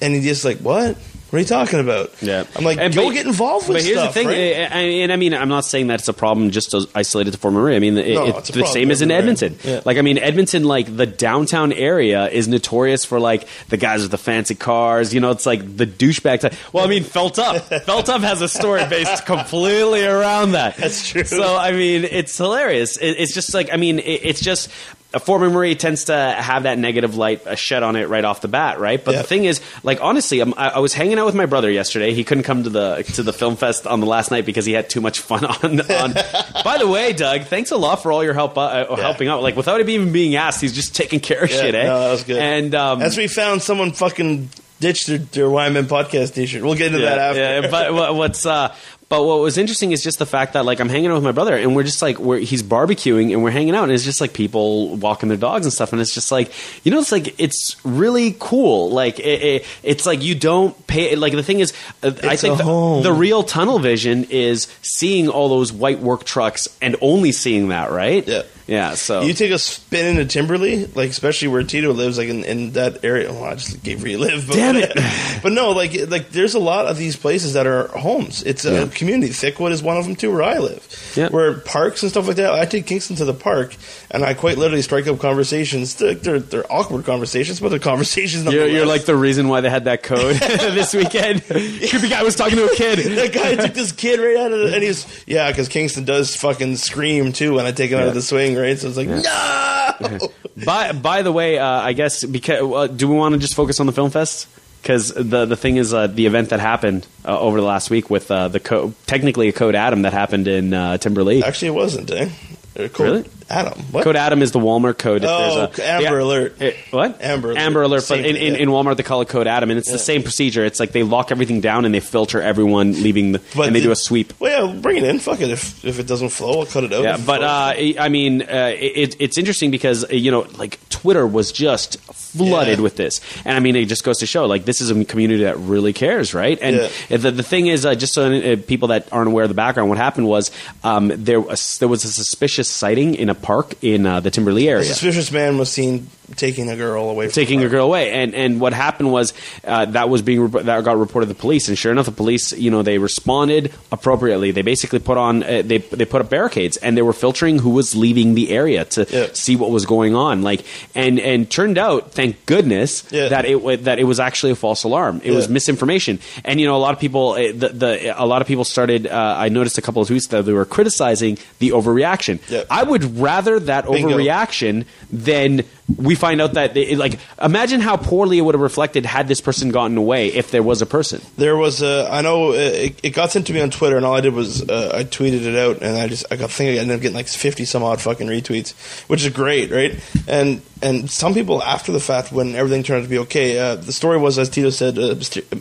And 0.01 0.15
he's 0.15 0.25
just 0.25 0.45
like, 0.45 0.59
what? 0.59 0.97
What 1.31 1.39
are 1.39 1.41
you 1.41 1.47
talking 1.47 1.81
about? 1.81 2.13
Yeah, 2.23 2.45
I'm 2.55 2.65
like, 2.65 2.79
And 2.79 2.95
go 2.95 3.07
but- 3.07 3.15
get 3.15 3.27
involved 3.27 3.69
with 3.69 3.83
stuff. 3.83 3.85
But 3.85 3.85
here's 3.85 3.99
stuff, 3.99 4.15
the 4.15 4.21
thing, 4.21 4.27
right? 4.29 4.37
eh, 4.37 5.03
and 5.03 5.13
I 5.13 5.17
mean, 5.17 5.35
I'm 5.35 5.49
not 5.49 5.65
saying 5.65 5.89
that 5.89 5.99
it's 5.99 6.07
a 6.09 6.13
problem 6.13 6.51
just 6.53 6.73
isolated 6.95 7.33
to 7.33 7.39
Fort 7.39 7.53
McMurray. 7.53 7.75
I 7.75 7.79
mean, 7.81 7.99
it, 7.99 8.15
No, 8.15 8.27
it's 8.27 8.51
it's 8.51 8.59
the 8.59 8.65
same 8.67 8.93
as 8.93 9.03
in. 9.03 9.11
Edmonton. 9.11 9.59
Yeah. 9.65 9.81
Like, 9.85 9.99
I 9.99 10.03
mean, 10.03 10.19
Edmonton, 10.19 10.63
like 10.65 10.97
the 10.97 11.05
downtown 11.07 11.73
area, 11.73 12.29
is 12.29 12.47
notorious 12.47 13.05
for 13.05 13.19
like 13.19 13.49
the 13.71 13.77
guys 13.77 14.03
with 14.03 14.13
the 14.13 14.19
fancy 14.19 14.55
cars. 14.55 15.13
You 15.13 15.21
know, 15.21 15.31
it's 15.33 15.47
like 15.47 15.77
the 15.77 15.87
douchebag. 15.87 16.41
Type. 16.41 16.55
Well, 16.73 16.85
I 16.85 16.89
mean, 16.89 17.03
Felt 17.03 17.41
Up. 17.41 17.57
Felt 17.85 18.09
Up 18.09 18.21
has 18.21 18.41
a 18.41 18.49
story 18.49 18.87
based 18.89 19.27
completely 19.27 20.05
around 20.07 20.53
that. 20.53 20.77
That's 20.77 21.09
true. 21.09 21.25
So, 21.25 21.57
I 21.57 21.73
mean, 21.73 22.05
it's 22.05 22.37
hilarious. 22.39 22.99
It, 22.99 23.17
it's 23.19 23.35
just 23.35 23.53
like, 23.53 23.71
I 23.73 23.77
mean, 23.79 23.99
it, 23.99 24.21
it's 24.25 24.41
just. 24.41 24.71
Uh, 25.17 25.19
Fort 25.19 25.41
McMurray 25.41 25.79
tends 25.79 26.05
to 26.05 26.15
have 26.17 26.65
that 26.65 26.79
negative 26.79 27.17
light 27.17 27.59
shed 27.59 27.83
on 27.83 27.97
it 27.97 28.09
right 28.09 28.25
off 28.25 28.43
the 28.43 28.49
bat, 28.49 28.79
right? 28.79 29.03
But 29.03 29.13
Yeah. 29.15 29.23
the 29.23 29.29
thing 29.29 29.45
is, 29.47 29.61
like 29.83 29.99
honestly, 30.03 30.43
um, 30.43 30.53
I, 30.57 30.69
I 30.69 30.79
was 30.81 30.93
hanging 30.93 31.19
out 31.19 31.25
with 31.27 31.35
my 31.35 31.47
brother 31.47 31.71
yesterday. 31.71 32.13
He 32.13 32.23
couldn't 32.25 32.45
come 32.45 32.65
to 32.65 32.71
the 32.71 33.03
to 33.15 33.23
the 33.23 33.33
film 33.33 33.57
fest 33.57 33.87
on 33.87 34.01
the 34.01 34.07
last 34.07 34.31
night 34.31 34.45
because 34.45 34.67
he 34.67 34.73
had 34.73 34.91
too 34.91 35.01
much 35.01 35.21
fun 35.21 35.45
on. 35.63 35.81
on. 35.81 36.13
By 36.65 36.77
the 36.79 36.87
way, 36.87 37.13
Doug, 37.13 37.43
thanks 37.45 37.71
a 37.71 37.77
lot 37.77 38.03
for 38.03 38.13
all 38.13 38.23
your 38.23 38.35
help 38.35 38.59
uh, 38.59 38.61
uh, 38.63 38.97
helping 38.97 39.29
out. 39.29 39.43
Like 39.43 39.57
without 39.57 39.81
him 39.81 39.89
even 39.89 40.13
being 40.13 40.37
asked, 40.37 40.61
he's 40.61 40.75
just 40.75 40.95
taking 40.95 41.21
care 41.21 41.45
of 41.45 41.51
Yeah, 41.51 41.61
shit. 41.63 41.75
Eh? 41.75 41.85
no, 41.85 42.01
that 42.01 42.11
was 42.11 42.23
good. 42.25 42.39
And 42.39 42.75
um, 42.75 42.99
That's 42.99 43.17
we 43.17 43.29
found 43.29 43.63
someone 43.63 43.93
fucking 43.93 44.51
ditched 44.79 45.07
their, 45.07 45.17
their 45.19 45.47
YMM 45.47 45.85
podcast 45.85 46.35
T-shirt. 46.35 46.63
We'll 46.63 46.75
get 46.75 46.89
into 46.89 46.99
that 47.07 47.17
after. 47.19 47.41
Yeah, 47.41 47.71
but 47.71 48.15
what's 48.15 48.45
uh, 48.45 48.75
but 49.09 49.25
what 49.25 49.39
was 49.39 49.57
interesting 49.57 49.93
is 49.93 50.03
just 50.03 50.19
the 50.19 50.27
fact 50.27 50.55
that 50.55 50.65
like 50.65 50.81
I'm 50.81 50.89
hanging 50.89 51.11
out 51.11 51.15
with 51.15 51.23
my 51.23 51.33
brother 51.33 51.57
and 51.57 51.77
we're 51.77 51.85
just 51.85 52.03
like 52.03 52.19
we're 52.19 52.39
he's 52.39 52.63
barbecuing 52.63 53.33
and 53.33 53.43
we're 53.43 53.53
hanging 53.53 53.75
out 53.75 53.85
and 53.85 53.93
it's 53.93 54.05
just 54.05 54.21
like 54.21 54.33
people 54.33 54.97
walking 54.97 55.29
their 55.29 55.39
dogs 55.39 55.65
and 55.65 55.73
stuff 55.73 55.93
and 55.93 56.01
it's 56.01 56.13
just 56.13 56.33
like 56.33 56.53
you 56.85 56.91
know 56.91 56.99
it's 56.99 57.13
like 57.13 57.39
it's 57.39 57.77
really 57.85 58.35
cool. 58.41 58.91
Like 58.91 59.21
it, 59.21 59.43
it, 59.43 59.67
it's 59.85 60.07
like 60.07 60.23
you 60.23 60.35
don't 60.35 60.87
pay 60.89 61.15
like 61.15 61.35
the 61.35 61.43
thing 61.45 61.61
is 61.61 61.73
uh, 62.03 62.13
I 62.25 62.35
think 62.35 62.59
a 62.59 62.65
the, 62.65 63.01
the 63.05 63.13
real 63.13 63.45
tunnel 63.45 63.79
vision 63.79 64.25
is 64.25 64.67
seeing 64.83 65.29
all 65.29 65.49
those 65.49 65.73
white 65.73 66.01
work 66.01 66.25
trucks 66.25 66.69
and 66.83 66.97
only 67.01 67.31
seeing 67.31 67.69
that 67.69 67.93
right? 67.93 68.27
Yeah. 68.27 68.43
Yeah 68.67 68.95
so 68.95 69.23
You 69.23 69.33
take 69.33 69.53
a 69.53 69.59
spin 69.59 70.17
into 70.19 70.39
Timberlea, 70.39 70.97
like 70.97 71.11
especially 71.11 71.49
where 71.49 71.63
Tito 71.63 71.93
lives, 71.93 72.19
like 72.19 72.29
in, 72.29 72.43
in 72.45 72.73
that 72.73 73.05
area. 73.05 73.33
Well, 73.33 73.45
I 73.45 73.55
just 73.55 73.83
gave 73.83 74.03
where 74.03 74.11
you 74.11 74.19
live, 74.19 74.47
but, 74.49 74.57
Damn 74.57 74.77
it. 74.77 74.93
but 75.43 75.53
no, 75.53 75.71
like 75.71 75.93
like 76.11 76.31
there's 76.31 76.55
a 76.55 76.59
lot 76.59 76.87
of 76.87 76.97
these 76.99 77.17
places 77.17 77.53
that 77.55 77.67
are 77.67 77.87
homes. 77.89 78.43
It's 78.43 78.65
a 78.65 78.73
Yeah. 78.73 78.87
community. 78.89 79.33
Thickwood 79.33 79.71
is 79.71 79.83
one 79.83 79.97
of 79.97 80.05
them 80.05 80.17
too, 80.17 80.33
where 80.33 80.43
I 80.43 80.59
live. 80.59 81.13
Yeah. 81.15 81.29
Where 81.29 81.55
parks 81.55 82.03
and 82.03 82.11
stuff 82.11 82.27
like 82.27 82.37
that. 82.37 82.53
I 82.53 82.65
take 82.67 82.87
Kingston 82.87 83.17
to 83.17 83.25
the 83.25 83.35
park, 83.35 83.75
and 84.11 84.25
I 84.25 84.35
quite 84.35 84.59
literally 84.59 84.83
strike 84.83 85.07
up 85.07 85.19
conversations. 85.21 85.95
They're 85.95 86.15
they're, 86.15 86.41
they're 86.41 86.73
awkward 86.73 87.05
conversations, 87.05 87.61
but 87.61 87.69
they're 87.71 87.79
conversations. 87.79 88.45
you're, 88.53 88.67
you're 88.67 88.87
like 88.87 89.05
the 89.05 89.17
reason 89.17 89.47
why 89.49 89.61
they 89.61 89.71
had 89.71 89.85
that 89.85 90.03
code 90.03 90.37
this 90.77 90.93
weekend. 90.93 91.45
Creepy 91.45 92.09
guy 92.09 92.23
was 92.25 92.35
talking 92.35 92.57
to 92.57 92.65
a 92.67 92.75
kid. 92.75 92.99
that 93.17 93.33
guy 93.33 93.55
took 93.55 93.75
this 93.75 93.93
kid 93.93 94.19
right 94.19 94.37
out 94.37 94.53
of 94.53 94.61
it, 94.61 94.75
and 94.75 94.83
he's 94.83 95.07
yeah, 95.27 95.51
because 95.53 95.69
Kingston 95.69 96.05
does 96.05 96.35
fucking 96.35 96.77
scream 96.77 97.33
too 97.33 97.55
when 97.55 97.65
I 97.67 97.71
take 97.73 97.91
him 97.93 98.01
out 98.01 98.09
of 98.09 98.15
the 98.15 98.23
swing, 98.23 98.56
right? 98.57 98.79
So 98.79 98.89
it's 98.89 98.97
like 98.97 99.09
no. 99.09 100.29
By 100.65 100.93
by 100.93 101.23
the 101.23 101.33
way, 101.33 101.59
uh, 101.59 101.67
I 101.67 101.93
guess 101.93 102.25
because 102.25 102.61
uh, 102.61 102.87
do 102.87 103.09
we 103.09 103.15
want 103.15 103.35
to 103.35 103.39
just 103.39 103.55
focus 103.55 103.79
on 103.81 103.87
the 103.87 103.93
film 103.93 104.11
fest? 104.11 104.49
Because 104.83 105.13
the 105.13 105.45
the 105.45 105.57
thing 105.57 105.77
is, 105.77 105.93
uh, 105.93 106.07
the 106.07 106.27
event 106.27 106.51
that 106.51 106.61
happened 106.61 107.07
uh, 107.25 107.39
over 107.39 107.61
the 107.61 107.67
last 107.67 107.91
week 107.91 108.09
with 108.09 108.31
uh, 108.31 108.49
the 108.49 108.61
co- 108.61 108.95
technically 109.07 109.49
a 109.49 109.53
Code 109.53 109.75
Adam 109.75 110.03
that 110.03 110.13
happened 110.13 110.49
in 110.49 110.73
uh, 110.73 110.99
Timberlea. 110.99 111.43
Actually, 111.43 111.69
it 111.69 111.75
wasn't. 111.75 112.11
Eh? 112.11 112.31
Code 112.77 112.99
Really? 113.01 113.25
Adam. 113.49 113.79
What? 113.93 114.05
Code 114.05 114.17
Adam 114.17 114.43
is 114.43 114.53
the 114.53 114.59
Walmart 114.59 114.99
code. 114.99 115.23
If 115.23 115.31
Oh, 115.31 115.67
there's 115.67 115.79
a, 115.79 115.85
Amber 115.89 116.19
Alert. 116.19 116.61
Eh, 116.61 116.73
what? 116.91 117.23
Amber 117.23 117.51
Alert. 117.53 117.61
Amber 117.61 117.83
Alert. 117.83 118.05
But 118.09 118.19
in, 118.21 118.37
in, 118.37 118.55
yeah. 118.55 118.61
in 118.61 118.69
Walmart, 118.71 118.97
they 118.97 119.03
call 119.05 119.21
it 119.21 119.29
Code 119.29 119.47
Adam, 119.47 119.71
and 119.71 119.79
it's 119.79 119.91
the 119.91 119.99
same 119.99 120.23
procedure. 120.23 120.65
It's 120.65 120.81
like 120.81 120.93
they 120.93 121.03
lock 121.05 121.31
everything 121.31 121.61
down 121.61 121.85
and 121.85 121.95
they 121.95 122.01
filter 122.01 122.41
everyone 122.43 122.93
leaving, 123.03 123.33
the, 123.33 123.43
But 123.55 123.69
and 123.69 123.77
they 123.77 123.81
the- 123.81 123.87
do 123.87 123.93
a 123.93 123.97
sweep. 123.97 124.33
Well, 124.41 124.75
yeah, 124.75 124.81
bring 124.81 124.97
it 124.97 125.05
in. 125.05 125.19
Fuck 125.21 125.41
it. 125.41 125.51
If 125.51 125.85
if 125.85 125.99
it 126.01 126.07
doesn't 126.07 126.31
flow, 126.31 126.61
I'll 126.61 126.67
cut 126.67 126.85
it 126.85 126.93
out. 126.93 127.05
Yeah, 127.05 127.19
but 127.25 127.43
uh, 127.43 127.75
I 128.01 128.09
mean, 128.09 128.43
uh, 128.43 128.73
it, 128.77 129.17
it's 129.21 129.39
interesting 129.39 129.71
because 129.71 130.05
uh, 130.05 130.09
you 130.09 130.31
know, 130.31 130.47
like 130.59 130.79
Twitter 130.89 131.27
was 131.27 131.53
just 131.53 132.01
flooded 132.13 132.79
Yeah. 132.79 132.83
with 132.83 132.97
this, 132.97 133.21
and 133.45 133.57
I 133.57 133.61
mean, 133.61 133.77
it 133.77 133.87
just 133.87 134.03
goes 134.05 134.19
to 134.19 134.27
show, 134.27 134.47
like, 134.47 134.65
this 134.65 134.81
is 134.81 134.91
a 134.91 135.05
community 135.05 135.45
that 135.45 135.57
really 135.59 135.93
cares, 135.93 136.35
right? 136.35 136.59
And 136.61 136.77
Yeah. 137.09 137.17
the, 137.17 137.31
the 137.31 137.43
thing 137.43 137.69
is, 137.69 137.87
uh, 137.87 137.95
just 137.95 138.13
so 138.13 138.31
uh, 138.33 138.57
people 138.67 138.89
that 138.89 139.09
aren't 139.13 139.29
aware 139.29 139.45
of 139.45 139.49
the 139.51 139.55
background, 139.55 139.89
what 139.89 139.97
happened 139.99 140.27
was 140.27 140.51
um, 140.85 141.11
there 141.15 141.41
was 141.41 141.79
there 141.79 141.89
was 141.89 142.05
a 142.05 142.13
suspicious 142.13 142.69
sighting 142.69 143.15
in 143.15 143.29
a 143.31 143.36
park 143.43 143.75
in 143.83 144.07
uh, 144.07 144.21
the 144.21 144.31
Timberlea 144.31 144.69
area. 144.69 144.85
suspicious 144.85 145.31
man 145.31 145.59
was 145.59 145.71
seen 145.71 146.09
taking 146.35 146.69
a 146.71 146.77
girl 146.77 147.09
away. 147.09 147.27
From 147.27 147.33
taking 147.33 147.63
a 147.63 147.69
girl 147.69 147.85
away. 147.87 148.11
And 148.13 148.35
and 148.35 148.61
what 148.61 148.73
happened 148.73 149.13
was 149.13 149.33
uh, 149.65 149.85
that 149.87 150.09
was 150.09 150.23
being 150.23 150.41
rep- 150.49 150.65
that 150.65 150.83
got 150.85 150.99
reported 150.99 151.27
to 151.29 151.35
the 151.35 151.39
police. 151.41 151.69
And 151.69 151.79
sure 151.79 151.93
enough, 151.93 152.07
the 152.07 152.13
police 152.13 152.53
you 152.53 152.71
know 152.71 152.83
they 152.83 152.99
responded 152.99 153.73
appropriately. 153.93 154.51
They 154.51 154.63
basically 154.63 154.99
put 154.99 155.17
on 155.19 155.43
uh, 155.43 155.63
they 155.65 155.79
they 155.79 156.05
put 156.05 156.21
up 156.21 156.31
barricades 156.31 156.77
and 156.79 156.97
they 156.97 157.03
were 157.03 157.13
filtering 157.13 157.59
who 157.61 157.71
was 157.71 157.95
leaving 157.95 158.35
the 158.35 158.51
area 158.51 158.85
to 158.87 159.07
Yeah. 159.09 159.27
see 159.33 159.57
what 159.57 159.71
was 159.71 159.87
going 159.87 160.15
on. 160.15 160.43
Like 160.43 160.65
and 160.95 161.21
and 161.21 161.51
turned 161.51 161.79
out, 161.79 162.13
thank 162.13 162.45
goodness, 162.47 163.05
Yeah. 163.11 163.29
that 163.29 163.45
it 163.45 163.85
that 163.85 163.99
it 163.99 164.05
was 164.05 164.19
actually 164.21 164.53
a 164.53 164.57
false 164.57 164.85
alarm. 164.85 165.21
It 165.25 165.31
was 165.33 165.49
misinformation. 165.49 166.19
And 166.45 166.61
you 166.61 166.67
know 166.67 166.77
a 166.77 166.83
lot 166.83 166.93
of 166.95 167.01
people 167.01 167.33
uh, 167.33 167.53
the, 167.53 167.69
the 167.69 168.23
a 168.23 168.27
lot 168.27 168.43
of 168.43 168.49
people 168.49 168.65
started. 168.65 169.07
Uh, 169.07 169.35
I 169.39 169.49
noticed 169.49 169.79
a 169.79 169.83
couple 169.83 170.03
of 170.03 170.09
tweets 170.09 170.29
that 170.31 170.45
they 170.45 170.53
were 170.53 170.65
criticizing 170.65 171.39
the 171.59 171.71
overreaction. 171.71 172.41
Yeah. 172.49 172.65
I 172.71 172.83
would 172.83 173.19
rather 173.19 173.59
that 173.61 173.87
Bingo. 173.87 174.09
overreaction 174.17 174.87
than 175.11 175.65
we 175.95 176.15
find 176.15 176.41
out 176.41 176.55
that 176.55 176.75
they, 176.75 176.97
like 176.97 177.19
imagine 177.41 177.81
how 177.81 177.97
poorly 177.97 178.39
it 178.39 178.41
would 178.41 178.55
have 178.55 178.63
reflected 178.63 179.07
had 179.07 179.29
this 179.29 179.41
person 179.41 179.71
gotten 179.71 179.97
away 179.97 180.29
if 180.29 180.51
there 180.51 180.63
was 180.63 180.83
a 180.83 180.87
person. 180.87 181.21
There 181.37 181.57
was 181.57 181.81
a, 181.81 182.09
I 182.11 182.23
know 182.23 182.51
uh, 182.51 182.55
it, 182.55 183.01
it 183.05 183.11
got 183.11 183.31
sent 183.31 183.47
to 183.47 183.53
me 183.53 183.61
on 183.61 183.71
Twitter, 183.71 183.97
and 183.97 184.05
all 184.05 184.15
I 184.15 184.21
did 184.21 184.35
was 184.35 184.69
uh, 184.69 184.93
I 184.95 185.05
tweeted 185.05 185.45
it 185.47 185.57
out, 185.57 185.83
and 185.83 185.97
I 185.97 186.09
just 186.09 186.27
I 186.31 186.37
got 186.37 186.51
think 186.51 186.77
I 186.77 186.81
ended 186.81 186.97
up 186.97 187.03
getting 187.03 187.17
like 187.17 187.29
fifty 187.29 187.65
some 187.65 187.83
odd 187.83 188.01
fucking 188.01 188.27
retweets, 188.27 188.73
which 189.09 189.25
is 189.25 189.33
great, 189.33 189.71
right? 189.71 189.99
And 190.27 190.61
and 190.83 191.11
some 191.11 191.35
people 191.35 191.63
after 191.63 191.93
the 191.93 192.01
fact, 192.01 192.33
when 192.33 192.57
everything 192.57 192.83
turned 192.83 193.01
out 193.01 193.05
to 193.05 193.11
be 193.11 193.19
okay, 193.19 193.59
uh, 193.59 193.77
the 193.77 193.93
story 193.93 194.19
was 194.19 194.39
as 194.39 194.51
Tito 194.51 194.71
said, 194.71 194.99
uh, 194.99 195.15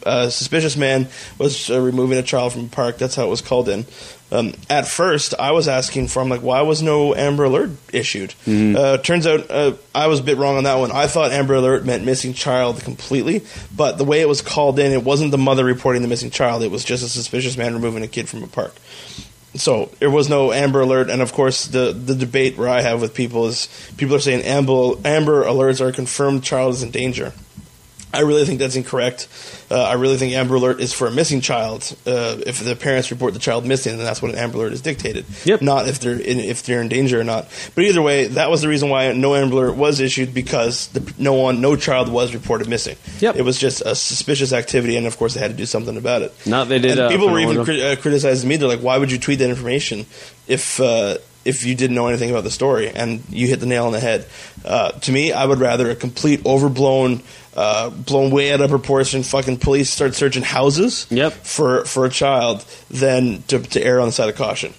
a 0.06 0.32
suspicious 0.32 0.76
man 0.76 1.08
was 1.38 1.70
uh, 1.70 1.80
removing 1.80 2.18
a 2.18 2.24
child 2.24 2.54
from 2.54 2.66
a 2.66 2.70
park. 2.70 2.98
That's 2.98 3.16
how 3.16 3.28
it 3.28 3.30
was 3.30 3.42
called 3.42 3.70
in. 3.70 3.86
Um, 4.36 4.54
at 4.70 4.88
first, 4.88 5.34
I 5.40 5.52
was 5.52 5.68
asking 5.68 6.10
for, 6.10 6.22
I'm 6.22 6.30
like, 6.30 6.42
why 6.42 6.62
was 6.62 6.82
no 6.82 7.16
Amber 7.16 7.46
Alert 7.46 7.72
issued? 7.94 8.34
Uh, 8.46 8.98
turns 8.98 9.26
out 9.26 9.50
uh, 9.50 9.74
I 9.94 10.08
was 10.08 10.20
a 10.20 10.24
bit 10.24 10.38
wrong 10.38 10.58
on 10.58 10.66
that 10.66 10.76
one. 10.76 10.92
I 10.92 11.08
thought 11.08 11.32
Amber 11.32 11.56
Alert 11.56 11.86
meant 11.86 12.04
missing 12.04 12.34
child 12.34 12.82
completely, 12.82 13.44
but 13.76 13.98
the 13.98 14.04
way 14.04 14.22
it 14.22 14.28
was 14.28 14.42
called 14.42 14.78
in, 14.80 14.92
it 14.92 15.04
wasn't 15.04 15.32
the 15.32 15.38
mother 15.38 15.64
reporting 15.64 16.02
the 16.02 16.08
missing 16.08 16.32
child. 16.32 16.64
It 16.64 16.72
was 16.72 16.84
just 16.84 17.04
a 17.04 17.08
suspicious 17.08 17.56
man 17.58 17.74
removing 17.74 18.04
a 18.04 18.08
kid 18.08 18.28
from 18.28 18.44
a 18.44 18.48
park. 18.48 18.76
So 19.56 19.90
there 20.00 20.12
was 20.12 20.28
no 20.30 20.52
Amber 20.52 20.82
Alert, 20.82 21.10
and 21.10 21.22
of 21.22 21.32
course, 21.32 21.68
the 21.68 21.94
the 21.94 22.14
debate 22.14 22.58
where 22.58 22.68
I 22.68 22.82
have 22.82 23.00
with 23.00 23.14
people 23.14 23.46
is 23.46 23.70
people 23.96 24.16
are 24.16 24.20
saying 24.20 24.42
Amber 24.42 24.96
Amber 25.06 25.46
Alerts 25.46 25.80
are 25.80 25.94
confirmed 25.94 26.44
child 26.44 26.74
is 26.74 26.84
in 26.84 26.92
danger. 26.92 27.32
I 28.16 28.22
really 28.22 28.46
think 28.46 28.60
that's 28.60 28.76
incorrect. 28.76 29.28
Uh, 29.70 29.82
I 29.82 29.94
really 29.94 30.18
think 30.18 30.34
Amber 30.34 30.56
Alert 30.56 30.80
is 30.80 30.94
for 30.94 31.08
a 31.08 31.12
missing 31.12 31.42
child. 31.42 31.96
Uh, 32.06 32.38
if 32.46 32.64
the 32.64 32.76
parents 32.76 33.12
report 33.12 33.34
the 33.34 33.40
child 33.40 33.66
missing, 33.66 33.98
then 33.98 34.06
that's 34.06 34.22
what 34.22 34.32
an 34.32 34.38
Amber 34.38 34.58
Alert 34.58 34.74
is 34.74 34.82
dictated. 34.82 35.26
Yep. 35.44 35.62
Not 35.62 35.88
if 35.88 36.00
they're 36.00 36.20
in, 36.20 36.40
if 36.40 36.64
they're 36.64 36.82
in 36.82 36.88
danger 36.88 37.20
or 37.20 37.24
not. 37.24 37.48
But 37.74 37.86
either 37.86 38.02
way, 38.02 38.28
that 38.28 38.50
was 38.50 38.62
the 38.62 38.68
reason 38.68 38.90
why 38.90 39.12
no 39.14 39.36
Amber 39.36 39.56
Alert 39.56 39.76
was 39.76 40.00
issued 40.00 40.34
because 40.34 40.88
the, 40.90 41.14
no 41.18 41.34
one, 41.34 41.62
no 41.62 41.76
child 41.76 42.10
was 42.10 42.34
reported 42.34 42.68
missing. 42.70 42.98
Yep. 43.20 43.36
It 43.36 43.42
was 43.44 43.58
just 43.60 43.82
a 43.82 43.96
suspicious 43.96 44.54
activity, 44.54 44.98
and 44.98 45.08
of 45.08 45.18
course 45.18 45.34
they 45.34 45.40
had 45.40 45.52
to 45.52 45.58
do 45.58 45.66
something 45.66 45.98
about 45.98 46.22
it. 46.22 46.34
No, 46.46 46.66
they 46.66 46.80
did, 46.80 46.92
And 46.92 47.00
uh, 47.02 47.10
people 47.10 47.30
were 47.30 47.40
even 47.40 47.64
cri- 47.64 47.84
uh, 47.84 47.96
criticizing 47.96 48.48
me. 48.48 48.58
They're 48.58 48.68
like, 48.68 48.82
"Why 48.82 48.98
would 48.98 49.12
you 49.12 49.20
tweet 49.20 49.40
that 49.40 49.50
information 49.50 50.06
if?" 50.48 50.80
If 51.46 51.64
you 51.66 51.76
didn't 51.76 51.96
know 51.96 52.08
anything 52.08 52.32
about 52.32 52.44
the 52.44 52.52
story, 52.52 52.90
and 52.90 53.22
you 53.30 53.48
hit 53.48 53.60
the 53.60 53.68
nail 53.68 53.86
on 53.86 53.92
the 53.92 54.00
head, 54.00 54.26
uh, 54.66 54.92
to 54.92 55.12
me, 55.12 55.32
I 55.32 55.46
would 55.46 55.60
rather 55.60 55.90
a 55.92 55.96
complete 55.96 56.44
overblown, 56.46 57.22
uh, 57.56 57.92
blown 57.92 58.32
way 58.32 58.52
out 58.52 58.62
of 58.62 58.70
proportion. 58.72 59.22
Fucking 59.24 59.58
police 59.58 59.90
start 59.92 60.16
searching 60.16 60.42
houses 60.44 61.06
Yep. 61.12 61.34
for 61.46 61.86
for 61.86 62.06
a 62.06 62.10
child 62.10 62.66
than 62.90 63.44
to, 63.48 63.60
to 63.60 63.84
err 63.84 64.02
on 64.02 64.08
the 64.08 64.12
side 64.12 64.28
of 64.30 64.36
caution. 64.36 64.74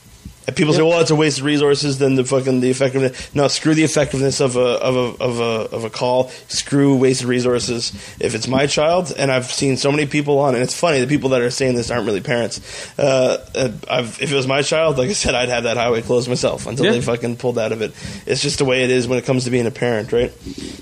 And 0.46 0.54
people 0.54 0.72
say, 0.74 0.82
"Well, 0.82 1.00
it's 1.00 1.10
a 1.10 1.16
waste 1.16 1.38
of 1.40 1.44
resources." 1.44 1.98
Then 1.98 2.14
the 2.14 2.24
fucking 2.24 2.60
the 2.60 2.70
effectiveness. 2.70 3.34
No, 3.34 3.48
screw 3.48 3.74
the 3.74 3.82
effectiveness 3.82 4.40
of 4.40 4.54
a 4.56 4.60
of 4.60 4.94
a 4.96 5.22
of 5.24 5.40
a 5.40 5.74
of 5.74 5.84
a 5.84 5.90
call. 5.90 6.30
Screw 6.48 6.96
wasted 6.96 7.26
resources. 7.26 7.92
If 8.20 8.34
it's 8.34 8.46
my 8.46 8.66
child, 8.66 9.12
and 9.18 9.32
I've 9.32 9.46
seen 9.46 9.76
so 9.76 9.90
many 9.90 10.06
people 10.06 10.38
on, 10.38 10.54
and 10.54 10.62
it's 10.62 10.78
funny 10.78 11.00
the 11.00 11.06
people 11.08 11.30
that 11.30 11.40
are 11.40 11.50
saying 11.50 11.74
this 11.74 11.90
aren't 11.90 12.06
really 12.06 12.20
parents. 12.20 12.60
Uh, 12.98 13.44
uh, 13.56 13.70
I've, 13.90 14.22
if 14.22 14.30
it 14.30 14.34
was 14.36 14.46
my 14.46 14.62
child, 14.62 14.98
like 14.98 15.08
I 15.08 15.14
said, 15.14 15.34
I'd 15.34 15.48
have 15.48 15.64
that 15.64 15.76
highway 15.76 16.02
closed 16.02 16.28
myself 16.28 16.66
until 16.66 16.86
Yeah. 16.86 16.92
they 16.92 17.00
fucking 17.00 17.36
pulled 17.38 17.58
out 17.58 17.72
of 17.72 17.82
it. 17.82 17.92
It's 18.26 18.40
just 18.40 18.58
the 18.58 18.64
way 18.64 18.84
it 18.84 18.90
is 18.90 19.08
when 19.08 19.18
it 19.18 19.24
comes 19.24 19.44
to 19.44 19.50
being 19.50 19.66
a 19.66 19.70
parent, 19.72 20.12
right? 20.12 20.32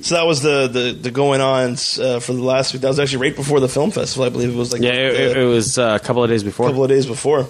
So 0.02 0.16
that 0.16 0.26
was 0.26 0.42
the 0.42 0.68
the, 0.68 0.92
the 0.92 1.10
going 1.10 1.40
on 1.40 1.72
uh, 1.72 2.20
for 2.20 2.34
the 2.34 2.42
last 2.42 2.74
week. 2.74 2.82
That 2.82 2.88
was 2.88 3.00
actually 3.00 3.22
right 3.28 3.34
before 3.36 3.60
the 3.60 3.68
film 3.68 3.90
festival. 3.92 4.26
I 4.26 4.28
believe 4.28 4.50
it 4.50 4.56
was 4.56 4.72
like 4.72 4.82
Yeah, 4.82 4.92
it, 4.92 5.14
it- 5.20 5.36
it 5.38 5.44
was 5.46 5.78
uh, 5.78 5.98
a 6.00 6.04
couple 6.04 6.22
of 6.22 6.28
days 6.28 6.42
before. 6.44 6.66
couple 6.66 6.84
of 6.84 6.90
days 6.90 7.06
before. 7.06 7.46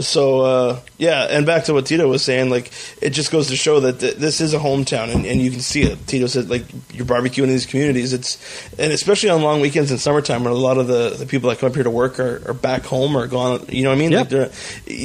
So 0.00 0.40
uh, 0.40 0.80
yeah, 0.98 1.26
and 1.30 1.46
back 1.46 1.64
to 1.64 1.74
what 1.74 1.86
Tito 1.86 2.08
was 2.08 2.22
saying, 2.22 2.50
like 2.50 2.72
it 3.00 3.10
just 3.10 3.30
goes 3.30 3.48
to 3.48 3.56
show 3.56 3.80
that 3.80 4.00
th- 4.00 4.16
this 4.16 4.40
is 4.40 4.54
a 4.54 4.58
hometown, 4.58 5.14
and, 5.14 5.24
and 5.26 5.40
you 5.40 5.50
can 5.50 5.60
see 5.60 5.82
it. 5.82 6.06
Tito 6.06 6.26
said, 6.26 6.50
like 6.50 6.64
you're 6.92 7.06
barbecuing 7.06 7.44
in 7.44 7.48
these 7.50 7.66
communities. 7.66 8.12
It's 8.12 8.38
and 8.78 8.92
especially 8.92 9.30
on 9.30 9.42
long 9.42 9.60
weekends 9.60 9.90
in 9.90 9.98
summertime, 9.98 10.44
when 10.44 10.52
a 10.52 10.56
lot 10.56 10.78
of 10.78 10.86
the, 10.86 11.10
the 11.10 11.26
people 11.26 11.50
that 11.50 11.58
come 11.58 11.68
up 11.68 11.74
here 11.74 11.84
to 11.84 11.90
work 11.90 12.18
are, 12.20 12.42
are 12.48 12.54
back 12.54 12.82
home 12.82 13.16
or 13.16 13.26
gone. 13.26 13.64
You 13.68 13.84
know 13.84 13.90
what 13.90 13.96
I 13.96 13.98
mean? 13.98 14.12
Yeah. 14.12 14.20
Like 14.20 14.30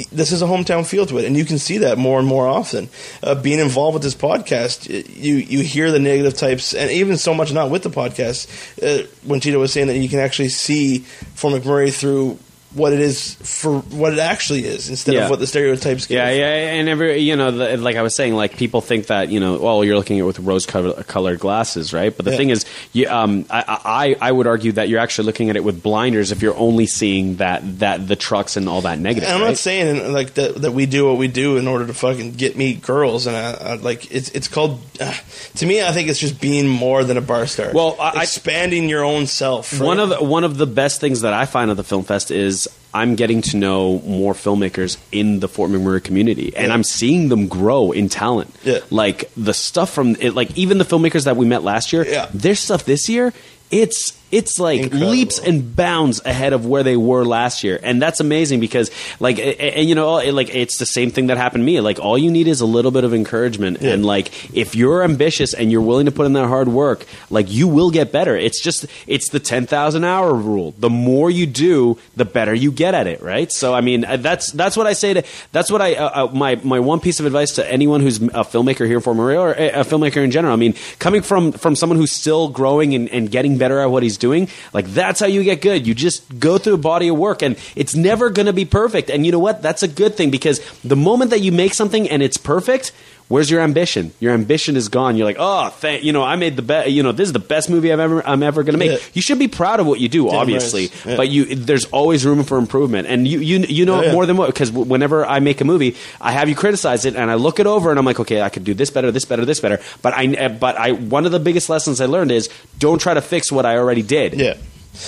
this 0.09 0.31
is 0.31 0.41
a 0.41 0.45
hometown 0.45 0.85
feel 0.85 1.05
to 1.05 1.17
it, 1.17 1.25
and 1.25 1.35
you 1.35 1.45
can 1.45 1.57
see 1.57 1.79
that 1.79 1.97
more 1.97 2.19
and 2.19 2.27
more 2.27 2.47
often. 2.47 2.89
Uh, 3.23 3.35
being 3.35 3.59
involved 3.59 3.93
with 3.93 4.03
this 4.03 4.15
podcast, 4.15 4.89
you 4.89 5.35
you 5.35 5.61
hear 5.61 5.91
the 5.91 5.99
negative 5.99 6.33
types, 6.35 6.73
and 6.73 6.91
even 6.91 7.17
so 7.17 7.33
much 7.33 7.53
not 7.53 7.69
with 7.69 7.83
the 7.83 7.89
podcast. 7.89 8.47
Uh, 8.81 9.07
when 9.23 9.39
Tito 9.39 9.59
was 9.59 9.73
saying 9.73 9.87
that 9.87 9.97
you 9.97 10.09
can 10.09 10.19
actually 10.19 10.49
see 10.49 10.99
Fort 10.99 11.53
McMurray 11.53 11.93
through 11.93 12.39
what 12.75 12.93
it 12.93 12.99
is 12.99 13.35
for 13.35 13.79
what 13.79 14.13
it 14.13 14.19
actually 14.19 14.65
is 14.65 14.89
instead 14.89 15.15
Yeah. 15.15 15.23
of 15.25 15.29
what 15.29 15.39
the 15.39 15.47
stereotypes 15.47 16.05
give. 16.07 16.15
Yeah, 16.17 16.29
yeah, 16.29 16.45
and 16.73 16.89
every 16.89 17.19
you 17.19 17.35
know, 17.35 17.51
the, 17.51 17.77
like 17.77 17.95
I 17.95 18.01
was 18.01 18.13
saying, 18.13 18.35
like 18.35 18.57
people 18.57 18.81
think 18.81 19.07
that 19.07 19.29
you 19.29 19.39
know, 19.39 19.57
well, 19.57 19.83
you're 19.83 19.95
looking 19.97 20.17
at 20.19 20.23
it 20.23 20.25
with 20.25 20.39
rose 20.39 20.65
colored 20.65 21.39
glasses, 21.39 21.93
right? 21.93 22.15
But 22.15 22.25
the 22.25 22.31
Yeah. 22.31 22.37
thing 22.37 22.49
is, 22.49 22.65
you, 22.93 23.07
um, 23.09 23.45
I, 23.49 24.15
I 24.21 24.27
I 24.29 24.31
would 24.31 24.45
argue 24.47 24.73
that 24.73 24.89
you're 24.89 24.99
actually 24.99 25.25
looking 25.25 25.49
at 25.49 25.55
it 25.55 25.63
with 25.63 25.81
blinders 25.81 26.31
if 26.31 26.41
you're 26.41 26.57
only 26.57 26.85
seeing 26.85 27.37
that 27.37 27.79
that 27.79 28.07
the 28.07 28.15
trucks 28.15 28.57
and 28.57 28.67
all 28.69 28.81
that 28.81 28.99
negative. 28.99 29.27
And 29.29 29.35
I'm 29.37 29.41
right? 29.41 29.47
not 29.49 29.57
saying 29.57 30.11
like 30.13 30.33
that 30.35 30.61
that 30.61 30.71
we 30.73 30.85
do 30.85 31.07
what 31.07 31.17
we 31.17 31.27
do 31.27 31.57
in 31.57 31.67
order 31.67 31.87
to 31.87 31.93
fucking 31.93 32.33
get 32.33 32.55
me 32.57 32.73
girls, 32.73 33.25
and 33.27 33.35
I, 33.35 33.51
I, 33.53 33.73
like 33.75 34.11
it's 34.11 34.29
it's 34.29 34.47
called 34.47 34.81
uh, 34.99 35.13
to 35.55 35.65
me. 35.65 35.81
I 35.81 35.91
think 35.91 36.09
it's 36.09 36.19
just 36.19 36.41
being 36.41 36.67
more 36.67 37.03
than 37.03 37.17
a 37.17 37.21
bar 37.21 37.47
star. 37.47 37.71
Well, 37.73 37.95
I- 37.99 38.21
expanding 38.23 38.89
your 38.89 39.03
own 39.03 39.27
self. 39.27 39.79
One 39.79 39.99
of 39.99 40.09
the, 40.09 40.23
one 40.23 40.43
of 40.43 40.57
the 40.57 40.65
best 40.67 40.99
things 40.99 41.21
that 41.21 41.33
I 41.33 41.45
find 41.45 41.71
at 41.71 41.77
the 41.77 41.83
film 41.83 42.03
fest 42.03 42.31
is 42.31 42.64
I'm 42.93 43.15
getting 43.15 43.41
to 43.43 43.57
know 43.57 43.99
more 44.05 44.33
filmmakers 44.33 44.97
in 45.11 45.41
the 45.41 45.49
Fort 45.49 45.69
McMurray 45.69 46.01
community, 46.03 46.53
and 46.55 46.67
Yeah. 46.67 46.73
I'm 46.73 46.83
seeing 46.83 47.27
them 47.29 47.47
grow 47.47 47.91
in 47.91 48.07
talent. 48.07 48.55
Yeah. 48.63 48.79
Like 48.89 49.29
the 49.35 49.53
stuff 49.53 49.89
from 49.93 50.15
it, 50.19 50.33
like 50.33 50.57
even 50.57 50.77
the 50.77 50.85
filmmakers 50.85 51.25
that 51.25 51.35
we 51.35 51.45
met 51.45 51.63
last 51.63 51.91
year, 51.91 52.05
Yeah. 52.07 52.27
their 52.33 52.55
stuff 52.55 52.85
this 52.85 53.09
year, 53.09 53.33
it's 53.71 54.13
it's 54.31 54.59
like 54.59 54.81
Incredible. 54.81 55.11
leaps 55.11 55.39
and 55.39 55.75
bounds 55.75 56.21
ahead 56.25 56.53
of 56.53 56.65
where 56.65 56.83
they 56.83 56.97
were 56.97 57.23
last 57.25 57.63
year, 57.63 57.79
and 57.81 58.01
that's 58.01 58.19
amazing 58.19 58.59
because 58.59 58.91
like 59.19 59.39
and 59.39 59.87
you 59.87 59.95
know 59.95 60.17
it, 60.17 60.33
like 60.33 60.53
it's 60.53 60.77
the 60.77 60.85
same 60.85 61.11
thing 61.11 61.27
that 61.27 61.37
happened 61.37 61.61
to 61.61 61.65
me. 61.65 61.79
Like 61.79 61.99
all 61.99 62.17
you 62.17 62.31
need 62.31 62.47
is 62.47 62.61
a 62.61 62.65
little 62.65 62.91
bit 62.91 63.03
of 63.03 63.13
encouragement, 63.13 63.81
Yeah. 63.81 63.91
and 63.93 64.05
like 64.05 64.53
if 64.55 64.75
you're 64.75 65.03
ambitious 65.03 65.53
and 65.53 65.71
you're 65.71 65.81
willing 65.81 66.05
to 66.07 66.11
put 66.11 66.25
in 66.25 66.33
that 66.33 66.47
hard 66.47 66.67
work, 66.67 67.05
like 67.29 67.51
you 67.51 67.67
will 67.67 67.91
get 67.91 68.11
better. 68.11 68.35
It's 68.35 68.59
just 68.59 68.85
it's 69.07 69.29
the 69.29 69.39
ten 69.39 69.65
thousand 69.67 70.03
hour 70.03 70.33
rule. 70.33 70.73
The 70.79 70.89
more 70.89 71.29
you 71.29 71.45
do, 71.45 71.97
the 72.15 72.25
better 72.25 72.53
you 72.53 72.71
get 72.71 72.93
at 72.93 73.07
it, 73.07 73.21
right? 73.21 73.51
So 73.51 73.73
I 73.73 73.81
mean 73.81 74.05
uh, 74.05 74.17
that's 74.17 74.51
that's 74.51 74.75
what 74.75 74.87
I 74.87 74.93
say 74.93 75.13
to 75.13 75.23
that's 75.51 75.71
what 75.71 75.81
I 75.81 75.95
uh, 75.95 76.25
uh, 76.27 76.31
my 76.33 76.55
my 76.63 76.79
one 76.79 76.99
piece 76.99 77.19
of 77.19 77.25
advice 77.25 77.53
to 77.55 77.71
anyone 77.71 78.01
who's 78.01 78.17
a 78.17 78.43
filmmaker 78.43 78.85
here 78.87 78.99
for 79.01 79.13
Maria 79.13 79.39
or 79.39 79.51
a, 79.53 79.69
a 79.69 79.83
filmmaker 79.83 80.23
in 80.23 80.31
general. 80.31 80.53
I 80.53 80.57
mean, 80.57 80.73
coming 80.99 81.21
from 81.21 81.51
from 81.51 81.75
someone 81.75 81.97
who's 81.97 82.11
still 82.11 82.49
growing 82.49 82.93
and, 82.95 83.07
and 83.09 83.29
getting 83.31 83.57
better 83.57 83.79
at 83.79 83.85
what 83.87 84.03
he's 84.03 84.14
doing, 84.17 84.49
like 84.73 84.85
that's 84.87 85.19
how 85.19 85.27
you 85.27 85.43
get 85.43 85.61
good. 85.61 85.85
You 85.85 85.93
just 85.93 86.39
go 86.39 86.57
through 86.57 86.75
a 86.75 86.77
body 86.77 87.07
of 87.07 87.17
work, 87.17 87.41
and 87.41 87.57
it's 87.75 87.95
never 87.95 88.29
going 88.29 88.45
to 88.47 88.53
be 88.53 88.65
perfect. 88.65 89.09
And 89.09 89.25
you 89.25 89.31
know 89.31 89.39
what? 89.39 89.61
That's 89.61 89.83
a 89.83 89.87
good 89.87 90.15
thing 90.15 90.31
because 90.31 90.59
the 90.81 90.95
moment 90.95 91.31
that 91.31 91.39
you 91.39 91.51
make 91.51 91.73
something 91.73 92.09
and 92.09 92.21
it's 92.21 92.37
perfect. 92.37 92.91
Where's 93.27 93.49
your 93.49 93.61
ambition? 93.61 94.13
Your 94.19 94.33
ambition 94.33 94.75
is 94.75 94.87
gone. 94.87 95.17
You're 95.17 95.25
like, 95.25 95.37
oh, 95.39 95.69
thank 95.69 96.03
you 96.03 96.13
know, 96.13 96.21
I 96.21 96.35
made 96.35 96.55
the 96.55 96.61
best. 96.61 96.89
You 96.91 97.01
know, 97.01 97.11
this 97.11 97.27
is 97.27 97.33
the 97.33 97.39
best 97.39 97.71
movie 97.71 97.91
I've 97.91 97.99
ever 97.99 98.21
I'm 98.27 98.43
ever 98.43 98.61
going 98.61 98.73
to 98.73 98.77
make. 98.77 98.91
Yeah. 98.91 99.07
You 99.15 99.21
should 99.23 99.39
be 99.39 99.47
proud 99.47 99.79
of 99.79 99.87
what 99.87 99.99
you 99.99 100.07
do, 100.07 100.25
Damn 100.25 100.35
obviously, 100.35 100.87
right. 100.87 101.05
Yeah. 101.05 101.15
but 101.17 101.29
you 101.29 101.55
there's 101.55 101.85
always 101.85 102.23
room 102.23 102.43
for 102.43 102.59
improvement, 102.59 103.07
and 103.07 103.27
you 103.27 103.39
you 103.39 103.59
you 103.67 103.85
know 103.85 103.95
Oh, 103.99 104.03
yeah. 104.03 104.11
more 104.11 104.27
than 104.27 104.37
what 104.37 104.47
because 104.53 104.71
whenever 104.71 105.25
I 105.25 105.39
make 105.39 105.59
a 105.59 105.65
movie, 105.65 105.95
I 106.21 106.33
have 106.33 106.49
you 106.49 106.55
criticize 106.55 107.05
it, 107.05 107.15
and 107.15 107.31
I 107.31 107.33
look 107.35 107.59
it 107.59 107.65
over, 107.65 107.89
and 107.89 107.97
I'm 107.97 108.05
like, 108.05 108.19
okay, 108.19 108.43
I 108.43 108.49
could 108.49 108.63
do 108.63 108.75
this 108.75 108.91
better, 108.91 109.11
this 109.11 109.25
better, 109.25 109.43
this 109.43 109.59
better. 109.59 109.79
But 110.03 110.13
I 110.13 110.47
but 110.49 110.75
I 110.77 110.91
one 110.91 111.25
of 111.25 111.31
the 111.31 111.39
biggest 111.39 111.67
lessons 111.67 112.01
I 112.01 112.05
learned 112.05 112.31
is 112.31 112.47
don't 112.77 112.99
try 113.01 113.15
to 113.15 113.21
fix 113.21 113.51
what 113.51 113.65
I 113.65 113.77
already 113.77 114.03
did. 114.03 114.35
yeah. 114.35 114.55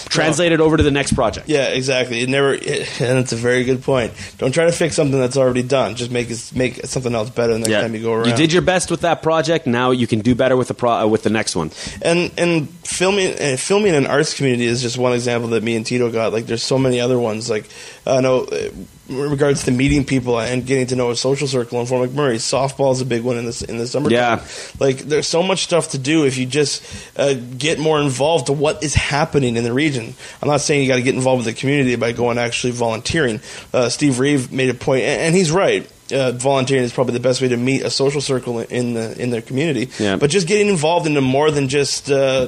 Translate 0.09 0.51
it 0.51 0.59
over 0.61 0.77
to 0.77 0.83
the 0.83 0.91
next 0.91 1.13
project. 1.13 1.49
Yeah, 1.49 1.69
exactly. 1.69 2.21
It 2.21 2.29
never, 2.29 2.53
it, 2.53 3.01
and 3.01 3.19
it's 3.19 3.31
a 3.33 3.35
very 3.35 3.63
good 3.63 3.83
point. 3.83 4.13
Don't 4.37 4.51
try 4.51 4.65
to 4.65 4.71
fix 4.71 4.95
something 4.95 5.19
that's 5.19 5.37
already 5.37 5.63
done. 5.63 5.95
Just 5.95 6.11
make 6.11 6.29
it, 6.29 6.51
make 6.55 6.85
something 6.85 7.13
else 7.13 7.29
better 7.29 7.53
the 7.53 7.59
next 7.59 7.71
time 7.81 7.95
you 7.95 8.01
go 8.01 8.13
around. 8.13 8.27
You 8.27 8.35
did 8.35 8.53
your 8.53 8.61
best 8.61 8.91
with 8.91 9.01
that 9.01 9.21
project. 9.23 9.67
Now 9.67 9.91
you 9.91 10.07
can 10.07 10.19
do 10.19 10.35
better 10.35 10.55
with 10.55 10.67
the 10.67 10.73
pro- 10.73 11.03
uh, 11.03 11.07
with 11.07 11.23
the 11.23 11.29
next 11.29 11.55
one. 11.55 11.71
and 12.01 12.31
and 12.37 12.69
filming 12.85 13.33
and 13.35 13.59
filming 13.59 13.95
an 13.95 14.07
arts 14.07 14.33
community 14.33 14.65
is 14.65 14.81
just 14.81 14.97
one 14.97 15.13
example 15.13 15.49
that 15.49 15.63
me 15.63 15.75
and 15.75 15.85
Tito 15.85 16.11
got. 16.11 16.33
Like, 16.33 16.45
there's 16.45 16.63
so 16.63 16.77
many 16.77 16.99
other 16.99 17.19
ones. 17.19 17.49
Like, 17.49 17.67
I 18.05 18.21
know 18.21 18.45
uh, 18.45 18.55
in 18.55 18.87
regards 19.09 19.63
to 19.65 19.71
meeting 19.71 20.05
people 20.05 20.39
and 20.39 20.65
getting 20.65 20.87
to 20.87 20.95
know 20.95 21.11
a 21.11 21.15
social 21.15 21.47
circle 21.47 21.79
in 21.79 21.85
Fort 21.85 22.09
McMurray, 22.09 22.35
softball 22.35 22.91
is 22.91 23.01
a 23.01 23.05
big 23.05 23.23
one 23.23 23.37
in 23.37 23.45
this 23.45 23.61
in 23.61 23.77
the 23.77 23.87
summer. 23.87 24.09
Yeah. 24.09 24.45
like 24.79 24.99
there's 24.99 25.27
so 25.27 25.41
much 25.43 25.63
stuff 25.63 25.89
to 25.89 25.97
do 25.97 26.25
if 26.25 26.37
you 26.37 26.45
just 26.45 26.83
uh, 27.17 27.33
get 27.33 27.79
more 27.79 27.99
involved 28.01 28.47
to 28.47 28.53
what 28.53 28.83
is 28.83 28.93
happening 28.93 29.55
in 29.55 29.63
the 29.63 29.73
region. 29.73 30.13
I'm 30.41 30.49
not 30.49 30.61
saying 30.61 30.81
you 30.81 30.87
got 30.87 30.97
to 30.97 31.01
get 31.01 31.15
involved 31.15 31.45
with 31.45 31.55
the 31.55 31.59
community 31.59 31.95
by 31.95 32.11
going 32.11 32.37
actually 32.37 32.73
volunteering. 32.73 33.41
Uh, 33.73 33.89
Steve 33.89 34.19
Reeve 34.19 34.51
made 34.51 34.69
a 34.69 34.73
point, 34.73 35.03
and, 35.03 35.21
and 35.21 35.35
he's 35.35 35.51
right. 35.51 35.89
Uh, 36.11 36.31
volunteering 36.31 36.85
is 36.85 36.93
probably 36.93 37.13
the 37.13 37.19
best 37.19 37.41
way 37.41 37.49
to 37.49 37.57
meet 37.57 37.81
a 37.81 37.89
social 37.89 38.21
circle 38.21 38.59
in 38.59 38.93
the 38.93 39.21
in 39.21 39.29
their 39.29 39.41
community. 39.41 39.89
Yeah. 39.99 40.15
But 40.15 40.29
just 40.29 40.47
getting 40.47 40.69
involved 40.69 41.05
into 41.05 41.19
more 41.19 41.51
than 41.51 41.67
just 41.67 42.09
uh, 42.09 42.47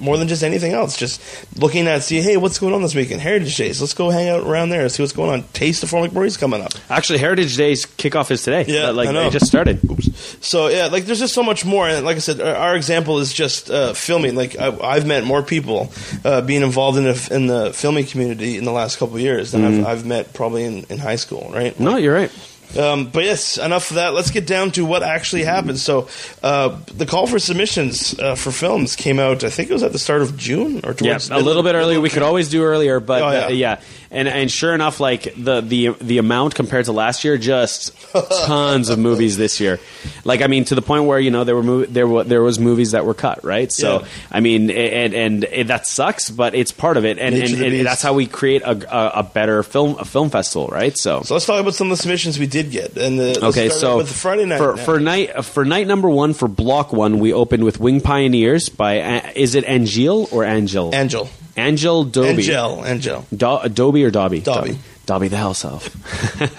more 0.00 0.16
than 0.16 0.28
just 0.28 0.42
anything 0.42 0.72
else. 0.72 0.96
Just 0.96 1.20
looking 1.58 1.86
at 1.86 2.02
see, 2.02 2.20
hey, 2.20 2.36
what's 2.36 2.58
going 2.58 2.74
on 2.74 2.82
this 2.82 2.94
weekend? 2.94 3.20
Heritage 3.20 3.56
Days. 3.56 3.80
Let's 3.80 3.94
go 3.94 4.10
hang 4.10 4.28
out 4.28 4.46
around 4.46 4.70
there. 4.70 4.82
And 4.82 4.92
see 4.92 5.02
what's 5.02 5.12
going 5.12 5.30
on. 5.30 5.42
Taste 5.52 5.82
of 5.82 5.90
Fort 5.90 6.10
McMurray's 6.10 6.36
coming 6.36 6.60
up. 6.60 6.72
Actually, 6.90 7.18
Heritage 7.18 7.56
Day's 7.56 7.86
kickoff 7.86 8.30
is 8.30 8.42
today. 8.42 8.64
Yeah, 8.66 8.90
like 8.90 9.08
it 9.08 9.30
just 9.32 9.46
started. 9.46 9.80
Oops. 9.90 10.46
So 10.46 10.68
yeah, 10.68 10.86
like 10.86 11.04
there's 11.04 11.18
just 11.20 11.34
so 11.34 11.42
much 11.42 11.64
more. 11.64 11.88
And 11.88 12.04
like 12.04 12.16
I 12.16 12.20
said, 12.20 12.40
our, 12.40 12.76
example 12.76 13.18
is 13.18 13.32
just 13.32 13.70
uh, 13.70 13.92
filming. 13.92 14.34
Like 14.36 14.58
I, 14.58 14.76
I've 14.78 15.06
met 15.06 15.24
more 15.24 15.42
people 15.42 15.92
uh, 16.24 16.42
being 16.42 16.62
involved 16.62 16.98
in 16.98 17.04
the, 17.04 17.28
in 17.30 17.46
the 17.46 17.72
filming 17.72 18.06
community 18.06 18.56
in 18.56 18.64
the 18.64 18.72
last 18.72 18.98
couple 18.98 19.16
of 19.16 19.20
years 19.20 19.52
than 19.52 19.64
I've, 19.64 19.86
I've 19.86 20.06
met 20.06 20.32
probably 20.32 20.64
in, 20.64 20.84
in 20.88 20.98
high 20.98 21.16
school. 21.16 21.50
Right? 21.52 21.78
No, 21.80 21.96
you're 21.96 22.14
right. 22.14 22.30
Um, 22.76 23.08
but 23.08 23.24
yes, 23.24 23.56
enough 23.56 23.90
of 23.90 23.96
that. 23.96 24.12
Let's 24.14 24.30
get 24.30 24.46
down 24.46 24.72
to 24.72 24.84
what 24.84 25.02
actually 25.02 25.44
happened. 25.44 25.78
So, 25.78 26.08
uh, 26.42 26.78
the 26.94 27.06
call 27.06 27.26
for 27.26 27.38
submissions 27.38 28.18
uh, 28.18 28.34
for 28.34 28.50
films 28.50 28.94
came 28.96 29.18
out. 29.18 29.44
I 29.44 29.50
think 29.50 29.70
it 29.70 29.72
was 29.72 29.82
at 29.82 29.92
the 29.92 29.98
start 29.98 30.20
of 30.22 30.36
June 30.36 30.80
or 30.84 30.94
Yeah, 31.00 31.18
a 31.30 31.40
little 31.40 31.62
bit 31.62 31.74
earlier. 31.74 32.00
We 32.00 32.10
could 32.10 32.22
always 32.22 32.48
do 32.50 32.62
earlier, 32.64 33.00
but 33.00 33.22
Oh, 33.22 33.30
yeah. 33.30 33.46
uh, 33.46 33.48
yeah, 33.48 33.80
and 34.10 34.28
and 34.28 34.50
sure 34.50 34.74
enough, 34.74 35.00
like 35.00 35.32
the 35.36 35.60
the 35.62 35.88
the 36.00 36.18
amount 36.18 36.54
compared 36.54 36.84
to 36.86 36.92
last 36.92 37.24
year, 37.24 37.38
just 37.38 37.92
tons 38.46 38.88
of 38.90 38.98
movies 38.98 39.36
this 39.38 39.60
year. 39.60 39.78
Like 40.24 40.42
I 40.42 40.46
mean, 40.46 40.64
to 40.66 40.74
the 40.74 40.82
point 40.82 41.04
where 41.04 41.18
you 41.18 41.30
know 41.30 41.44
there 41.44 41.56
were 41.56 41.62
mov- 41.62 41.88
there 41.88 42.06
were 42.06 42.24
there 42.24 42.42
was 42.42 42.58
movies 42.58 42.90
that 42.92 43.06
were 43.06 43.14
cut, 43.14 43.44
right? 43.44 43.72
So 43.72 44.00
Yeah. 44.00 44.06
I 44.30 44.40
mean, 44.40 44.70
and 44.70 45.14
and 45.14 45.44
it, 45.44 45.66
that 45.68 45.86
sucks, 45.86 46.28
but 46.30 46.54
it's 46.54 46.72
part 46.72 46.96
of 46.98 47.04
it, 47.06 47.18
and 47.18 47.34
Nature 47.34 47.64
and, 47.64 47.74
and 47.74 47.86
that's 47.86 48.02
how 48.02 48.12
we 48.12 48.26
create 48.26 48.62
a, 48.62 48.72
a, 48.94 49.20
a 49.20 49.22
better 49.22 49.62
film 49.62 49.96
a 49.98 50.04
film 50.04 50.28
festival, 50.30 50.68
right? 50.68 50.96
So. 50.96 51.22
So 51.22 51.34
let's 51.34 51.46
talk 51.46 51.60
about 51.60 51.74
some 51.74 51.90
of 51.90 51.96
the 51.96 52.02
submissions 52.02 52.38
we 52.38 52.46
did 52.46 52.57
get. 52.64 52.96
And 52.96 53.18
the, 53.18 53.44
Okay, 53.46 53.68
so 53.68 53.98
with 53.98 54.08
the 54.08 54.14
Friday 54.14 54.44
night 54.44 54.58
for 54.58 54.74
now. 54.76 54.84
for 54.84 55.00
night 55.00 55.44
for 55.44 55.64
night 55.64 55.86
number 55.86 56.08
one 56.08 56.34
for 56.34 56.48
block 56.48 56.92
one, 56.92 57.18
we 57.18 57.32
opened 57.32 57.64
with 57.64 57.80
Wing 57.80 58.00
Pioneers 58.00 58.68
by 58.68 59.00
uh, 59.00 59.30
is 59.34 59.54
it 59.54 59.64
Angel 59.66 60.28
or 60.32 60.44
Angel? 60.44 60.94
Angel, 60.94 61.28
Angel 61.56 62.04
Dobie. 62.04 62.28
Angel, 62.30 62.84
Angel. 62.86 63.26
Do- 63.34 63.68
Dobie 63.68 64.04
or 64.04 64.10
Dobby? 64.10 64.40
Dobby. 64.40 64.70
Dobby 64.72 64.78
the 65.08 65.36
House 65.36 65.64
Elf. 65.64 65.88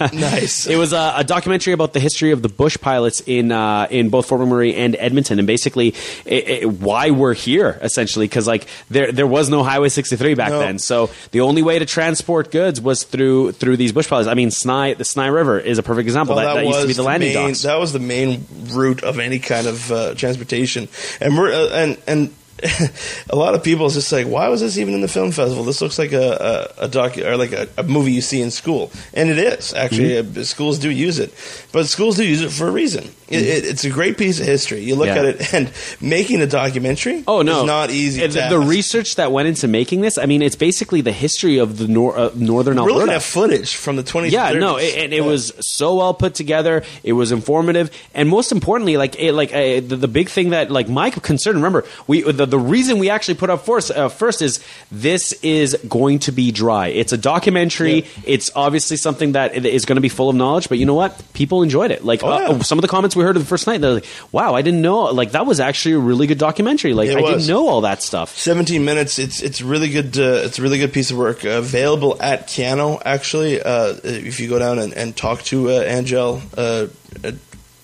Nice. 0.14 0.66
It 0.68 0.76
was 0.76 0.94
a, 0.94 1.14
a 1.18 1.24
documentary 1.24 1.74
about 1.74 1.94
the 1.94 2.00
history 2.00 2.32
of 2.32 2.42
the 2.42 2.50
bush 2.50 2.78
pilots 2.80 3.22
in 3.26 3.52
uh, 3.52 3.88
in 3.90 4.10
both 4.10 4.28
Fort 4.28 4.42
McMurray 4.42 4.76
and 4.76 4.96
Edmonton, 4.98 5.40
and 5.40 5.48
basically 5.48 5.90
it, 6.26 6.50
it, 6.50 6.70
why 6.70 7.12
we're 7.12 7.34
here 7.34 7.78
essentially 7.82 8.28
because 8.28 8.48
like 8.48 8.68
there 8.90 9.12
there 9.12 9.28
was 9.28 9.50
no 9.50 9.64
Highway 9.64 9.90
63 9.90 10.34
back 10.34 10.50
No. 10.50 10.60
then, 10.60 10.80
so 10.80 11.10
the 11.32 11.42
only 11.42 11.62
way 11.62 11.80
to 11.80 11.86
transport 11.86 12.52
goods 12.52 12.82
was 12.82 13.04
through 13.04 13.54
through 13.54 13.78
these 13.78 13.92
bush 13.92 14.08
pilots. 14.10 14.28
I 14.28 14.34
mean, 14.34 14.50
Snye 14.50 14.98
the 14.98 15.04
Snye 15.04 15.34
River 15.34 15.60
is 15.60 15.78
a 15.78 15.84
perfect 15.84 16.08
example. 16.08 16.36
Well, 16.36 16.56
that, 16.56 16.62
that 16.62 16.66
used 16.68 16.82
to 16.82 16.88
be 16.88 16.94
the 16.94 17.04
landing 17.04 17.34
main, 17.34 17.48
docks. 17.48 17.62
That 17.64 17.80
was 17.80 17.94
the 17.94 18.00
main 18.00 18.46
route 18.72 19.04
of 19.04 19.20
any 19.20 19.40
kind 19.40 19.68
of 19.68 19.92
uh, 19.92 20.16
transportation, 20.16 20.88
and 21.22 21.38
we're 21.38 21.52
uh, 21.52 21.70
and 21.70 21.98
and. 22.08 22.36
a 23.30 23.36
lot 23.36 23.56
of 23.56 23.64
people 23.64 23.86
is 23.86 23.94
just 23.94 24.12
like, 24.12 24.28
why 24.28 24.48
was 24.50 24.62
this 24.62 24.78
even 24.78 24.94
in 24.94 25.02
the 25.02 25.08
film 25.08 25.32
festival? 25.32 25.64
This 25.64 25.82
looks 25.82 25.98
like 26.00 26.12
a 26.12 26.70
a, 26.80 26.86
a 26.86 26.88
doc 26.88 27.18
or 27.18 27.38
like 27.38 27.52
a, 27.52 27.68
a 27.78 27.84
movie 27.84 28.12
you 28.12 28.22
see 28.22 28.42
in 28.42 28.52
school, 28.52 28.92
and 29.14 29.30
it 29.30 29.38
is 29.38 29.74
actually. 29.74 30.10
Mm-hmm. 30.10 30.40
Uh, 30.40 30.44
schools 30.44 30.80
do 30.80 30.90
use 30.90 31.20
it, 31.20 31.34
but 31.72 31.86
schools 31.88 32.16
do 32.18 32.26
use 32.26 32.42
it 32.42 32.50
for 32.52 32.68
a 32.68 32.72
reason. 32.72 33.04
It, 33.28 33.42
it, 33.44 33.66
it's 33.66 33.86
a 33.86 33.90
great 33.92 34.18
piece 34.18 34.40
of 34.40 34.46
history. 34.48 34.80
You 34.82 34.96
look 34.96 35.10
Mm-hmm. 35.10 35.24
Yeah. 35.24 35.30
at 35.30 35.42
it, 35.42 35.54
and 35.54 35.72
making 36.02 36.42
a 36.42 36.48
documentary. 36.48 37.24
Oh 37.28 37.42
no, 37.42 37.62
is 37.62 37.66
not 37.68 37.90
easy. 37.90 38.26
The, 38.28 38.60
research 38.60 39.16
that 39.16 39.32
went 39.32 39.48
into 39.48 39.68
making 39.68 40.02
this, 40.02 40.18
I 40.18 40.26
mean, 40.26 40.42
it's 40.42 40.56
basically 40.56 41.02
the 41.02 41.12
history 41.12 41.58
of 41.60 41.78
the 41.78 41.88
nor- 41.88 42.18
uh, 42.18 42.32
northern 42.36 42.76
We're 42.76 42.82
Alberta. 42.82 42.98
looking 43.00 43.14
at 43.16 43.22
footage 43.24 43.76
from 43.76 43.96
the 43.96 44.04
20s. 44.04 44.32
yeah, 44.32 44.50
and 44.50 44.60
no, 44.60 44.78
it, 44.78 44.96
and 44.98 45.14
it 45.14 45.18
Yeah. 45.18 45.26
was 45.26 45.54
so 45.62 45.96
well 45.96 46.14
put 46.14 46.36
together. 46.36 46.84
It 47.04 47.14
was 47.14 47.32
informative, 47.32 47.90
and 48.14 48.28
most 48.30 48.52
importantly, 48.52 48.98
like 48.98 49.20
it, 49.20 49.34
like 49.34 49.52
uh, 49.54 49.80
the, 49.82 49.96
the 49.96 50.08
big 50.08 50.30
thing 50.30 50.50
that 50.52 50.70
like 50.72 50.90
my 50.90 51.10
concern. 51.10 51.56
Remember, 51.56 51.86
we 52.08 52.22
the, 52.24 52.46
the 52.50 52.60
reason 52.60 53.00
we 53.00 53.10
actually 53.10 53.36
put 53.36 53.50
up 53.50 53.66
first 53.66 53.92
uh, 53.92 54.10
first 54.10 54.42
is 54.42 54.60
this 54.92 55.32
is 55.44 55.76
going 55.88 56.20
to 56.20 56.32
be 56.32 56.52
dry. 56.52 56.88
It's 56.88 57.14
a 57.14 57.18
documentary. 57.18 58.02
Yeah. 58.02 58.08
It's 58.26 58.52
obviously 58.56 58.98
something 58.98 59.34
that 59.34 59.54
is 59.66 59.86
going 59.86 59.96
to 59.98 60.02
be 60.02 60.10
full 60.10 60.30
of 60.30 60.36
knowledge. 60.36 60.70
But 60.70 60.78
you 60.78 60.86
know 60.86 60.94
what? 60.96 61.22
People 61.34 61.64
enjoyed 61.64 61.92
it. 61.92 62.04
Like 62.04 62.24
Oh, 62.24 62.30
uh, 62.30 62.40
yeah. 62.40 62.60
some 62.60 62.78
of 62.78 62.82
the 62.82 62.88
comments 62.88 63.16
we 63.16 63.24
heard 63.24 63.36
the 63.36 63.46
first 63.46 63.68
night, 63.68 63.82
they're 63.82 63.94
like, 63.94 64.06
"Wow, 64.32 64.56
I 64.56 64.62
didn't 64.62 64.82
know. 64.82 65.04
Like 65.06 65.32
that 65.32 65.46
was 65.46 65.60
actually 65.60 65.96
a 65.96 66.00
really 66.00 66.28
good 66.28 66.38
documentary. 66.40 66.94
Like 66.94 67.10
It 67.10 67.18
I 67.18 67.22
was. 67.22 67.46
didn't 67.46 67.56
know 67.56 67.68
all 67.68 67.82
that 67.82 68.02
stuff." 68.04 68.38
17 68.38 68.84
minutes. 68.84 69.20
It's 69.20 69.42
it's 69.42 69.62
really 69.62 69.90
good. 69.90 70.18
Uh, 70.18 70.44
it's 70.46 70.60
a 70.60 70.62
really 70.62 70.80
good 70.80 70.92
piece 70.94 71.12
of 71.12 71.18
work. 71.18 71.46
Uh, 71.46 71.50
available 71.60 72.18
at 72.22 72.48
Keyano. 72.48 73.02
Actually, 73.06 73.62
uh, 73.62 73.96
if 74.04 74.40
you 74.40 74.50
go 74.50 74.60
down 74.60 74.80
and, 74.80 74.94
and 74.94 75.16
talk 75.16 75.44
to 75.44 75.70
uh, 75.70 75.82
Angel 75.82 76.42
uh, 76.58 76.88
uh, 77.24 77.32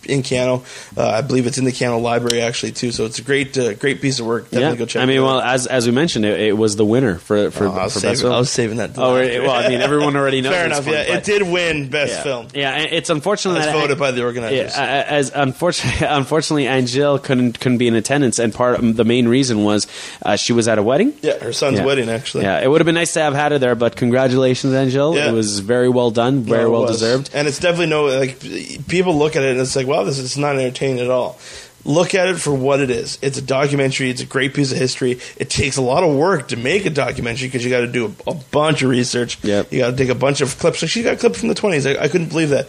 in 0.05 0.21
Keyano, 0.23 0.63
uh, 0.97 1.07
I 1.09 1.21
believe 1.21 1.47
it's 1.47 1.57
in 1.57 1.65
the 1.65 1.71
Keyano 1.71 2.01
library 2.01 2.41
actually 2.41 2.71
too. 2.71 2.91
So 2.91 3.05
it's 3.05 3.19
a 3.19 3.21
great 3.23 3.57
uh, 3.57 3.73
great 3.73 4.01
piece 4.01 4.19
of 4.19 4.25
work. 4.25 4.45
Definitely 4.45 4.69
Yeah, 4.69 4.75
go 4.75 4.85
check. 4.85 5.01
I 5.03 5.05
mean, 5.05 5.17
it 5.17 5.19
out. 5.19 5.25
well, 5.25 5.41
as 5.41 5.67
as 5.67 5.85
we 5.85 5.91
mentioned, 5.91 6.25
it, 6.25 6.39
it 6.39 6.53
was 6.57 6.75
the 6.75 6.85
winner 6.85 7.15
for 7.17 7.51
for, 7.51 7.65
Oh, 7.67 7.71
I 7.71 7.83
was 7.85 7.93
for 7.93 7.99
saving, 7.99 8.11
best 8.13 8.21
film. 8.21 8.33
I 8.33 8.37
was 8.39 8.49
saving 8.49 8.77
that. 8.77 8.91
Oh, 8.97 9.17
year. 9.19 9.41
well, 9.41 9.51
I 9.51 9.69
mean, 9.69 9.81
everyone 9.81 10.15
already 10.15 10.41
knows. 10.41 10.53
Fair 10.53 10.65
enough. 10.65 10.85
Yeah, 10.87 11.01
it 11.15 11.23
did 11.23 11.41
win 11.43 11.89
best 11.89 12.13
yeah. 12.13 12.23
film. 12.23 12.47
Yeah, 12.53 12.77
it's 12.79 13.09
unfortunate 13.09 13.59
As 13.59 13.71
voted 13.73 13.97
by 13.99 14.11
the 14.11 14.23
organizers. 14.23 14.75
Yeah, 14.75 15.05
as 15.07 15.31
unfortunately, 15.33 16.05
unfortunately, 16.09 16.67
Angel 16.67 17.19
couldn't 17.19 17.59
couldn't 17.59 17.77
be 17.77 17.87
in 17.87 17.95
attendance, 17.95 18.39
and 18.39 18.53
part 18.53 18.79
the 18.81 19.05
main 19.05 19.27
reason 19.27 19.63
was 19.63 19.87
uh, 20.21 20.35
she 20.35 20.53
was 20.53 20.67
at 20.67 20.77
a 20.77 20.83
wedding. 20.83 21.13
Yeah, 21.21 21.37
her 21.39 21.53
son's 21.53 21.79
Yeah. 21.79 21.85
wedding 21.85 22.09
actually. 22.09 22.43
Yeah, 22.43 22.61
it 22.61 22.69
would 22.69 22.81
have 22.81 22.85
been 22.85 22.95
nice 22.95 23.13
to 23.13 23.21
have 23.21 23.33
had 23.33 23.51
her 23.51 23.59
there, 23.59 23.75
but 23.75 23.95
congratulations, 23.95 24.73
Angel. 24.73 25.15
It 25.15 25.31
was 25.31 25.59
very 25.59 25.89
well 25.89 26.11
done, 26.11 26.41
very 26.41 26.63
No, 26.63 26.71
well 26.71 26.81
was. 26.83 26.91
deserved. 26.99 27.31
And 27.33 27.47
it's 27.47 27.59
definitely 27.59 27.87
no 27.87 28.05
like 28.05 28.39
people 28.87 29.15
look 29.15 29.35
at 29.35 29.43
it 29.43 29.51
and 29.51 29.59
it's 29.59 29.75
like, 29.75 29.87
wow, 29.95 30.03
this 30.03 30.19
is 30.19 30.37
not 30.37 30.55
entertaining 30.57 30.99
at 30.99 31.09
all. 31.09 31.37
Look 31.85 32.15
at 32.15 32.27
it 32.27 32.35
for 32.39 32.53
what 32.53 32.79
it 32.81 32.89
is. 32.89 33.19
It's 33.21 33.37
a 33.37 33.41
documentary. 33.41 34.09
It's 34.09 34.21
a 34.21 34.25
great 34.25 34.53
piece 34.53 34.71
of 34.71 34.77
history. 34.77 35.19
It 35.37 35.49
takes 35.49 35.77
a 35.77 35.81
lot 35.81 36.03
of 36.03 36.15
work 36.15 36.47
to 36.49 36.57
make 36.57 36.85
a 36.85 36.89
documentary 36.89 37.47
because 37.47 37.63
you 37.63 37.69
got 37.69 37.81
to 37.81 37.87
do 37.87 38.07
a, 38.27 38.31
a 38.31 38.33
bunch 38.33 38.81
of 38.81 38.89
research. 38.89 39.43
Yep. 39.43 39.71
You 39.71 39.79
got 39.79 39.91
to 39.91 39.95
take 39.97 40.09
a 40.09 40.15
bunch 40.15 40.41
of 40.41 40.57
clips. 40.57 40.79
So 40.79 40.87
she 40.87 41.03
got 41.03 41.13
a 41.13 41.17
clip 41.17 41.35
from 41.35 41.49
the 41.49 41.55
20s. 41.55 41.85
I, 41.97 42.03
I 42.03 42.07
couldn't 42.07 42.29
believe 42.29 42.49
that. 42.49 42.67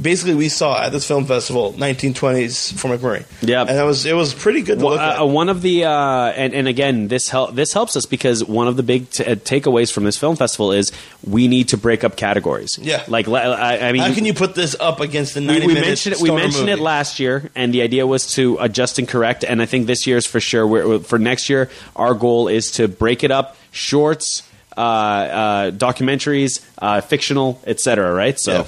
Basically, 0.00 0.34
we 0.34 0.48
saw 0.48 0.80
at 0.82 0.92
this 0.92 1.06
film 1.06 1.24
festival 1.26 1.72
1920s 1.72 2.78
Fort 2.78 3.00
McMurray. 3.00 3.24
Yeah, 3.42 3.60
And 3.60 3.70
that 3.70 3.82
was 3.84 4.06
it 4.06 4.14
was 4.14 4.32
pretty 4.34 4.62
good 4.62 4.78
to 4.78 4.84
Well, 4.84 4.94
look 4.94 5.00
at. 5.02 5.20
uh, 5.20 5.26
one 5.26 5.48
of 5.48 5.62
the 5.62 5.84
uh, 5.84 6.26
and, 6.32 6.54
and 6.54 6.68
again 6.68 7.08
this 7.08 7.28
help 7.28 7.54
this 7.54 7.72
helps 7.72 7.96
us 7.96 8.06
because 8.06 8.44
one 8.44 8.68
of 8.68 8.76
the 8.76 8.82
big 8.82 9.10
t- 9.10 9.24
uh, 9.24 9.34
takeaways 9.34 9.92
from 9.92 10.04
this 10.04 10.16
film 10.16 10.36
festival 10.36 10.72
is 10.72 10.92
we 11.26 11.48
need 11.48 11.68
to 11.68 11.76
break 11.76 12.04
up 12.04 12.16
categories. 12.16 12.78
Yeah. 12.80 13.02
like 13.08 13.28
I, 13.28 13.88
I 13.88 13.92
mean, 13.92 14.02
How 14.02 14.14
can 14.14 14.24
you 14.24 14.34
put 14.34 14.54
this 14.54 14.76
up 14.78 15.00
against 15.00 15.34
the 15.34 15.40
we, 15.40 15.46
90 15.46 15.66
we 15.66 15.74
minute 15.74 15.86
mentioned 15.88 16.14
it. 16.16 16.20
We 16.20 16.30
mentioned 16.30 16.68
it 16.68 16.78
last 16.78 17.18
year, 17.20 17.50
and 17.54 17.72
the 17.74 17.82
idea 17.82 18.06
was 18.06 18.34
to 18.34 18.51
adjust 18.58 18.98
and 18.98 19.08
correct. 19.08 19.44
And 19.44 19.62
I 19.62 19.66
think 19.66 19.86
this 19.86 20.06
year's 20.06 20.26
for 20.26 20.40
sure. 20.40 20.66
We're, 20.66 20.98
for 21.00 21.18
next 21.18 21.48
year, 21.48 21.70
our 21.96 22.14
goal 22.14 22.48
is 22.48 22.72
to 22.72 22.88
break 22.88 23.24
it 23.24 23.30
up: 23.30 23.56
shorts, 23.70 24.42
uh, 24.76 24.80
uh, 24.80 25.70
documentaries, 25.70 26.64
uh, 26.78 27.00
fictional, 27.00 27.60
etc. 27.66 28.12
Right? 28.12 28.38
So. 28.38 28.52
Yeah. 28.52 28.66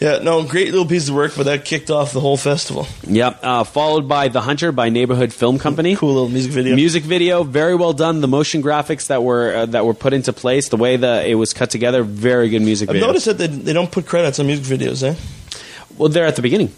Yeah, 0.00 0.18
no, 0.22 0.44
great 0.44 0.70
little 0.70 0.86
piece 0.86 1.08
of 1.08 1.16
work, 1.16 1.32
but 1.36 1.46
that 1.46 1.64
kicked 1.64 1.90
off 1.90 2.12
the 2.12 2.20
whole 2.20 2.36
festival. 2.36 2.86
Yep. 3.02 3.40
Uh, 3.42 3.64
followed 3.64 4.06
by 4.06 4.28
The 4.28 4.40
Hunter 4.40 4.70
by 4.70 4.90
Neighborhood 4.90 5.32
Film 5.32 5.58
Company. 5.58 5.96
Cool 5.96 6.12
little 6.12 6.28
music 6.28 6.52
video. 6.52 6.76
Music 6.76 7.02
video, 7.02 7.42
very 7.42 7.74
well 7.74 7.92
done. 7.92 8.20
The 8.20 8.28
motion 8.28 8.62
graphics 8.62 9.08
that 9.08 9.24
were 9.24 9.52
uh, 9.52 9.66
that 9.66 9.84
were 9.84 9.94
put 9.94 10.12
into 10.12 10.32
place, 10.32 10.68
the 10.68 10.76
way 10.76 10.98
that 10.98 11.26
it 11.26 11.34
was 11.34 11.52
cut 11.52 11.70
together, 11.70 12.04
very 12.04 12.48
good 12.48 12.62
music 12.62 12.88
I've 12.88 12.92
video. 12.92 13.08
noticed 13.08 13.26
that 13.26 13.38
they, 13.38 13.48
they 13.48 13.72
don't 13.72 13.90
put 13.90 14.06
credits 14.06 14.38
on 14.38 14.46
music 14.46 14.66
videos, 14.66 15.02
eh? 15.02 15.16
Well, 15.96 16.10
they're 16.10 16.26
at 16.26 16.36
the 16.36 16.42
beginning. 16.42 16.72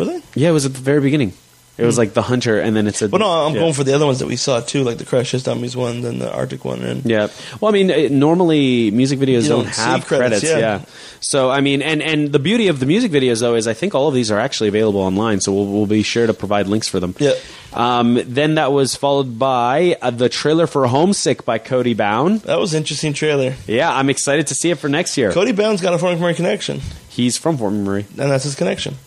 Really? 0.00 0.22
Yeah, 0.34 0.48
it 0.48 0.52
was 0.52 0.64
at 0.64 0.72
the 0.72 0.80
very 0.80 1.02
beginning. 1.02 1.34
It 1.76 1.84
was 1.84 1.96
hmm. 1.96 2.00
like 2.00 2.14
The 2.14 2.22
Hunter, 2.22 2.58
and 2.58 2.74
then 2.74 2.86
it 2.86 2.94
said. 2.94 3.12
Well, 3.12 3.20
no, 3.20 3.28
I'm 3.28 3.54
yeah. 3.54 3.60
going 3.60 3.74
for 3.74 3.84
the 3.84 3.94
other 3.94 4.06
ones 4.06 4.18
that 4.18 4.26
we 4.26 4.36
saw 4.36 4.60
too, 4.60 4.82
like 4.82 4.98
the 4.98 5.04
Crash 5.04 5.30
Test 5.30 5.44
Dummies 5.46 5.76
one, 5.76 6.02
then 6.02 6.18
the 6.18 6.32
Arctic 6.32 6.64
one, 6.64 6.82
and 6.82 7.04
Yeah. 7.04 7.28
Well, 7.60 7.70
I 7.70 7.72
mean, 7.72 7.90
it, 7.90 8.12
normally 8.12 8.90
music 8.90 9.18
videos 9.18 9.48
don't, 9.48 9.64
don't 9.64 9.74
have 9.76 10.06
credits, 10.06 10.40
credits. 10.40 10.44
yeah. 10.44 10.58
Yeah. 10.58 10.84
So 11.20 11.50
I 11.50 11.60
mean, 11.60 11.82
and 11.82 12.02
and 12.02 12.32
the 12.32 12.38
beauty 12.38 12.68
of 12.68 12.80
the 12.80 12.86
music 12.86 13.12
videos 13.12 13.40
though 13.40 13.54
is 13.54 13.66
I 13.66 13.74
think 13.74 13.94
all 13.94 14.08
of 14.08 14.14
these 14.14 14.30
are 14.30 14.38
actually 14.38 14.68
available 14.68 15.00
online. 15.00 15.40
So 15.40 15.52
we'll 15.52 15.66
we'll 15.66 15.86
be 15.86 16.02
sure 16.02 16.26
to 16.26 16.34
provide 16.34 16.66
links 16.66 16.88
for 16.88 16.98
them. 16.98 17.14
Yeah. 17.18 17.32
Um, 17.72 18.20
then 18.26 18.54
that 18.56 18.72
was 18.72 18.96
followed 18.96 19.38
by 19.38 19.96
uh, 20.02 20.10
the 20.10 20.28
trailer 20.28 20.66
for 20.66 20.86
Homesick 20.86 21.44
by 21.44 21.58
Cody 21.58 21.94
Bound. 21.94 22.40
that 22.42 22.58
was 22.58 22.74
an 22.74 22.78
interesting 22.78 23.12
trailer. 23.12 23.54
Yeah, 23.66 23.92
I'm 23.94 24.10
excited 24.10 24.48
to 24.48 24.54
see 24.54 24.70
it 24.70 24.78
for 24.78 24.88
next 24.88 25.16
year. 25.16 25.32
Cody 25.32 25.52
Bound's 25.52 25.80
got 25.80 25.94
a 25.94 25.98
Fort 25.98 26.16
McMurray 26.18 26.34
connection, 26.36 26.80
He's 27.08 27.36
from 27.36 27.58
Fort 27.58 27.72
McMurray. 27.72 28.08
and 28.10 28.30
that's 28.30 28.44
his 28.44 28.54
connection. 28.54 28.96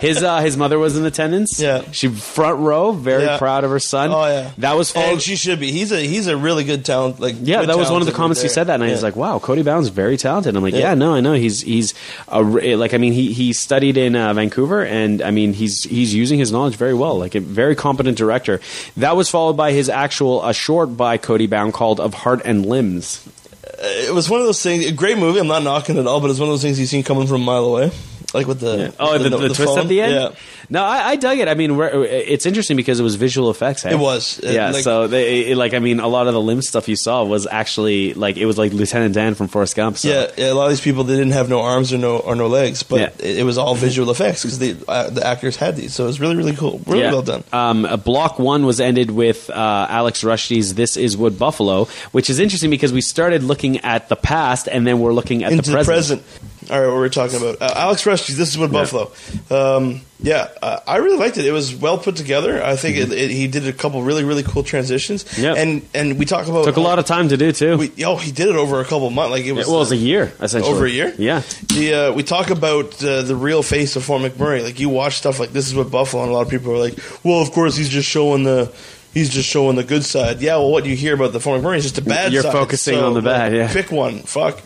His 0.00 0.22
uh, 0.22 0.40
his 0.40 0.58
mother 0.58 0.78
was 0.78 0.98
in 0.98 1.06
attendance. 1.06 1.58
Yeah. 1.58 1.80
she 1.92 2.08
front 2.08 2.58
row, 2.58 2.92
very 2.92 3.22
Yeah. 3.24 3.38
proud 3.38 3.64
of 3.64 3.70
her 3.70 3.78
son. 3.78 4.10
Oh 4.12 4.26
yeah, 4.26 4.50
that 4.58 4.74
was 4.76 4.90
followed. 4.92 5.12
and 5.12 5.22
she 5.22 5.34
should 5.34 5.58
be. 5.60 5.72
He's 5.72 5.92
a 5.92 6.00
he's 6.00 6.26
a 6.26 6.36
really 6.36 6.62
good 6.64 6.84
talent. 6.84 7.20
Like 7.20 7.36
Yeah, 7.40 7.62
that 7.62 7.78
was 7.78 7.90
one 7.90 8.02
of 8.02 8.06
the 8.06 8.12
comments 8.12 8.42
he 8.42 8.48
said 8.50 8.64
that 8.64 8.80
night. 8.80 8.86
Yeah. 8.88 8.92
He's 8.94 9.02
like, 9.02 9.16
"Wow, 9.16 9.38
Cody 9.38 9.62
Bound's 9.62 9.88
very 9.88 10.18
talented." 10.18 10.54
I'm 10.56 10.62
like, 10.62 10.74
Yeah. 10.74 10.80
"Yeah, 10.90 10.94
no, 10.94 11.14
I 11.14 11.20
know. 11.20 11.32
He's 11.32 11.62
he's 11.62 11.94
a, 12.28 12.42
like, 12.42 12.92
I 12.92 12.98
mean, 12.98 13.14
he 13.14 13.32
he 13.32 13.54
studied 13.54 13.96
in 13.96 14.14
uh, 14.14 14.34
Vancouver, 14.34 14.84
and 14.84 15.22
I 15.22 15.30
mean, 15.30 15.54
he's 15.54 15.84
he's 15.84 16.12
using 16.12 16.38
his 16.38 16.52
knowledge 16.52 16.76
very 16.76 16.92
well. 16.94 17.18
Like 17.18 17.34
a 17.34 17.40
very 17.40 17.73
competent 17.74 18.18
director." 18.18 18.60
That 18.96 19.16
was 19.16 19.28
followed 19.28 19.56
by 19.56 19.72
his 19.72 19.88
actual 19.88 20.44
a 20.44 20.54
short 20.54 20.96
by 20.96 21.18
Cody 21.18 21.46
Bound 21.46 21.72
called 21.72 22.00
"Of 22.00 22.14
Heart 22.14 22.42
and 22.44 22.66
Limbs." 22.66 23.26
Uh, 23.64 23.86
it 23.86 24.14
was 24.14 24.30
one 24.30 24.40
of 24.40 24.46
those 24.46 24.62
things. 24.62 24.86
A 24.86 24.92
great 24.92 25.18
movie. 25.18 25.40
I'm 25.40 25.46
not 25.46 25.62
knocking 25.62 25.96
it 25.96 26.00
at 26.00 26.06
all, 26.06 26.20
but 26.20 26.30
it's 26.30 26.38
one 26.38 26.48
of 26.48 26.52
those 26.52 26.62
things 26.62 26.78
you've 26.78 26.88
seen 26.88 27.02
coming 27.02 27.26
from 27.26 27.42
a 27.42 27.44
mile 27.44 27.64
away. 27.64 27.90
Like 28.34 28.46
with 28.46 28.60
the 28.60 28.92
Oh, 29.00 29.16
the, 29.16 29.28
the, 29.30 29.38
twist 29.48 29.64
phone. 29.64 29.78
at 29.78 29.88
the 29.88 30.00
end. 30.00 30.12
Yeah. 30.12 30.28
No, 30.70 30.82
I, 30.82 31.10
I 31.10 31.16
dug 31.16 31.38
it. 31.38 31.46
I 31.46 31.54
mean, 31.54 31.78
it's 31.80 32.46
interesting 32.46 32.76
because 32.76 32.98
it 32.98 33.02
was 33.02 33.14
visual 33.16 33.50
effects. 33.50 33.84
eh? 33.84 33.90
It 33.92 33.98
was. 33.98 34.38
It- 34.40 34.54
yeah. 34.54 34.70
like- 34.70 34.82
so 34.82 35.06
they 35.06 35.50
it, 35.50 35.56
like, 35.56 35.74
I 35.74 35.78
mean, 35.78 36.00
a 36.00 36.08
lot 36.08 36.26
of 36.26 36.32
the 36.34 36.40
limb 36.40 36.62
stuff 36.62 36.88
you 36.88 36.96
saw 36.96 37.22
was 37.24 37.46
actually 37.46 38.14
like 38.14 38.36
it 38.36 38.46
was 38.46 38.58
like 38.58 38.72
Lieutenant 38.72 39.14
Dan 39.14 39.34
from 39.34 39.48
Forrest 39.48 39.76
Gump. 39.76 39.98
So. 39.98 40.08
Yeah, 40.08 40.30
yeah, 40.36 40.52
a 40.52 40.54
lot 40.54 40.64
of 40.64 40.70
these 40.70 40.80
people 40.80 41.04
they 41.04 41.14
didn't 41.16 41.32
have 41.32 41.48
no 41.48 41.60
arms 41.60 41.92
or 41.92 41.98
no 41.98 42.16
or 42.18 42.34
no 42.34 42.46
legs, 42.48 42.82
but 42.82 43.00
Yeah. 43.00 43.10
it, 43.26 43.38
it 43.38 43.44
was 43.44 43.56
all 43.58 43.74
visual 43.74 44.10
effects 44.10 44.42
because 44.42 44.58
the 44.58 44.76
uh, 44.88 45.10
the 45.10 45.24
actors 45.26 45.56
had 45.56 45.76
these, 45.76 45.94
so 45.94 46.04
it 46.04 46.06
was 46.08 46.20
really 46.20 46.36
really 46.36 46.56
cool, 46.56 46.80
really 46.86 47.00
Yeah. 47.02 47.12
well 47.12 47.22
done. 47.22 47.44
Um, 47.52 47.84
uh, 47.84 47.96
block 47.96 48.38
one 48.38 48.64
was 48.66 48.80
ended 48.80 49.10
with 49.10 49.50
uh, 49.50 49.86
Alex 49.88 50.22
Rushdie's 50.24 50.74
"This 50.74 50.96
Is 50.96 51.16
Wood 51.16 51.38
Buffalo," 51.38 51.88
which 52.12 52.30
is 52.30 52.38
interesting 52.38 52.70
because 52.70 52.92
we 52.92 53.00
started 53.02 53.42
looking 53.42 53.78
at 53.80 54.08
the 54.08 54.16
past 54.16 54.66
and 54.66 54.86
then 54.86 54.98
we're 55.00 55.12
looking 55.12 55.44
at 55.44 55.52
Into 55.52 55.70
the 55.70 55.78
the 55.78 55.84
present. 55.84 56.22
All 56.70 56.80
right, 56.80 56.86
what 56.86 56.96
we're 56.96 57.08
talking 57.10 57.36
about. 57.36 57.60
Uh, 57.60 57.74
Alex 57.76 58.04
Rushdie, 58.04 58.34
this 58.36 58.48
is 58.48 58.56
Wood 58.56 58.72
Buffalo. 58.72 59.12
Um, 59.50 60.00
yeah, 60.18 60.48
uh, 60.62 60.80
I 60.86 60.96
really 60.96 61.18
liked 61.18 61.36
it. 61.36 61.44
It 61.44 61.52
was 61.52 61.74
well 61.74 61.98
put 61.98 62.16
together. 62.16 62.62
I 62.62 62.76
think 62.76 62.96
it, 62.96 63.12
it, 63.12 63.30
he 63.30 63.46
did 63.48 63.66
a 63.68 63.72
couple 63.72 64.02
really 64.02 64.24
really 64.24 64.42
cool 64.42 64.62
transitions. 64.62 65.24
Mm-hmm. 65.24 65.42
Yeah. 65.42 65.54
and 65.54 65.88
and 65.92 66.18
we 66.18 66.24
talk 66.24 66.48
about 66.48 66.64
Took 66.64 66.78
a 66.78 66.80
lot 66.80 66.98
of 66.98 67.04
time 67.04 67.28
to 67.28 67.36
do 67.36 67.52
too. 67.52 67.76
We, 67.76 68.04
oh, 68.04 68.16
he 68.16 68.32
did 68.32 68.48
it 68.48 68.56
over 68.56 68.80
a 68.80 68.84
couple 68.84 69.10
months. 69.10 69.32
Like 69.32 69.44
it 69.44 69.52
was 69.52 69.66
well, 69.66 69.76
it 69.76 69.80
was 69.80 69.92
a 69.92 69.96
year 69.96 70.32
essentially. 70.40 70.72
over 70.72 70.86
a 70.86 70.90
year. 70.90 71.14
Yeah. 71.18 71.42
The 71.74 71.94
uh, 71.94 72.12
we 72.12 72.22
talk 72.22 72.48
about 72.48 73.02
uh, 73.04 73.22
the 73.22 73.36
real 73.36 73.62
face 73.62 73.96
of 73.96 74.04
Fort 74.04 74.22
McMurray. 74.22 74.62
Like 74.62 74.80
you 74.80 74.88
watch 74.88 75.18
stuff 75.18 75.38
like 75.38 75.50
this 75.50 75.66
is 75.66 75.74
Wood 75.74 75.90
Buffalo, 75.90 76.22
and 76.22 76.32
a 76.32 76.34
lot 76.34 76.42
of 76.42 76.48
people 76.48 76.72
are 76.72 76.78
like, 76.78 76.98
well, 77.22 77.42
of 77.42 77.50
course 77.52 77.76
he's 77.76 77.90
just 77.90 78.08
showing 78.08 78.44
the. 78.44 78.72
He's 79.12 79.28
just 79.28 79.48
showing 79.48 79.76
the 79.76 79.84
good 79.84 80.04
side. 80.04 80.40
Yeah, 80.40 80.56
well, 80.56 80.72
what 80.72 80.86
you 80.86 80.96
hear 80.96 81.14
about 81.14 81.32
the 81.32 81.38
Fort 81.38 81.60
McMurray 81.60 81.76
is 81.76 81.84
just 81.84 81.94
the 81.94 82.02
bad 82.02 82.32
You're 82.32 82.42
side. 82.42 82.50
focusing 82.50 82.98
on 82.98 83.14
the 83.14 83.22
bad, 83.22 83.54
yeah. 83.54 83.72
Pick 83.72 83.92
one. 83.92 84.18
Fuck. 84.22 84.60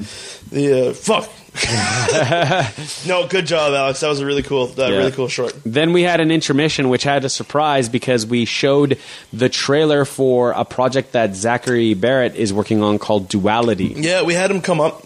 The 0.50 0.88
uh, 0.88 0.94
fuck. 0.94 1.28
no, 3.06 3.26
good 3.26 3.46
job, 3.46 3.72
Alex. 3.74 4.00
That 4.00 4.08
was 4.08 4.20
a 4.20 4.26
really 4.26 4.42
cool, 4.42 4.66
that 4.68 4.90
Yeah. 4.90 4.96
really 4.98 5.12
cool 5.12 5.28
short. 5.28 5.54
Then 5.64 5.92
we 5.92 6.02
had 6.02 6.20
an 6.20 6.30
intermission, 6.30 6.88
which 6.88 7.02
had 7.04 7.24
a 7.24 7.28
surprise 7.28 7.88
because 7.88 8.26
we 8.26 8.44
showed 8.44 8.98
the 9.32 9.48
trailer 9.48 10.04
for 10.04 10.52
a 10.52 10.64
project 10.64 11.12
that 11.12 11.34
Zachary 11.34 11.94
Barrett 11.94 12.34
is 12.36 12.52
working 12.52 12.82
on 12.82 12.98
called 12.98 13.28
Duality. 13.28 13.94
Yeah, 13.96 14.22
we 14.22 14.34
had 14.34 14.50
him 14.50 14.60
come 14.60 14.80
up. 14.80 15.04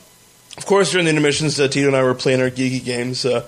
Of 0.59 0.67
course, 0.67 0.91
during 0.91 1.07
the 1.07 1.11
intermissions, 1.11 1.59
uh, 1.59 1.69
Tito 1.69 1.87
and 1.87 1.97
I 1.97 2.03
were 2.03 2.15
playing 2.15 2.41
our 2.43 2.51
geeky 2.51 2.85
games. 2.85 3.25
Uh, 3.25 3.47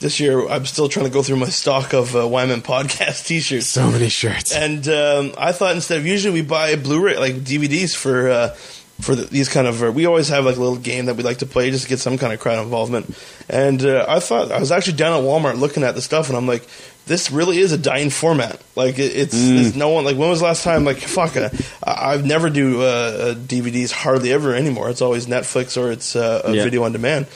this 0.00 0.18
year, 0.18 0.48
I'm 0.48 0.64
still 0.66 0.88
trying 0.88 1.04
to 1.06 1.12
go 1.12 1.22
through 1.22 1.36
my 1.36 1.48
stock 1.50 1.92
of 1.92 2.16
uh, 2.16 2.20
YMM 2.20 2.62
podcast 2.62 3.26
T-shirts. 3.26 3.66
So 3.66 3.90
many 3.90 4.08
shirts. 4.08 4.52
And 4.52 4.88
um, 4.88 5.32
I 5.38 5.52
thought 5.52 5.74
instead 5.76 5.98
of 5.98 6.06
usually 6.06 6.32
we 6.34 6.42
buy 6.42 6.74
Blu-ray 6.76 7.18
like 7.18 7.34
DVDs 7.36 7.94
for 7.94 8.30
uh, 8.30 8.56
for 9.00 9.14
the, 9.14 9.24
these 9.24 9.48
kind 9.48 9.66
of 9.66 9.82
uh, 9.82 9.90
we 9.92 10.06
always 10.06 10.28
have 10.28 10.44
like 10.44 10.56
a 10.56 10.60
little 10.60 10.76
game 10.76 11.06
that 11.06 11.16
we 11.16 11.22
like 11.22 11.38
to 11.38 11.46
play 11.46 11.70
just 11.70 11.84
to 11.84 11.88
get 11.88 11.98
some 11.98 12.18
kind 12.18 12.32
of 12.32 12.40
crowd 12.40 12.62
involvement. 12.62 13.14
And 13.48 13.84
uh, 13.84 14.04
I 14.08 14.20
thought 14.20 14.52
I 14.52 14.60
was 14.60 14.70
actually 14.72 14.96
down 14.96 15.18
at 15.18 15.24
Walmart 15.24 15.58
looking 15.58 15.82
at 15.84 15.94
the 15.94 16.02
stuff, 16.02 16.28
and 16.28 16.36
I'm 16.36 16.46
like, 16.46 16.66
this 17.06 17.30
really 17.30 17.58
is 17.58 17.72
a 17.72 17.78
dying 17.78 18.10
format. 18.10 18.60
Like 18.76 18.98
it, 18.98 19.16
it's, 19.16 19.34
it's 19.34 19.74
no 19.76 19.88
one 19.88 20.04
like 20.04 20.16
when 20.16 20.28
was 20.28 20.38
the 20.40 20.44
last 20.46 20.62
time 20.62 20.84
like 20.84 20.98
fuck 20.98 21.36
uh, 21.36 21.48
I 21.82 22.12
I've 22.12 22.24
never 22.24 22.50
do 22.50 22.82
uh, 22.82 22.84
uh, 22.84 23.34
DVDs 23.34 23.90
hardly 23.90 24.32
ever 24.32 24.54
anymore. 24.54 24.90
It's 24.90 25.02
always 25.02 25.26
Netflix 25.26 25.76
or 25.80 25.90
it's 25.90 26.14
uh, 26.14 26.42
a 26.44 26.54
Yeah. 26.54 26.64
video 26.64 26.84
on 26.84 26.92
demand. 26.92 27.26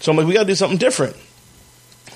So 0.00 0.12
I'm 0.12 0.16
like, 0.16 0.26
we 0.26 0.32
got 0.34 0.42
to 0.42 0.46
do 0.46 0.54
something 0.54 0.78
different 0.78 1.16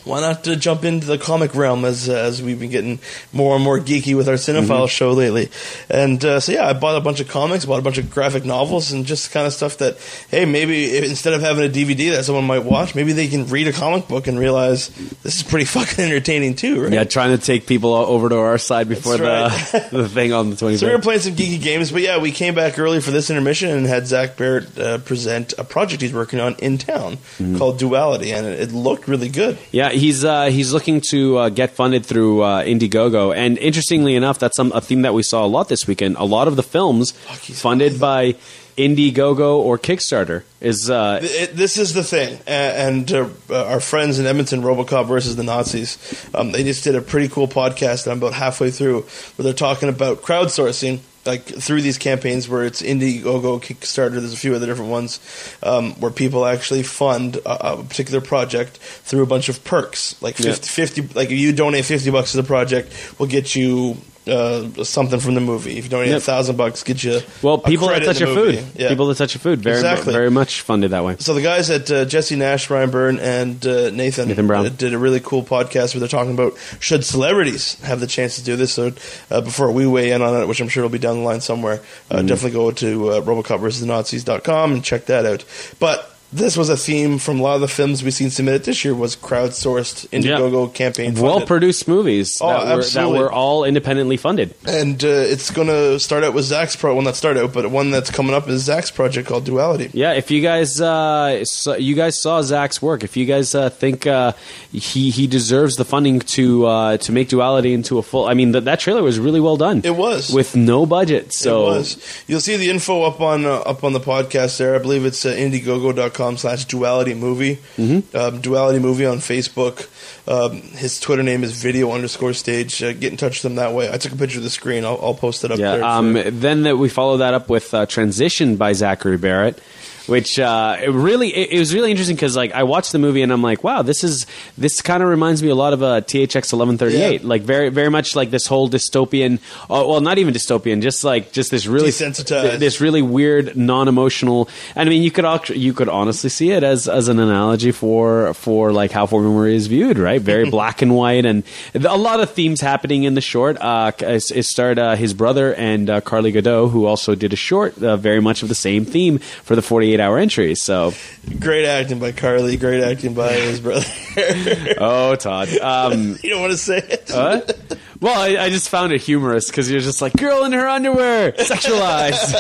why 0.05 0.21
not 0.21 0.47
uh, 0.49 0.55
jump 0.57 0.85
into 0.85 1.07
the 1.07 1.19
comic 1.19 1.55
realm 1.55 1.85
as 1.85 2.09
uh, 2.09 2.15
as 2.15 2.43
we've 2.43 2.59
been 2.59 2.71
getting 2.71 2.99
more 3.33 3.55
and 3.55 3.65
more 3.65 3.79
geeky 3.79 4.17
with 4.17 4.29
our 4.29 4.35
cinephile 4.35 4.63
Mm-hmm. 4.83 4.87
show 4.87 5.13
lately? 5.13 5.51
And 5.91 6.25
uh, 6.25 6.41
so 6.41 6.53
yeah, 6.53 6.67
I 6.69 6.73
bought 6.73 6.97
a 6.97 7.01
bunch 7.01 7.21
of 7.21 7.29
comics, 7.29 7.65
bought 7.65 7.79
a 7.79 7.83
bunch 7.83 7.99
of 7.99 8.11
graphic 8.11 8.45
novels, 8.45 8.93
and 8.93 9.05
just 9.07 9.31
kind 9.33 9.47
of 9.47 9.53
stuff 9.53 9.79
that 9.79 9.97
hey, 10.31 10.45
maybe 10.45 10.85
if, 10.87 11.05
instead 11.05 11.33
of 11.35 11.41
having 11.41 11.65
a 11.65 11.69
DVD 11.69 12.11
that 12.17 12.25
someone 12.25 12.45
might 12.47 12.65
watch, 12.65 12.95
maybe 12.95 13.13
they 13.13 13.29
can 13.29 13.47
read 13.47 13.69
a 13.69 13.73
comic 13.73 14.09
book 14.09 14.27
and 14.27 14.39
realize 14.39 14.89
this 15.23 15.37
is 15.37 15.43
pretty 15.43 15.65
fucking 15.77 16.05
entertaining 16.05 16.55
too, 16.55 16.83
right? 16.83 16.93
Yeah, 16.93 17.05
trying 17.05 17.37
to 17.37 17.45
take 17.45 17.67
people 17.67 17.95
over 17.95 18.29
to 18.29 18.37
our 18.39 18.59
side 18.59 18.89
before 18.89 19.17
That's 19.19 19.73
the 19.73 19.79
the 20.03 20.09
thing 20.09 20.33
on 20.33 20.51
the 20.51 20.57
25th. 20.57 20.79
So 20.79 20.87
we 20.89 20.93
were 20.95 21.01
playing 21.01 21.21
some 21.21 21.35
geeky 21.35 21.61
games, 21.63 21.93
but 21.93 22.03
yeah, 22.03 22.19
we 22.19 22.33
came 22.33 22.55
back 22.55 22.79
early 22.79 23.01
for 23.01 23.11
this 23.11 23.31
intermission 23.31 23.71
and 23.71 23.87
had 23.87 24.07
Zach 24.07 24.37
Barrett 24.37 24.79
uh, 24.79 24.99
present 24.99 25.55
a 25.59 25.65
project 25.65 26.03
he's 26.03 26.13
working 26.13 26.41
on 26.41 26.55
in 26.57 26.79
town 26.79 27.03
Mm-hmm. 27.03 27.57
called 27.59 27.79
Duality, 27.79 28.33
and 28.33 28.47
it, 28.47 28.61
it 28.61 28.73
looked 28.73 29.09
really 29.09 29.29
good. 29.29 29.59
Yeah, 29.71 29.91
he's 29.93 30.25
uh, 30.25 30.47
he's 30.47 30.73
looking 30.73 31.01
to 31.13 31.39
uh, 31.39 31.49
get 31.49 31.71
funded 31.71 32.05
through 32.05 32.43
uh, 32.43 32.63
Indiegogo, 32.65 33.35
and 33.35 33.59
interestingly 33.59 34.15
enough, 34.17 34.39
that's 34.39 34.57
some, 34.57 34.73
a 34.73 34.81
theme 34.81 35.03
that 35.03 35.15
we 35.15 35.23
saw 35.23 35.45
a 35.45 35.49
lot 35.49 35.69
this 35.69 35.87
weekend. 35.87 36.17
A 36.17 36.25
lot 36.25 36.49
of 36.49 36.57
the 36.57 36.63
films 36.63 37.13
funded 37.13 38.01
by 38.01 38.35
Indiegogo 38.77 39.59
or 39.59 39.79
Kickstarter 39.79 40.45
is 40.61 40.89
uh, 40.89 41.19
this 41.53 41.77
is 41.77 41.93
the 41.93 42.03
thing, 42.03 42.39
and 42.47 43.11
uh, 43.13 43.29
uh, 43.51 43.67
our 43.67 43.81
friends 43.81 44.19
in 44.19 44.27
Edmonton, 44.27 44.63
RoboCop 44.63 45.07
versus 45.07 45.37
the 45.37 45.43
Nazis, 45.43 45.99
um, 46.35 46.53
they 46.53 46.65
just 46.65 46.83
did 46.83 46.95
a 46.95 47.03
pretty 47.03 47.29
cool 47.29 47.49
podcast 47.49 48.05
that 48.05 48.13
I'm 48.13 48.19
about 48.19 48.33
halfway 48.33 48.71
through, 48.71 49.03
where 49.03 49.45
they're 49.45 49.53
talking 49.53 49.89
about 49.89 50.23
crowdsourcing, 50.23 51.01
like 51.25 51.45
through 51.45 51.83
these 51.83 51.99
campaigns 51.99 52.49
where 52.49 52.65
it's 52.65 52.83
Indiegogo, 52.83 53.61
Kickstarter. 53.63 54.13
There's 54.13 54.33
a 54.33 54.37
few 54.37 54.55
other 54.55 54.67
different 54.67 54.91
ones 54.91 55.21
um, 55.63 55.93
where 56.01 56.11
people 56.11 56.45
actually 56.47 56.83
fund 56.83 57.37
a, 57.37 57.73
a 57.75 57.83
particular 57.83 58.21
project 58.21 58.77
through 58.79 59.23
a 59.23 59.27
bunch 59.27 59.49
of 59.49 59.63
perks, 59.65 60.21
like 60.23 60.37
50, 60.37 60.69
50 60.69 61.03
like 61.15 61.31
if 61.31 61.39
you 61.39 61.53
donate 61.53 61.85
50 61.85 62.11
bucks 62.11 62.33
to 62.33 62.39
the 62.39 62.43
project, 62.43 63.17
we'll 63.19 63.29
get 63.29 63.55
you. 63.55 63.97
Uh, 64.25 64.85
something 64.85 65.19
from 65.19 65.35
the 65.35 65.41
movie. 65.41 65.77
If 65.79 65.83
you 65.85 65.91
donate 65.91 66.07
a 66.11 66.13
Yep. 66.13 66.23
thousand 66.23 66.57
bucks, 66.57 66.85
get 66.85 67.03
you 67.03 67.19
well, 67.43 67.55
a 67.55 67.59
people 67.59 67.89
that 67.89 68.05
touch 68.05 68.21
your 68.21 68.33
food. 68.33 68.63
Yeah. 68.77 68.89
people 68.89 69.09
that 69.09 69.17
touch 69.19 69.35
your 69.35 69.41
food, 69.41 69.59
very 69.61 69.75
Exactly. 69.79 70.13
very 70.13 70.31
much 70.31 70.61
funded 70.61 70.93
that 70.93 71.05
way. 71.05 71.17
So 71.19 71.35
the 71.35 71.43
guys 71.43 71.71
at 71.71 71.91
uh, 71.91 72.05
Jesse 72.05 72.37
Nash, 72.37 72.71
Ryan 72.71 72.91
Byrne, 72.91 73.19
and 73.19 73.67
uh, 73.67 73.91
Nathan, 73.91 74.29
Nathan 74.29 74.47
Brown. 74.47 74.67
uh, 74.67 74.69
did 74.69 74.95
a 74.95 74.99
really 74.99 75.19
cool 75.19 75.43
podcast 75.43 75.93
where 75.93 75.99
they're 75.99 76.09
talking 76.09 76.35
about 76.35 76.57
should 76.79 77.05
celebrities 77.05 77.81
have 77.83 77.99
the 77.99 78.07
chance 78.07 78.37
to 78.37 78.45
do 78.45 78.55
this. 78.55 78.73
So 78.73 78.93
uh, 79.33 79.41
before 79.41 79.73
we 79.73 79.89
weigh 79.89 80.13
in 80.13 80.23
on 80.23 80.41
it, 80.41 80.47
which 80.47 80.61
I'm 80.61 80.69
sure 80.69 80.85
will 80.85 80.89
be 80.91 80.99
down 81.01 81.17
the 81.17 81.25
line 81.25 81.41
somewhere, 81.41 81.81
uh, 82.09 82.19
Mm-hmm. 82.19 82.27
definitely 82.29 82.53
go 82.53 82.71
to 82.71 83.09
uh, 83.11 83.21
RoboCop 83.23 83.59
versus 83.59 83.81
the 83.81 83.87
Nazis.com 83.89 84.73
and 84.75 84.85
check 84.85 85.07
that 85.07 85.27
out. 85.27 85.45
But 85.81 86.12
this 86.33 86.57
was 86.57 86.69
a 86.69 86.77
theme 86.77 87.19
from 87.19 87.41
a 87.41 87.43
lot 87.43 87.55
of 87.57 87.61
the 87.61 87.69
films 87.69 88.03
we've 88.03 88.15
seen 88.15 88.31
submitted 88.31 88.65
this 88.65 88.85
year 88.85 88.95
was 88.95 89.15
crowdsourced 89.17 90.09
Indiegogo 90.09 90.73
campaign 90.73 91.15
Well 91.15 91.45
produced 91.47 91.87
movies 91.89 92.39
Oh, 92.41 92.49
that, 92.49 92.77
were, 92.77 92.83
that 92.85 93.09
were 93.11 93.31
all 93.31 93.65
independently 93.65 94.17
funded. 94.17 94.55
and 94.67 95.03
uh, 95.05 95.09
it's 95.09 95.51
going 95.51 95.69
to 95.69 95.99
start 96.01 96.25
out 96.25 96.33
with 96.35 96.45
Zach's 96.47 96.75
pro. 96.77 96.95
Well, 96.95 97.03
not 97.03 97.17
start 97.17 97.37
out, 97.37 97.53
but 97.53 97.71
one 97.71 97.91
that's 97.91 98.11
coming 98.11 98.35
up 98.35 98.49
is 98.49 98.63
Zach's 98.63 98.91
project 98.91 99.29
called 99.29 99.45
Duality. 99.45 99.91
Yeah, 99.93 100.13
if 100.13 100.31
you 100.31 100.41
guys 100.41 100.81
uh, 100.81 101.45
saw, 101.45 101.75
you 101.75 101.95
guys 101.95 102.19
saw 102.19 102.41
Zach's 102.43 102.81
work, 102.81 103.05
if 103.05 103.17
you 103.17 103.27
guys 103.27 103.55
uh, 103.55 103.69
think 103.69 104.07
uh, 104.07 104.33
he 104.73 105.11
he 105.11 105.27
deserves 105.27 105.77
the 105.77 105.85
funding 105.85 106.21
to 106.21 106.65
uh, 106.67 106.97
to 106.99 107.13
make 107.13 107.29
Duality 107.29 107.75
into 107.75 107.99
a 107.99 108.03
full, 108.03 108.25
I 108.27 108.35
mean 108.35 108.53
that 108.53 108.65
that 108.65 108.81
trailer 108.81 109.03
was 109.03 109.19
really 109.19 109.41
well 109.41 109.57
done. 109.57 109.83
It 109.85 109.97
was. 109.97 110.33
with 110.33 110.57
no 110.57 110.87
budget. 110.87 111.33
So 111.33 111.65
it 111.65 111.67
was. 111.77 112.25
You'll 112.27 112.41
see 112.41 112.57
the 112.57 112.71
info 112.71 113.03
up 113.03 113.21
on 113.21 113.45
uh, 113.45 113.57
up 113.59 113.85
on 113.85 113.93
the 113.93 114.01
podcast 114.01 114.57
there. 114.59 114.75
I 114.75 114.79
believe 114.79 115.05
it's 115.05 115.27
uh, 115.27 115.31
Indiegogo.com 115.31 116.22
slash 116.37 116.65
Duality 116.65 117.15
Movie. 117.15 117.57
Mm-hmm. 117.77 118.17
Um, 118.17 118.41
Duality 118.41 118.79
Movie 118.79 119.07
on 119.07 119.19
Facebook. 119.19 119.89
Um, 120.27 120.63
his 120.63 121.01
Twitter 121.01 121.23
name 121.23 121.43
is 121.45 121.61
Video 121.61 121.91
underscore 121.93 122.33
Stage. 122.33 122.83
Uh, 122.83 122.93
get 122.93 123.13
in 123.13 123.17
touch 123.17 123.43
with 123.43 123.51
him 123.51 123.57
that 123.57 123.73
way. 123.73 123.93
I 123.93 123.99
took 123.99 124.13
a 124.13 124.17
picture 124.17 124.39
of 124.39 124.45
the 124.45 124.51
screen. 124.51 124.85
I'll, 124.85 124.99
I'll 125.03 125.15
post 125.15 125.45
it 125.45 125.51
up 125.51 125.59
there. 125.59 125.85
Um, 125.85 126.15
then 126.15 126.63
that 126.63 126.79
we 126.79 126.89
follow 126.89 127.19
that 127.19 127.35
up 127.35 127.49
with 127.49 127.75
uh, 127.75 127.87
Transition 127.87 128.57
by 128.57 128.73
Zachary 128.73 129.19
Barrett. 129.19 129.61
Which 130.07 130.39
uh, 130.39 130.77
it 130.83 130.91
really 130.91 131.29
it, 131.35 131.53
it 131.53 131.59
was 131.59 131.73
really 131.75 131.91
interesting 131.91 132.17
because 132.17 132.37
like 132.37 132.53
I 132.53 132.65
watched 132.65 132.93
the 132.93 132.99
movie 132.99 133.23
and 133.23 133.33
I'm 133.33 133.43
like 133.43 133.63
wow 133.63 133.83
this 133.83 134.03
is 134.03 134.27
this 134.59 134.83
kind 134.83 135.03
of 135.03 135.09
reminds 135.09 135.43
me 135.43 135.49
a 135.49 135.55
lot 135.55 135.73
of 135.73 135.83
uh, 135.83 136.01
THX 136.01 136.53
1138 136.53 137.23
Yeah. 137.23 137.27
like 137.29 137.43
very 137.43 137.69
very 137.69 137.89
much 137.91 138.17
like 138.17 138.31
this 138.31 138.47
whole 138.47 138.69
dystopian 138.69 139.39
uh, 139.71 139.85
well 139.87 140.01
not 140.01 140.19
even 140.19 140.35
dystopian 140.35 140.83
just 140.83 141.05
like 141.05 141.33
just 141.33 141.51
this 141.51 141.67
really 141.67 141.91
Desensitized. 141.91 142.59
this 142.59 142.81
really 142.81 143.03
weird 143.03 143.57
non-emotional 143.57 144.49
and 144.75 144.89
I 144.89 144.91
mean 144.91 145.03
you 145.03 145.11
could 145.11 145.49
you 145.51 145.73
could 145.73 145.89
honestly 145.89 146.31
see 146.31 146.51
it 146.51 146.63
as 146.65 146.89
as 146.89 147.09
an 147.09 147.19
analogy 147.21 147.71
for 147.73 148.35
for 148.35 148.73
like 148.73 148.91
how 148.91 149.07
Fort 149.07 149.25
McMurray 149.25 149.55
is 149.55 149.67
viewed 149.69 149.99
right 149.99 150.21
very 150.21 150.51
black 150.57 150.83
and 150.83 150.95
white 150.97 151.25
and 151.25 151.45
a 151.75 151.97
lot 151.97 152.21
of 152.21 152.31
themes 152.31 152.61
happening 152.61 153.05
in 153.05 153.15
the 153.15 153.21
short 153.21 153.57
uh 153.61 153.93
it, 154.01 154.31
it 154.33 154.43
starred 154.45 154.79
uh, 154.79 154.97
his 154.97 155.15
brother 155.15 155.55
and 155.55 155.89
uh, 155.89 156.01
Carly 156.01 156.33
Godot 156.33 156.69
who 156.69 156.87
also 156.87 157.15
did 157.15 157.33
a 157.33 157.37
short 157.37 157.81
uh, 157.83 157.97
very 157.97 158.21
much 158.21 158.43
of 158.43 158.49
the 158.49 158.55
same 158.55 158.85
theme 158.85 159.19
for 159.19 159.55
the 159.55 159.63
48 159.63 159.92
hour 160.01 160.19
entry 160.19 160.55
so 160.55 160.93
great 161.41 161.67
acting 161.67 161.99
by 161.99 162.13
Carly. 162.13 162.57
Great 162.57 162.83
acting 162.83 163.15
by 163.15 163.33
his 163.33 163.61
brother. 163.61 163.85
oh 164.79 165.15
Todd 165.17 165.49
um 165.59 166.17
you 166.23 166.31
don't 166.31 166.41
want 166.41 166.53
to 166.53 166.59
say 166.59 166.79
it. 166.79 167.11
what? 167.11 167.79
Well, 168.01 168.21
I, 168.21 168.47
I 168.47 168.51
just 168.51 168.69
found 168.69 168.93
it 168.93 169.01
humorous 169.01 169.47
because 169.47 169.71
you're 169.71 169.81
just 169.81 170.03
like 170.03 170.13
girl 170.15 170.43
in 170.45 170.53
her 170.53 170.67
underwear, 170.69 171.31
sexualized. 171.33 172.35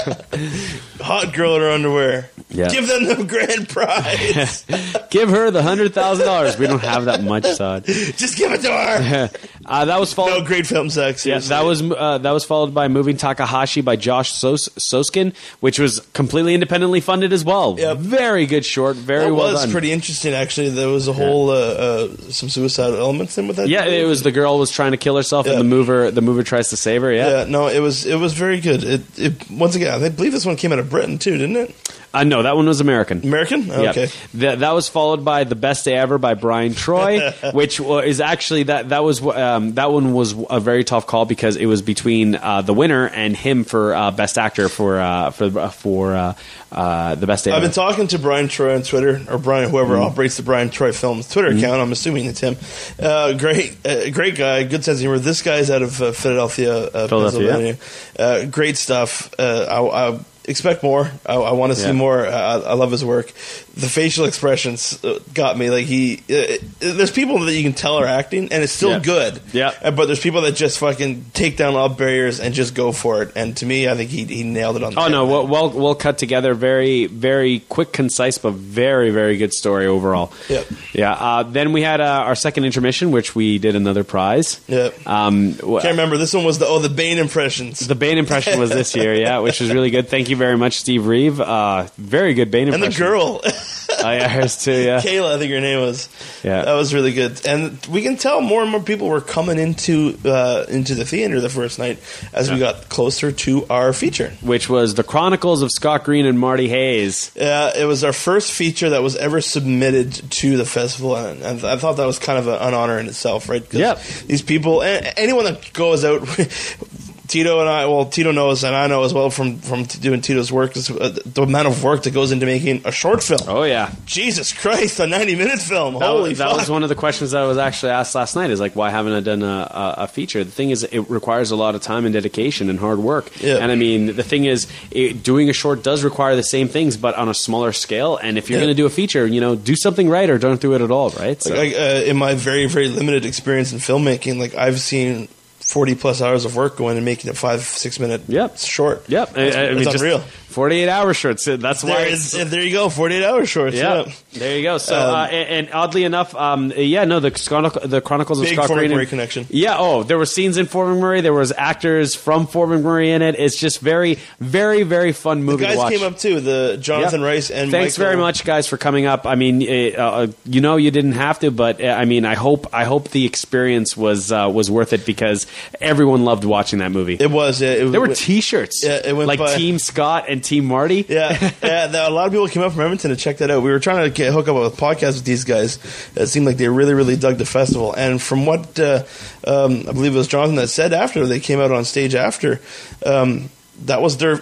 Hot 1.00 1.32
girl 1.32 1.55
in 1.55 1.62
her 1.62 1.70
underwear. 1.70 2.28
Yeah. 2.50 2.68
Give 2.68 2.86
them 2.88 3.05
the 3.05 3.24
grand 3.24 3.68
prize. 3.68 4.64
Give 5.12 5.28
her 5.28 5.50
the 5.50 5.62
hundred 5.62 5.92
thousand 5.94 6.24
dollars. 6.26 6.58
We 6.58 6.66
don't 6.66 6.80
have 6.82 7.04
that 7.04 7.22
much, 7.22 7.44
Todd. 7.58 7.84
Just 7.86 8.36
give 8.38 8.50
it 8.52 8.62
to 8.62 8.72
her. 8.72 9.30
Uh, 9.64 9.84
that 9.84 10.00
was 10.00 10.12
followed. 10.12 10.40
No, 10.40 10.44
great 10.44 10.66
film 10.66 10.90
sex. 10.90 11.24
Yeah, 11.24 11.38
that 11.38 11.60
was 11.64 11.80
uh, 11.82 12.18
that 12.18 12.32
was 12.32 12.44
followed 12.44 12.74
by 12.74 12.88
Moving 12.88 13.16
Takahashi 13.16 13.80
by 13.80 13.94
Josh 13.94 14.32
Sos- 14.32 14.68
Soskin, 14.70 15.36
which 15.60 15.78
was 15.78 16.00
completely 16.14 16.54
independently 16.54 17.00
funded 17.00 17.32
as 17.32 17.44
well. 17.44 17.76
Yep. 17.78 17.98
Very 17.98 18.46
good 18.46 18.64
short, 18.64 18.96
very 18.96 19.26
That 19.26 19.34
well 19.34 19.52
was 19.52 19.62
done. 19.62 19.70
pretty 19.70 19.92
interesting, 19.92 20.34
actually. 20.34 20.70
There 20.70 20.88
was 20.88 21.06
a 21.06 21.12
whole 21.12 21.50
uh, 21.50 21.54
uh, 21.54 22.08
some 22.30 22.48
suicidal 22.48 22.96
elements 22.98 23.38
in 23.38 23.46
with 23.46 23.54
that. 23.58 23.68
yeah, 23.68 23.84
it 23.84 24.04
was 24.04 24.24
the 24.24 24.32
girl 24.32 24.58
was 24.58 24.72
trying 24.72 24.90
to 24.90 24.96
kill 24.96 25.16
herself, 25.16 25.46
Yeah. 25.46 25.52
and 25.52 25.60
the 25.60 25.64
mover 25.64 26.10
the 26.10 26.22
mover 26.22 26.42
tries 26.42 26.70
to 26.70 26.76
save 26.76 27.02
her. 27.02 27.12
Yeah, 27.12 27.30
Yeah, 27.30 27.44
no, 27.44 27.68
it 27.68 27.78
was 27.78 28.04
it 28.04 28.16
was 28.16 28.32
very 28.32 28.60
good. 28.60 28.82
It, 28.82 29.02
it 29.16 29.48
once 29.48 29.76
again, 29.76 30.02
I 30.02 30.08
believe 30.08 30.32
this 30.32 30.44
one 30.44 30.56
came 30.56 30.72
out 30.72 30.80
of 30.80 30.90
Britain 30.90 31.18
too, 31.18 31.38
didn't 31.38 31.56
it? 31.56 31.92
uh, 32.14 32.24
no, 32.24 32.42
that 32.42 32.56
one 32.56 32.66
was 32.66 32.80
American. 32.80 33.22
American. 33.22 33.70
Okay. 33.70 34.02
Yeah. 34.06 34.10
That, 34.34 34.58
that 34.58 34.72
was 34.72 34.88
followed 34.88 35.01
by 35.24 35.44
the 35.44 35.55
best 35.55 35.84
day 35.84 35.94
ever 35.94 36.18
by 36.18 36.34
Brian 36.34 36.74
Troy, 36.74 37.30
which 37.53 37.80
is 37.80 38.20
actually 38.20 38.64
that 38.64 38.88
that 38.90 39.03
was 39.05 39.20
um, 39.24 39.72
that 39.74 39.90
one 39.92 40.12
was 40.12 40.34
a 40.50 40.61
very 40.61 40.84
tough 40.84 41.07
call 41.07 41.24
because 41.24 41.57
it 41.57 41.66
was 41.66 41.82
between 41.82 42.34
uh, 42.36 42.62
the 42.62 42.72
winner 42.74 43.07
and 43.09 43.36
him 43.36 43.64
for 43.64 43.94
uh, 43.94 44.11
best 44.11 44.38
actor 44.38 44.68
for 44.68 44.98
uh, 45.00 45.30
for 45.30 45.50
for 45.70 46.14
uh, 46.14 46.34
uh, 46.70 47.14
the 47.16 47.26
best 47.26 47.44
day. 47.44 47.50
I've 47.50 47.59
ever. 47.59 47.66
been 47.66 47.74
talking 47.74 48.07
to 48.09 48.18
Brian 48.18 48.48
Troy 48.48 48.74
on 48.74 48.82
Twitter, 48.82 49.20
or 49.30 49.38
Brian, 49.38 49.68
whoever 49.70 49.94
Mm-hmm. 49.94 50.03
operates 50.12 50.36
the 50.38 50.42
Brian 50.42 50.70
Troy 50.70 50.92
Films 50.92 51.28
Twitter 51.28 51.48
account. 51.48 51.80
I'm 51.82 51.92
assuming 51.92 52.24
it's 52.26 52.40
him. 52.40 52.57
Uh, 52.98 53.34
great, 53.34 53.76
uh, 53.84 54.09
great 54.11 54.36
guy, 54.36 54.62
good 54.64 54.82
sense 54.84 54.96
of 54.98 55.00
humor. 55.00 55.18
This 55.18 55.42
guy's 55.42 55.70
out 55.70 55.82
of 55.82 56.00
uh, 56.00 56.12
Philadelphia, 56.12 56.72
uh, 56.74 57.09
Philadelphia, 57.09 57.48
Pennsylvania. 57.48 57.76
Uh, 58.18 58.44
great 58.46 58.76
stuff. 58.78 59.34
Uh, 59.38 59.66
I, 59.68 60.12
I 60.14 60.20
expect 60.46 60.82
more. 60.82 61.11
I, 61.26 61.34
I 61.34 61.53
want 61.53 61.72
to 61.74 61.78
see 61.78 61.92
more. 61.92 62.26
I, 62.26 62.55
I 62.55 62.72
love 62.74 62.90
his 62.90 63.05
work. 63.05 63.32
The 63.75 63.89
facial 63.89 64.27
expressions 64.27 65.03
uh, 65.03 65.18
got 65.33 65.57
me. 65.57 65.70
Like 65.70 65.87
he, 65.87 66.23
uh, 66.29 66.59
there's 66.81 67.11
people 67.11 67.39
that 67.41 67.55
you 67.55 67.62
can 67.62 67.73
tell 67.73 67.97
are 67.97 68.07
acting, 68.07 68.53
and 68.53 68.62
it's 68.62 68.73
still 68.73 68.91
Yeah. 68.91 68.99
good. 68.99 69.41
Yeah. 69.55 69.73
Uh, 69.83 69.91
But 69.91 70.07
there's 70.07 70.20
people 70.20 70.43
that 70.43 70.53
just 70.57 70.79
fucking 70.79 71.27
take 71.33 71.57
down 71.57 71.75
all 71.75 71.89
barriers 71.89 72.39
and 72.39 72.55
just 72.55 72.75
go 72.75 72.93
for 72.93 73.23
it. 73.23 73.33
And 73.35 73.57
to 73.59 73.66
me, 73.66 73.89
I 73.89 73.95
think 73.95 74.11
he 74.11 74.25
he 74.25 74.43
nailed 74.43 74.77
it 74.77 74.83
on. 74.83 74.95
the 74.95 75.01
Oh 75.01 75.09
no, 75.09 75.25
well, 75.25 75.47
well, 75.47 75.70
well 75.70 75.95
cut 75.95 76.18
together. 76.18 76.53
Very, 76.55 77.07
very 77.07 77.61
quick, 77.70 77.93
concise, 77.93 78.37
but 78.37 78.53
very, 78.53 79.11
very 79.11 79.37
good 79.39 79.55
story 79.55 79.87
overall. 79.87 80.33
Yep. 80.51 80.66
Yeah. 80.93 81.12
Uh, 81.12 81.43
then 81.45 81.73
we 81.73 81.81
had 81.83 82.01
uh, 82.03 82.05
our 82.29 82.35
second 82.35 82.64
intermission, 82.64 83.11
which 83.11 83.35
we 83.35 83.59
did 83.59 83.75
another 83.75 84.05
prize. 84.05 84.61
Yep. 84.68 85.07
Um, 85.07 85.55
Can't 85.55 85.85
remember. 85.85 86.18
This 86.18 86.35
one 86.35 86.45
was 86.45 86.59
the 86.59 86.66
oh 86.66 86.79
the 86.79 86.91
Bane 86.91 87.16
impressions. 87.18 87.81
the 87.81 87.95
Bane 87.95 88.18
impression 88.18 88.61
was 88.61 88.68
this 88.70 88.95
year, 88.95 89.14
yeah, 89.14 89.39
which 89.39 89.61
was 89.61 89.73
really 89.73 89.91
good. 89.91 90.09
Thank 90.09 90.29
you 90.29 90.37
very 90.37 90.59
much, 90.59 90.75
Steve 90.79 91.07
Reeve. 91.07 91.41
Uh, 91.41 91.87
very 91.97 92.35
good 92.35 92.51
Bane 92.51 92.68
impression. 92.68 92.85
and 92.85 92.93
the 92.93 92.99
girl, 92.99 93.41
Oh, 94.04 94.10
yeah, 94.10 94.28
hers 94.28 94.56
too. 94.62 94.72
Yeah. 94.72 95.00
Kayla, 95.00 95.36
I 95.36 95.38
think 95.38 95.52
her 95.52 95.60
name 95.60 95.80
was. 95.80 96.08
Yeah. 96.42 96.64
that 96.64 96.72
was 96.72 96.92
really 96.94 97.12
good. 97.12 97.44
And 97.46 97.84
we 97.86 98.02
can 98.02 98.16
tell 98.16 98.40
more 98.40 98.62
and 98.62 98.70
more 98.70 98.82
people 98.82 99.08
were 99.08 99.20
coming 99.20 99.58
into 99.58 100.18
uh, 100.24 100.64
into 100.68 100.94
the 100.94 101.04
theater 101.04 101.40
the 101.40 101.48
first 101.48 101.78
night 101.78 101.98
as 102.32 102.50
we 102.50 102.58
got 102.58 102.88
closer 102.88 103.30
to 103.32 103.66
our 103.68 103.92
feature. 103.92 104.30
Which 104.40 104.68
was 104.68 104.94
the 104.94 105.04
Chronicles 105.04 105.62
of 105.62 105.70
Scott 105.70 106.04
Green 106.04 106.26
and 106.26 106.38
Marty 106.38 106.68
Hayes. 106.68 107.36
Uh, 107.36 107.72
it 107.76 107.84
was 107.84 108.02
our 108.02 108.12
first 108.12 108.52
feature 108.52 108.90
that 108.90 109.02
was 109.02 109.14
ever 109.16 109.40
submitted 109.40 110.12
to 110.32 110.56
the 110.56 110.64
festival, 110.64 111.16
and, 111.16 111.42
and 111.42 111.64
I 111.64 111.76
thought 111.76 111.98
that 111.98 112.06
was 112.06 112.18
kind 112.18 112.38
of 112.38 112.48
an 112.48 112.74
honor 112.74 112.98
in 112.98 113.06
itself, 113.06 113.48
right? 113.48 113.62
Yep. 113.72 114.02
These 114.26 114.42
people, 114.42 114.82
anyone 114.82 115.44
that 115.44 115.72
goes 115.72 116.04
out, 116.04 116.20
Tito 117.29 117.61
and 117.61 117.68
I, 117.68 117.87
well, 117.87 118.07
Tito 118.07 118.33
knows, 118.33 118.64
and 118.64 118.75
I 118.75 118.87
know 118.89 119.05
as 119.05 119.14
well 119.14 119.31
from 119.31 119.59
from 119.59 119.85
doing 119.85 120.20
Tito's 120.20 120.51
work, 120.53 120.77
is 120.77 120.91
uh, 120.91 121.18
the 121.25 121.43
amount 121.43 121.68
of 121.68 121.83
work 121.83 122.03
that 122.03 122.12
goes 122.12 122.33
into 122.33 122.47
making 122.47 122.83
a 122.85 122.93
short 122.93 123.23
film. 123.23 123.41
Oh 123.47 123.62
yeah. 123.62 123.93
Jesus 124.07 124.53
Christ, 124.53 125.01
a 125.01 125.07
ninety-minute 125.07 125.61
film! 125.61 125.95
That, 125.95 126.03
Holy 126.07 126.31
was, 126.31 126.39
that 126.39 126.49
fuck! 126.49 126.59
was 126.59 126.70
one 126.70 126.83
of 126.83 126.89
the 126.89 126.95
questions 126.95 127.31
that 127.31 127.43
I 127.43 127.47
was 127.47 127.59
actually 127.59 127.93
asked 127.93 128.14
last 128.14 128.35
night. 128.37 128.51
Is 128.51 128.61
like, 128.61 128.77
why 128.77 128.91
haven't 128.91 129.12
I 129.12 129.20
done 129.20 129.43
a, 129.43 129.47
a, 129.47 129.95
a 129.99 130.07
feature? 130.09 130.43
The 130.45 130.51
thing 130.51 130.70
is, 130.70 130.83
it 130.85 131.09
requires 131.09 131.51
a 131.51 131.57
lot 131.57 131.75
of 131.75 131.81
time 131.81 132.05
and 132.05 132.12
dedication 132.12 132.68
and 132.68 132.79
hard 132.79 132.99
work. 132.99 133.31
Yeah. 133.41 133.57
And 133.59 133.70
I 133.70 133.77
mean, 133.77 134.16
the 134.16 134.23
thing 134.25 134.45
is, 134.45 134.66
it, 134.91 135.23
doing 135.23 135.49
a 135.49 135.53
short 135.53 135.83
does 135.83 136.03
require 136.05 136.37
the 136.37 136.43
same 136.43 136.68
things, 136.68 136.97
but 136.97 137.14
on 137.14 137.29
a 137.29 137.35
smaller 137.35 137.73
scale. 137.73 138.16
And 138.16 138.37
if 138.37 138.51
you're 138.51 138.59
Yeah. 138.59 138.66
going 138.66 138.77
to 138.77 138.81
do 138.83 138.87
a 138.87 138.91
feature, 138.91 139.27
you 139.27 139.41
know, 139.41 139.55
do 139.55 139.77
something 139.77 140.09
right 140.09 140.29
or 140.29 140.39
don't 140.39 140.61
do 140.61 140.75
it 140.75 140.81
at 140.81 140.91
all, 140.91 141.11
right? 141.11 141.41
So, 141.43 141.55
Like, 141.55 141.75
uh, 141.75 142.03
in 142.05 142.16
my 142.16 142.35
very 142.35 142.66
very 142.66 142.89
limited 142.89 143.25
experience 143.25 143.73
in 143.73 143.79
filmmaking, 143.79 144.39
like 144.39 144.55
I've 144.55 144.81
seen 144.81 145.29
forty 145.73 145.95
plus 145.95 146.20
hours 146.20 146.45
of 146.45 146.55
work 146.55 146.77
going 146.77 146.97
and 146.97 147.05
making 147.05 147.31
a 147.31 147.35
five 147.35 147.62
six 147.62 147.99
minute 147.99 148.20
Yep. 148.29 148.59
short. 148.59 149.09
yep. 149.09 149.33
It's, 149.37 149.57
I 149.57 149.68
mean, 149.70 149.79
it's 149.79 149.85
just 149.85 149.97
unreal. 149.97 150.23
48 150.53 150.88
hour 150.88 151.14
shorts. 151.14 151.44
That's 151.46 151.82
why. 151.82 152.14
There, 152.14 152.44
there 152.44 152.62
you 152.62 152.72
go, 152.72 152.88
forty-eight 152.88 153.24
hour 153.24 153.44
shorts. 153.46 153.76
yeah, 153.76 154.05
Yeah. 154.07 154.12
there 154.34 154.57
you 154.57 154.62
go. 154.62 154.78
So, 154.78 154.94
Um, 154.98 155.14
uh, 155.14 155.24
and, 155.26 155.66
and 155.66 155.74
oddly 155.74 156.05
enough, 156.05 156.34
um, 156.34 156.72
yeah, 156.76 157.05
no, 157.05 157.20
the 157.20 157.30
Chronic- 157.30 157.82
the 157.84 158.00
Chronicles 158.00 158.40
of 158.40 158.48
Scott 158.48 158.68
Fort 158.68 158.80
McMurray 158.80 159.09
connection. 159.09 159.46
Yeah. 159.50 159.76
Oh, 159.78 160.03
there 160.03 160.18
were 160.18 160.26
scenes 160.26 160.57
in 160.57 160.66
Fort 160.66 160.88
McMurray. 160.88 161.22
There 161.22 161.32
was 161.32 161.53
actors 161.57 162.14
from 162.14 162.46
Fort 162.46 162.68
McMurray 162.68 163.09
in 163.09 163.22
it. 163.22 163.36
It's 163.38 163.57
just 163.57 163.80
very, 163.80 164.18
very, 164.40 164.82
very 164.82 165.12
fun 165.12 165.42
movie 165.42 165.66
to 165.66 165.74
Guys 165.74 165.90
came 165.90 166.03
up 166.07 166.18
too. 166.18 166.40
The 166.40 166.78
Jonathan 166.80 167.20
Yep. 167.20 167.26
Rice 167.26 167.50
and 167.50 167.70
thanks 167.70 167.98
Michael- 167.98 168.11
very 168.11 168.20
much, 168.20 168.44
guys, 168.44 168.66
for 168.66 168.76
coming 168.76 169.07
up. 169.07 169.26
I 169.26 169.34
mean, 169.34 169.62
uh, 169.62 170.00
uh, 170.00 170.26
you 170.44 170.61
know, 170.61 170.76
you 170.76 170.90
didn't 170.90 171.12
have 171.12 171.38
to, 171.40 171.50
but 171.50 171.82
uh, 171.82 171.86
I 171.88 172.05
mean, 172.05 172.24
I 172.24 172.34
hope, 172.34 172.66
I 172.72 172.84
hope 172.84 173.09
the 173.11 173.24
experience 173.26 173.96
was 173.96 174.30
uh, 174.32 174.50
was 174.53 174.70
worth 174.70 174.92
it 174.92 175.07
because 175.07 175.46
everyone 175.80 176.24
loved 176.24 176.44
watching 176.44 176.78
that 176.80 176.90
movie. 176.92 177.16
It 177.18 177.30
was. 177.30 177.61
Yeah, 177.62 177.70
it, 177.70 177.84
there 177.86 178.00
were 178.00 178.14
T-shirts, 178.14 178.82
Yeah, 178.84 179.00
it 179.05 179.14
went 179.16 179.28
like 179.28 179.38
by- 179.38 179.57
Team 179.57 179.78
Scott 179.78 180.26
and 180.28 180.41
Team 180.43 180.64
Marty. 180.64 181.05
Yeah, 181.09 181.53
yeah. 181.62 182.09
A 182.09 182.11
lot 182.11 182.26
of 182.26 182.32
people 182.32 182.49
came 182.49 182.62
up 182.62 182.72
from 182.72 182.82
Edmonton 182.82 183.11
to 183.11 183.16
check 183.16 183.38
that 183.38 183.51
out. 183.51 183.62
We 183.62 183.70
were 183.70 183.80
trying 183.80 184.05
to 184.05 184.11
get, 184.11 184.32
hook 184.32 184.49
up 184.49 184.57
with 184.57 184.76
podcasts 184.76 185.14
with 185.14 185.24
these 185.24 185.45
guys. 185.45 185.78
It 186.14 186.26
seemed 186.26 186.47
like 186.47 186.57
they 186.57 186.68
really, 186.68 186.95
really 186.95 187.16
dug 187.16 187.38
the 187.38 187.47
festival. 187.47 187.93
And 187.95 188.20
from 188.20 188.47
what 188.47 188.78
uh, 188.78 189.05
um, 189.47 189.80
I 189.88 189.93
believe 189.93 190.14
it 190.14 190.18
was 190.18 190.28
Jonathan 190.28 190.57
that 190.57 190.68
said 190.68 190.93
after 190.93 191.26
they 191.26 191.40
came 191.40 191.61
out 191.61 191.70
on 191.70 191.84
stage 191.84 192.14
after, 192.14 192.61
um, 193.05 193.51
that 193.84 194.03
was 194.03 194.16
their. 194.18 194.40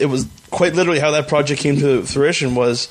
It 0.00 0.08
was 0.08 0.26
quite 0.50 0.74
literally 0.74 0.98
how 0.98 1.12
that 1.12 1.28
project 1.28 1.60
came 1.60 1.76
to 1.80 2.02
fruition. 2.02 2.54
Was 2.54 2.88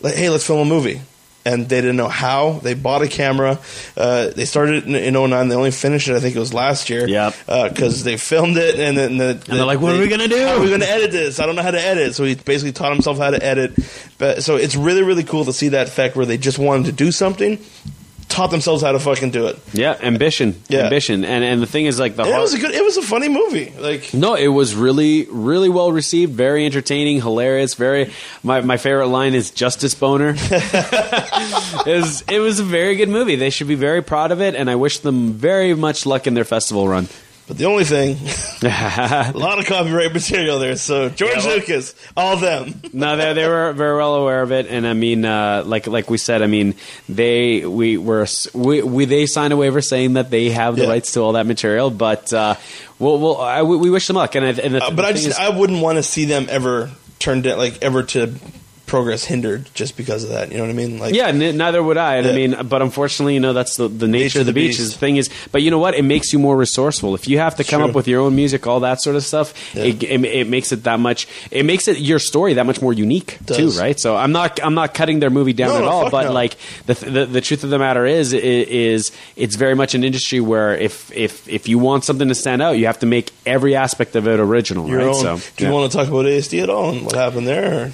like, 0.00 0.14
hey, 0.14 0.28
let's 0.30 0.46
film 0.46 0.60
a 0.60 0.64
movie. 0.64 1.00
And 1.44 1.68
they 1.68 1.80
didn't 1.80 1.96
know 1.96 2.08
how. 2.08 2.60
They 2.62 2.74
bought 2.74 3.02
a 3.02 3.08
camera. 3.08 3.58
Uh, 3.96 4.28
they 4.28 4.44
started 4.44 4.86
in, 4.86 4.94
in 4.94 5.14
09. 5.14 5.48
They 5.48 5.56
only 5.56 5.72
finished 5.72 6.08
it, 6.08 6.14
I 6.14 6.20
think 6.20 6.36
it 6.36 6.38
was 6.38 6.54
last 6.54 6.88
year. 6.88 7.08
Yep. 7.08 7.34
Because 7.46 8.04
they 8.04 8.16
filmed 8.16 8.56
it, 8.56 8.78
and 8.78 8.96
then 8.96 9.16
the, 9.16 9.30
And 9.30 9.42
they're 9.42 9.64
like, 9.64 9.80
"What 9.80 9.96
are 9.96 9.98
we 9.98 10.08
gonna 10.08 10.28
do? 10.28 10.38
How 10.46 10.54
are 10.56 10.60
we 10.60 10.68
going 10.68 10.80
to 10.80 10.88
edit 10.88 11.10
this? 11.10 11.40
I 11.40 11.46
don't 11.46 11.56
know 11.56 11.62
how 11.62 11.72
to 11.72 11.80
edit. 11.80 12.14
So 12.14 12.24
he 12.24 12.36
basically 12.36 12.72
taught 12.72 12.92
himself 12.92 13.18
how 13.18 13.30
to 13.30 13.44
edit. 13.44 13.72
But 14.18 14.44
so 14.44 14.56
it's 14.56 14.76
really 14.76 15.02
really 15.02 15.24
cool 15.24 15.44
to 15.46 15.52
see 15.52 15.68
that 15.70 15.88
effect 15.88 16.14
where 16.14 16.26
they 16.26 16.38
just 16.38 16.58
wanted 16.58 16.86
to 16.86 16.92
do 16.92 17.10
something, 17.10 17.58
taught 18.32 18.50
themselves 18.50 18.82
how 18.82 18.90
to 18.92 18.98
fucking 18.98 19.30
do 19.30 19.46
it. 19.46 19.58
Yeah, 19.72 19.96
ambition, 20.02 20.60
Yeah. 20.68 20.84
ambition, 20.84 21.24
and 21.24 21.44
and 21.44 21.62
the 21.62 21.66
thing 21.66 21.86
is, 21.86 22.00
like 22.00 22.16
the 22.16 22.24
it 22.24 22.38
was 22.38 22.54
a 22.54 22.58
good. 22.58 22.74
It 22.74 22.82
was 22.82 22.96
a 22.96 23.02
funny 23.02 23.28
movie. 23.28 23.72
Like 23.78 24.12
No, 24.12 24.34
it 24.34 24.48
was 24.48 24.74
really, 24.74 25.26
really 25.30 25.68
well 25.68 25.92
received. 25.92 26.32
Very 26.32 26.66
entertaining, 26.66 27.20
hilarious. 27.20 27.74
Very. 27.74 28.10
My, 28.42 28.60
my 28.62 28.76
favorite 28.76 29.08
line 29.08 29.34
is 29.34 29.50
Justice 29.50 29.94
Boner. 29.94 30.34
it, 31.86 31.86
was, 31.86 32.22
it 32.28 32.38
was 32.38 32.58
a 32.60 32.64
very 32.64 32.96
good 32.96 33.08
movie. 33.08 33.36
They 33.36 33.50
should 33.50 33.68
be 33.68 33.74
very 33.74 34.02
proud 34.02 34.32
of 34.32 34.40
it, 34.40 34.54
and 34.54 34.68
I 34.70 34.74
wish 34.76 34.98
them 34.98 35.32
very 35.34 35.74
much 35.74 36.06
luck 36.06 36.26
in 36.26 36.34
their 36.34 36.44
festival 36.44 36.88
run. 36.88 37.08
But 37.48 37.58
the 37.58 37.64
only 37.66 37.84
thing, 37.84 38.16
a 38.62 39.32
lot 39.34 39.58
of 39.58 39.66
copyright 39.66 40.12
material 40.12 40.58
there. 40.60 40.76
So 40.76 41.08
George 41.08 41.32
Yeah, 41.36 41.44
well- 41.46 41.56
Lucas, 41.56 41.94
all 42.16 42.36
them. 42.36 42.80
no, 42.92 43.16
they 43.16 43.32
they 43.34 43.48
were 43.48 43.72
very 43.72 43.96
well 43.96 44.14
aware 44.14 44.42
of 44.42 44.52
it, 44.52 44.66
and 44.68 44.86
I 44.86 44.92
mean, 44.94 45.24
uh, 45.24 45.64
like 45.66 45.86
like 45.88 46.08
we 46.08 46.18
said, 46.18 46.40
I 46.42 46.46
mean, 46.46 46.74
they 47.08 47.66
we 47.66 47.96
were 47.98 48.26
we, 48.54 48.82
we 48.82 49.04
they 49.06 49.26
signed 49.26 49.52
a 49.52 49.56
waiver 49.56 49.80
saying 49.80 50.14
that 50.14 50.30
they 50.30 50.50
have 50.50 50.76
the 50.76 50.84
Yeah. 50.84 50.90
rights 50.90 51.12
to 51.14 51.20
all 51.20 51.32
that 51.32 51.46
material, 51.46 51.90
but 51.90 52.32
uh, 52.32 52.54
we'll, 53.00 53.18
we'll 53.18 53.36
I, 53.40 53.62
we 53.62 53.76
we 53.76 53.90
wish 53.90 54.06
them 54.06 54.16
luck, 54.16 54.34
and, 54.36 54.44
I, 54.46 54.50
and 54.50 54.74
the, 54.76 54.84
Uh, 54.84 54.90
but 54.92 55.04
I 55.04 55.12
just 55.12 55.26
is- 55.26 55.36
I 55.36 55.48
wouldn't 55.50 55.82
want 55.82 55.96
to 55.96 56.02
see 56.04 56.26
them 56.26 56.46
ever 56.48 56.90
turned 57.18 57.42
down, 57.42 57.58
like 57.58 57.82
ever 57.82 58.04
to 58.04 58.34
progress 58.92 59.24
hindered 59.24 59.64
just 59.74 59.96
because 59.96 60.22
of 60.22 60.30
that. 60.30 60.50
You 60.52 60.58
know 60.58 60.64
what 60.64 60.70
I 60.70 60.74
mean? 60.74 60.98
Like 60.98 61.14
Yeah, 61.14 61.28
n- 61.28 61.56
neither 61.56 61.82
would 61.82 61.96
I. 61.96 62.16
And 62.16 62.26
I 62.28 62.32
mean, 62.32 62.68
but 62.68 62.82
unfortunately, 62.82 63.34
you 63.34 63.40
know, 63.40 63.54
that's 63.54 63.76
the, 63.76 63.88
the 63.88 64.06
nature 64.06 64.40
of 64.40 64.46
the 64.46 64.52
beach. 64.52 64.72
beast. 64.72 64.80
Is 64.80 64.92
the 64.92 64.98
thing 64.98 65.16
is, 65.16 65.30
but 65.50 65.62
you 65.62 65.70
know 65.70 65.78
what? 65.78 65.94
It 65.94 66.02
makes 66.04 66.32
you 66.32 66.38
more 66.38 66.56
resourceful. 66.56 67.14
If 67.14 67.26
you 67.26 67.38
have 67.38 67.56
to 67.56 67.64
come 67.64 67.80
True. 67.80 67.88
up 67.88 67.94
with 67.96 68.06
your 68.06 68.20
own 68.20 68.36
music, 68.36 68.66
all 68.66 68.80
that 68.80 69.00
sort 69.00 69.16
of 69.16 69.24
stuff, 69.24 69.54
Yeah. 69.74 69.84
it, 69.84 70.02
it, 70.02 70.24
it 70.24 70.48
makes 70.48 70.72
it 70.72 70.84
that 70.84 71.00
much. 71.00 71.26
It 71.50 71.64
makes 71.64 71.88
it 71.88 71.98
your 71.98 72.18
story 72.18 72.54
that 72.54 72.66
much 72.66 72.82
more 72.82 72.92
unique 72.92 73.38
too, 73.46 73.70
right? 73.70 73.98
So 73.98 74.14
I'm 74.14 74.32
not 74.32 74.62
I'm 74.62 74.74
not 74.74 74.92
cutting 74.94 75.20
their 75.20 75.30
movie 75.30 75.54
down 75.54 75.70
No, 75.70 75.76
at 75.78 75.80
no, 75.82 75.88
all. 75.88 76.10
But 76.10 76.24
no. 76.26 76.32
like 76.32 76.56
the, 76.86 76.94
the 76.94 77.26
the 77.26 77.40
truth 77.40 77.64
of 77.64 77.70
the 77.70 77.78
matter 77.78 78.04
is, 78.04 78.34
is 78.34 79.10
it's 79.36 79.56
very 79.56 79.74
much 79.74 79.94
an 79.94 80.04
industry 80.04 80.40
where 80.40 80.76
if 80.76 81.10
if 81.16 81.48
if 81.48 81.66
you 81.68 81.78
want 81.78 82.04
something 82.04 82.28
to 82.28 82.34
stand 82.34 82.60
out, 82.60 82.72
you 82.76 82.86
have 82.86 82.98
to 83.00 83.06
make 83.06 83.32
every 83.46 83.74
aspect 83.74 84.16
of 84.16 84.28
it 84.28 84.38
original, 84.38 84.86
your 84.88 84.98
right? 84.98 85.06
own. 85.08 85.14
So 85.14 85.36
Do 85.56 85.64
you 85.64 85.70
yeah. 85.70 85.74
want 85.74 85.90
to 85.90 85.96
talk 85.98 86.08
about 86.08 86.26
ASD 86.26 86.62
at 86.62 86.68
all 86.68 86.90
and 86.90 87.04
what 87.06 87.14
happened 87.14 87.46
there? 87.46 87.86
Or? 87.86 87.92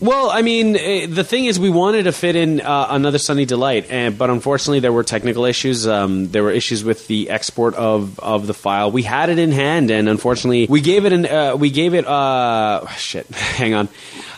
Well, 0.00 0.30
I 0.30 0.40
mean, 0.40 0.76
eh, 0.76 1.06
the 1.06 1.24
thing 1.24 1.44
is, 1.44 1.60
we 1.60 1.68
wanted 1.68 2.04
to 2.04 2.12
fit 2.12 2.34
in 2.34 2.62
uh, 2.62 2.86
another 2.90 3.18
Sunny 3.18 3.44
Delight, 3.44 3.90
and, 3.90 4.16
but 4.16 4.30
unfortunately, 4.30 4.80
there 4.80 4.92
were 4.92 5.04
technical 5.04 5.44
issues. 5.44 5.86
Um, 5.86 6.28
there 6.28 6.42
were 6.42 6.50
issues 6.50 6.82
with 6.82 7.06
the 7.06 7.28
export 7.28 7.74
of, 7.74 8.18
of 8.18 8.46
the 8.46 8.54
file. 8.54 8.90
We 8.90 9.02
had 9.02 9.28
it 9.28 9.38
in 9.38 9.52
hand, 9.52 9.90
and 9.90 10.08
unfortunately, 10.08 10.66
we 10.70 10.80
gave 10.80 11.04
it 11.04 11.12
an 11.12 11.26
uh, 11.26 11.56
we 11.56 11.70
gave 11.70 11.92
it 11.92 12.06
uh, 12.06 12.86
shit. 12.92 13.26
Hang 13.30 13.74
on. 13.74 13.88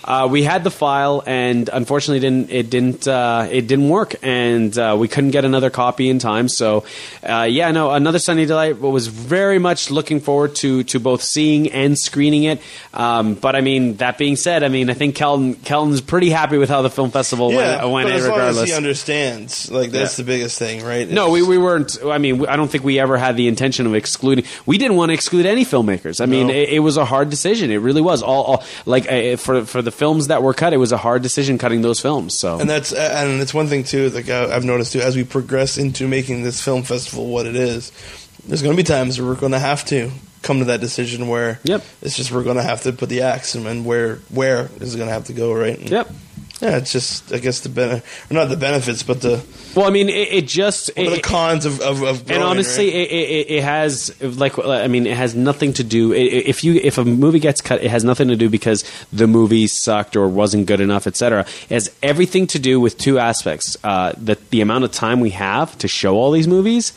Uh, 0.05 0.27
we 0.31 0.43
had 0.43 0.65
the 0.65 0.71
file, 0.71 1.23
and 1.27 1.69
unfortunately, 1.73 2.21
didn't 2.21 2.51
it 2.51 2.71
didn't 2.71 3.07
uh, 3.07 3.47
it 3.51 3.67
didn't 3.69 3.89
work, 3.89 4.15
and 4.23 4.77
uh, 4.77 4.97
we 4.99 5.07
couldn't 5.09 5.31
get 5.31 5.45
another 5.45 5.71
copy 5.71 6.09
in 6.09 6.19
time. 6.19 6.49
So, 6.49 6.85
uh, 7.23 7.47
yeah, 7.49 7.71
no, 7.71 7.91
another 7.93 8.19
Sunny 8.19 8.45
Delight 8.47 8.81
was 8.81 9.07
very 9.07 9.59
much 9.59 9.91
looking 9.91 10.21
forward 10.21 10.55
to 10.57 10.83
to 10.85 10.99
both 10.99 11.23
seeing 11.23 11.71
and 11.71 11.97
screening 11.99 12.45
it. 12.45 12.61
Um, 12.93 13.35
but 13.35 13.55
I 13.55 13.61
mean, 13.61 13.97
that 13.99 14.19
being 14.19 14.37
said, 14.37 14.65
I 14.65 14.69
mean, 14.69 14.91
I 14.91 14.95
think 14.95 15.15
Kelton 15.15 15.55
Kelton's 15.55 16.01
pretty 16.01 16.31
happy 16.31 16.59
with 16.59 16.69
how 16.69 16.83
the 16.83 16.91
film 16.91 17.11
festival 17.11 17.53
Yeah, 17.53 17.85
went, 17.85 17.93
went 18.07 18.11
as 18.11 18.23
regardless. 18.25 18.63
as 18.65 18.69
he 18.71 18.75
understands, 18.75 19.71
like 19.71 19.91
that's 19.93 20.19
Yeah. 20.19 20.25
the 20.25 20.27
biggest 20.27 20.59
thing, 20.59 20.85
right? 20.85 21.09
No, 21.09 21.31
we, 21.31 21.43
we 21.43 21.59
weren't. 21.59 21.97
I 22.05 22.19
mean, 22.19 22.45
I 22.47 22.57
don't 22.57 22.69
think 22.71 22.83
we 22.85 22.99
ever 22.99 23.17
had 23.19 23.37
the 23.37 23.47
intention 23.49 23.87
of 23.87 23.95
excluding. 23.95 24.45
We 24.67 24.79
didn't 24.79 24.97
want 24.97 25.11
to 25.11 25.15
exclude 25.15 25.47
any 25.47 25.65
filmmakers. 25.65 26.21
I 26.21 26.27
mean, 26.27 26.49
No. 26.49 26.55
it, 26.55 26.71
it 26.71 26.79
was 26.81 26.97
a 26.97 27.05
hard 27.05 27.31
decision. 27.31 27.71
It 27.71 27.77
really 27.77 28.03
was. 28.03 28.23
All, 28.23 28.43
all 28.45 28.65
like 28.87 29.11
uh, 29.11 29.37
for 29.37 29.65
for 29.65 29.81
the 29.81 29.92
films 29.93 30.29
that 30.29 30.43
were 30.43 30.55
cut, 30.55 30.73
it 30.73 30.79
was 30.79 30.93
a 30.93 30.97
hard 30.97 31.23
decision 31.23 31.59
cutting 31.59 31.83
those 31.83 32.01
films. 32.01 32.39
So 32.39 32.59
and 32.59 32.69
that's 32.69 32.93
and 32.93 33.41
it's 33.41 33.55
one 33.55 33.67
thing 33.69 33.85
too. 33.85 34.11
Like 34.11 34.29
I've 34.29 34.65
noticed 34.65 34.93
too, 34.93 35.01
as 35.01 35.17
we 35.17 35.25
progress 35.25 35.79
into 35.79 36.09
making 36.09 36.43
this 36.43 36.61
film 36.63 36.83
festival 36.83 37.29
what 37.29 37.47
it 37.47 37.57
is, 37.57 37.93
there's 38.47 38.63
going 38.63 38.77
to 38.77 38.83
be 38.83 38.87
times 38.87 39.19
where 39.21 39.29
we're 39.29 39.41
going 39.41 39.53
to 39.53 39.59
have 39.59 39.85
to 39.87 40.11
come 40.43 40.59
to 40.59 40.65
that 40.67 40.81
decision 40.81 41.29
where 41.29 41.61
Yep. 41.63 41.85
it's 42.03 42.17
just 42.17 42.33
we're 42.33 42.43
going 42.43 42.57
to 42.57 42.63
have 42.65 42.83
to 42.83 42.93
put 42.93 43.09
the 43.09 43.23
axe 43.23 43.55
and, 43.55 43.65
and 43.67 43.85
where 43.85 44.17
where 44.31 44.69
is 44.81 44.95
it 44.95 44.99
going 44.99 45.09
to 45.09 45.15
have 45.15 45.27
to 45.27 45.33
go, 45.33 45.53
right? 45.53 45.79
And 45.79 45.89
Yep. 45.91 46.11
Yeah, 46.63 46.77
it's 46.77 46.93
just 46.93 47.33
I 47.33 47.39
guess 47.39 47.59
the 47.59 47.69
ben- 47.69 47.99
or 48.31 48.35
not 48.35 48.49
the 48.49 48.57
benefits, 48.57 49.03
but 49.03 49.21
the 49.21 49.45
Well, 49.75 49.85
I 49.85 49.91
mean, 49.91 50.09
it, 50.09 50.29
it 50.33 50.47
just 50.47 50.93
what 50.97 51.09
are 51.09 51.11
it- 51.11 51.17
the 51.17 51.21
cons 51.23 51.67
of 51.67 51.81
of, 51.81 52.03
of 52.05 52.25
growing, 52.25 52.41
and 52.41 52.43
honestly, 52.45 52.87
right? 52.87 52.95
it, 52.95 53.11
it, 53.11 53.51
it 53.51 53.63
has 53.65 54.23
like 54.23 54.57
I 54.61 54.87
mean, 54.87 55.07
it 55.09 55.17
has 55.17 55.35
nothing 55.35 55.73
to 55.73 55.83
do. 55.83 56.13
If 56.13 56.63
you 56.63 56.75
if 56.75 56.99
a 56.99 57.05
movie 57.05 57.41
gets 57.41 57.61
cut, 57.61 57.83
it 57.83 57.91
has 57.91 58.05
nothing 58.05 58.29
to 58.29 58.37
do 58.37 58.49
because 58.49 58.85
the 59.13 59.27
movie 59.27 59.67
sucked 59.67 60.15
or 60.15 60.29
wasn't 60.29 60.67
good 60.67 60.81
enough, 60.81 61.09
etc. 61.09 61.41
It 61.69 61.75
has 61.75 61.91
everything 62.01 62.47
to 62.47 62.61
do 62.61 62.79
with 62.79 62.97
two 62.97 63.19
aspects: 63.19 63.77
uh, 63.83 64.13
the 64.17 64.39
the 64.51 64.61
amount 64.61 64.85
of 64.85 64.93
time 64.93 65.19
we 65.19 65.31
have 65.31 65.77
to 65.79 65.89
show 65.89 66.15
all 66.15 66.31
these 66.31 66.47
movies. 66.47 66.93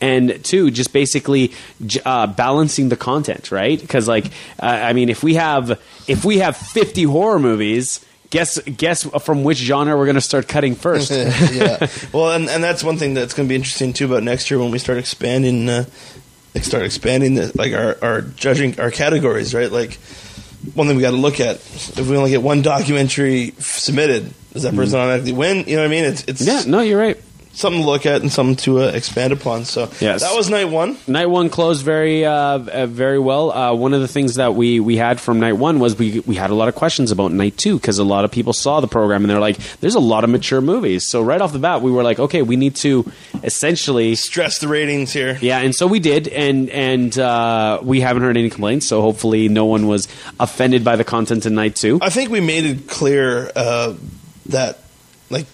And 0.00 0.44
two, 0.44 0.70
just 0.72 0.92
basically 0.92 1.52
uh, 2.04 2.26
balancing 2.26 2.88
the 2.90 2.96
content, 2.96 3.50
right? 3.50 3.80
Because, 3.80 4.06
like, 4.06 4.26
uh, 4.60 4.66
I 4.66 4.92
mean, 4.92 5.08
if 5.08 5.22
we 5.22 5.34
have 5.34 5.80
if 6.08 6.24
we 6.24 6.38
have 6.38 6.56
fifty 6.56 7.04
horror 7.04 7.38
movies, 7.38 8.04
guess 8.34 8.58
guess 8.62 9.04
from 9.22 9.44
which 9.44 9.58
genre 9.58 9.96
we're 9.96 10.06
going 10.06 10.16
to 10.16 10.20
start 10.20 10.48
cutting 10.48 10.74
first. 10.74 11.10
yeah. 11.52 11.86
Well, 12.12 12.32
and, 12.32 12.48
and 12.48 12.64
that's 12.64 12.82
one 12.82 12.96
thing 12.96 13.14
that's 13.14 13.32
going 13.32 13.46
to 13.46 13.48
be 13.48 13.54
interesting 13.54 13.92
too 13.92 14.06
about 14.06 14.24
next 14.24 14.50
year 14.50 14.58
when 14.58 14.72
we 14.72 14.80
start 14.80 14.98
expanding, 14.98 15.68
uh, 15.68 15.84
like 16.52 16.64
start 16.64 16.82
expanding 16.82 17.36
the, 17.36 17.52
like 17.54 17.72
our, 17.72 17.96
our 18.02 18.22
judging 18.22 18.80
our 18.80 18.90
categories, 18.90 19.54
right? 19.54 19.70
Like 19.70 19.94
one 20.74 20.88
thing 20.88 20.96
we 20.96 21.02
got 21.02 21.12
to 21.12 21.16
look 21.16 21.38
at 21.38 21.56
if 21.56 22.08
we 22.08 22.16
only 22.16 22.30
get 22.30 22.42
one 22.42 22.60
documentary 22.60 23.54
f- 23.56 23.64
submitted, 23.64 24.34
does 24.52 24.64
that 24.64 24.74
person 24.74 24.98
automatically 24.98 25.32
win? 25.32 25.64
You 25.68 25.76
know 25.76 25.82
what 25.82 25.86
I 25.86 25.90
mean? 25.90 26.04
It's 26.04 26.24
it's 26.24 26.44
yeah, 26.44 26.62
no, 26.66 26.80
you're 26.80 26.98
right. 26.98 27.22
Something 27.54 27.82
to 27.82 27.86
look 27.86 28.04
at 28.06 28.20
and 28.20 28.30
something 28.32 28.56
to 28.56 28.80
uh, 28.80 28.86
expand 28.88 29.32
upon. 29.32 29.64
So 29.64 29.88
Yes. 30.00 30.22
that 30.22 30.34
was 30.36 30.50
night 30.50 30.66
one. 30.68 30.96
Night 31.06 31.26
one 31.26 31.48
closed 31.50 31.84
very, 31.84 32.24
uh, 32.24 32.32
uh, 32.34 32.86
very 32.86 33.18
well. 33.18 33.50
Uh, 33.52 33.72
one 33.74 33.94
of 33.94 34.00
the 34.00 34.08
things 34.08 34.34
that 34.34 34.54
we, 34.54 34.80
we 34.80 34.96
had 34.96 35.20
from 35.20 35.40
night 35.40 35.54
one 35.54 35.78
was 35.78 35.96
we 35.98 36.20
we 36.26 36.34
had 36.34 36.50
a 36.50 36.54
lot 36.54 36.68
of 36.68 36.74
questions 36.74 37.10
about 37.10 37.32
night 37.32 37.56
two 37.56 37.76
because 37.78 37.98
a 37.98 38.04
lot 38.04 38.24
of 38.24 38.30
people 38.32 38.52
saw 38.52 38.80
the 38.80 38.88
program 38.88 39.22
and 39.22 39.30
they're 39.30 39.38
like, 39.40 39.56
"There's 39.80 39.94
a 39.94 40.00
lot 40.00 40.24
of 40.24 40.30
mature 40.30 40.60
movies." 40.60 41.06
So 41.06 41.22
right 41.22 41.40
off 41.40 41.52
the 41.52 41.58
bat, 41.58 41.80
we 41.82 41.90
were 41.90 42.02
like, 42.02 42.18
"Okay, 42.18 42.42
we 42.42 42.56
need 42.56 42.74
to 42.76 43.10
essentially." 43.42 44.14
Stress 44.16 44.58
the 44.58 44.68
ratings 44.68 45.12
here. 45.12 45.38
Yeah, 45.40 45.58
and 45.60 45.74
so 45.74 45.86
we 45.86 46.00
did, 46.00 46.28
and 46.28 46.68
and 46.70 47.16
uh, 47.18 47.80
we 47.82 48.00
haven't 48.00 48.22
heard 48.22 48.36
any 48.36 48.50
complaints. 48.50 48.86
So 48.86 49.00
hopefully, 49.00 49.48
no 49.48 49.64
one 49.66 49.86
was 49.86 50.08
offended 50.40 50.84
by 50.84 50.96
the 50.96 51.04
content 51.04 51.46
in 51.46 51.54
night 51.54 51.76
two. 51.76 51.98
I 52.02 52.10
think 52.10 52.30
we 52.30 52.40
made 52.40 52.64
it 52.64 52.88
clear 52.88 53.50
uh, 53.54 53.94
that 54.46 54.78
like 55.30 55.46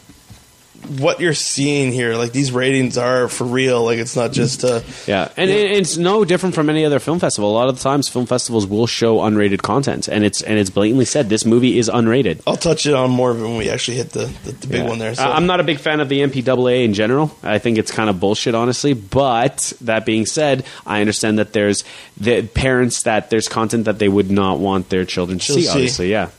what 0.99 1.21
you're 1.21 1.35
seeing 1.35 1.93
here, 1.93 2.15
like 2.15 2.33
these 2.33 2.53
ratings 2.53 2.97
are 2.99 3.29
for 3.29 3.45
real. 3.45 3.85
Like 3.85 3.99
it's 3.99 4.17
not 4.17 4.33
just 4.33 4.65
uh, 4.65 4.81
Yeah, 5.07 5.29
and 5.37 5.51
it- 5.51 5.71
it's 5.73 5.97
no 5.97 6.25
different 6.25 6.55
from 6.55 6.71
any 6.71 6.85
other 6.85 6.99
film 6.99 7.19
festival. 7.21 7.51
A 7.51 7.53
lot 7.55 7.69
of 7.69 7.77
the 7.77 7.83
times, 7.83 8.09
film 8.09 8.27
festivals 8.27 8.67
will 8.67 8.87
show 8.87 9.19
unrated 9.19 9.63
content, 9.63 10.09
and 10.09 10.25
it's 10.25 10.43
and 10.43 10.59
it's 10.59 10.71
blatantly 10.71 11.05
said 11.05 11.29
this 11.29 11.45
movie 11.45 11.79
is 11.79 11.89
unrated. 11.91 12.41
I'll 12.47 12.57
touch 12.57 12.87
it 12.87 12.95
on 12.95 13.11
more 13.11 13.31
of 13.31 13.39
it 13.41 13.43
when 13.43 13.57
we 13.57 13.69
actually 13.69 13.99
hit 13.99 14.11
the, 14.11 14.27
the, 14.45 14.53
the 14.53 14.67
big 14.67 14.83
Yeah. 14.83 14.89
one 14.89 14.99
there. 14.99 15.15
So. 15.15 15.23
I'm 15.25 15.47
not 15.47 15.61
a 15.61 15.65
big 15.65 15.79
fan 15.79 16.01
of 16.01 16.09
the 16.09 16.21
MPAA 16.21 16.85
in 16.85 16.95
general. 16.95 17.31
I 17.43 17.59
think 17.59 17.77
it's 17.79 17.91
kind 17.93 18.09
of 18.11 18.19
bullshit, 18.19 18.55
honestly. 18.55 18.95
But 18.95 19.73
that 19.83 20.07
being 20.07 20.27
said, 20.27 20.65
I 20.87 21.01
understand 21.01 21.39
that 21.39 21.53
there's 21.53 21.85
the 22.17 22.43
parents 22.43 23.03
that 23.03 23.31
there's 23.31 23.49
content 23.49 23.85
that 23.85 23.99
they 23.99 24.09
would 24.09 24.31
not 24.31 24.59
want 24.59 24.89
their 24.89 25.05
children 25.05 25.39
to 25.39 25.47
To 25.47 25.53
see. 25.53 25.63
see. 25.63 25.69
Obviously, 25.69 26.11
yeah. 26.11 26.31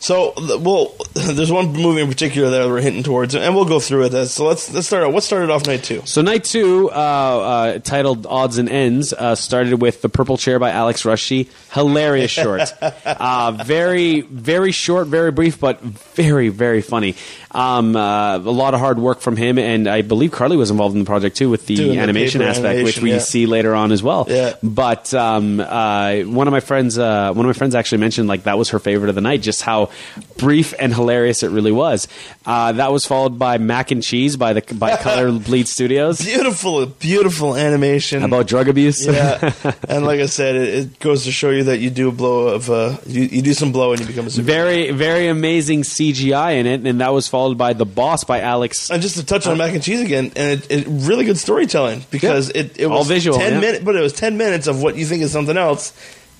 So, 0.00 0.34
well, 0.58 0.94
there's 1.14 1.52
one 1.52 1.72
movie 1.72 2.02
in 2.02 2.08
particular 2.08 2.50
that 2.50 2.68
we're 2.68 2.80
hinting 2.80 3.02
towards, 3.02 3.34
and 3.34 3.54
we'll 3.54 3.64
go 3.64 3.80
through 3.80 4.06
it. 4.06 4.26
So 4.26 4.46
let's 4.46 4.72
let's 4.72 4.86
start 4.86 5.04
out. 5.04 5.12
What 5.12 5.22
started 5.22 5.50
off 5.50 5.66
night 5.66 5.84
two? 5.84 6.02
So 6.04 6.22
night 6.22 6.44
two, 6.44 6.90
uh, 6.90 6.94
uh, 6.94 7.78
titled 7.78 8.26
"Odds 8.26 8.58
and 8.58 8.68
Ends," 8.68 9.12
uh, 9.12 9.34
started 9.34 9.80
with 9.80 10.02
"The 10.02 10.08
Purple 10.08 10.36
Chair" 10.36 10.58
by 10.58 10.70
Alex 10.70 11.04
Rushy. 11.04 11.48
Hilarious 11.72 12.30
short, 12.30 12.72
uh, 12.82 13.62
very 13.64 14.22
very 14.22 14.72
short, 14.72 15.06
very 15.06 15.30
brief, 15.30 15.60
but 15.60 15.80
very 15.80 16.48
very 16.48 16.82
funny. 16.82 17.14
Um, 17.54 17.94
uh, 17.94 18.36
a 18.36 18.38
lot 18.38 18.72
of 18.72 18.80
hard 18.80 18.98
work 18.98 19.20
from 19.20 19.36
him, 19.36 19.58
and 19.58 19.86
I 19.86 20.00
believe 20.00 20.32
Carly 20.32 20.56
was 20.56 20.70
involved 20.70 20.94
in 20.94 21.00
the 21.00 21.06
project 21.06 21.36
too 21.36 21.50
with 21.50 21.66
the 21.66 21.76
Doing 21.76 21.98
animation 21.98 22.40
paper 22.40 22.50
aspect, 22.50 22.82
which 22.82 23.00
we 23.00 23.12
yeah. 23.12 23.18
see 23.18 23.44
later 23.44 23.74
on 23.74 23.92
as 23.92 24.02
well. 24.02 24.26
Yeah. 24.28 24.54
But 24.62 25.12
um, 25.12 25.60
uh, 25.60 26.20
one 26.22 26.48
of 26.48 26.52
my 26.52 26.60
friends, 26.60 26.98
uh, 26.98 27.32
one 27.34 27.44
of 27.44 27.48
my 27.48 27.52
friends 27.52 27.74
actually 27.74 27.98
mentioned 27.98 28.26
like 28.26 28.44
that 28.44 28.56
was 28.56 28.70
her 28.70 28.78
favorite 28.78 29.10
of 29.10 29.14
the 29.14 29.20
night, 29.20 29.42
just 29.42 29.60
how 29.62 29.90
brief 30.38 30.72
and 30.78 30.94
hilarious 30.94 31.42
it 31.42 31.50
really 31.50 31.72
was. 31.72 32.08
Uh, 32.46 32.72
that 32.72 32.90
was 32.90 33.04
followed 33.04 33.38
by 33.38 33.58
Mac 33.58 33.90
and 33.90 34.02
Cheese 34.02 34.36
by 34.36 34.54
the 34.54 34.74
by 34.74 34.96
Color 35.02 35.38
Bleed 35.38 35.68
Studios 35.68 36.22
Beautiful, 36.24 36.86
beautiful 36.86 37.54
animation. 37.54 38.22
about 38.22 38.46
drug 38.46 38.68
abuse. 38.68 39.06
yeah, 39.06 39.52
and 39.88 40.06
like 40.06 40.20
I 40.20 40.26
said, 40.26 40.56
it, 40.56 40.68
it 40.74 41.00
goes 41.00 41.24
to 41.24 41.32
show 41.32 41.50
you 41.50 41.64
that 41.64 41.80
you 41.80 41.90
do 41.90 42.08
a 42.08 42.12
blow 42.12 42.48
of 42.48 42.70
uh, 42.70 42.96
you, 43.06 43.24
you 43.24 43.42
do 43.42 43.52
some 43.52 43.72
blow 43.72 43.92
and 43.92 44.00
you 44.00 44.06
become 44.06 44.26
a 44.26 44.30
very 44.30 44.90
very 44.90 45.26
amazing 45.28 45.82
CGI 45.82 46.58
in 46.58 46.66
it, 46.66 46.86
and 46.86 47.00
that 47.02 47.12
was 47.12 47.28
followed 47.28 47.41
by 47.50 47.72
The 47.72 47.84
Boss 47.84 48.24
by 48.24 48.40
Alex. 48.40 48.90
And 48.90 49.02
just 49.02 49.16
to 49.16 49.24
touch 49.24 49.46
on 49.46 49.58
mac 49.58 49.72
and 49.74 49.82
cheese 49.82 50.00
again, 50.00 50.32
and 50.36 50.60
it, 50.62 50.70
it 50.70 50.86
really 50.88 51.24
good 51.24 51.38
storytelling 51.38 52.02
because 52.10 52.48
Yeah. 52.54 52.62
it, 52.62 52.80
it 52.80 52.86
All 52.86 52.98
was 52.98 53.08
visual, 53.08 53.38
ten 53.38 53.54
yeah. 53.54 53.60
minutes, 53.60 53.84
but 53.84 53.96
it 53.96 54.00
was 54.00 54.12
ten 54.12 54.36
minutes 54.36 54.66
of 54.66 54.82
what 54.82 54.96
you 54.96 55.04
think 55.06 55.22
is 55.22 55.32
something 55.32 55.56
else. 55.56 55.92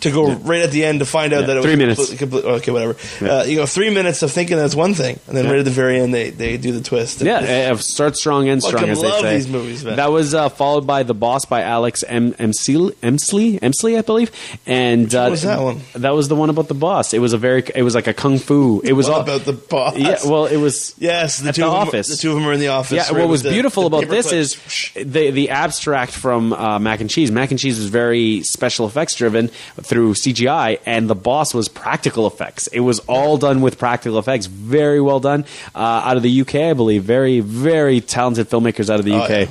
To 0.02 0.10
go 0.10 0.32
right 0.32 0.62
at 0.62 0.70
the 0.70 0.84
end 0.84 1.00
to 1.00 1.06
find 1.06 1.32
out 1.32 1.40
Yeah, 1.42 1.46
that 1.46 1.56
it 1.58 1.62
three 1.62 1.70
was 1.72 1.78
minutes. 1.78 2.14
completely- 2.14 2.50
okay, 2.50 2.70
whatever. 2.70 2.96
Yeah. 3.20 3.28
Uh, 3.38 3.44
you 3.44 3.56
go 3.56 3.66
three 3.66 3.90
minutes 3.90 4.22
of 4.22 4.30
thinking 4.32 4.56
that's 4.56 4.74
one 4.74 4.94
thing, 4.94 5.18
and 5.26 5.36
then 5.36 5.44
Yeah. 5.44 5.50
right 5.50 5.58
at 5.60 5.64
the 5.64 5.70
very 5.70 5.98
end 6.00 6.12
they, 6.14 6.30
they 6.30 6.56
do 6.56 6.72
the 6.72 6.80
twist. 6.80 7.20
Yeah, 7.20 7.74
start 7.76 8.16
strong 8.16 8.48
and 8.48 8.62
strong, 8.62 8.88
as 8.88 9.00
they 9.00 9.08
love 9.08 9.20
say. 9.20 9.34
these 9.36 9.48
movies, 9.48 9.84
man. 9.84 9.96
That 9.96 10.10
was 10.12 10.34
uh, 10.34 10.48
followed 10.48 10.86
by 10.86 11.02
The 11.04 11.14
Boss 11.14 11.44
by 11.44 11.62
Alex 11.62 12.02
M. 12.06 12.32
Emsley, 12.34 12.92
Emsley, 13.02 13.58
Emsley, 13.60 13.98
I 13.98 14.02
believe. 14.02 14.30
And 14.66 15.14
uh, 15.14 15.28
was 15.30 15.42
that 15.42 15.60
one? 15.60 15.80
That 15.94 16.14
was 16.14 16.28
the 16.28 16.36
one 16.36 16.50
about 16.50 16.68
the 16.68 16.74
boss. 16.74 17.14
It 17.14 17.18
was 17.20 17.32
a 17.32 17.38
very, 17.38 17.64
it 17.74 17.82
was 17.82 17.94
like 17.94 18.06
a 18.06 18.14
kung 18.14 18.38
fu. 18.38 18.80
It 18.84 18.92
was 18.92 19.08
all 19.08 19.20
about 19.20 19.44
the 19.44 19.52
boss? 19.52 19.96
Yeah, 19.96 20.18
well, 20.24 20.46
it 20.46 20.56
was. 20.56 20.94
yes, 20.98 21.38
the 21.38 21.52
two 21.52 21.62
the 21.62 21.66
of 21.68 21.72
them, 21.72 21.88
office. 21.88 22.08
The 22.08 22.16
two 22.16 22.30
of 22.30 22.34
them 22.36 22.46
are 22.46 22.52
in 22.52 22.60
the 22.60 22.68
office. 22.68 22.92
Yeah, 23.08 23.16
what 23.18 23.28
was 23.28 23.42
the- 23.42 23.50
beautiful 23.50 23.88
the 23.88 23.98
about 23.98 24.10
this 24.10 24.28
clips. 24.30 24.94
is 24.96 25.06
the 25.06 25.30
the 25.30 25.50
abstract 25.50 26.12
from 26.12 26.52
uh, 26.52 26.78
Mac 26.78 27.00
and 27.00 27.08
Cheese. 27.10 27.30
Mac 27.30 27.50
and 27.50 27.60
Cheese 27.60 27.78
was 27.78 27.86
very 27.88 28.42
special 28.42 28.86
effects 28.86 29.14
driven 29.14 29.50
through 29.92 30.14
CGI, 30.14 30.78
and 30.86 31.08
the 31.10 31.14
boss 31.14 31.52
was 31.52 31.68
practical 31.68 32.26
effects. 32.26 32.66
It 32.68 32.80
was 32.80 32.98
all 33.00 33.36
done 33.36 33.60
with 33.60 33.78
practical 33.78 34.18
effects, 34.18 34.46
very 34.46 35.02
well 35.02 35.20
done. 35.20 35.44
Uh, 35.74 35.78
out 35.78 36.16
of 36.16 36.22
the 36.22 36.40
UK, 36.40 36.54
I 36.54 36.72
believe, 36.72 37.04
very 37.04 37.40
very 37.40 38.00
talented 38.00 38.48
filmmakers 38.48 38.88
out 38.88 39.00
of 39.00 39.04
the 39.04 39.12
Oh, 39.12 39.18
UK. 39.24 39.30
yeah. 39.30 39.46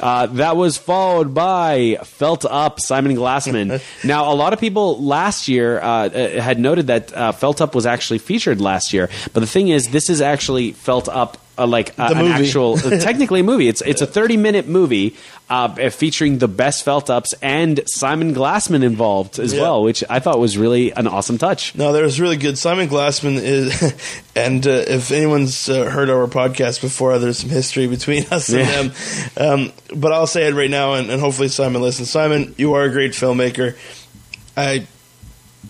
Uh, 0.00 0.26
that 0.26 0.56
was 0.56 0.76
followed 0.78 1.34
by 1.34 1.98
Felt 2.02 2.44
Up, 2.46 2.80
Simon 2.80 3.14
Glassman. 3.14 3.80
now, 4.04 4.32
a 4.32 4.34
lot 4.34 4.52
of 4.54 4.58
people 4.58 5.00
last 5.04 5.48
year 5.48 5.78
uh, 5.80 6.08
uh, 6.08 6.40
had 6.40 6.58
noted 6.58 6.86
that 6.88 7.12
uh, 7.14 7.32
Felt 7.32 7.60
Up 7.60 7.74
was 7.74 7.84
actually 7.86 8.18
featured 8.18 8.60
last 8.62 8.92
year, 8.92 9.08
but 9.34 9.40
the 9.40 9.46
thing 9.46 9.68
is, 9.68 9.90
this 9.90 10.08
is 10.08 10.20
actually 10.22 10.72
Felt 10.72 11.08
Up. 11.10 11.36
Uh, 11.56 11.68
like 11.68 11.96
uh, 11.98 12.08
an 12.10 12.18
movie. 12.18 12.32
actual, 12.46 12.74
uh, 12.78 12.98
technically 13.00 13.38
a 13.40 13.42
movie. 13.44 13.68
It's 13.68 13.80
it's 13.82 14.02
a 14.02 14.06
thirty 14.06 14.36
minute 14.36 14.66
movie 14.66 15.14
uh, 15.48 15.88
featuring 15.90 16.38
the 16.38 16.48
best 16.48 16.84
felt 16.84 17.08
ups 17.10 17.32
and 17.42 17.80
Simon 17.88 18.34
Glassman 18.34 18.82
involved 18.82 19.38
as 19.38 19.52
Yeah. 19.54 19.60
well, 19.62 19.82
which 19.84 20.02
I 20.10 20.18
thought 20.18 20.40
was 20.40 20.58
really 20.58 20.90
an 20.92 21.06
awesome 21.06 21.38
touch. 21.38 21.74
No, 21.76 21.92
that 21.92 22.02
was 22.02 22.20
really 22.20 22.36
good. 22.38 22.58
Simon 22.58 22.88
Glassman 22.88 23.36
is, 23.40 23.94
and 24.34 24.66
uh, 24.66 24.70
if 24.88 25.12
anyone's 25.12 25.68
uh, 25.68 25.84
heard 25.88 26.10
our 26.10 26.26
podcast 26.26 26.80
before, 26.80 27.18
there's 27.20 27.38
some 27.38 27.50
history 27.50 27.86
between 27.86 28.24
us 28.32 28.48
and 28.48 28.58
Yeah. 28.58 28.82
them. 28.82 28.92
Um, 29.60 29.72
but 30.00 30.12
I'll 30.12 30.26
say 30.26 30.48
it 30.48 30.54
right 30.54 30.70
now, 30.70 30.94
and, 30.94 31.08
and 31.08 31.20
hopefully 31.20 31.46
Simon 31.48 31.82
listens. 31.82 32.10
Simon, 32.10 32.54
you 32.58 32.74
are 32.74 32.82
a 32.82 32.90
great 32.90 33.12
filmmaker. 33.12 33.76
I 34.56 34.86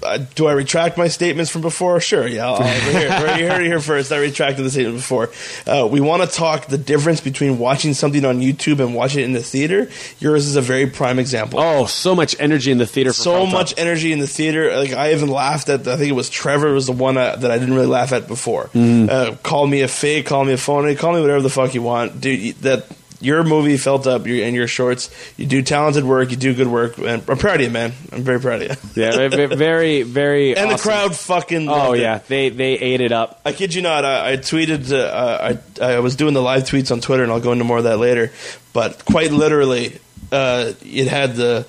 uh, 0.04 0.18
do 0.34 0.46
I 0.46 0.52
retract 0.52 0.98
my 0.98 1.08
statements 1.08 1.50
from 1.50 1.62
before? 1.62 2.00
Sure, 2.00 2.26
yeah. 2.26 2.46
I'll, 2.46 2.62
I'll, 2.62 2.92
here, 2.92 3.08
right 3.08 3.40
here, 3.40 3.60
here 3.60 3.80
first. 3.80 4.12
I 4.12 4.18
retracted 4.18 4.64
the 4.64 4.70
statement 4.70 4.96
before. 4.96 5.30
Uh, 5.66 5.88
we 5.90 6.00
want 6.00 6.22
to 6.22 6.28
talk 6.28 6.66
the 6.66 6.78
difference 6.78 7.20
between 7.20 7.58
watching 7.58 7.94
something 7.94 8.24
on 8.24 8.40
YouTube 8.40 8.80
and 8.80 8.94
watching 8.94 9.22
it 9.22 9.24
in 9.24 9.32
the 9.32 9.42
theater. 9.42 9.88
Yours 10.20 10.46
is 10.46 10.56
a 10.56 10.60
very 10.60 10.86
prime 10.86 11.18
example. 11.18 11.60
Oh, 11.60 11.86
so 11.86 12.14
much 12.14 12.38
energy 12.38 12.70
in 12.70 12.78
the 12.78 12.86
theater. 12.86 13.10
For 13.10 13.22
so 13.22 13.42
Up. 13.44 13.52
much 13.52 13.74
energy 13.78 14.12
in 14.12 14.18
the 14.18 14.26
theater. 14.26 14.76
Like 14.76 14.92
I 14.92 15.12
even 15.12 15.28
laughed 15.28 15.68
at. 15.68 15.86
I 15.88 15.96
think 15.96 16.10
it 16.10 16.14
was 16.14 16.30
Trevor 16.30 16.72
was 16.72 16.86
the 16.86 16.92
one 16.92 17.16
uh, 17.16 17.36
that 17.36 17.50
I 17.50 17.58
didn't 17.58 17.74
really 17.74 17.86
laugh 17.86 18.12
at 18.12 18.28
before. 18.28 18.64
Mm-hmm. 18.74 19.08
Uh, 19.10 19.36
call 19.42 19.66
me 19.66 19.82
a 19.82 19.88
fake. 19.88 20.26
Call 20.26 20.44
me 20.44 20.52
a 20.52 20.58
phony. 20.58 20.94
Call 20.94 21.14
me 21.14 21.20
whatever 21.20 21.42
the 21.42 21.50
fuck 21.50 21.74
you 21.74 21.82
want, 21.82 22.20
dude. 22.20 22.56
That 22.56 22.86
your 23.24 23.42
movie 23.42 23.76
felt 23.76 24.06
up. 24.06 24.26
Your 24.26 24.44
and 24.44 24.54
your 24.54 24.66
shorts. 24.68 25.10
You 25.36 25.46
do 25.46 25.62
talented 25.62 26.04
work. 26.04 26.30
You 26.30 26.36
do 26.36 26.54
good 26.54 26.68
work. 26.68 26.98
And 26.98 27.22
I'm 27.28 27.38
proud 27.38 27.56
of 27.56 27.62
you, 27.62 27.70
man. 27.70 27.92
I'm 28.12 28.22
very 28.22 28.38
proud 28.40 28.62
of 28.62 28.68
you. 28.70 28.76
Yeah, 29.02 29.28
ve- 29.28 29.46
ve- 29.46 29.54
very, 29.56 30.02
very. 30.02 30.56
And 30.56 30.70
the 30.70 30.78
crowd 30.78 31.16
fucking. 31.16 31.68
Oh 31.68 31.72
loved 31.72 31.96
it. 31.98 32.02
yeah, 32.02 32.18
they 32.28 32.48
they 32.50 32.74
ate 32.74 33.00
it 33.00 33.12
up. 33.12 33.40
I 33.44 33.52
kid 33.52 33.74
you 33.74 33.82
not. 33.82 34.04
I, 34.04 34.32
I 34.32 34.36
tweeted. 34.36 34.92
Uh, 34.92 35.56
I 35.80 35.84
I 35.96 35.98
was 36.00 36.14
doing 36.16 36.34
the 36.34 36.42
live 36.42 36.62
tweets 36.64 36.92
on 36.92 37.00
Twitter, 37.00 37.22
and 37.22 37.32
I'll 37.32 37.40
go 37.40 37.52
into 37.52 37.64
more 37.64 37.78
of 37.78 37.84
that 37.84 37.98
later. 37.98 38.30
But 38.72 39.04
quite 39.04 39.30
literally, 39.32 39.98
uh, 40.32 40.72
it 40.82 41.08
had 41.08 41.34
the 41.36 41.66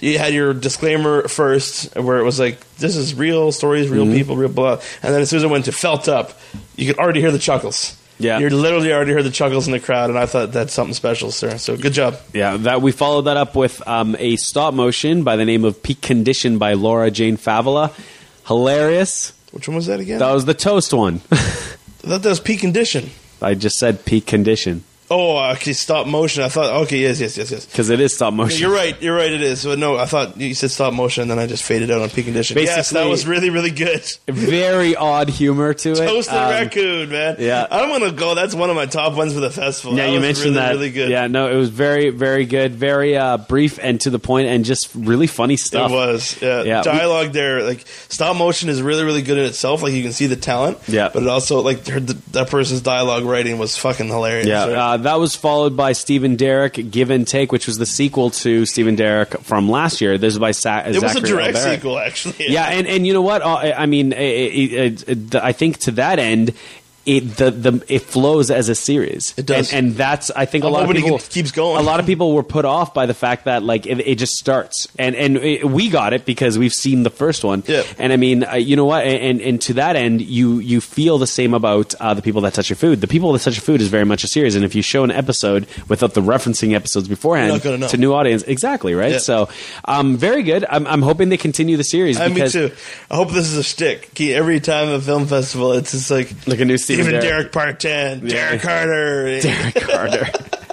it 0.00 0.18
had 0.18 0.32
your 0.34 0.52
disclaimer 0.54 1.28
first, 1.28 1.94
where 1.96 2.18
it 2.18 2.24
was 2.24 2.38
like, 2.38 2.58
"This 2.76 2.94
is 2.96 3.14
real 3.14 3.52
stories, 3.52 3.88
real 3.88 4.06
people, 4.06 4.36
real 4.36 4.48
blah." 4.50 4.80
And 5.02 5.14
then 5.14 5.20
as 5.22 5.30
soon 5.30 5.38
as 5.38 5.42
it 5.44 5.50
went 5.50 5.64
to 5.66 5.72
felt 5.72 6.08
up, 6.08 6.38
you 6.76 6.86
could 6.86 6.98
already 6.98 7.20
hear 7.20 7.30
the 7.32 7.38
chuckles. 7.38 7.96
Yeah. 8.18 8.38
you 8.38 8.48
literally 8.48 8.92
already 8.92 9.12
heard 9.12 9.24
the 9.24 9.30
chuckles 9.30 9.66
in 9.66 9.72
the 9.72 9.80
crowd, 9.80 10.10
and 10.10 10.18
I 10.18 10.26
thought 10.26 10.52
that's 10.52 10.72
something 10.72 10.94
special, 10.94 11.30
sir. 11.30 11.58
So 11.58 11.76
good 11.76 11.92
job. 11.92 12.18
Yeah, 12.32 12.56
that 12.58 12.82
we 12.82 12.92
followed 12.92 13.22
that 13.22 13.36
up 13.36 13.54
with 13.54 13.86
um, 13.86 14.16
a 14.18 14.36
stop 14.36 14.74
motion 14.74 15.22
by 15.22 15.36
the 15.36 15.44
name 15.44 15.64
of 15.64 15.82
Peak 15.82 16.00
Condition 16.00 16.58
by 16.58 16.74
Laura 16.74 17.10
Jane 17.10 17.36
Favela. 17.36 17.92
Hilarious. 18.46 19.32
Which 19.52 19.68
one 19.68 19.76
was 19.76 19.86
that 19.86 20.00
again? 20.00 20.18
That 20.18 20.32
was 20.32 20.44
the 20.44 20.54
toast 20.54 20.92
one. 20.92 21.20
I 21.32 21.36
thought 22.08 22.22
that 22.22 22.28
was 22.28 22.40
peak 22.40 22.60
condition. 22.60 23.10
I 23.42 23.54
just 23.54 23.78
said 23.78 24.04
peak 24.04 24.26
condition 24.26 24.84
Oh, 25.10 25.38
okay, 25.52 25.72
stop 25.72 26.06
motion. 26.06 26.42
I 26.42 26.48
thought, 26.48 26.82
okay, 26.82 26.98
yes, 26.98 27.20
yes, 27.20 27.36
yes, 27.38 27.50
yes. 27.50 27.64
because 27.66 27.90
it 27.90 28.00
is 28.00 28.14
stop 28.14 28.34
motion. 28.34 28.60
You're 28.60 28.74
right. 28.74 29.00
You're 29.00 29.14
right. 29.16 29.32
It 29.32 29.40
is. 29.40 29.64
But 29.64 29.78
no, 29.78 29.96
I 29.96 30.06
thought 30.06 30.36
you 30.36 30.52
said 30.54 30.70
stop 30.72 30.92
motion, 30.94 31.22
and 31.22 31.30
then 31.30 31.38
I 31.38 31.46
just 31.46 31.62
faded 31.62 31.90
out 31.90 32.00
on 32.02 32.10
peak 32.10 32.24
condition. 32.24 32.58
yes, 32.58 32.90
that 32.90 33.08
was 33.08 33.26
really, 33.26 33.50
really 33.50 33.70
good. 33.70 34.02
Very 34.26 34.96
odd 34.96 35.28
humor 35.28 35.74
to 35.74 35.92
it. 35.92 35.96
Toasted 35.96 36.34
Um, 36.34 36.50
raccoon, 36.50 37.08
man. 37.10 37.36
yeah. 37.38 37.66
I'm 37.70 37.88
gonna 37.88 38.10
go. 38.12 38.34
That's 38.34 38.54
one 38.54 38.68
of 38.70 38.76
my 38.76 38.86
top 38.86 39.14
ones 39.14 39.32
for 39.32 39.40
the 39.40 39.50
festival. 39.50 39.96
Yeah, 39.96 40.06
That 40.06 40.12
you 40.12 40.20
mentioned 40.20 40.44
really, 40.46 40.56
that. 40.56 40.70
Really 40.72 40.90
good. 40.90 41.10
Yeah, 41.10 41.26
no, 41.28 41.50
it 41.52 41.56
was 41.56 41.68
very, 41.70 42.10
very 42.10 42.44
good, 42.44 42.74
very 42.74 43.16
uh, 43.16 43.36
brief 43.38 43.78
and 43.80 44.00
to 44.00 44.10
the 44.10 44.18
point, 44.18 44.48
and 44.48 44.64
just 44.64 44.92
really 44.94 45.26
funny 45.28 45.56
stuff. 45.56 45.90
It 45.90 45.94
was, 45.94 46.42
yeah. 46.42 46.62
Yeah. 46.64 46.82
Dialogue 46.82 47.32
there, 47.32 47.62
like 47.62 47.84
stop 48.08 48.36
motion 48.36 48.68
is 48.68 48.82
really, 48.82 49.04
really 49.04 49.22
good 49.22 49.38
in 49.38 49.44
itself. 49.44 49.82
Like 49.82 49.92
you 49.92 50.02
can 50.02 50.12
see 50.12 50.26
the 50.26 50.36
talent. 50.36 50.78
Yeah. 50.88 51.10
But 51.12 51.22
it 51.22 51.28
also, 51.28 51.60
like 51.60 51.86
her, 51.86 52.00
that 52.00 52.50
person's 52.50 52.80
dialogue 52.80 53.24
writing 53.24 53.58
was 53.58 53.76
fucking 53.76 54.08
hilarious. 54.08 54.46
Yeah, 54.48 54.64
So- 54.64 54.74
uh, 54.74 54.95
that 54.98 55.18
was 55.18 55.34
followed 55.34 55.76
by 55.76 55.92
Stephen 55.92 56.36
Derrick, 56.36 56.74
Give 56.90 57.10
and 57.10 57.26
Take, 57.26 57.52
which 57.52 57.66
was 57.66 57.78
the 57.78 57.86
sequel 57.86 58.30
to 58.30 58.66
Stephen 58.66 58.94
Derrick 58.96 59.40
from 59.40 59.68
last 59.68 60.00
year. 60.00 60.18
This 60.18 60.34
is 60.34 60.38
by 60.38 60.50
Sa- 60.52 60.80
it 60.80 60.94
was 60.94 60.96
a 61.04 61.08
Zachary 61.08 61.28
direct 61.30 61.56
Alberic. 61.56 61.80
sequel, 61.80 61.98
actually. 61.98 62.48
Yeah, 62.48 62.64
and, 62.66 62.86
and 62.86 63.06
you 63.06 63.12
know 63.12 63.22
what? 63.22 63.42
Uh, 63.42 63.56
I 63.76 63.86
mean, 63.86 64.12
it, 64.12 64.18
it, 64.18 65.08
it, 65.08 65.34
I 65.34 65.52
think 65.52 65.78
to 65.80 65.90
that 65.92 66.18
end, 66.18 66.52
it 67.06 67.36
the, 67.36 67.50
the 67.50 67.84
it 67.88 68.02
flows 68.02 68.50
as 68.50 68.68
a 68.68 68.74
series. 68.74 69.34
It 69.36 69.46
does. 69.46 69.72
and, 69.72 69.86
and 69.88 69.96
that's 69.96 70.30
I 70.30 70.44
think 70.44 70.64
a 70.64 70.66
I'm 70.66 70.72
lot 70.72 70.90
of 70.90 70.96
people 70.96 71.18
keeps 71.18 71.52
going. 71.52 71.78
A 71.78 71.82
lot 71.82 72.00
of 72.00 72.06
people 72.06 72.34
were 72.34 72.42
put 72.42 72.64
off 72.64 72.92
by 72.94 73.06
the 73.06 73.14
fact 73.14 73.44
that 73.44 73.62
like 73.62 73.86
it, 73.86 74.00
it 74.00 74.14
just 74.16 74.34
starts, 74.34 74.88
and 74.98 75.14
and 75.14 75.36
it, 75.36 75.64
we 75.64 75.88
got 75.88 76.12
it 76.12 76.24
because 76.24 76.58
we've 76.58 76.72
seen 76.74 77.02
the 77.02 77.10
first 77.10 77.44
one. 77.44 77.62
Yeah. 77.66 77.84
and 77.98 78.12
I 78.12 78.16
mean, 78.16 78.44
uh, 78.44 78.54
you 78.54 78.76
know 78.76 78.84
what? 78.84 79.04
And, 79.06 79.40
and 79.40 79.60
to 79.62 79.74
that 79.74 79.96
end, 79.96 80.20
you 80.20 80.58
you 80.58 80.80
feel 80.80 81.18
the 81.18 81.26
same 81.26 81.54
about 81.54 81.94
uh, 81.94 82.14
the 82.14 82.22
people 82.22 82.42
that 82.42 82.54
touch 82.54 82.70
your 82.70 82.76
food. 82.76 83.00
The 83.00 83.06
people 83.08 83.32
that 83.32 83.42
touch 83.42 83.56
your 83.56 83.62
food 83.62 83.80
is 83.80 83.88
very 83.88 84.04
much 84.04 84.24
a 84.24 84.28
series, 84.28 84.56
and 84.56 84.64
if 84.64 84.74
you 84.74 84.82
show 84.82 85.04
an 85.04 85.10
episode 85.10 85.66
without 85.88 86.14
the 86.14 86.22
referencing 86.22 86.74
episodes 86.74 87.08
beforehand 87.08 87.62
gonna 87.62 87.96
new 87.96 88.14
audience, 88.14 88.42
exactly 88.42 88.94
right. 88.94 89.12
Yeah. 89.12 89.18
So, 89.18 89.48
um, 89.84 90.16
very 90.16 90.42
good. 90.42 90.64
I'm, 90.68 90.86
I'm 90.86 91.02
hoping 91.02 91.28
they 91.28 91.36
continue 91.36 91.76
the 91.76 91.84
series. 91.84 92.18
I, 92.18 92.28
me 92.28 92.48
too. 92.48 92.72
I 93.10 93.16
hope 93.16 93.30
this 93.30 93.46
is 93.46 93.56
a 93.56 93.64
stick. 93.64 94.20
Every 94.20 94.60
time 94.60 94.88
a 94.88 95.00
film 95.00 95.26
festival, 95.26 95.72
it's 95.72 95.92
just 95.92 96.10
like 96.10 96.32
Like 96.46 96.60
a 96.60 96.64
new 96.64 96.78
Stephen 96.78 96.95
Stephen 97.04 97.12
Derek, 97.20 97.28
Derrick 97.28 97.52
Part 97.52 97.80
Ten, 97.80 98.20
Yeah. 98.26 98.56
Derek 98.56 98.62
Carter. 98.62 99.40
Derek 99.42 99.74
Carter. 99.74 100.26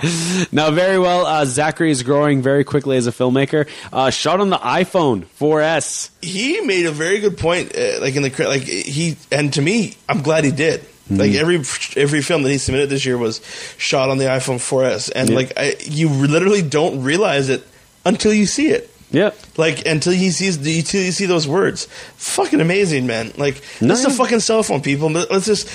now, 0.52 0.72
very 0.72 1.00
well. 1.00 1.26
Uh, 1.26 1.46
Zachary 1.46 1.92
is 1.92 2.04
growing 2.04 2.42
very 2.42 2.64
quickly 2.64 2.98
as 2.98 3.08
a 3.08 3.12
filmmaker. 3.12 3.68
Uh, 3.92 4.10
shot 4.10 4.40
on 4.42 4.50
the 4.50 4.58
iPhone 4.58 5.26
4S. 5.40 6.10
he 6.22 6.60
made 6.62 6.86
a 6.86 6.92
very 6.92 7.20
good 7.20 7.38
point. 7.38 7.76
Uh, 7.78 8.00
like 8.02 8.16
in 8.16 8.24
the 8.24 8.46
like 8.48 8.64
he 8.64 9.16
and 9.32 9.54
to 9.54 9.62
me, 9.62 9.96
I'm 10.10 10.22
glad 10.22 10.44
he 10.44 10.52
did. 10.52 10.86
Like 11.10 11.34
every 11.34 11.58
every 12.02 12.22
film 12.22 12.44
that 12.44 12.50
he 12.50 12.58
submitted 12.58 12.90
this 12.90 13.06
year 13.06 13.18
was 13.18 13.42
shot 13.78 14.10
on 14.10 14.18
the 14.20 14.26
iPhone 14.26 14.56
4S, 14.56 15.12
and 15.14 15.30
Yeah. 15.30 15.36
like 15.36 15.54
I, 15.58 15.76
you 15.82 16.08
literally 16.10 16.62
don't 16.62 17.04
realize 17.04 17.50
it 17.50 17.62
until 18.06 18.34
you 18.34 18.46
see 18.46 18.68
it. 18.70 18.90
Yep. 19.12 19.38
Like 19.58 19.86
until 19.86 20.14
he 20.14 20.32
sees 20.32 20.56
until 20.58 21.02
you 21.02 21.12
see 21.12 21.26
those 21.28 21.48
words. 21.48 21.86
Fucking 22.16 22.62
amazing, 22.62 23.06
man. 23.06 23.32
Like 23.38 23.62
No, 23.80 23.90
this 23.90 24.00
is 24.00 24.06
a 24.06 24.10
fucking 24.12 24.40
cell 24.40 24.64
phone, 24.64 24.82
people. 24.82 25.10
Let's 25.12 25.46
just 25.46 25.70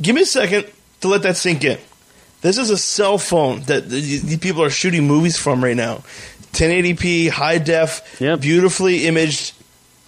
give 0.00 0.14
me 0.14 0.22
a 0.22 0.26
second 0.26 0.66
to 1.00 1.08
let 1.08 1.22
that 1.22 1.36
sink 1.36 1.64
in. 1.64 1.78
This 2.42 2.58
is 2.58 2.70
a 2.70 2.78
cell 2.78 3.18
phone 3.18 3.62
that 3.62 3.88
the, 3.88 4.18
the 4.18 4.36
people 4.38 4.62
are 4.62 4.70
shooting 4.70 5.06
movies 5.06 5.36
from 5.38 5.62
right 5.64 5.76
now. 5.76 6.02
1080p, 6.52 7.28
high 7.30 7.58
def, 7.58 8.16
Yep. 8.20 8.40
beautifully 8.40 9.06
imaged 9.06 9.52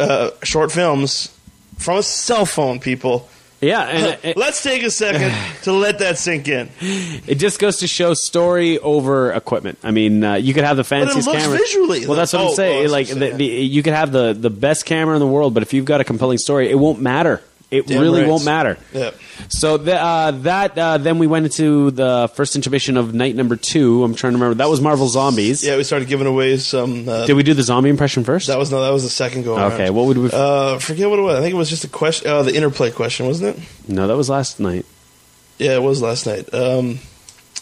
uh, 0.00 0.30
short 0.42 0.72
films 0.72 1.34
from 1.78 1.98
a 1.98 2.02
cell 2.02 2.46
phone, 2.46 2.80
people. 2.80 3.28
Yeah, 3.60 3.82
and 3.82 4.18
it, 4.22 4.36
Let's 4.36 4.62
take 4.62 4.84
a 4.84 4.90
second 4.90 5.34
to 5.64 5.72
let 5.72 5.98
that 5.98 6.16
sink 6.16 6.46
in. 6.48 6.70
it 6.80 7.36
just 7.36 7.58
goes 7.58 7.78
to 7.78 7.88
show 7.88 8.14
story 8.14 8.78
over 8.78 9.32
equipment. 9.32 9.78
I 9.82 9.90
mean, 9.90 10.22
uh, 10.22 10.34
you 10.34 10.54
could 10.54 10.62
have 10.64 10.76
the 10.76 10.84
fanciest 10.84 11.28
camera. 11.28 11.58
visually- 11.58 12.06
Well, 12.06 12.16
that's 12.16 12.32
what 12.32 12.42
oh, 12.42 12.48
I'm 12.50 12.54
saying. 12.54 12.88
like, 12.90 13.08
the, 13.08 13.30
the, 13.32 13.44
you 13.44 13.82
could 13.82 13.94
have 13.94 14.12
the 14.12 14.32
the 14.32 14.50
best 14.50 14.86
camera 14.86 15.16
in 15.16 15.20
the 15.20 15.26
world, 15.26 15.54
but 15.54 15.64
if 15.64 15.72
you've 15.72 15.86
got 15.86 16.00
a 16.00 16.04
compelling 16.04 16.38
story, 16.38 16.70
it 16.70 16.76
won't 16.78 17.00
matter. 17.00 17.42
It 17.70 17.86
Damn 17.86 18.00
really 18.00 18.20
right. 18.22 18.28
won't 18.30 18.46
matter. 18.46 18.78
Yeah. 18.94 19.10
So 19.48 19.76
the, 19.76 19.94
uh, 20.00 20.30
that 20.30 20.78
uh, 20.78 20.96
then 20.96 21.18
we 21.18 21.26
went 21.26 21.44
into 21.44 21.90
the 21.90 22.30
first 22.34 22.56
intermission 22.56 22.96
of 22.96 23.12
night 23.12 23.36
number 23.36 23.56
two. 23.56 24.02
I'm 24.04 24.14
trying 24.14 24.32
to 24.32 24.38
remember. 24.38 24.54
That 24.54 24.70
was 24.70 24.80
Marvel 24.80 25.06
Zombies. 25.06 25.62
Yeah, 25.62 25.76
we 25.76 25.84
started 25.84 26.08
giving 26.08 26.26
away 26.26 26.56
some. 26.56 27.06
Uh, 27.06 27.26
Did 27.26 27.34
we 27.34 27.42
do 27.42 27.52
the 27.52 27.62
zombie 27.62 27.90
impression 27.90 28.24
first? 28.24 28.46
that 28.46 28.58
was 28.58 28.70
no, 28.70 28.82
that 28.82 28.90
was 28.90 29.02
the 29.02 29.10
second 29.10 29.42
go. 29.44 29.54
around. 29.54 29.72
Okay, 29.72 29.90
what 29.90 30.06
would 30.06 30.16
we- 30.16 30.30
Uh, 30.32 30.78
forget 30.78 31.10
what 31.10 31.18
it 31.18 31.22
was. 31.22 31.36
I 31.38 31.42
think 31.42 31.52
it 31.52 31.58
was 31.58 31.68
just 31.68 31.84
a 31.84 31.88
question. 31.88 32.30
Uh, 32.30 32.42
the 32.42 32.54
interplay 32.54 32.90
question, 32.90 33.26
wasn't 33.26 33.58
it? 33.58 33.62
no, 33.86 34.06
that 34.08 34.16
was 34.16 34.30
last 34.30 34.60
night. 34.60 34.86
Yeah, 35.58 35.74
it 35.74 35.82
was 35.82 36.00
last 36.00 36.24
night. 36.26 36.48
Um, 36.54 37.00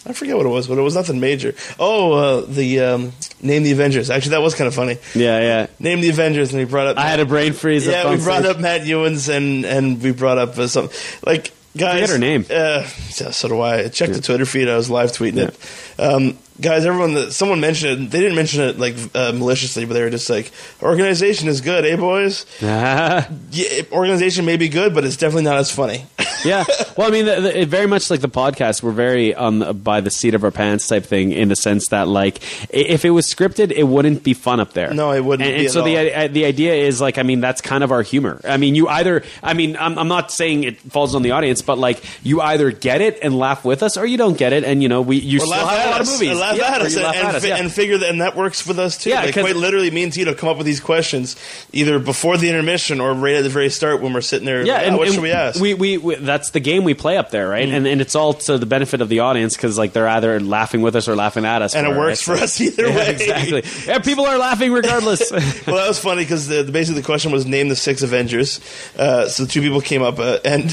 I 0.07 0.13
forget 0.13 0.37
what 0.37 0.45
it 0.45 0.49
was, 0.49 0.67
but 0.67 0.77
it 0.77 0.81
was 0.81 0.95
nothing 0.95 1.19
major. 1.19 1.53
Oh, 1.79 2.13
uh, 2.13 2.41
the 2.41 2.79
um, 2.79 3.11
name 3.41 3.63
the 3.63 3.71
Avengers. 3.71 4.09
Actually, 4.09 4.31
that 4.31 4.41
was 4.41 4.55
kind 4.55 4.67
of 4.67 4.73
funny. 4.75 4.97
Yeah, 5.13 5.39
yeah. 5.39 5.67
Name 5.79 6.01
the 6.01 6.09
Avengers, 6.09 6.53
and 6.53 6.59
we 6.59 6.65
brought 6.65 6.87
up. 6.87 6.97
I 6.97 7.07
had 7.07 7.19
a 7.19 7.25
brain 7.25 7.53
freeze. 7.53 7.85
yeah, 7.85 8.09
we 8.09 8.17
brought 8.17 8.45
up 8.45 8.59
Matt 8.59 8.85
Ewins, 8.85 9.29
and 9.29 9.65
and 9.65 10.01
we 10.01 10.11
brought 10.11 10.37
up 10.37 10.57
uh, 10.57 10.67
some 10.67 10.89
like 11.25 11.51
guys. 11.75 12.01
Forget 12.01 12.09
her 12.09 12.17
name. 12.17 12.45
Uh, 12.49 12.87
yeah, 13.19 13.31
so 13.31 13.47
do 13.47 13.59
I. 13.59 13.83
I 13.83 13.87
checked 13.89 14.13
the 14.13 14.21
Twitter 14.21 14.45
feed. 14.45 14.69
I 14.69 14.75
was 14.77 14.89
live 14.89 15.11
tweeting 15.11 15.47
it. 15.47 15.99
Um, 15.99 16.37
guys, 16.59 16.85
everyone 16.85 17.13
that 17.15 17.31
someone 17.33 17.59
mentioned 17.59 17.91
it. 18.07 18.11
They 18.11 18.19
didn't 18.19 18.35
mention 18.35 18.61
it 18.61 18.79
like 18.79 18.95
uh, 19.15 19.31
maliciously, 19.33 19.85
but 19.85 19.93
they 19.93 20.01
were 20.01 20.09
just 20.09 20.29
like, 20.29 20.51
"Organization 20.81 21.47
is 21.47 21.61
good, 21.61 21.85
eh, 21.85 21.95
boys? 21.95 22.45
Yeah, 22.61 23.81
organization 23.91 24.45
may 24.45 24.57
be 24.57 24.69
good, 24.69 24.93
but 24.93 25.03
it's 25.05 25.17
definitely 25.17 25.43
not 25.43 25.57
as 25.57 25.71
funny." 25.71 26.05
yeah. 26.45 26.63
Well, 26.97 27.07
I 27.07 27.11
mean, 27.11 27.25
the, 27.25 27.41
the, 27.41 27.61
it 27.61 27.69
very 27.69 27.87
much 27.87 28.09
like 28.09 28.21
the 28.21 28.29
podcast. 28.29 28.83
We're 28.83 28.91
very 28.91 29.33
um, 29.33 29.79
by 29.83 30.01
the 30.01 30.09
seat 30.11 30.33
of 30.35 30.43
our 30.43 30.51
pants 30.51 30.87
type 30.87 31.05
thing, 31.05 31.31
in 31.31 31.49
the 31.49 31.55
sense 31.55 31.87
that 31.89 32.07
like 32.07 32.39
if 32.73 33.05
it 33.05 33.11
was 33.11 33.25
scripted, 33.27 33.71
it 33.71 33.83
wouldn't 33.83 34.23
be 34.23 34.33
fun 34.33 34.59
up 34.59 34.73
there. 34.73 34.93
No, 34.93 35.11
it 35.11 35.23
wouldn't 35.23 35.47
And, 35.47 35.57
be 35.57 35.65
and 35.65 35.73
so 35.73 35.83
the 35.83 35.97
uh, 36.13 36.27
the 36.27 36.45
idea 36.45 36.73
is 36.73 36.99
like, 37.01 37.17
I 37.17 37.23
mean, 37.23 37.39
that's 37.41 37.61
kind 37.61 37.83
of 37.83 37.91
our 37.91 38.01
humor. 38.01 38.41
I 38.43 38.57
mean, 38.57 38.75
you 38.75 38.87
either, 38.87 39.23
I 39.41 39.53
mean, 39.53 39.77
I'm, 39.77 39.97
I'm 39.97 40.07
not 40.07 40.31
saying 40.31 40.63
it 40.63 40.79
falls 40.79 41.15
on 41.15 41.21
the 41.21 41.31
audience, 41.31 41.61
but 41.61 41.77
like 41.77 42.03
you 42.23 42.41
either 42.41 42.71
get 42.71 43.01
it 43.01 43.19
and 43.21 43.37
laugh 43.37 43.63
with 43.65 43.81
us, 43.83 43.97
or 43.97 44.05
you 44.05 44.17
don't 44.17 44.37
get 44.37 44.53
it, 44.53 44.63
and 44.63 44.81
you 44.83 44.89
know, 44.89 45.01
we 45.01 45.17
you 45.17 45.37
Or 45.39 45.45
still 45.45 45.53
have 45.53 45.87
a 45.87 45.91
lot 45.91 46.01
us. 46.01 46.07
of 46.07 46.13
movies. 46.13 46.37
And 46.51 46.59
laugh 46.59 46.69
Yeah, 46.69 46.75
at 46.75 46.81
us, 46.81 46.95
and, 46.95 47.03
laugh 47.03 47.15
and, 47.15 47.27
at 47.27 47.35
us, 47.35 47.45
yeah. 47.45 47.55
and 47.57 47.71
figure 47.71 47.97
that, 47.97 48.09
and 48.09 48.21
that 48.21 48.35
works 48.35 48.65
with 48.67 48.79
us 48.79 48.97
too. 48.97 49.09
Yeah, 49.09 49.23
like 49.23 49.33
quite 49.33 49.55
literally, 49.55 49.91
me 49.91 50.03
and 50.03 50.11
Tito 50.13 50.33
come 50.33 50.49
up 50.49 50.57
with 50.57 50.65
these 50.65 50.79
questions 50.79 51.35
either 51.73 51.99
before 51.99 52.37
the 52.37 52.49
intermission 52.49 52.99
or 53.01 53.13
right 53.13 53.35
at 53.35 53.43
the 53.43 53.49
very 53.49 53.69
start 53.69 54.01
when 54.01 54.13
we're 54.13 54.21
sitting 54.21 54.45
there. 54.45 54.65
Yeah, 54.65 54.73
like, 54.75 54.85
and, 54.87 54.95
"Ah, 54.95 54.97
what 54.97 55.07
and 55.07 55.13
should 55.15 55.23
we 55.23 55.31
ask? 55.31 55.59
We, 55.61 55.73
we, 55.73 55.97
we 55.97 56.15
that's 56.15 56.51
the 56.51 56.59
game 56.59 56.83
we 56.83 56.93
play 56.93 57.17
up 57.17 57.31
there, 57.31 57.47
Mm. 57.47 57.51
right? 57.51 57.69
And 57.69 57.87
and 57.87 58.01
it's 58.01 58.15
all 58.15 58.33
to 58.33 58.57
the 58.57 58.65
benefit 58.65 59.01
of 59.01 59.09
the 59.09 59.19
audience 59.21 59.55
because 59.55 59.77
like 59.77 59.93
they're 59.93 60.07
either 60.07 60.39
laughing 60.39 60.81
with 60.81 60.95
us 60.95 61.07
or 61.07 61.15
laughing 61.15 61.45
at 61.45 61.61
us, 61.61 61.75
and 61.75 61.87
it 61.87 61.95
works 61.95 62.21
for 62.21 62.33
us 62.33 62.59
either 62.61 62.87
way. 62.89 63.11
exactly. 63.11 63.63
Yeah, 63.85 63.99
people 63.99 64.25
are 64.25 64.37
laughing 64.37 64.71
regardless. 64.71 65.31
well, 65.31 65.41
that 65.75 65.87
was 65.87 65.99
funny 65.99 66.23
because 66.23 66.47
the, 66.47 66.63
the- 66.63 66.71
basically 66.71 67.01
the 67.01 67.05
question 67.05 67.31
was 67.31 67.45
name 67.45 67.69
the 67.69 67.75
six 67.75 68.01
Avengers. 68.03 68.59
Uh, 68.97 69.27
so 69.27 69.45
two 69.45 69.61
people 69.61 69.81
came 69.81 70.01
up 70.01 70.19
uh, 70.19 70.39
and 70.45 70.71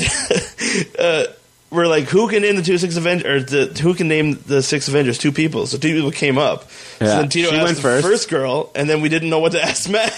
uh, 0.99 1.25
we're 1.75 1.87
like, 1.87 2.05
who 2.05 2.29
can 2.29 2.43
name 2.43 2.57
the 2.57 2.63
two 2.63 2.79
six 2.79 2.97
Avengers? 2.97 3.27
Or 3.27 3.45
the, 3.67 3.81
who 3.81 3.95
can 3.95 4.09
name 4.09 4.39
the 4.47 4.63
six 4.63 4.89
Avengers? 4.89 5.19
Two 5.19 5.33
people. 5.33 5.67
So 5.67 5.77
two 5.77 5.95
people 5.95 6.11
came 6.11 6.39
up. 6.39 6.71
So 6.71 7.05
Yeah. 7.05 7.21
then 7.21 7.29
Tito 7.29 7.51
She 7.51 7.57
asked 7.57 7.65
went 7.65 7.77
the 7.77 7.83
first. 7.83 8.07
first 8.07 8.29
girl, 8.31 8.71
and 8.75 8.89
then 8.89 9.01
we 9.01 9.09
didn't 9.09 9.29
know 9.31 9.41
what 9.41 9.53
to 9.53 9.63
ask 9.71 9.91
Matt. 9.91 10.15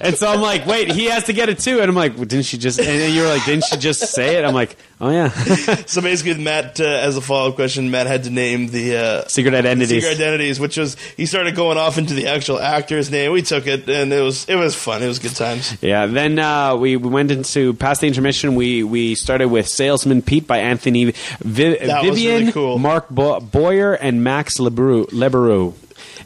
And 0.00 0.16
so 0.16 0.28
I'm 0.28 0.40
like, 0.40 0.66
wait, 0.66 0.90
he 0.92 1.06
has 1.06 1.24
to 1.24 1.32
get 1.32 1.48
it 1.48 1.58
too. 1.58 1.80
And 1.80 1.88
I'm 1.88 1.94
like, 1.96 2.14
well, 2.16 2.24
didn't 2.26 2.44
she 2.46 2.56
just? 2.58 2.78
And 2.78 2.86
then 2.88 3.12
you 3.14 3.22
were 3.22 3.28
like, 3.28 3.44
didn't 3.44 3.64
she 3.64 3.76
just 3.76 4.00
say 4.12 4.36
it? 4.36 4.44
I'm 4.44 4.54
like, 4.54 4.76
oh 5.00 5.10
yeah, 5.10 5.28
so 5.86 6.00
basically, 6.02 6.42
Matt, 6.42 6.80
uh, 6.80 6.84
as 6.84 7.16
a 7.16 7.20
follow 7.20 7.50
up 7.50 7.54
question, 7.56 7.90
Matt 7.90 8.06
had 8.06 8.24
to 8.24 8.30
name 8.30 8.68
the 8.68 8.96
uh, 8.96 9.28
secret 9.28 9.54
identities. 9.54 10.02
secret 10.04 10.16
identities, 10.20 10.60
which 10.60 10.76
was 10.76 10.96
he 11.16 11.26
started 11.26 11.54
going 11.56 11.78
off 11.78 11.98
into 11.98 12.14
the 12.14 12.26
actual 12.26 12.58
actor's 12.60 13.10
name. 13.10 13.32
We 13.32 13.42
took 13.42 13.66
it, 13.66 13.88
and 13.88 14.12
it 14.12 14.20
was 14.20 14.48
it 14.48 14.56
was 14.56 14.74
fun. 14.74 15.02
It 15.02 15.08
was 15.08 15.18
good 15.18 15.34
times. 15.36 15.76
Yeah. 15.82 16.06
Then 16.06 16.38
uh, 16.38 16.76
we, 16.76 16.96
we 16.96 17.08
went 17.08 17.30
into 17.30 17.74
past 17.74 18.00
the 18.00 18.06
intermission. 18.06 18.54
We 18.54 18.82
we 18.84 19.14
started 19.14 19.48
with 19.48 19.66
Salesman 19.68 20.22
Pete 20.22 20.46
by 20.46 20.58
Anthony 20.58 21.12
Vi- 21.40 21.76
Vivian, 22.02 22.40
really 22.40 22.52
cool. 22.52 22.78
Mark 22.78 23.08
Bo- 23.08 23.40
Boyer, 23.40 23.94
and 23.94 24.22
Max 24.24 24.58
Leberu, 24.58 25.06
Leberu. 25.10 25.74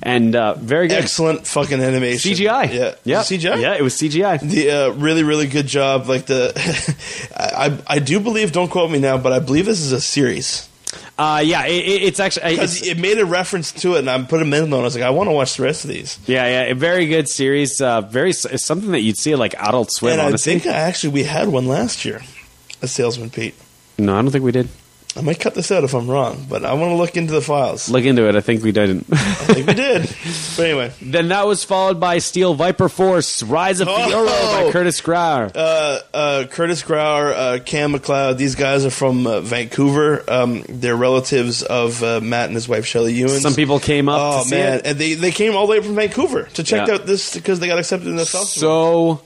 And 0.05 0.36
uh, 0.36 0.55
very 0.55 0.86
good 0.88 0.98
Excellent 0.98 1.46
fucking 1.46 1.80
animation. 1.80 2.30
CGI. 2.32 2.72
Yeah, 2.72 2.94
yeah, 3.05 3.20
CGI. 3.22 3.61
Yeah, 3.61 3.74
it 3.74 3.82
was 3.82 3.94
CGI. 3.94 4.38
The 4.40 4.70
uh, 4.70 4.90
really, 4.92 5.22
really 5.24 5.46
good 5.46 5.66
job. 5.66 6.07
Like 6.07 6.26
the, 6.26 6.52
I, 7.36 7.76
I, 7.86 7.98
do 7.98 8.20
believe. 8.20 8.52
Don't 8.52 8.70
quote 8.70 8.90
me 8.90 8.98
now, 8.98 9.16
but 9.18 9.32
I 9.32 9.38
believe 9.38 9.64
this 9.66 9.80
is 9.80 9.92
a 9.92 10.00
series 10.00 10.68
Uh, 11.18 11.42
yeah, 11.44 11.66
it, 11.66 11.72
it- 11.84 12.02
it's 12.05 12.20
actually 12.20 12.50
because 12.55 12.86
it 12.86 12.98
made 12.98 13.18
a 13.18 13.24
reference 13.24 13.72
to 13.72 13.94
it, 13.94 14.00
and 14.00 14.11
I 14.11 14.22
put 14.22 14.42
a 14.42 14.44
minute 14.44 14.72
on. 14.72 14.78
it. 14.78 14.82
I 14.82 14.84
was 14.84 14.94
like, 14.94 15.05
I 15.05 15.11
want 15.11 15.28
to 15.28 15.32
watch 15.32 15.57
the 15.57 15.62
rest 15.64 15.84
of 15.84 15.90
these. 15.90 16.18
yeah, 16.26 16.46
yeah, 16.46 16.72
a 16.72 16.74
very 16.74 17.07
good 17.07 17.28
series. 17.28 17.80
Uh, 17.80 18.02
very 18.02 18.30
it's 18.30 18.64
something 18.64 18.90
that 18.92 19.00
you'd 19.00 19.16
see 19.18 19.34
like 19.34 19.55
Adult 19.59 19.90
Swim. 19.90 20.18
and 20.20 20.34
I 20.34 20.36
think 20.36 20.66
I 20.66 20.72
actually 20.72 21.14
we 21.14 21.24
had 21.24 21.48
one 21.48 21.66
last 21.66 22.05
year, 22.05 22.20
a 22.82 22.86
salesman 22.86 23.30
Pete. 23.30 23.55
no, 23.98 24.14
I 24.16 24.22
don't 24.22 24.30
think 24.30 24.44
we 24.44 24.52
did. 24.52 24.68
I 25.16 25.20
might 25.20 25.38
cut 25.38 25.54
this 25.54 25.70
out 25.70 25.84
if 25.84 25.94
I'm 25.94 26.10
wrong, 26.10 26.44
but 26.48 26.64
I 26.64 26.72
want 26.74 26.90
to 26.90 26.96
look 26.96 27.16
into 27.16 27.32
the 27.32 27.40
files. 27.40 27.88
Look 27.88 28.04
into 28.04 28.28
it. 28.28 28.34
I 28.34 28.40
think 28.40 28.64
we 28.64 28.72
didn't. 28.72 29.06
I 29.12 29.16
think 29.16 29.66
we 29.68 29.74
did. 29.74 30.02
But 30.56 30.66
anyway, 30.66 30.92
then 31.02 31.28
that 31.28 31.48
was 31.48 31.64
followed 31.64 31.98
by 31.98 32.18
Steel 32.18 32.54
Viper 32.54 32.88
Force: 32.88 33.42
Rise 33.42 33.80
of 33.80 33.88
Oh! 33.88 33.92
Fiora 33.92 34.66
by 34.66 34.70
Curtis 34.72 35.00
Grauer. 35.00 35.50
uh, 35.54 35.98
uh, 36.14 36.46
Curtis 36.46 36.82
Grauer, 36.84 37.32
uh, 37.32 37.58
Cam 37.64 37.92
McLeod, 37.92 38.36
these 38.36 38.54
guys 38.54 38.84
are 38.86 38.90
from 38.90 39.26
uh, 39.26 39.40
Vancouver. 39.40 40.22
Um, 40.28 40.62
they're 40.68 40.94
relatives 40.96 41.62
of 41.64 42.00
uh, 42.04 42.20
Matt 42.20 42.46
and 42.46 42.54
his 42.54 42.68
wife 42.68 42.86
Shelley 42.86 43.14
Ewan. 43.14 43.40
Some 43.40 43.54
people 43.54 43.80
came 43.80 44.08
up 44.08 44.20
Oh 44.20 44.42
to 44.44 44.48
see 44.48 44.54
man, 44.54 44.74
it. 44.78 44.86
and 44.86 44.98
they 44.98 45.14
they 45.14 45.32
came 45.32 45.56
all 45.56 45.66
the 45.66 45.72
way 45.72 45.80
from 45.82 45.96
Vancouver 45.96 46.44
to 46.54 46.62
check 46.62 46.86
Yeah. 46.86 46.94
out 46.94 47.06
this 47.06 47.34
because 47.34 47.58
they 47.58 47.66
got 47.66 47.78
accepted 47.80 48.06
in 48.08 48.14
the 48.16 48.26
festival. 48.26 49.18
So 49.18 49.22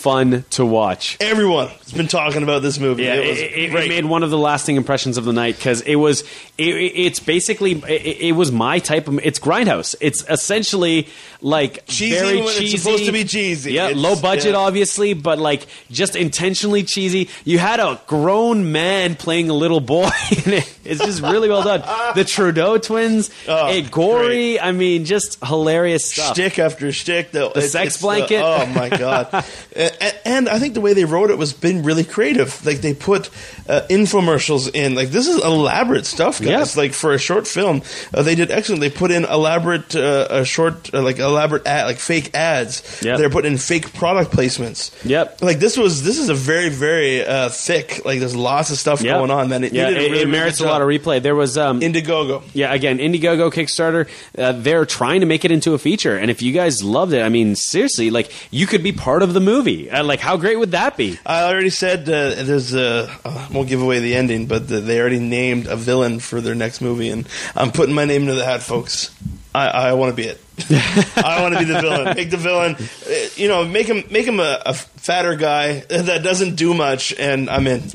fun 0.00 0.44
to 0.50 0.64
watch. 0.64 1.16
Everyone 1.20 1.68
has 1.68 1.92
been 1.92 2.08
talking 2.08 2.42
about 2.42 2.62
this 2.62 2.78
movie. 2.78 3.04
Yeah, 3.04 3.14
it 3.14 3.24
it, 3.24 3.28
was 3.28 3.38
it- 3.38 3.52
it 3.52 3.70
great. 3.70 3.88
made 3.88 4.04
one 4.04 4.22
of 4.22 4.30
the 4.30 4.38
lasting 4.38 4.76
impressions 4.76 5.16
of 5.18 5.24
the 5.24 5.32
night 5.32 5.56
because 5.56 5.80
it 5.82 5.96
was. 5.96 6.22
It, 6.58 6.74
it- 6.76 6.92
it's 7.00 7.20
basically 7.20 7.72
it, 7.72 8.16
it 8.20 8.32
was 8.32 8.50
my 8.52 8.78
type 8.78 9.08
of. 9.08 9.18
It's 9.24 9.38
grindhouse. 9.38 9.94
It's 10.00 10.24
essentially 10.28 11.08
like 11.42 11.86
Cheesy 11.86 12.14
very 12.18 12.42
cheesy. 12.48 12.76
supposed 12.76 13.06
to 13.06 13.12
be 13.12 13.24
cheesy. 13.24 13.72
Yeah, 13.72 13.86
It's- 13.88 13.96
low 14.02 14.20
budget, 14.20 14.52
yeah. 14.52 14.58
obviously, 14.58 15.14
but 15.14 15.38
like 15.38 15.66
just 15.90 16.16
intentionally 16.16 16.82
cheesy. 16.82 17.28
You 17.44 17.58
had 17.58 17.80
a 17.80 18.00
grown 18.06 18.72
man 18.72 19.14
playing 19.16 19.48
a 19.50 19.54
little 19.54 19.80
boy. 19.80 20.10
it- 20.30 20.76
it's 20.84 21.04
just 21.04 21.22
really 21.22 21.48
well 21.48 21.62
done. 21.62 21.82
The 22.14 22.24
Trudeau 22.24 22.78
twins, 22.78 23.30
Oh, 23.48 23.68
it 23.68 23.90
gory. 23.90 24.58
I 24.58 24.72
mean, 24.72 25.04
just 25.04 25.42
hilarious 25.44 26.10
stuff. 26.12 26.34
Shtick 26.34 26.58
after 26.58 26.90
shtick. 26.92 27.30
The, 27.30 27.50
The 27.50 27.62
sex 27.62 28.00
blanket. 28.00 28.40
oh 28.42 28.66
my 28.66 28.88
god! 28.88 29.44
and, 30.24 30.48
I 30.48 30.58
think 30.58 30.74
the 30.74 30.80
way 30.80 30.94
they 30.94 31.04
wrote 31.04 31.30
it 31.30 31.38
was 31.38 31.52
been 31.52 31.82
really 31.82 32.04
creative. 32.04 32.64
Like 32.64 32.78
they 32.78 32.94
put 32.94 33.28
uh, 33.68 33.82
infomercials 33.90 34.74
in. 34.74 34.94
Like 34.94 35.08
this 35.08 35.26
is 35.26 35.42
elaborate 35.44 36.06
stuff, 36.06 36.40
guys. 36.40 36.76
Yeah. 36.76 36.82
Like 36.82 36.92
for 36.92 37.12
a 37.12 37.18
short 37.18 37.46
film, 37.46 37.82
uh, 38.14 38.22
they 38.22 38.34
did 38.34 38.50
excellent. 38.50 38.80
They 38.80 38.90
put 38.90 39.10
in 39.10 39.24
elaborate, 39.24 39.94
uh, 39.94 40.26
a 40.30 40.44
short, 40.44 40.92
uh, 40.94 41.02
like 41.02 41.18
elaborate 41.18 41.66
ad, 41.66 41.86
like 41.86 41.98
fake 41.98 42.34
ads. 42.34 43.00
Yep. 43.02 43.18
They're 43.18 43.30
putting 43.30 43.52
in 43.52 43.58
fake 43.58 43.92
product 43.94 44.32
placements. 44.32 44.92
Yep. 45.04 45.42
Like 45.42 45.58
this 45.58 45.76
was 45.76 46.02
this 46.02 46.18
is 46.18 46.28
a 46.28 46.34
very 46.34 46.68
very 46.68 47.24
uh, 47.24 47.48
thick. 47.48 48.04
Like 48.04 48.20
there's 48.20 48.36
lots 48.36 48.70
of 48.70 48.76
stuff 48.78 49.00
Yep. 49.02 49.16
going 49.16 49.30
on. 49.30 49.48
Man, 49.48 49.64
it, 49.64 49.72
yeah, 49.72 49.88
you 49.88 49.94
did 49.94 50.02
a 50.02 50.06
it, 50.06 50.10
really, 50.10 50.22
it 50.22 50.28
merits 50.28 50.60
a 50.60 50.66
lot 50.66 50.82
of 50.82 50.88
replay. 50.88 51.22
There 51.22 51.34
was 51.34 51.56
um, 51.56 51.80
Indiegogo. 51.80 52.42
Yeah, 52.52 52.72
again, 52.72 52.98
Indiegogo 52.98 53.50
Kickstarter, 53.50 54.08
uh, 54.36 54.52
they're 54.52 54.84
trying 54.84 55.20
to 55.20 55.26
make 55.26 55.44
it 55.44 55.50
into 55.50 55.74
a 55.74 55.78
feature. 55.78 56.16
And 56.16 56.30
if 56.30 56.42
you 56.42 56.52
guys 56.52 56.82
loved 56.82 57.12
it, 57.12 57.22
I 57.22 57.28
mean, 57.28 57.56
seriously, 57.56 58.10
like, 58.10 58.30
you 58.52 58.66
could 58.66 58.82
be 58.82 58.92
part 58.92 59.22
of 59.22 59.32
the 59.32 59.40
movie. 59.40 59.79
Uh, 59.88 60.02
like, 60.04 60.20
how 60.20 60.36
great 60.36 60.58
would 60.58 60.72
that 60.72 60.96
be? 60.96 61.18
I 61.24 61.44
already 61.44 61.70
said 61.70 62.00
uh, 62.08 62.42
there's 62.42 62.74
a. 62.74 63.08
I 63.24 63.48
won't 63.52 63.68
give 63.68 63.80
away 63.80 64.00
the 64.00 64.16
ending, 64.16 64.46
but 64.46 64.66
the, 64.68 64.80
they 64.80 65.00
already 65.00 65.20
named 65.20 65.66
a 65.68 65.76
villain 65.76 66.18
for 66.18 66.40
their 66.40 66.54
next 66.56 66.80
movie, 66.80 67.08
and 67.10 67.28
I'm 67.54 67.70
putting 67.72 67.94
my 67.94 68.04
name 68.04 68.22
into 68.22 68.34
the 68.34 68.44
hat, 68.44 68.60
folks. 68.62 69.14
I, 69.54 69.66
I 69.68 69.92
want 69.94 70.10
to 70.10 70.16
be 70.16 70.28
it. 70.28 70.40
I 71.16 71.40
want 71.40 71.54
to 71.54 71.58
be 71.60 71.64
the 71.64 71.80
villain. 71.80 72.14
Make 72.16 72.30
the 72.30 72.36
villain. 72.36 72.76
uh, 72.76 73.28
You 73.36 73.48
know, 73.48 73.64
make 73.64 73.86
him 73.86 74.04
make 74.10 74.26
him 74.26 74.38
a, 74.40 74.62
a 74.66 74.74
fatter 74.74 75.34
guy 75.34 75.80
that 75.88 76.22
doesn't 76.22 76.54
do 76.56 76.74
much, 76.74 77.14
and 77.18 77.48
I'm 77.48 77.66
in. 77.66 77.82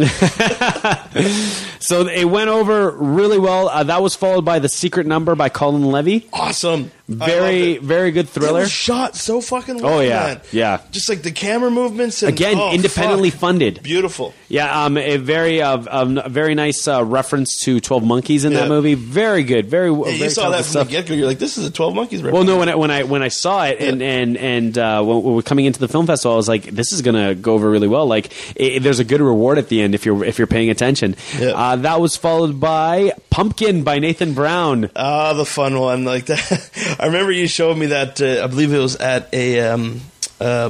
So 1.80 2.08
it 2.08 2.26
went 2.26 2.50
over 2.50 2.90
really 2.90 3.38
well. 3.38 3.70
Uh, 3.70 3.84
that 3.84 4.02
was 4.02 4.16
followed 4.16 4.44
by 4.44 4.58
The 4.58 4.70
Secret 4.70 5.06
Number 5.06 5.36
by 5.36 5.50
Colin 5.50 5.84
Levy. 5.86 6.28
Awesome. 6.34 6.90
Very, 7.08 7.78
very 7.78 8.12
good 8.12 8.28
thriller. 8.28 8.66
shot 8.66 9.16
so 9.16 9.40
fucking 9.40 9.78
well. 9.82 9.96
Oh, 9.96 10.00
yeah. 10.00 10.10
man. 10.26 10.42
Yeah. 10.52 10.82
Just 10.92 11.08
like 11.08 11.22
the 11.22 11.32
camera 11.32 11.70
movements. 11.70 12.24
And, 12.24 12.34
Again, 12.34 12.58
oh, 12.58 12.74
independently 12.74 13.30
fuck. 13.30 13.40
funded. 13.42 13.84
Beautiful. 13.84 14.34
Yeah, 14.48 14.86
um, 14.86 14.98
a 14.98 15.18
very, 15.18 15.62
uh, 15.62 15.84
um, 15.90 16.18
a 16.18 16.30
very 16.30 16.56
nice 16.56 16.88
uh, 16.88 17.04
reference 17.06 17.62
to 17.64 17.80
Twelve 17.80 18.04
Monkeys 18.04 18.44
in 18.46 18.54
that 18.54 18.68
movie. 18.70 18.96
Very 18.96 19.44
good. 19.44 19.68
Very. 19.68 19.92
Yeah, 19.92 20.04
very 20.04 20.16
you 20.18 20.30
saw 20.30 20.50
that 20.50 20.58
from 20.58 20.64
stuff. 20.66 20.88
the 20.88 20.92
get 20.92 21.08
go. 21.08 21.14
You're 21.14 21.28
like, 21.28 21.40
this 21.40 21.58
is 21.58 21.66
a 21.66 21.72
Twelve 21.72 21.94
Monkeys. 21.94 22.24
Reference. 22.24 22.34
Well, 22.48 22.56
no, 22.56 22.58
when 22.60 22.70
I 22.70 22.76
when 22.76 22.92
I 22.92 23.04
when 23.04 23.22
I 23.24 23.28
saw 23.28 23.66
it 23.66 23.80
and 23.80 24.02
Yeah. 24.02 24.08
and 24.08 24.38
and 24.38 24.78
uh, 24.78 25.04
when 25.04 25.24
we 25.24 25.32
were 25.34 25.42
coming 25.44 25.66
into 25.66 25.80
the 25.80 25.88
film 25.88 26.08
festival, 26.08 26.34
I 26.34 26.38
was 26.38 26.48
like, 26.48 26.64
"This 26.64 26.92
is 26.92 27.02
gonna 27.02 27.36
go 27.36 27.54
over 27.54 27.70
really 27.70 27.88
well." 27.88 28.08
Like, 28.08 28.32
it, 28.56 28.82
there's 28.84 29.00
a 29.00 29.04
good 29.04 29.22
reward 29.22 29.58
at 29.58 29.70
the 29.70 29.82
end 29.82 29.94
if 29.96 30.06
you're 30.06 30.24
if 30.24 30.38
you're 30.40 30.48
paying 30.48 30.70
attention. 30.70 31.16
Yeah. 31.40 31.50
Uh, 31.50 31.76
that 31.78 32.00
was 32.00 32.16
followed 32.16 32.60
by 32.60 33.12
Pumpkin 33.36 33.84
by 33.84 34.00
Nathan 34.00 34.34
Brown. 34.34 34.90
Ah, 34.96 35.34
the 35.34 35.44
fun 35.44 35.78
one 35.78 36.06
like 36.06 36.28
that. 36.28 36.98
I 37.02 37.08
remember 37.08 37.34
you 37.34 37.48
showed 37.50 37.78
me 37.78 37.88
that. 37.88 38.22
Uh, 38.22 38.42
I 38.42 38.48
believe 38.48 38.72
it 38.72 38.78
was 38.78 38.96
at 38.96 39.28
a. 39.34 39.60
Um, 39.60 40.00
uh, 40.40 40.70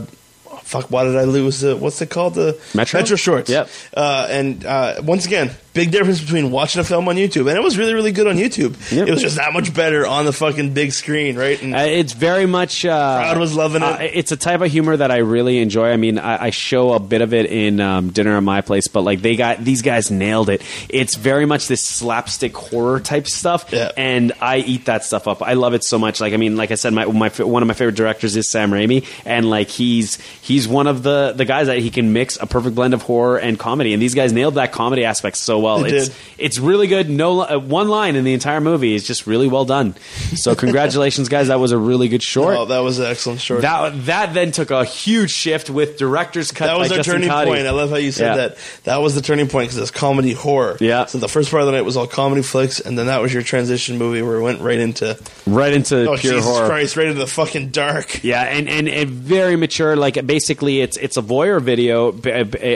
fuck, 0.63 0.89
why 0.89 1.03
did 1.03 1.15
I 1.15 1.25
lose? 1.25 1.63
Uh, 1.63 1.75
what's 1.75 2.01
it 2.01 2.09
called? 2.09 2.33
The 2.33 2.59
Metro? 2.73 3.03
Shorts. 3.03 3.51
Yep. 3.51 3.69
Uh, 3.95 4.27
and 4.31 4.65
uh, 4.65 4.95
once 5.03 5.27
again, 5.27 5.51
big 5.75 5.91
difference 5.91 6.19
between 6.21 6.49
watching 6.49 6.81
a 6.81 6.83
film 6.83 7.07
on 7.07 7.17
YouTube, 7.17 7.47
and 7.47 7.57
it 7.57 7.61
was 7.61 7.77
really, 7.77 7.93
really 7.93 8.11
good 8.11 8.25
on 8.25 8.37
YouTube. 8.37 8.73
Yep. 8.91 9.07
It 9.07 9.11
was 9.11 9.21
just 9.21 9.35
that 9.35 9.53
much 9.53 9.71
better 9.73 10.07
on 10.07 10.25
the 10.25 10.33
fucking 10.33 10.73
big 10.73 10.91
screen, 10.93 11.35
right? 11.37 11.61
And 11.61 11.75
Uh, 11.75 11.79
it's 11.81 12.13
very 12.13 12.47
much. 12.47 12.83
Uh, 12.85 12.89
Crowd 13.19 13.37
was 13.37 13.53
loving 13.53 13.83
it. 13.83 13.85
uh, 13.85 13.97
it's 14.01 14.31
a 14.31 14.37
type 14.37 14.61
of 14.61 14.71
humor 14.71 14.97
that 14.97 15.11
I 15.11 15.17
really 15.17 15.59
enjoy. 15.59 15.91
I 15.91 15.97
mean, 15.97 16.17
I, 16.17 16.45
I 16.45 16.49
show 16.49 16.93
a 16.93 16.99
bit 16.99 17.21
of 17.21 17.33
it 17.33 17.45
in 17.47 17.79
um, 17.81 18.09
Dinner 18.09 18.37
at 18.37 18.39
My 18.43 18.61
Place, 18.61 18.87
but 18.87 19.01
like 19.01 19.21
they 19.21 19.35
got 19.35 19.63
these 19.63 19.81
guys 19.83 20.09
nailed 20.09 20.49
it. 20.49 20.63
It's 20.89 21.15
very 21.15 21.45
much 21.45 21.67
this 21.67 21.85
slapstick 21.85 22.55
horror 22.55 22.99
type 23.01 23.27
stuff, 23.27 23.65
Yeah. 23.71 23.91
and 23.97 24.31
I 24.41 24.57
eat 24.59 24.85
that 24.85 25.03
stuff 25.03 25.27
up. 25.27 25.41
I 25.43 25.53
love 25.53 25.73
it 25.73 25.83
so 25.83 25.99
much. 25.99 26.21
Like, 26.21 26.33
I 26.33 26.37
mean, 26.37 26.55
like 26.55 26.71
I 26.71 26.75
said, 26.75 26.93
my, 26.93 27.05
my 27.05 27.27
one 27.29 27.61
of 27.61 27.67
my 27.67 27.73
favorite 27.73 27.95
directors 27.95 28.35
is 28.37 28.49
Sam 28.49 28.71
Raimi, 28.71 29.05
and 29.25 29.49
like 29.49 29.67
he's 29.69 30.19
he's 30.41 30.67
one 30.69 30.87
of 30.87 31.03
the 31.03 31.33
the 31.35 31.43
guys 31.45 31.67
that 31.67 31.79
he 31.79 31.89
can 31.89 32.13
mix 32.13 32.37
a 32.39 32.45
perfect 32.47 32.75
blend 32.75 32.93
of 32.93 33.01
horror 33.01 33.37
and 33.37 33.59
comedy, 33.59 33.91
and 33.93 34.01
these 34.01 34.15
guys 34.15 34.31
nailed 34.31 34.55
that 34.55 34.71
comedy 34.71 35.03
aspect 35.03 35.35
so 35.35 35.64
well. 35.65 35.79
They 35.79 35.89
it's 35.95 36.07
did. 36.09 36.17
it's 36.37 36.59
really 36.59 36.87
good. 36.87 37.09
No 37.09 37.41
uh, 37.41 37.57
one 37.59 37.87
line 37.89 38.15
in 38.15 38.23
the 38.23 38.33
entire 38.33 38.61
movie 38.61 38.93
is 38.95 39.05
just 39.05 39.27
really 39.27 39.47
well 39.47 39.65
done. 39.65 39.95
So 40.35 40.55
congratulations, 40.65 41.27
guys. 41.29 41.47
That 41.47 41.59
was 41.59 41.71
a 41.71 41.77
really 41.77 42.07
good 42.07 42.23
short. 42.23 42.55
oh, 42.55 42.65
that 42.65 42.79
was 42.79 42.99
an 42.99 43.05
excellent 43.07 43.41
short. 43.41 43.61
That 43.61 44.05
that 44.05 44.33
then 44.33 44.51
took 44.51 44.71
a 44.71 44.85
huge 44.85 45.31
shift 45.31 45.69
with 45.69 45.97
director's 45.97 46.51
cut. 46.51 46.67
That 46.67 46.77
was 46.77 46.91
our 46.91 47.03
turning 47.03 47.29
Cotty. 47.29 47.45
point. 47.45 47.65
I 47.67 47.71
love 47.71 47.89
how 47.89 47.95
you 47.97 48.11
said 48.11 48.25
Yeah. 48.27 48.35
that. 48.35 48.57
That 48.83 48.97
was 48.97 49.15
the 49.15 49.21
turning 49.21 49.47
point 49.47 49.69
because 49.69 49.77
it's 49.81 49.91
comedy 49.91 50.33
horror. 50.33 50.77
Yeah. 50.79 51.05
So 51.05 51.17
the 51.17 51.27
first 51.29 51.49
part 51.51 51.61
of 51.61 51.67
the 51.67 51.71
night 51.73 51.81
was 51.81 51.97
all 51.97 52.07
comedy 52.07 52.41
flicks, 52.43 52.79
and 52.79 52.97
then 52.97 53.07
that 53.07 53.21
was 53.21 53.33
your 53.33 53.43
transition 53.43 53.97
movie 53.97 54.21
where 54.21 54.37
it 54.37 54.41
went 54.43 54.61
right 54.61 54.79
into 54.79 55.17
right 55.47 55.73
into 55.73 56.09
oh 56.09 56.15
pure 56.17 56.33
Jesus 56.33 56.45
horror. 56.45 56.67
Christ, 56.67 56.95
right 56.97 57.07
into 57.07 57.19
the 57.19 57.27
fucking 57.27 57.69
dark. 57.69 58.23
Yeah, 58.23 58.41
and, 58.43 58.69
and 58.69 58.87
and 58.87 59.09
very 59.09 59.55
mature. 59.55 59.95
Like 59.95 60.25
basically, 60.25 60.81
it's 60.81 60.97
it's 60.97 61.17
a 61.17 61.21
voyeur 61.21 61.61
video 61.61 62.11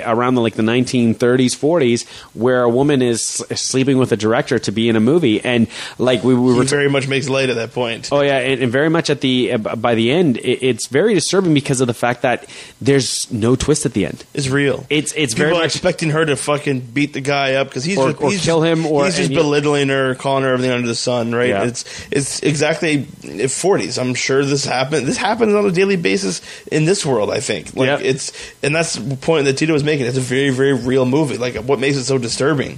around 0.05 0.35
the 0.35 0.41
like 0.41 0.55
the 0.55 0.63
1930s, 0.63 1.55
40s, 1.55 2.07
where 2.33 2.63
a 2.63 2.69
woman 2.79 3.01
is 3.01 3.21
sleeping 3.55 3.97
with 3.97 4.11
a 4.11 4.17
director 4.17 4.57
to 4.59 4.71
be 4.71 4.89
in 4.89 4.95
a 4.95 4.99
movie, 4.99 5.39
and 5.43 5.67
like 5.97 6.23
we, 6.23 6.33
we 6.33 6.53
were. 6.55 6.63
very 6.63 6.89
much 6.89 7.07
makes 7.07 7.27
light 7.29 7.49
at 7.49 7.55
that 7.57 7.73
point. 7.73 8.09
Oh 8.11 8.21
yeah, 8.21 8.39
and, 8.39 8.63
and 8.63 8.71
very 8.71 8.89
much 8.89 9.09
at 9.09 9.21
the 9.21 9.53
uh, 9.53 9.75
by 9.75 9.93
the 9.95 10.11
end, 10.11 10.37
it, 10.37 10.63
it's 10.63 10.87
very 10.87 11.13
disturbing 11.13 11.53
because 11.53 11.81
of 11.81 11.87
the 11.87 11.93
fact 11.93 12.21
that 12.23 12.45
there's 12.81 13.31
no 13.31 13.55
twist 13.55 13.85
at 13.85 13.93
the 13.93 14.05
end. 14.05 14.23
It's 14.33 14.47
real. 14.47 14.85
It's 14.89 15.11
it's 15.13 15.33
People 15.33 15.45
very 15.51 15.57
are 15.57 15.63
much 15.65 15.75
expecting 15.75 16.09
her 16.11 16.25
to 16.25 16.35
fucking 16.35 16.79
beat 16.93 17.13
the 17.13 17.21
guy 17.21 17.55
up 17.55 17.67
because 17.67 17.83
he's 17.83 17.97
Or- 17.97 18.11
just, 18.11 18.21
or 18.23 18.31
he's 18.31 18.43
kill 18.45 18.61
him, 18.61 18.85
or- 18.85 19.05
he's 19.05 19.17
just 19.17 19.33
belittling 19.33 19.89
her, 19.89 20.15
calling 20.15 20.43
her 20.43 20.53
everything 20.53 20.71
under 20.71 20.87
the 20.87 20.95
sun. 20.95 21.35
Right? 21.35 21.49
Yeah. 21.49 21.65
It's 21.65 21.83
it's 22.11 22.41
exactly 22.43 23.03
forties. 23.47 23.97
I'm 23.97 24.13
sure 24.15 24.43
this 24.45 24.65
happened. 24.65 25.07
This 25.07 25.17
happens 25.17 25.53
on 25.53 25.65
a 25.65 25.71
daily 25.71 25.95
basis 25.97 26.41
in 26.71 26.85
this 26.85 27.05
world. 27.05 27.29
I 27.29 27.39
think. 27.39 27.75
Like 27.75 27.87
Yeah. 27.87 27.99
it's 28.11 28.31
and 28.63 28.73
that's 28.75 28.93
the 28.93 29.15
point 29.17 29.45
that 29.45 29.57
Tito 29.57 29.73
was 29.73 29.83
making. 29.83 30.05
It's 30.05 30.17
a 30.17 30.21
very 30.21 30.49
very 30.51 30.73
real 30.73 31.05
movie. 31.05 31.37
Like 31.37 31.55
what 31.55 31.79
makes 31.79 31.97
it 31.97 32.03
so 32.05 32.17
disturbing. 32.17 32.68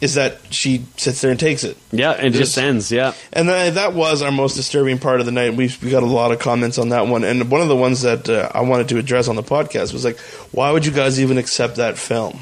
Is 0.00 0.14
that 0.14 0.38
she 0.50 0.84
sits 0.98 1.20
there 1.22 1.30
and 1.30 1.40
takes 1.40 1.64
it. 1.64 1.76
Yeah, 1.90 2.10
and 2.12 2.26
it 2.26 2.30
just 2.38 2.54
This- 2.56 2.64
ends. 2.64 2.92
Yeah. 2.92 3.14
And 3.32 3.48
that, 3.48 3.74
that 3.74 3.94
was 3.94 4.20
our 4.22 4.30
most 4.30 4.54
disturbing 4.54 4.98
part 4.98 5.20
of 5.20 5.26
the 5.26 5.32
night. 5.32 5.54
We, 5.54 5.70
we 5.82 5.90
got 5.90 6.02
a 6.02 6.06
lot 6.06 6.32
of 6.32 6.38
comments 6.38 6.76
on 6.78 6.90
that 6.90 7.06
one. 7.06 7.24
And 7.24 7.50
one 7.50 7.62
of 7.62 7.68
the 7.68 7.76
ones 7.76 8.02
that 8.02 8.28
uh, 8.28 8.50
I 8.54 8.60
wanted 8.60 8.88
to 8.90 8.98
address 8.98 9.26
on 9.28 9.36
the 9.36 9.42
podcast 9.42 9.92
was 9.94 10.04
like, 10.04 10.18
why 10.52 10.70
would 10.70 10.84
you 10.84 10.92
guys 10.92 11.18
even 11.20 11.38
accept 11.38 11.76
that 11.76 11.96
film? 11.96 12.38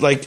Like, 0.00 0.26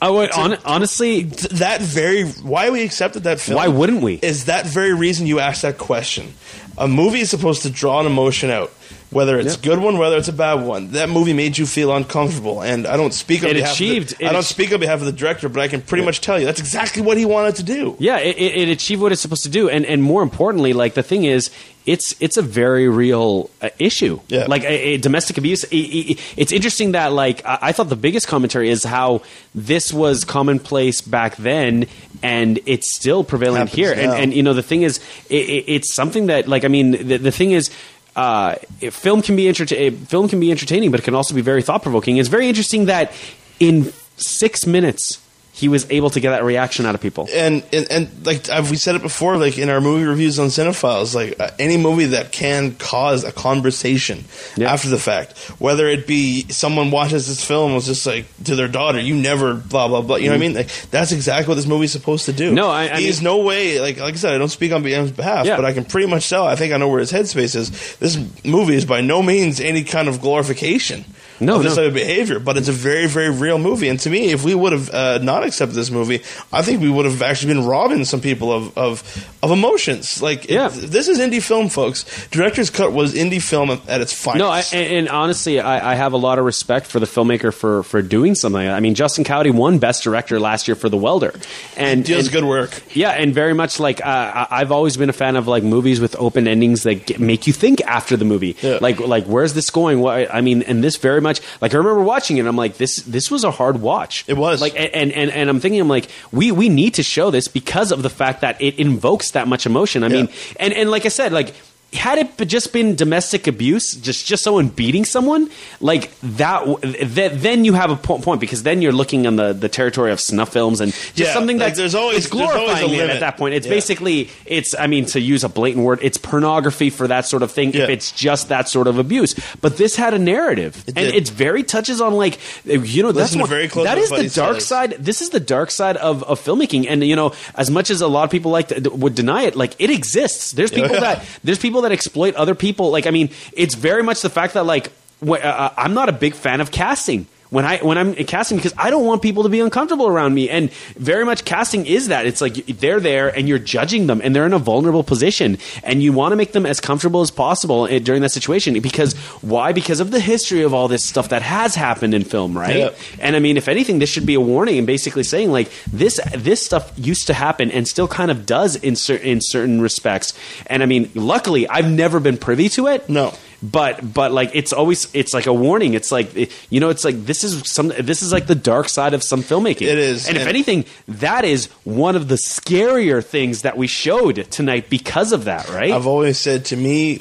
I 0.00 0.10
would 0.10 0.30
hon- 0.30 0.58
honestly. 0.64 1.22
th- 1.22 1.52
that 1.60 1.80
very, 1.80 2.24
why 2.24 2.70
we 2.70 2.82
accepted 2.82 3.22
that 3.22 3.38
film. 3.38 3.56
Why 3.56 3.68
wouldn't 3.68 4.02
we? 4.02 4.14
Is 4.14 4.46
that 4.46 4.66
very 4.66 4.92
reason 4.92 5.28
you 5.28 5.38
asked 5.38 5.62
that 5.62 5.78
question. 5.78 6.34
A 6.76 6.88
movie 6.88 7.20
is 7.20 7.30
supposed 7.30 7.62
to 7.62 7.70
draw 7.70 8.00
an 8.00 8.06
emotion 8.06 8.50
out. 8.50 8.72
Whether 9.12 9.38
it's 9.38 9.50
a 9.54 9.58
Yep. 9.58 9.62
good 9.62 9.78
one, 9.78 9.98
whether 9.98 10.16
it's 10.16 10.28
a 10.28 10.32
bad 10.32 10.64
one, 10.64 10.92
that 10.92 11.08
movie 11.10 11.34
made 11.34 11.58
you 11.58 11.66
feel 11.66 11.94
uncomfortable, 11.94 12.62
and 12.62 12.86
I 12.86 12.96
don't 12.96 13.12
speak 13.12 13.44
on 13.44 13.50
It 13.50 13.54
behalf. 13.54 13.74
achieved- 13.74 14.12
Of 14.12 14.18
the, 14.18 14.24
it 14.24 14.28
I 14.28 14.32
don't 14.32 14.40
ach- 14.40 14.46
speak 14.48 14.72
on 14.72 14.80
behalf 14.80 15.00
of 15.00 15.06
the 15.06 15.12
director, 15.12 15.48
but 15.48 15.60
I 15.60 15.68
can 15.68 15.82
pretty 15.82 16.04
much 16.04 16.20
tell 16.22 16.38
you 16.40 16.46
that's 16.46 16.60
exactly 16.60 17.02
what 17.02 17.16
he 17.18 17.24
wanted 17.26 17.56
to 17.56 17.62
do. 17.62 17.94
Yeah, 17.98 18.18
it, 18.18 18.36
it, 18.38 18.56
it 18.62 18.68
achieved 18.68 19.02
what 19.02 19.12
it's 19.12 19.20
supposed 19.20 19.42
to 19.44 19.50
do, 19.50 19.68
and 19.68 19.84
and 19.84 20.02
more 20.02 20.22
importantly, 20.22 20.72
like 20.72 20.94
the 20.94 21.02
thing 21.02 21.24
is, 21.24 21.50
it's 21.84 22.14
it's 22.20 22.36
a 22.36 22.42
very 22.42 22.88
real 22.88 23.50
uh, 23.60 23.68
issue. 23.78 24.20
Yeah. 24.28 24.46
like 24.48 24.62
a, 24.64 24.94
a 24.94 24.96
domestic 24.98 25.36
abuse. 25.36 25.64
it's 25.70 26.52
interesting 26.52 26.92
that 26.92 27.12
like 27.12 27.44
I, 27.44 27.58
I 27.68 27.72
thought 27.72 27.88
the 27.90 27.96
biggest 27.96 28.28
commentary 28.28 28.70
is 28.70 28.82
how 28.84 29.22
this 29.54 29.92
was 29.92 30.24
commonplace 30.24 31.00
back 31.02 31.36
then, 31.36 31.86
and 32.22 32.60
it's 32.66 32.94
still 32.94 33.24
prevalent 33.24 33.68
Happens 33.70 33.76
here. 33.76 33.92
And 33.92 34.12
and 34.12 34.32
you 34.34 34.42
know 34.42 34.54
the 34.54 34.62
thing 34.62 34.82
is, 34.82 35.00
it, 35.28 35.64
it's 35.66 35.92
something 35.92 36.26
that 36.26 36.48
like 36.48 36.64
I 36.64 36.68
mean 36.68 36.92
the, 36.92 37.18
the 37.18 37.32
thing 37.32 37.50
is. 37.52 37.68
Uh, 38.14 38.56
film 38.90 39.22
can 39.22 39.36
be 39.36 39.52
film 39.52 40.28
can 40.28 40.40
be 40.40 40.50
entertaining, 40.50 40.90
but 40.90 41.00
it 41.00 41.02
can 41.02 41.14
also 41.14 41.34
be 41.34 41.40
very 41.40 41.62
thought 41.62 41.82
provoking. 41.82 42.18
It's 42.18 42.28
very 42.28 42.48
interesting 42.48 42.86
that 42.86 43.12
in 43.58 43.92
six 44.16 44.66
minutes 44.66 45.21
he 45.54 45.68
was 45.68 45.86
able 45.90 46.08
to 46.08 46.18
get 46.18 46.30
that 46.30 46.44
reaction 46.44 46.86
out 46.86 46.94
of 46.94 47.00
people. 47.02 47.28
and, 47.30 47.62
and 47.74 47.86
and 47.90 48.26
like 48.26 48.48
I've, 48.48 48.70
we 48.70 48.78
said 48.78 48.94
it 48.94 49.02
before, 49.02 49.36
like 49.36 49.58
in 49.58 49.68
our 49.68 49.82
movie 49.82 50.04
reviews 50.04 50.38
on 50.38 50.48
Cinephiles, 50.48 51.14
like 51.14 51.38
uh, 51.38 51.50
any 51.58 51.76
movie 51.76 52.06
that 52.06 52.32
can 52.32 52.74
cause 52.76 53.22
a 53.22 53.32
conversation 53.32 54.24
Yeah. 54.56 54.72
after 54.72 54.88
the 54.88 54.98
fact, 54.98 55.36
whether 55.60 55.86
it 55.88 56.06
be 56.06 56.48
someone 56.48 56.90
watches 56.90 57.28
this 57.28 57.44
film 57.44 57.74
was 57.74 57.84
just 57.84 58.06
like 58.06 58.24
to 58.44 58.56
their 58.56 58.66
daughter, 58.66 58.98
"You 58.98 59.14
never 59.14 59.52
blah 59.54 59.88
blah 59.88 60.00
blah," 60.00 60.16
you 60.16 60.26
know 60.26 60.32
what 60.32 60.36
I 60.36 60.38
mean? 60.38 60.54
Like 60.54 60.68
that's 60.90 61.12
exactly 61.12 61.48
what 61.50 61.56
this 61.56 61.66
movie's 61.66 61.92
supposed 61.92 62.24
to 62.26 62.32
do. 62.32 62.46
Mm-hmm. 62.46 62.54
No, 62.54 62.70
I- 62.70 62.94
I 62.94 63.00
he's 63.00 63.20
no 63.20 63.38
way 63.42 63.78
like 63.78 63.98
like 64.00 64.14
I 64.14 64.16
said, 64.16 64.34
I 64.34 64.38
don't 64.38 64.48
speak 64.48 64.72
on 64.72 64.82
his 64.82 65.12
behalf, 65.12 65.44
Yeah. 65.44 65.56
but 65.56 65.66
I 65.66 65.74
can 65.74 65.84
pretty 65.84 66.06
much 66.08 66.28
tell. 66.30 66.46
I 66.46 66.56
think 66.56 66.72
I 66.72 66.78
know 66.78 66.88
where 66.88 67.00
his 67.00 67.12
headspace 67.12 67.54
is. 67.56 67.96
This 67.96 68.16
movie 68.42 68.74
is 68.76 68.86
by 68.86 69.02
no 69.02 69.22
means 69.22 69.60
any 69.60 69.84
kind 69.84 70.08
of 70.08 70.22
glorification. 70.22 71.04
No, 71.44 71.56
of 71.56 71.62
this 71.62 71.76
no. 71.76 71.82
type 71.82 71.88
of 71.88 71.94
behavior, 71.94 72.38
but 72.38 72.56
it's 72.56 72.68
a 72.68 72.72
very, 72.72 73.06
very 73.06 73.30
real 73.30 73.58
movie. 73.58 73.88
And 73.88 73.98
to 74.00 74.10
me, 74.10 74.30
if 74.30 74.44
we 74.44 74.54
would 74.54 74.72
have 74.72 74.90
uh, 74.90 75.18
not 75.22 75.44
accepted 75.44 75.74
this 75.74 75.90
movie, 75.90 76.22
I 76.52 76.62
think 76.62 76.80
we 76.80 76.90
would 76.90 77.04
have 77.04 77.22
actually 77.22 77.54
been 77.54 77.64
robbing 77.66 78.04
some 78.04 78.20
people 78.20 78.52
of 78.52 78.76
of, 78.78 79.36
of 79.42 79.50
emotions. 79.50 80.22
Like, 80.22 80.44
it- 80.46 80.52
Yeah. 80.52 80.68
this 80.72 81.08
is 81.08 81.18
indie 81.18 81.42
film, 81.42 81.68
folks. 81.68 82.04
Director's 82.28 82.70
cut 82.70 82.92
was 82.92 83.14
indie 83.14 83.42
film 83.42 83.70
at 83.70 84.00
its 84.00 84.12
finest. 84.12 84.38
No, 84.38 84.48
I, 84.48 84.62
and, 84.72 84.92
and 84.94 85.08
honestly, 85.08 85.60
I, 85.60 85.92
I 85.92 85.94
have 85.94 86.12
a 86.12 86.16
lot 86.16 86.38
of 86.38 86.44
respect 86.44 86.86
for 86.86 87.00
the 87.00 87.06
filmmaker 87.06 87.52
for, 87.52 87.82
for 87.82 88.02
doing 88.02 88.34
something. 88.34 88.68
I 88.68 88.80
mean, 88.80 88.94
Justin 88.94 89.24
Cowdy 89.24 89.50
won 89.50 89.78
Best 89.78 90.02
Director 90.04 90.38
last 90.40 90.68
year 90.68 90.74
for 90.74 90.88
The 90.88 90.96
Welder, 90.96 91.34
and 91.76 92.06
He 92.06 92.14
does 92.14 92.26
and- 92.26 92.32
good 92.34 92.44
work. 92.44 92.82
Yeah, 92.94 93.10
and 93.10 93.34
very 93.34 93.54
much 93.54 93.80
like 93.80 94.04
uh, 94.04 94.46
I've 94.50 94.70
always 94.72 94.96
been 94.96 95.08
a 95.10 95.14
fan 95.14 95.36
of 95.36 95.48
like 95.48 95.62
movies 95.62 96.00
with 96.00 96.14
open 96.18 96.46
endings 96.46 96.82
that 96.82 97.06
get, 97.06 97.20
make 97.20 97.46
you 97.46 97.52
think 97.52 97.80
after 97.82 98.16
the 98.16 98.24
movie. 98.24 98.56
Yeah. 98.60 98.78
Like, 98.80 99.00
like 99.00 99.24
where's 99.24 99.54
this 99.54 99.70
going? 99.70 100.00
What 100.00 100.32
I 100.34 100.40
mean, 100.40 100.62
and 100.62 100.82
this 100.84 100.96
very 100.96 101.20
much 101.20 101.31
like 101.60 101.72
I 101.74 101.78
remember 101.78 102.02
watching 102.02 102.36
it. 102.36 102.40
and 102.40 102.48
I'm 102.48 102.56
like, 102.56 102.76
this 102.76 102.96
this 103.02 103.30
was 103.30 103.44
a 103.44 103.50
hard 103.50 103.80
watch. 103.80 104.24
It 104.26 104.36
was. 104.36 104.60
like, 104.60 104.74
and 104.76 105.12
and 105.12 105.30
and 105.30 105.48
I'm 105.48 105.60
thinking, 105.60 105.80
I'm 105.80 105.88
like, 105.88 106.08
we 106.32 106.52
we 106.52 106.68
need 106.68 106.94
to 106.94 107.02
show 107.02 107.30
this 107.30 107.48
because 107.48 107.92
of 107.92 108.02
the 108.02 108.10
fact 108.10 108.40
that 108.42 108.60
it 108.60 108.78
invokes 108.78 109.30
that 109.32 109.46
much 109.48 109.66
emotion. 109.66 110.04
I 110.04 110.08
Yeah. 110.08 110.14
mean, 110.22 110.28
and 110.58 110.72
and 110.74 110.90
like 110.90 111.06
I 111.06 111.08
said, 111.10 111.32
like. 111.32 111.54
Had 111.92 112.18
it 112.18 112.48
just 112.48 112.72
been 112.72 112.96
domestic 112.96 113.46
abuse, 113.46 113.94
just 113.94 114.26
just 114.26 114.42
someone 114.42 114.68
beating 114.68 115.04
someone, 115.04 115.50
like 115.80 116.10
that, 116.22 116.64
th- 116.82 117.32
then 117.32 117.64
you 117.66 117.74
have 117.74 117.90
a 117.90 117.96
po- 117.96 118.18
point 118.18 118.40
because 118.40 118.62
then 118.62 118.80
you're 118.80 118.92
looking 118.92 119.26
on 119.26 119.36
the, 119.36 119.52
the 119.52 119.68
territory 119.68 120.10
of 120.10 120.18
snuff 120.20 120.50
films 120.52 120.80
and 120.80 120.92
just 120.92 121.18
Yeah, 121.18 121.34
something 121.34 121.58
like, 121.58 121.68
that's 121.68 121.78
there's 121.78 121.94
always- 121.94 122.16
it's 122.24 122.30
there's 122.30 122.40
always 122.40 122.54
a 122.54 122.58
glorifying 122.64 122.88
it 122.94 122.96
limit. 122.96 123.10
at 123.16 123.20
that 123.20 123.36
point. 123.36 123.54
It's 123.54 123.66
Yeah. 123.66 123.74
basically 123.74 124.30
it's 124.46 124.74
I 124.78 124.86
mean 124.86 125.04
to 125.06 125.20
use 125.20 125.44
a 125.44 125.50
blatant 125.50 125.84
word, 125.84 125.98
it's 126.00 126.16
pornography 126.16 126.88
for 126.88 127.06
that 127.08 127.26
sort 127.26 127.42
of 127.42 127.52
thing 127.52 127.72
Yeah. 127.74 127.82
if 127.84 127.90
it's 127.90 128.10
just 128.10 128.48
that 128.48 128.70
sort 128.70 128.86
of 128.86 128.98
abuse. 128.98 129.34
But 129.60 129.76
this 129.76 129.94
had 129.94 130.14
a 130.14 130.18
narrative, 130.18 130.82
It 130.86 130.96
and 130.96 131.06
it's 131.14 131.28
very 131.28 131.62
touches 131.62 132.00
on 132.00 132.14
like 132.14 132.38
you 132.64 133.02
know 133.02 133.12
that's 133.12 133.32
Listen 133.32 133.40
one, 133.40 133.50
very 133.50 133.68
close 133.68 133.84
that 133.84 133.98
is 133.98 134.08
the 134.08 134.30
dark 134.30 134.56
says. 134.56 134.66
side. 134.66 134.96
This 134.98 135.20
is 135.20 135.28
the 135.28 135.40
dark 135.40 135.70
side 135.70 135.98
of, 135.98 136.22
of 136.24 136.40
filmmaking, 136.42 136.86
and 136.88 137.04
you 137.04 137.16
know 137.16 137.32
as 137.54 137.70
much 137.70 137.90
as 137.90 138.00
a 138.00 138.08
lot 138.08 138.24
of 138.24 138.30
people 138.30 138.50
like 138.50 138.68
to, 138.68 138.88
would 138.88 139.14
deny 139.14 139.42
it, 139.42 139.56
like 139.56 139.76
it 139.78 139.90
exists. 139.90 140.52
There's 140.52 140.70
people 140.70 140.98
that 141.00 141.22
there's 141.44 141.58
people 141.58 141.81
that 141.82 141.92
exploit 141.92 142.34
other 142.34 142.54
people. 142.54 142.90
Like 142.90 143.06
I 143.06 143.10
mean, 143.10 143.30
it's 143.52 143.74
very 143.74 144.02
much 144.02 144.22
the 144.22 144.30
fact 144.30 144.54
that 144.54 144.64
like 144.66 144.90
wh- 145.26 145.42
uh, 145.44 145.70
I'm 145.76 145.94
not 145.94 146.08
a 146.08 146.12
big 146.12 146.34
fan 146.34 146.60
of 146.60 146.70
casting 146.72 147.26
when 147.52 147.66
I 147.66 147.76
when 147.80 147.98
I'm 147.98 148.14
casting 148.14 148.56
because 148.56 148.72
I 148.78 148.88
don't 148.88 149.04
want 149.04 149.20
people 149.20 149.42
to 149.42 149.50
be 149.50 149.60
uncomfortable 149.60 150.08
around 150.08 150.32
me, 150.32 150.48
and 150.48 150.72
very 150.96 151.26
much 151.26 151.44
casting 151.44 151.84
is 151.84 152.08
that 152.08 152.24
it's 152.24 152.40
like 152.40 152.54
they're 152.66 152.98
there 152.98 153.28
and 153.28 153.46
you're 153.46 153.58
judging 153.58 154.06
them, 154.06 154.22
and 154.24 154.34
they're 154.34 154.46
in 154.46 154.54
a 154.54 154.58
vulnerable 154.58 155.04
position, 155.04 155.58
and 155.84 156.02
you 156.02 156.14
want 156.14 156.32
to 156.32 156.36
make 156.36 156.52
them 156.52 156.64
as 156.64 156.80
comfortable 156.80 157.20
as 157.20 157.30
possible 157.30 157.86
eh, 157.88 157.98
during 157.98 158.22
that 158.22 158.30
situation 158.30 158.80
because 158.80 159.14
why? 159.42 159.72
Because 159.72 160.00
of 160.00 160.12
the 160.12 160.18
history 160.18 160.62
of 160.62 160.72
all 160.72 160.88
this 160.88 161.04
stuff 161.04 161.28
that 161.28 161.42
has 161.42 161.74
happened 161.74 162.14
in 162.14 162.24
film, 162.24 162.56
right? 162.56 162.76
Yeah. 162.76 162.90
And 163.20 163.36
I 163.36 163.38
mean, 163.38 163.58
if 163.58 163.68
anything, 163.68 163.98
this 163.98 164.08
should 164.08 164.24
be 164.24 164.34
a 164.34 164.40
warning 164.40 164.78
and 164.78 164.86
basically 164.86 165.22
saying 165.22 165.52
like 165.52 165.70
this 165.92 166.18
this 166.34 166.64
stuff 166.64 166.90
used 166.96 167.26
to 167.26 167.34
happen 167.34 167.70
and 167.70 167.86
still 167.86 168.08
kind 168.08 168.30
of 168.30 168.46
does 168.46 168.76
in 168.76 168.96
certain 168.96 169.26
in 169.26 169.40
certain 169.42 169.82
respects. 169.82 170.32
And 170.68 170.82
I 170.82 170.86
mean, 170.86 171.10
luckily, 171.14 171.68
I've 171.68 171.90
never 171.90 172.18
been 172.18 172.38
privy 172.38 172.70
to 172.70 172.86
it. 172.86 173.10
No. 173.10 173.34
But 173.62 174.12
but 174.12 174.32
like 174.32 174.50
it's 174.54 174.72
always 174.72 175.08
it's 175.14 175.32
like 175.32 175.46
a 175.46 175.52
warning. 175.52 175.94
It's 175.94 176.10
like 176.10 176.34
you 176.70 176.80
know 176.80 176.88
it's 176.88 177.04
like 177.04 177.24
this 177.24 177.44
is 177.44 177.70
some 177.70 177.88
this 177.88 178.22
is 178.22 178.32
like 178.32 178.46
the 178.46 178.56
dark 178.56 178.88
side 178.88 179.14
of 179.14 179.22
some 179.22 179.42
filmmaking. 179.42 179.82
It 179.82 179.98
is. 179.98 180.28
And 180.28 180.36
if 180.36 180.46
anything, 180.46 180.84
that 181.06 181.44
is 181.44 181.66
one 181.84 182.16
of 182.16 182.28
the 182.28 182.34
scarier 182.34 183.24
things 183.24 183.62
that 183.62 183.76
we 183.76 183.86
showed 183.86 184.50
tonight 184.50 184.90
because 184.90 185.32
of 185.32 185.44
that, 185.44 185.68
right? 185.68 185.92
I've 185.92 186.06
always 186.08 186.38
said 186.38 186.64
to 186.66 186.76
me, 186.76 187.18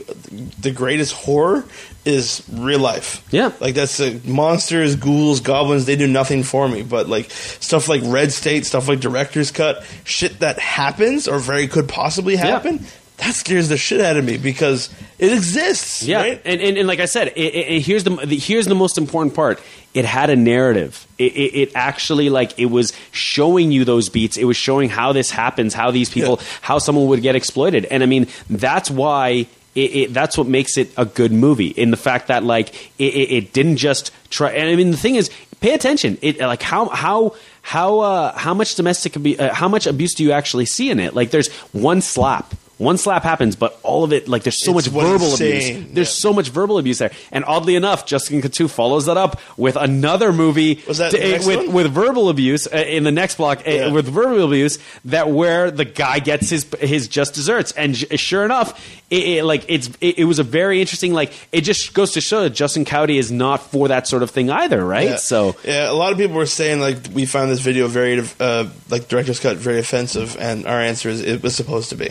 the 0.60 0.72
greatest 0.72 1.14
horror 1.14 1.64
is 2.06 2.44
real 2.52 2.80
life. 2.80 3.28
Yeah. 3.32 3.52
like 3.60 3.76
that's 3.76 4.00
uh, 4.00 4.20
monsters, 4.26 4.96
ghouls, 4.96 5.40
goblins. 5.42 5.86
They 5.86 5.96
do 5.96 6.08
nothing 6.08 6.42
for 6.44 6.68
me. 6.68 6.82
But 6.82 7.08
like 7.08 7.30
stuff 7.30 7.88
like 7.88 8.02
Red 8.04 8.32
State, 8.32 8.66
stuff 8.66 8.88
like 8.88 9.00
Director's 9.00 9.52
Cut, 9.52 9.84
shit 10.04 10.40
that 10.40 10.58
happens 10.58 11.28
or 11.28 11.38
very 11.38 11.68
could 11.68 11.88
possibly 11.88 12.36
happen. 12.36 12.86
That 13.22 13.36
scares 13.36 13.70
the 13.70 13.78
shit 13.78 14.02
out 14.02 14.18
of 14.18 14.26
me 14.26 14.38
because 14.38 14.90
it 15.20 15.32
exists. 15.32 16.02
Yeah, 16.04 16.18
right? 16.22 16.42
and, 16.44 16.60
and 16.60 16.78
and 16.78 16.88
like 16.88 17.00
I 17.00 17.06
said, 17.06 17.28
it, 17.30 17.38
it, 17.38 17.56
it- 17.70 17.82
here's 17.86 18.04
the, 18.04 18.16
the 18.16 18.36
here's 18.38 18.66
the 18.66 18.76
most 18.76 18.98
important 18.98 19.36
part. 19.36 19.62
It 19.94 20.06
had 20.06 20.30
a 20.30 20.36
narrative. 20.36 21.06
It, 21.20 21.72
actually 21.76 22.30
like 22.30 22.58
it 22.58 22.66
was 22.68 22.94
showing 23.12 23.72
you 23.72 23.86
those 23.86 24.10
beats. 24.10 24.38
It 24.38 24.46
was 24.46 24.58
showing 24.58 24.90
how 24.90 25.14
this 25.14 25.30
happens, 25.30 25.74
how 25.76 25.92
these 25.92 26.10
people, 26.10 26.40
Yeah. 26.42 26.48
how 26.62 26.80
someone 26.80 27.08
would 27.08 27.22
get 27.22 27.36
exploited. 27.36 27.86
And 27.86 28.02
I 28.04 28.06
mean, 28.08 28.28
that's 28.50 28.90
why. 28.90 29.48
It, 29.74 29.96
it, 29.96 30.14
that's 30.14 30.38
what 30.38 30.48
makes 30.48 30.78
it 30.78 30.92
a 30.98 31.06
good 31.06 31.32
movie 31.32 31.68
in 31.70 31.92
the 31.92 31.98
fact 31.98 32.28
that 32.28 32.44
like 32.44 32.92
it, 33.00 33.14
it, 33.16 33.54
didn't 33.54 33.78
just 33.78 34.12
try 34.30 34.52
and 34.52 34.68
I 34.70 34.76
mean 34.76 34.92
the 34.92 34.98
thing 34.98 35.16
is 35.16 35.30
pay 35.62 35.74
attention 35.74 36.18
it 36.22 36.40
like 36.42 36.62
how 36.62 36.90
how 36.90 37.36
how 37.62 38.00
uh, 38.02 38.38
how 38.38 38.54
much 38.54 38.76
domestic 38.76 39.16
uh, 39.40 39.54
how 39.54 39.70
much 39.70 39.88
abuse 39.88 40.14
do 40.14 40.26
you 40.26 40.34
actually 40.34 40.66
see 40.66 40.90
in 40.92 41.00
it 41.00 41.16
like 41.16 41.32
there's 41.32 41.48
one 41.72 42.02
slap 42.02 42.54
one 42.82 42.98
slap 42.98 43.24
happens 43.24 43.56
but 43.56 43.80
all 43.84 44.04
of 44.04 44.12
it 44.12 44.28
like 44.28 44.44
there's 44.44 44.64
so 44.64 44.78
It's 44.78 44.92
much 44.92 45.04
verbal 45.04 45.34
abuse 45.36 45.70
there's 45.94 46.10
Yeah. 46.10 46.22
so 46.26 46.34
much 46.34 46.50
verbal 46.50 46.78
abuse 46.80 46.98
there. 46.98 47.12
And 47.32 47.46
oddly 47.46 47.76
enough, 47.76 48.06
Justin 48.06 48.42
Couture 48.42 48.68
follows 48.68 49.06
that 49.06 49.18
up 49.18 49.40
with 49.58 49.76
another 49.76 50.34
movie 50.34 50.82
Was 50.88 50.98
that 50.98 51.12
to- 51.12 51.46
with 51.46 51.58
one? 51.68 51.72
with 51.74 51.92
verbal 51.94 52.30
abuse 52.30 52.68
uh, 52.68 52.78
in 52.78 53.04
the 53.04 53.12
next 53.12 53.36
block 53.36 53.60
uh, 53.68 53.92
with 53.94 54.08
verbal 54.08 54.44
abuse 54.46 54.80
that 55.06 55.30
where 55.30 55.70
the 55.72 55.86
guy 55.86 56.20
gets 56.20 56.50
his 56.50 56.66
his 56.80 57.08
just 57.08 57.34
desserts. 57.34 57.72
And 57.74 57.94
j- 57.94 58.18
sure 58.18 58.44
enough, 58.46 58.74
it, 59.10 59.24
it, 59.38 59.44
like 59.46 59.64
it's 59.68 59.88
it, 60.02 60.20
it 60.20 60.26
was 60.26 60.40
a 60.40 60.44
very 60.44 60.82
interesting 60.82 61.14
like 61.14 61.32
it 61.52 61.62
just 61.62 61.94
goes 61.94 62.12
to 62.14 62.22
show 62.22 62.42
that 62.44 62.52
Justin 62.52 62.86
Cowdy 62.86 63.18
is 63.18 63.32
not 63.32 63.62
for 63.72 63.88
that 63.90 64.08
sort 64.08 64.24
of 64.24 64.32
thing 64.32 64.50
either, 64.50 64.84
right? 64.86 65.10
Yeah. 65.10 65.16
So 65.18 65.56
yeah, 65.64 65.90
a 65.92 65.94
lot 65.94 66.12
of 66.14 66.18
people 66.18 66.36
were 66.36 66.46
saying 66.46 66.80
like 66.80 66.98
we 67.14 67.26
found 67.26 67.52
this 67.52 67.60
video 67.62 67.88
very 67.88 68.22
uh, 68.40 68.66
like 68.90 69.08
director's 69.08 69.40
cut 69.40 69.58
very 69.58 69.80
offensive, 69.80 70.36
and 70.40 70.66
our 70.66 70.82
answer 70.82 71.10
is 71.10 71.22
it 71.22 71.44
was 71.44 71.56
supposed 71.56 71.90
to 71.90 71.96
be. 71.96 72.10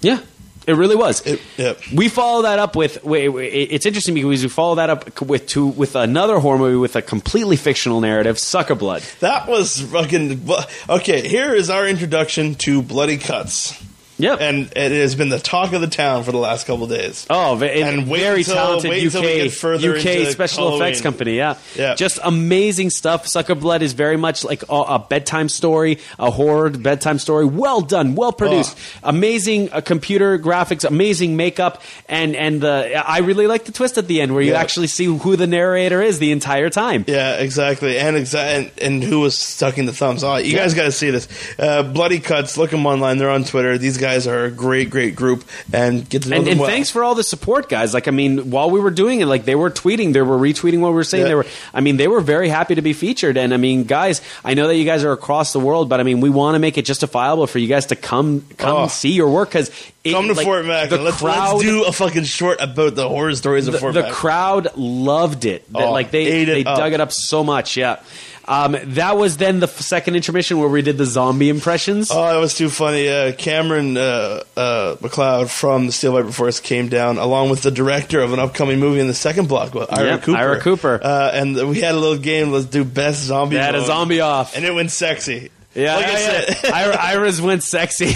Yeah. 0.00 0.20
It 0.66 0.74
really 0.74 0.96
was. 0.96 1.26
It- 1.26 1.40
yep. 1.56 1.80
We 1.94 2.10
follow 2.10 2.42
that 2.42 2.58
up 2.58 2.76
with. 2.76 2.98
It's 3.06 3.86
interesting 3.86 4.14
because 4.14 4.42
we 4.42 4.48
follow 4.50 4.74
that 4.74 4.90
up 4.90 5.20
with 5.22 5.46
two 5.46 5.66
with 5.68 5.96
another 5.96 6.38
horror 6.40 6.58
movie 6.58 6.76
with 6.76 6.94
a 6.94 7.00
completely 7.00 7.56
fictional 7.56 8.02
narrative, 8.02 8.36
Suckablood. 8.36 9.18
That 9.20 9.48
was 9.48 9.80
fucking 9.80 10.46
okay. 10.90 11.26
Here 11.26 11.54
is 11.54 11.70
our 11.70 11.88
introduction 11.88 12.54
to 12.56 12.82
Bloody 12.82 13.16
Cuts. 13.16 13.82
Yep. 14.18 14.40
And 14.40 14.72
it 14.76 14.92
has 14.92 15.14
been 15.14 15.28
the 15.28 15.38
talk 15.38 15.72
of 15.72 15.80
the 15.80 15.86
town 15.86 16.24
for 16.24 16.32
the 16.32 16.38
last 16.38 16.66
couple 16.66 16.86
days. 16.88 17.24
Oh, 17.30 17.54
ve- 17.54 17.80
And 17.82 18.06
very 18.06 18.38
until- 18.40 18.54
talented 18.54 18.90
wait 18.90 19.04
until 19.04 19.22
we 19.22 19.48
UK 19.48 19.84
UK 20.26 20.32
special 20.32 20.64
Halloween. 20.70 20.82
effects 20.82 21.00
company. 21.00 21.36
Yeah, 21.36 21.54
Yeah. 21.76 21.94
just 21.94 22.18
amazing 22.24 22.90
stuff. 22.90 23.26
Suckablood 23.26 23.80
is 23.80 23.92
very 23.92 24.16
much 24.16 24.42
like 24.42 24.64
a, 24.68 24.74
a 24.74 24.98
bedtime 24.98 25.48
story, 25.48 25.98
a 26.18 26.30
horror 26.32 26.70
bedtime 26.70 27.18
story. 27.20 27.44
Well 27.46 27.80
done, 27.80 28.16
well 28.16 28.32
produced, 28.32 28.76
Oh. 29.04 29.10
amazing 29.10 29.70
uh, 29.72 29.80
computer 29.82 30.36
graphics, 30.36 30.84
amazing 30.84 31.36
makeup, 31.36 31.80
and 32.08 32.34
and 32.34 32.60
the 32.60 33.00
I 33.08 33.18
really 33.18 33.46
like 33.46 33.66
the 33.66 33.72
twist 33.72 33.98
at 33.98 34.08
the 34.08 34.20
end 34.20 34.32
where 34.34 34.42
you 34.42 34.52
Yeah. 34.52 34.60
actually 34.60 34.88
see 34.88 35.04
who 35.04 35.36
the 35.36 35.46
narrator 35.46 36.02
is 36.02 36.18
the 36.18 36.32
entire 36.32 36.70
time. 36.70 37.04
Yeah, 37.06 37.36
exactly, 37.36 37.98
and 37.98 38.16
exa- 38.16 38.56
and, 38.58 38.70
and 38.82 39.04
who 39.04 39.20
was 39.20 39.36
sucking 39.38 39.86
the 39.86 39.92
thumbs? 39.92 40.24
Oh, 40.24 40.36
you 40.38 40.56
guys 40.56 40.74
got 40.74 40.84
to 40.84 40.92
see 40.92 41.10
this. 41.10 41.28
Uh, 41.56 41.84
Bloody 41.84 42.18
Cuts, 42.18 42.56
look 42.58 42.70
them 42.70 42.84
online. 42.84 43.18
They're 43.18 43.30
on 43.30 43.44
Twitter. 43.44 43.78
These 43.78 43.96
guys 43.98 44.07
are 44.26 44.46
a 44.46 44.50
great, 44.50 44.88
great 44.90 45.14
group, 45.14 45.44
and 45.72 46.08
get 46.08 46.22
to 46.22 46.28
know 46.30 46.36
And, 46.36 46.46
them 46.46 46.52
and 46.52 46.60
well. 46.60 46.68
thanks 46.70 46.90
for 46.90 47.04
all 47.04 47.14
the 47.14 47.22
support, 47.22 47.68
guys. 47.68 47.92
Like, 47.92 48.08
I 48.08 48.10
mean, 48.10 48.50
while 48.50 48.70
we 48.70 48.80
were 48.80 48.90
doing 48.90 49.20
it, 49.20 49.26
like 49.26 49.44
they 49.44 49.54
were 49.54 49.70
tweeting, 49.70 50.12
they 50.12 50.22
were 50.22 50.38
retweeting 50.38 50.80
what 50.80 50.88
we 50.88 50.94
were 50.94 51.04
saying. 51.04 51.22
Yeah. 51.24 51.28
They 51.28 51.34
were, 51.34 51.46
I 51.74 51.80
mean, 51.80 51.96
they 51.98 52.08
were 52.08 52.20
very 52.20 52.48
happy 52.48 52.74
to 52.74 52.82
be 52.82 52.92
featured. 52.92 53.36
And 53.36 53.52
I 53.52 53.56
mean, 53.58 53.84
guys, 53.84 54.22
I 54.44 54.54
know 54.54 54.66
that 54.68 54.76
you 54.76 54.84
guys 54.84 55.04
are 55.04 55.12
across 55.12 55.52
the 55.52 55.60
world, 55.60 55.88
but 55.88 56.00
I 56.00 56.02
mean, 56.02 56.20
we 56.20 56.30
want 56.30 56.54
to 56.54 56.58
make 56.58 56.78
it 56.78 56.84
justifiable 56.86 57.46
for 57.46 57.58
you 57.58 57.68
guys 57.68 57.86
to 57.86 57.96
come 57.96 58.44
come 58.56 58.76
Oh. 58.76 58.86
see 58.88 59.12
your 59.12 59.28
work 59.28 59.50
because 59.50 59.70
Come 60.08 60.28
to 60.28 60.32
like, 60.32 60.46
Fort 60.46 60.64
Mac. 60.64 60.88
The 60.88 60.96
let's, 60.96 61.18
crowd, 61.18 61.54
let's 61.56 61.64
do 61.64 61.84
a 61.84 61.92
fucking 61.92 62.24
short 62.24 62.58
about 62.62 62.94
the 62.94 63.06
horror 63.06 63.34
stories 63.34 63.66
of 63.66 63.74
the, 63.74 63.78
Fort 63.78 63.92
the 63.92 64.00
Mac. 64.02 64.08
The 64.10 64.14
crowd 64.14 64.68
loved 64.76 65.44
it. 65.44 65.70
That, 65.72 65.82
Oh, 65.82 65.92
like 65.92 66.10
they 66.10 66.24
ate 66.24 66.48
it 66.48 66.54
they 66.54 66.64
up. 66.64 66.78
dug 66.78 66.92
it 66.94 67.00
up 67.00 67.12
so 67.12 67.44
much. 67.44 67.76
Yeah. 67.76 68.00
Um, 68.48 68.76
that 68.94 69.16
was 69.18 69.36
then 69.36 69.60
the 69.60 69.66
f- 69.66 69.80
second 69.80 70.16
intermission 70.16 70.58
where 70.58 70.68
we 70.68 70.80
did 70.80 70.96
the 70.96 71.04
zombie 71.04 71.50
impressions. 71.50 72.10
Oh, 72.10 72.24
that 72.32 72.38
was 72.38 72.54
too 72.54 72.70
funny. 72.70 73.06
Uh, 73.08 73.32
Cameron 73.32 73.96
uh, 73.98 74.42
uh, 74.56 74.96
McLeod 74.96 75.50
from 75.50 75.84
the 75.86 75.92
Steel 75.92 76.12
Viper 76.14 76.32
Force 76.32 76.58
came 76.58 76.88
down 76.88 77.18
along 77.18 77.50
with 77.50 77.60
the 77.62 77.70
director 77.70 78.20
of 78.20 78.32
an 78.32 78.38
upcoming 78.38 78.80
movie 78.80 79.00
in 79.00 79.06
the 79.06 79.12
second 79.14 79.48
block, 79.48 79.76
Ira 79.76 80.08
Yep, 80.12 80.22
Cooper. 80.22 80.38
Ira 80.38 80.60
Cooper. 80.60 81.00
Uh, 81.02 81.30
and 81.34 81.68
we 81.68 81.80
had 81.80 81.94
a 81.94 81.98
little 81.98 82.16
game. 82.18 82.50
Let's 82.50 82.64
do 82.66 82.84
best 82.84 83.22
zombie. 83.22 83.56
They 83.56 83.62
had 83.62 83.74
a 83.74 83.84
zombie 83.84 84.20
off. 84.22 84.56
and 84.56 84.64
it 84.64 84.74
went 84.74 84.90
sexy. 84.90 85.50
yeah, 85.74 85.96
like 85.96 86.06
I 86.06 86.10
yeah, 86.12 86.16
said, 86.16 86.56
yeah. 86.64 86.70
Ira, 86.74 86.96
Ira's 86.96 87.42
went 87.42 87.62
sexy. 87.62 88.06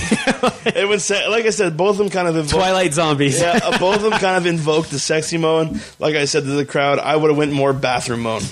it 0.65 0.89
was 0.89 1.11
like 1.11 1.45
I 1.45 1.51
said. 1.51 1.77
Both 1.77 1.91
of 1.93 1.99
them 1.99 2.09
kind 2.09 2.27
of 2.27 2.37
invoked. 2.37 2.55
Twilight 2.55 2.95
zombies. 2.95 3.39
Yeah, 3.39 3.61
uh, 3.63 3.79
both 3.79 3.97
of 3.97 4.03
them 4.03 4.13
kind 4.13 4.39
of 4.39 4.47
invoked 4.47 4.91
the 4.91 4.99
sexy 4.99 5.37
moan. 5.37 5.79
Like 5.99 6.15
I 6.17 6.25
said 6.25 6.45
to 6.45 6.51
the 6.51 6.65
crowd, 6.65 6.99
I 6.99 7.15
would 7.15 7.29
have 7.31 7.37
went 7.37 7.53
more 7.53 7.75
bathroom 7.75 8.21
mode. 8.21 8.43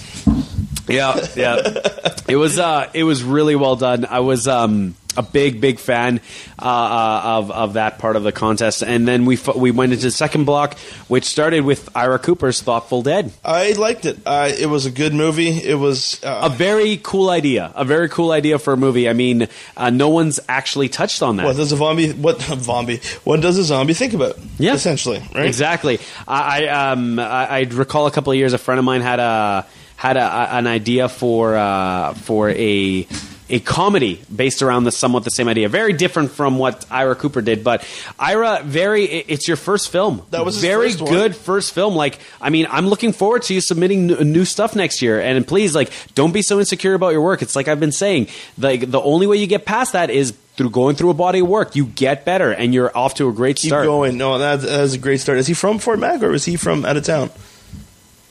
Yeah, 0.88 1.26
yeah. 1.36 1.78
It 2.28 2.36
was 2.36 2.58
uh, 2.58 2.88
it 2.94 3.04
was 3.04 3.22
really 3.22 3.56
well 3.56 3.76
done. 3.76 4.04
I 4.04 4.20
was 4.20 4.46
um, 4.48 4.94
a 5.16 5.22
big, 5.22 5.60
big 5.60 5.78
fan 5.80 6.20
uh, 6.60 6.64
uh, 6.64 7.22
of 7.24 7.50
of 7.50 7.72
that 7.74 7.98
part 7.98 8.14
of 8.16 8.22
the 8.22 8.30
contest, 8.32 8.82
and 8.82 9.06
then 9.08 9.24
we 9.26 9.34
f- 9.36 9.56
we 9.56 9.70
went 9.72 9.92
into 9.92 10.04
the 10.04 10.10
second 10.12 10.44
block, 10.44 10.78
which 11.08 11.24
started 11.24 11.62
with 11.64 11.88
Ira 11.96 12.18
Cooper's 12.20 12.60
Thoughtful 12.62 13.02
Dead. 13.02 13.32
I 13.44 13.72
liked 13.72 14.04
it. 14.06 14.18
Uh, 14.24 14.50
it 14.56 14.66
was 14.66 14.86
a 14.86 14.90
good 14.92 15.12
movie. 15.12 15.48
It 15.48 15.74
was 15.76 16.22
uh, 16.22 16.48
A 16.50 16.50
very 16.50 16.98
cool 17.02 17.30
idea. 17.30 17.72
A 17.74 17.84
very 17.84 18.08
cool 18.08 18.30
idea 18.30 18.58
for 18.60 18.72
a 18.72 18.76
movie. 18.76 19.08
I 19.08 19.12
mean, 19.12 19.48
uh, 19.76 19.90
no 19.90 20.08
one's 20.10 20.38
actually 20.48 20.88
touched 20.88 21.22
on 21.22 21.36
that. 21.38 21.46
what 21.46 21.56
does 21.56 21.72
a 21.72 21.76
zombie? 21.76 22.12
What 22.12 22.40
zombie? 22.60 23.00
What 23.24 23.40
does 23.40 23.58
a 23.58 23.64
zombie 23.64 23.94
think 23.94 24.12
about? 24.14 24.38
Yeah. 24.58 24.74
essentially, 24.74 25.20
right? 25.34 25.46
Exactly. 25.46 25.98
I, 26.28 26.66
I 26.66 26.90
um 26.92 27.18
I, 27.18 27.46
I 27.46 27.60
recall 27.62 28.06
a 28.06 28.10
couple 28.12 28.30
of 28.32 28.38
years. 28.38 28.52
A 28.52 28.58
friend 28.58 28.78
of 28.78 28.84
mine 28.84 29.00
had 29.00 29.18
a 29.18 29.66
had 30.00 30.16
a, 30.16 30.24
a- 30.24 30.48
an 30.58 30.66
idea 30.66 31.08
for 31.10 31.54
uh, 31.56 32.14
for 32.14 32.48
a 32.48 33.06
a 33.52 33.58
comedy 33.58 34.20
based 34.34 34.62
around 34.62 34.84
the 34.84 34.92
somewhat 34.92 35.24
the 35.24 35.30
same 35.30 35.48
idea. 35.48 35.68
Very 35.68 35.92
different 35.92 36.30
from 36.30 36.56
what 36.56 36.86
Ira 36.88 37.16
Cooper 37.16 37.42
did, 37.42 37.62
but 37.64 37.84
Ira, 38.18 38.62
very 38.64 39.04
it's 39.04 39.46
your 39.46 39.58
first 39.58 39.90
film. 39.90 40.22
That 40.30 40.44
was 40.44 40.56
very 40.58 40.92
first 40.92 41.04
good 41.04 41.36
first 41.36 41.74
film. 41.74 41.96
Like 41.96 42.18
I 42.40 42.48
mean, 42.48 42.66
I'm 42.70 42.86
looking 42.86 43.12
forward 43.12 43.42
to 43.42 43.54
you 43.54 43.60
submitting 43.60 44.06
new 44.06 44.44
stuff 44.46 44.74
next 44.74 45.02
year. 45.02 45.20
And 45.20 45.46
please, 45.46 45.74
like, 45.74 45.90
don't 46.14 46.32
be 46.32 46.42
so 46.42 46.60
insecure 46.60 46.94
about 46.94 47.10
your 47.10 47.22
work. 47.22 47.42
It's 47.42 47.54
like 47.56 47.68
I've 47.68 47.80
been 47.80 47.92
saying. 47.92 48.28
Like 48.56 48.90
the 48.90 49.00
only 49.02 49.26
way 49.26 49.36
you 49.36 49.46
get 49.46 49.66
past 49.66 49.92
that 49.92 50.08
is. 50.10 50.32
Through 50.56 50.70
going 50.70 50.94
through 50.94 51.08
a 51.10 51.14
body 51.14 51.38
of 51.38 51.48
work, 51.48 51.74
you 51.74 51.86
get 51.86 52.26
better, 52.26 52.50
and 52.52 52.74
you're 52.74 52.94
off 52.94 53.14
to 53.14 53.28
a 53.28 53.32
great 53.32 53.56
Keep 53.56 53.70
start. 53.70 53.86
going. 53.86 54.18
No, 54.18 54.36
that's, 54.36 54.64
that 54.64 54.92
a 54.94 54.98
great 54.98 55.20
start. 55.20 55.38
Is 55.38 55.46
he 55.46 55.54
from 55.54 55.78
Fort 55.78 55.98
Mac 55.98 56.22
or 56.22 56.34
is 56.34 56.44
he 56.44 56.56
from 56.56 56.84
out 56.84 56.98
of 56.98 57.04
town? 57.04 57.30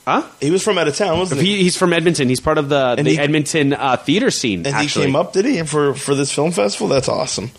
Huh? 0.06 0.26
He 0.40 0.50
was 0.50 0.62
from 0.62 0.78
out 0.78 0.88
of 0.88 0.96
town, 0.96 1.18
wasn't 1.18 1.40
he? 1.42 1.56
He, 1.56 1.62
he's 1.64 1.76
from 1.76 1.92
Edmonton. 1.92 2.28
He's 2.28 2.40
part 2.40 2.58
of 2.58 2.68
the, 2.68 2.96
the 2.96 3.02
he- 3.10 3.18
Edmonton 3.18 3.72
uh, 3.74 3.96
theater 3.96 4.30
scene. 4.30 4.60
and 4.66 4.74
actually. 4.74 5.06
he 5.06 5.08
came 5.08 5.16
up, 5.16 5.32
did 5.32 5.44
he, 5.44 5.62
for 5.62 5.94
for 5.94 6.14
this 6.14 6.32
film 6.32 6.52
festival? 6.52 6.88
That's 6.88 7.08
awesome. 7.08 7.50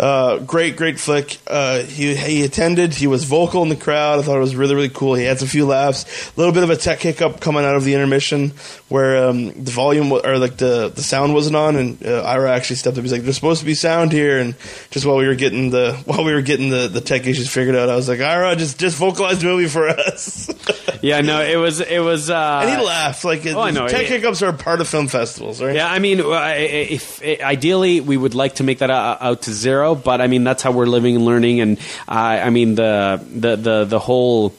Uh, 0.00 0.38
great, 0.38 0.76
great 0.76 0.98
flick. 0.98 1.36
Uh, 1.46 1.80
he 1.82 2.14
he 2.14 2.42
attended. 2.42 2.94
He 2.94 3.06
was 3.06 3.24
vocal 3.24 3.62
in 3.62 3.68
the 3.68 3.76
crowd. 3.76 4.18
I 4.18 4.22
thought 4.22 4.36
it 4.36 4.40
was 4.40 4.56
really, 4.56 4.74
really 4.74 4.88
cool. 4.88 5.12
He 5.14 5.24
had 5.24 5.42
a 5.42 5.46
few 5.46 5.66
laughs. 5.66 6.30
A 6.34 6.40
little 6.40 6.54
bit 6.54 6.62
of 6.62 6.70
a 6.70 6.76
tech 6.76 7.00
hiccup 7.00 7.40
coming 7.40 7.64
out 7.66 7.74
of 7.76 7.84
the 7.84 7.92
intermission, 7.92 8.52
where 8.88 9.28
um, 9.28 9.52
the 9.62 9.70
volume 9.70 10.10
or 10.10 10.38
like 10.38 10.56
the 10.56 10.88
the 10.88 11.02
sound 11.02 11.34
wasn't 11.34 11.54
on, 11.56 11.76
and 11.76 12.02
uh, 12.06 12.22
Ira 12.22 12.50
actually 12.50 12.76
stepped 12.76 12.96
up. 12.96 13.02
He's 13.02 13.12
like, 13.12 13.22
"There's 13.22 13.34
supposed 13.36 13.60
to 13.60 13.66
be 13.66 13.74
sound 13.74 14.10
here," 14.10 14.38
and 14.38 14.54
just 14.90 15.04
while 15.04 15.16
we 15.16 15.26
were 15.26 15.34
getting 15.34 15.68
the 15.68 15.92
while 16.06 16.24
we 16.24 16.32
were 16.32 16.40
getting 16.40 16.70
the, 16.70 16.88
the 16.88 17.02
tech 17.02 17.26
issues 17.26 17.50
figured 17.50 17.76
out, 17.76 17.90
I 17.90 17.96
was 17.96 18.08
like, 18.08 18.20
"Ira, 18.20 18.56
just 18.56 18.78
just 18.80 18.96
vocalize 18.96 19.40
the 19.40 19.48
movie 19.48 19.68
for 19.68 19.86
us." 19.88 20.48
Yeah, 21.02 21.22
no, 21.22 21.40
it 21.40 21.56
was 21.56 21.80
it 21.80 22.00
was. 22.00 22.28
Uh, 22.28 22.60
and 22.62 22.78
he 22.78 22.84
laughed. 22.86 23.24
Like 23.24 23.46
Oh, 23.46 23.58
I 23.60 23.70
know. 23.70 23.88
tech 23.88 24.02
It- 24.02 24.08
hiccups 24.08 24.42
are 24.42 24.50
a 24.50 24.52
part 24.52 24.82
of 24.82 24.88
film 24.88 25.08
festivals, 25.08 25.62
right? 25.62 25.74
Yeah, 25.74 25.90
I 25.90 25.98
mean, 25.98 26.20
uh, 26.20 26.52
if, 26.56 27.22
ideally 27.40 28.02
we 28.02 28.18
would 28.18 28.34
like 28.34 28.56
to 28.56 28.64
make 28.64 28.80
that 28.80 28.90
uh, 28.90 29.16
out 29.18 29.40
to 29.42 29.52
zero, 29.54 29.89
but 29.94 30.20
I 30.20 30.26
mean 30.26 30.44
that's 30.44 30.62
how 30.62 30.72
we're 30.72 30.86
living 30.86 31.16
and 31.16 31.24
learning, 31.24 31.60
and 31.60 31.78
uh, 32.08 32.12
I 32.46 32.50
mean 32.50 32.74
the 32.74 33.20
the 33.34 33.56
the 33.56 33.84
the 33.84 33.98
whole. 33.98 34.54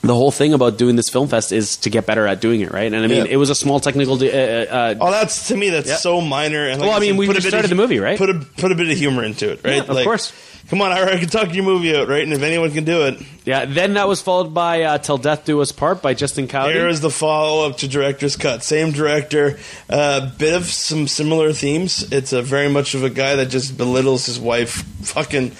The 0.00 0.14
whole 0.14 0.30
thing 0.30 0.54
about 0.54 0.78
doing 0.78 0.94
this 0.94 1.08
film 1.08 1.26
fest 1.26 1.50
is 1.50 1.76
to 1.78 1.90
get 1.90 2.06
better 2.06 2.24
at 2.24 2.40
doing 2.40 2.60
it, 2.60 2.70
right? 2.70 2.86
And 2.86 2.94
I 3.02 3.08
mean, 3.08 3.26
Yeah. 3.26 3.32
it 3.32 3.36
was 3.36 3.50
a 3.50 3.54
small 3.54 3.80
technical. 3.80 4.16
De- 4.16 4.30
uh, 4.30 4.72
uh, 4.72 4.94
Oh, 5.00 5.10
that's 5.10 5.48
to 5.48 5.56
me. 5.56 5.70
That's 5.70 5.88
Yeah. 5.88 5.96
so 5.96 6.20
minor. 6.20 6.68
And 6.68 6.80
like 6.80 6.88
Well, 6.88 6.96
I 6.96 7.00
mean, 7.00 7.16
we 7.16 7.26
put 7.26 7.32
a 7.32 7.40
just 7.40 7.46
bit 7.46 7.50
started 7.50 7.72
of, 7.72 7.76
the 7.76 7.82
movie, 7.82 7.98
right? 7.98 8.16
Put 8.16 8.30
a 8.30 8.34
put 8.58 8.70
a 8.70 8.76
bit 8.76 8.88
of 8.90 8.96
humor 8.96 9.24
into 9.24 9.50
it, 9.50 9.60
right? 9.64 9.84
Yeah, 9.84 9.92
of 9.92 10.04
course. 10.04 10.32
Come 10.68 10.82
on, 10.82 10.92
Ira, 10.92 11.14
I 11.14 11.18
can 11.18 11.28
talk 11.30 11.54
your 11.54 11.64
movie 11.64 11.96
out, 11.96 12.08
right? 12.08 12.22
And 12.22 12.32
if 12.34 12.42
anyone 12.42 12.70
can 12.72 12.84
do 12.84 13.06
it, 13.06 13.22
yeah. 13.46 13.64
Then 13.64 13.94
that 13.94 14.06
was 14.06 14.20
followed 14.20 14.52
by 14.52 14.82
uh, 14.82 14.98
"Till 14.98 15.16
Death 15.16 15.46
Do 15.46 15.62
Us 15.62 15.72
Part" 15.72 16.02
by 16.02 16.12
Justin 16.12 16.46
Cowdery. 16.46 16.74
here 16.74 16.88
is 16.88 17.00
the 17.00 17.10
follow 17.10 17.66
up 17.66 17.78
to 17.78 17.88
Director's 17.88 18.36
Cut. 18.36 18.62
Same 18.62 18.90
director, 18.90 19.58
a 19.88 20.30
bit 20.36 20.54
of 20.54 20.66
some 20.66 21.08
similar 21.08 21.54
themes. 21.54 22.12
It's 22.12 22.34
a 22.34 22.42
very 22.42 22.68
much 22.68 22.94
of 22.94 23.02
a 23.02 23.08
guy 23.08 23.36
that 23.36 23.46
just 23.46 23.78
belittles 23.78 24.26
his 24.26 24.38
wife, 24.38 24.82
fucking. 25.06 25.52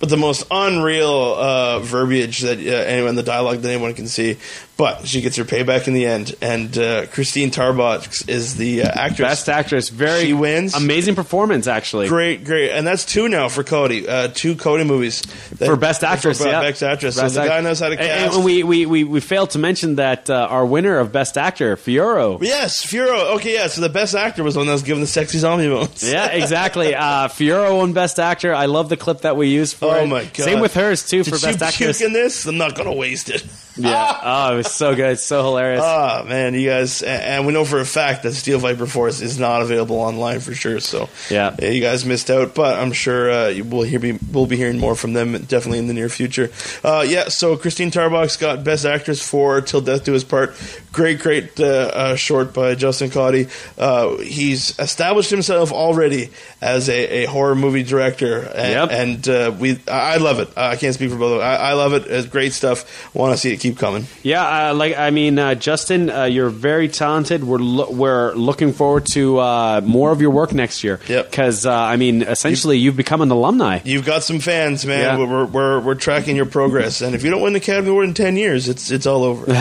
But 0.00 0.10
the 0.10 0.16
most 0.16 0.46
unreal 0.50 1.34
uh, 1.34 1.78
verbiage 1.80 2.40
that 2.40 2.58
uh, 2.58 2.62
anyone, 2.62 3.14
the 3.16 3.22
dialogue 3.24 3.58
that 3.58 3.68
anyone 3.68 3.94
can 3.94 4.06
see. 4.06 4.38
But 4.78 5.08
she 5.08 5.22
gets 5.22 5.34
her 5.36 5.44
payback 5.44 5.88
in 5.88 5.92
the 5.92 6.06
end, 6.06 6.36
and 6.40 6.78
uh, 6.78 7.06
Christine 7.08 7.50
Tarbox 7.50 8.28
is 8.28 8.56
the 8.56 8.84
uh, 8.84 8.88
actress. 8.94 9.18
Best 9.28 9.48
actress, 9.48 9.88
very 9.88 10.26
She 10.26 10.32
wins. 10.34 10.72
Amazing 10.74 11.16
performance, 11.16 11.66
actually. 11.66 12.06
Great, 12.06 12.44
great, 12.44 12.70
and 12.70 12.86
that's 12.86 13.04
two 13.04 13.28
now 13.28 13.48
for 13.48 13.64
Cody. 13.64 14.08
Uh, 14.08 14.28
two 14.32 14.54
Cody 14.54 14.84
movies 14.84 15.22
that- 15.58 15.66
for 15.66 15.74
best 15.74 16.04
actress. 16.04 16.40
For 16.40 16.46
yeah, 16.46 16.60
best 16.60 16.84
actress. 16.84 17.16
Best 17.16 17.34
so 17.34 17.40
the 17.40 17.46
act- 17.46 17.50
guy 17.50 17.60
knows 17.60 17.80
how 17.80 17.88
to 17.88 17.96
cast. 17.96 18.36
And 18.36 18.44
we, 18.44 18.62
we, 18.62 18.86
we, 18.86 19.02
we 19.02 19.18
failed 19.18 19.50
to 19.50 19.58
mention 19.58 19.96
that 19.96 20.30
uh, 20.30 20.46
our 20.48 20.64
winner 20.64 20.98
of 20.98 21.10
best 21.10 21.36
actor, 21.36 21.76
Fioro. 21.76 22.40
yes, 22.40 22.86
Furo. 22.86 23.34
Okay, 23.34 23.54
yeah. 23.54 23.66
So 23.66 23.80
the 23.80 23.88
best 23.88 24.14
actor 24.14 24.44
was 24.44 24.54
the 24.54 24.60
one 24.60 24.68
that 24.68 24.74
was 24.74 24.84
given 24.84 25.00
the 25.00 25.08
sexy 25.08 25.38
zombie 25.38 25.66
bones. 25.68 26.08
Yeah, 26.08 26.26
exactly. 26.30 26.94
Uh, 26.94 27.26
Fioro 27.26 27.78
won 27.78 27.94
Best 27.94 28.20
Actor. 28.20 28.54
I 28.54 28.66
love 28.66 28.90
the 28.90 28.96
clip 28.96 29.22
that 29.22 29.36
we 29.36 29.48
used 29.48 29.74
for 29.74 29.86
Oh 29.92 30.04
it. 30.04 30.06
my 30.06 30.22
God. 30.22 30.36
Same 30.36 30.60
with 30.60 30.74
hers 30.74 31.04
too 31.08 31.24
Did 31.24 31.34
for 31.34 31.44
Best 31.44 31.62
Actress. 31.62 31.98
puke 31.98 32.06
in 32.06 32.12
this? 32.12 32.46
I'm 32.46 32.58
not 32.58 32.76
gonna 32.76 32.94
waste 32.94 33.28
it. 33.28 33.44
Yeah. 33.78 34.16
Oh, 34.28 34.52
it 34.54 34.56
was 34.58 34.72
so 34.72 34.94
good. 34.94 35.12
It's 35.12 35.22
so 35.24 35.42
hilarious. 35.42 35.80
Ah, 35.82 36.24
man, 36.26 36.52
you 36.54 36.68
guys, 36.68 37.02
and 37.02 37.46
we 37.46 37.52
know 37.52 37.64
for 37.64 37.78
a 37.80 37.84
fact 37.86 38.24
that 38.24 38.32
Steel 38.34 38.58
Viper 38.58 38.86
Force 38.86 39.20
is 39.22 39.38
not 39.38 39.62
available 39.62 39.96
online 39.96 40.40
for 40.40 40.52
sure. 40.54 40.80
So 40.80 41.08
Yeah. 41.30 41.54
you 41.62 41.80
guys 41.80 42.04
missed 42.04 42.30
out, 42.30 42.54
but 42.54 42.78
I'm 42.78 42.92
sure 42.92 43.30
uh, 43.30 43.48
you 43.48 43.64
will 43.64 43.82
hear 43.84 43.98
be, 44.00 44.18
we'll 44.32 44.46
be 44.46 44.56
hearing 44.56 44.78
more 44.78 44.94
from 44.94 45.12
them 45.14 45.32
definitely 45.44 45.78
in 45.78 45.86
the 45.86 45.94
near 45.94 46.08
future. 46.08 46.50
Uh, 46.84 47.04
yeah, 47.08 47.28
so 47.28 47.56
Christine 47.56 47.90
Tarbox 47.90 48.38
got 48.38 48.64
Best 48.64 48.84
Actress 48.84 49.26
for 49.26 49.60
Till 49.60 49.80
Death 49.80 50.04
Do 50.04 50.12
His 50.12 50.24
Part. 50.24 50.54
Great, 50.92 51.20
great 51.20 51.58
uh, 51.60 51.64
uh, 51.64 52.16
short 52.16 52.52
by 52.52 52.74
Justin 52.74 53.08
Cotty. 53.10 53.48
Uh, 53.78 54.16
he's 54.22 54.78
established 54.78 55.30
himself 55.30 55.72
already 55.72 56.30
as 56.60 56.88
a, 56.88 57.22
a 57.22 57.26
horror 57.26 57.54
movie 57.54 57.82
director, 57.84 58.40
and, 58.40 58.72
Yep. 58.72 58.90
and 58.90 59.28
uh, 59.28 59.54
we 59.58 59.78
I 59.88 60.14
I 60.14 60.16
love 60.16 60.40
it. 60.40 60.48
I 60.56 60.76
can't 60.76 60.94
speak 60.94 61.10
for 61.10 61.16
both. 61.16 61.32
of 61.34 61.38
them. 61.40 61.46
I, 61.48 61.56
I 61.56 61.72
love 61.74 61.92
it. 61.92 62.06
It's 62.06 62.26
great 62.26 62.52
stuff. 62.52 63.14
Want 63.14 63.32
to 63.34 63.38
see 63.38 63.52
it 63.52 63.58
keep 63.60 63.67
coming. 63.74 64.06
Yeah, 64.22 64.70
uh, 64.70 64.74
like 64.74 64.96
I 64.96 65.10
mean, 65.10 65.38
uh, 65.38 65.54
Justin, 65.54 66.10
uh, 66.10 66.24
you're 66.24 66.48
very 66.50 66.88
talented. 66.88 67.44
We're 67.44 67.58
lo- 67.58 67.90
we're 67.90 68.34
looking 68.34 68.72
forward 68.72 69.06
to 69.06 69.38
uh, 69.38 69.80
more 69.84 70.10
of 70.12 70.20
your 70.20 70.30
work 70.30 70.52
next 70.52 70.84
year. 70.84 71.00
Yep. 71.08 71.30
Because 71.30 71.66
uh, 71.66 71.72
I 71.72 71.96
mean, 71.96 72.22
essentially, 72.22 72.78
you've 72.78 72.96
become 72.96 73.20
an 73.20 73.30
alumni. 73.30 73.80
You've 73.84 74.06
got 74.06 74.22
some 74.22 74.38
fans, 74.40 74.84
man. 74.86 75.18
Yeah. 75.18 75.26
We're, 75.26 75.44
we're 75.46 75.80
we're 75.80 75.94
tracking 75.94 76.36
your 76.36 76.46
progress, 76.46 77.00
and 77.00 77.14
if 77.14 77.24
you 77.24 77.30
don't 77.30 77.42
win 77.42 77.52
the 77.52 77.58
Academy 77.58 77.90
Award 77.90 78.08
in 78.08 78.14
ten 78.14 78.36
years, 78.36 78.68
it's 78.68 78.90
it's 78.90 79.06
all 79.06 79.24
over. 79.24 79.46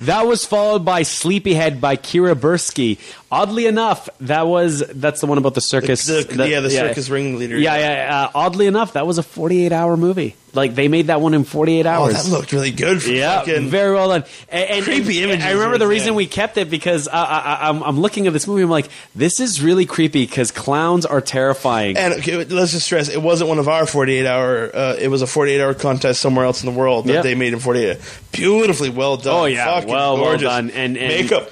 That 0.00 0.26
was 0.26 0.44
followed 0.44 0.84
by 0.84 1.02
Sleepyhead 1.02 1.80
by 1.80 1.96
Kira 1.96 2.34
Bursky. 2.34 2.98
Oddly 3.28 3.66
enough, 3.66 4.08
that 4.20 4.46
was 4.46 4.78
that's 4.86 5.20
the 5.20 5.26
one 5.26 5.36
about 5.38 5.54
the 5.54 5.60
circus. 5.60 6.04
The- 6.06 6.22
that- 6.36 6.48
yeah, 6.48 6.60
the 6.60 6.70
circus 6.70 7.10
ringleader. 7.10 7.58
Yeah, 7.58 7.76
yeah. 7.76 8.22
Uh, 8.26 8.30
oddly 8.36 8.66
enough, 8.68 8.92
that 8.92 9.04
was 9.04 9.18
a 9.18 9.22
48 9.24 9.72
hour 9.72 9.96
movie. 9.96 10.36
Like 10.54 10.76
they 10.76 10.86
made 10.86 11.08
that 11.08 11.20
one 11.20 11.34
in 11.34 11.42
48 11.42 11.86
hours. 11.86 12.14
Oh, 12.14 12.22
that 12.22 12.30
looked 12.30 12.52
really 12.52 12.70
good. 12.70 13.02
For 13.02 13.10
Yeah, 13.10 13.40
fucking, 13.40 13.68
very 13.68 13.92
well 13.94 14.08
done. 14.10 14.24
And, 14.48 14.70
and- 14.70 14.84
Creepy 14.84 15.24
images 15.24 15.44
I 15.44 15.50
remember 15.52 15.76
the 15.76 15.88
reason 15.88 16.14
we 16.14 16.26
kept 16.26 16.56
it 16.56 16.70
because 16.70 17.08
I, 17.08 17.68
I'm 17.68 17.98
looking 18.00 18.28
at 18.28 18.32
this 18.32 18.46
movie. 18.46 18.62
I'm 18.62 18.70
like, 18.70 18.88
this 19.16 19.40
is 19.40 19.60
really 19.60 19.86
creepy 19.86 20.24
because 20.24 20.52
clowns 20.52 21.04
are 21.04 21.20
terrifying. 21.20 21.96
And 21.96 22.14
okay, 22.14 22.44
let's 22.44 22.70
just 22.72 22.86
stress, 22.86 23.08
it 23.08 23.20
wasn't 23.20 23.48
one 23.48 23.58
of 23.58 23.66
our 23.68 23.86
48 23.86 24.24
hour. 24.24 24.70
Uh, 24.74 24.96
it 25.00 25.08
was 25.08 25.20
a 25.22 25.26
48 25.26 25.60
hour 25.60 25.74
contest 25.74 26.20
somewhere 26.20 26.44
else 26.44 26.62
in 26.62 26.72
the 26.72 26.78
world 26.78 27.06
that 27.06 27.12
Yep. 27.14 27.22
they 27.24 27.34
made 27.34 27.52
in 27.54 27.58
48. 27.58 27.98
Beautifully 28.30 28.88
well 28.90 29.16
done. 29.16 29.34
Oh, 29.34 29.44
yeah, 29.46 29.64
Fucking 29.64 29.90
well, 29.90 30.16
well 30.16 30.38
done. 30.38 30.70
And- 30.70 30.96
and- 30.96 31.08
makeup 31.08 31.50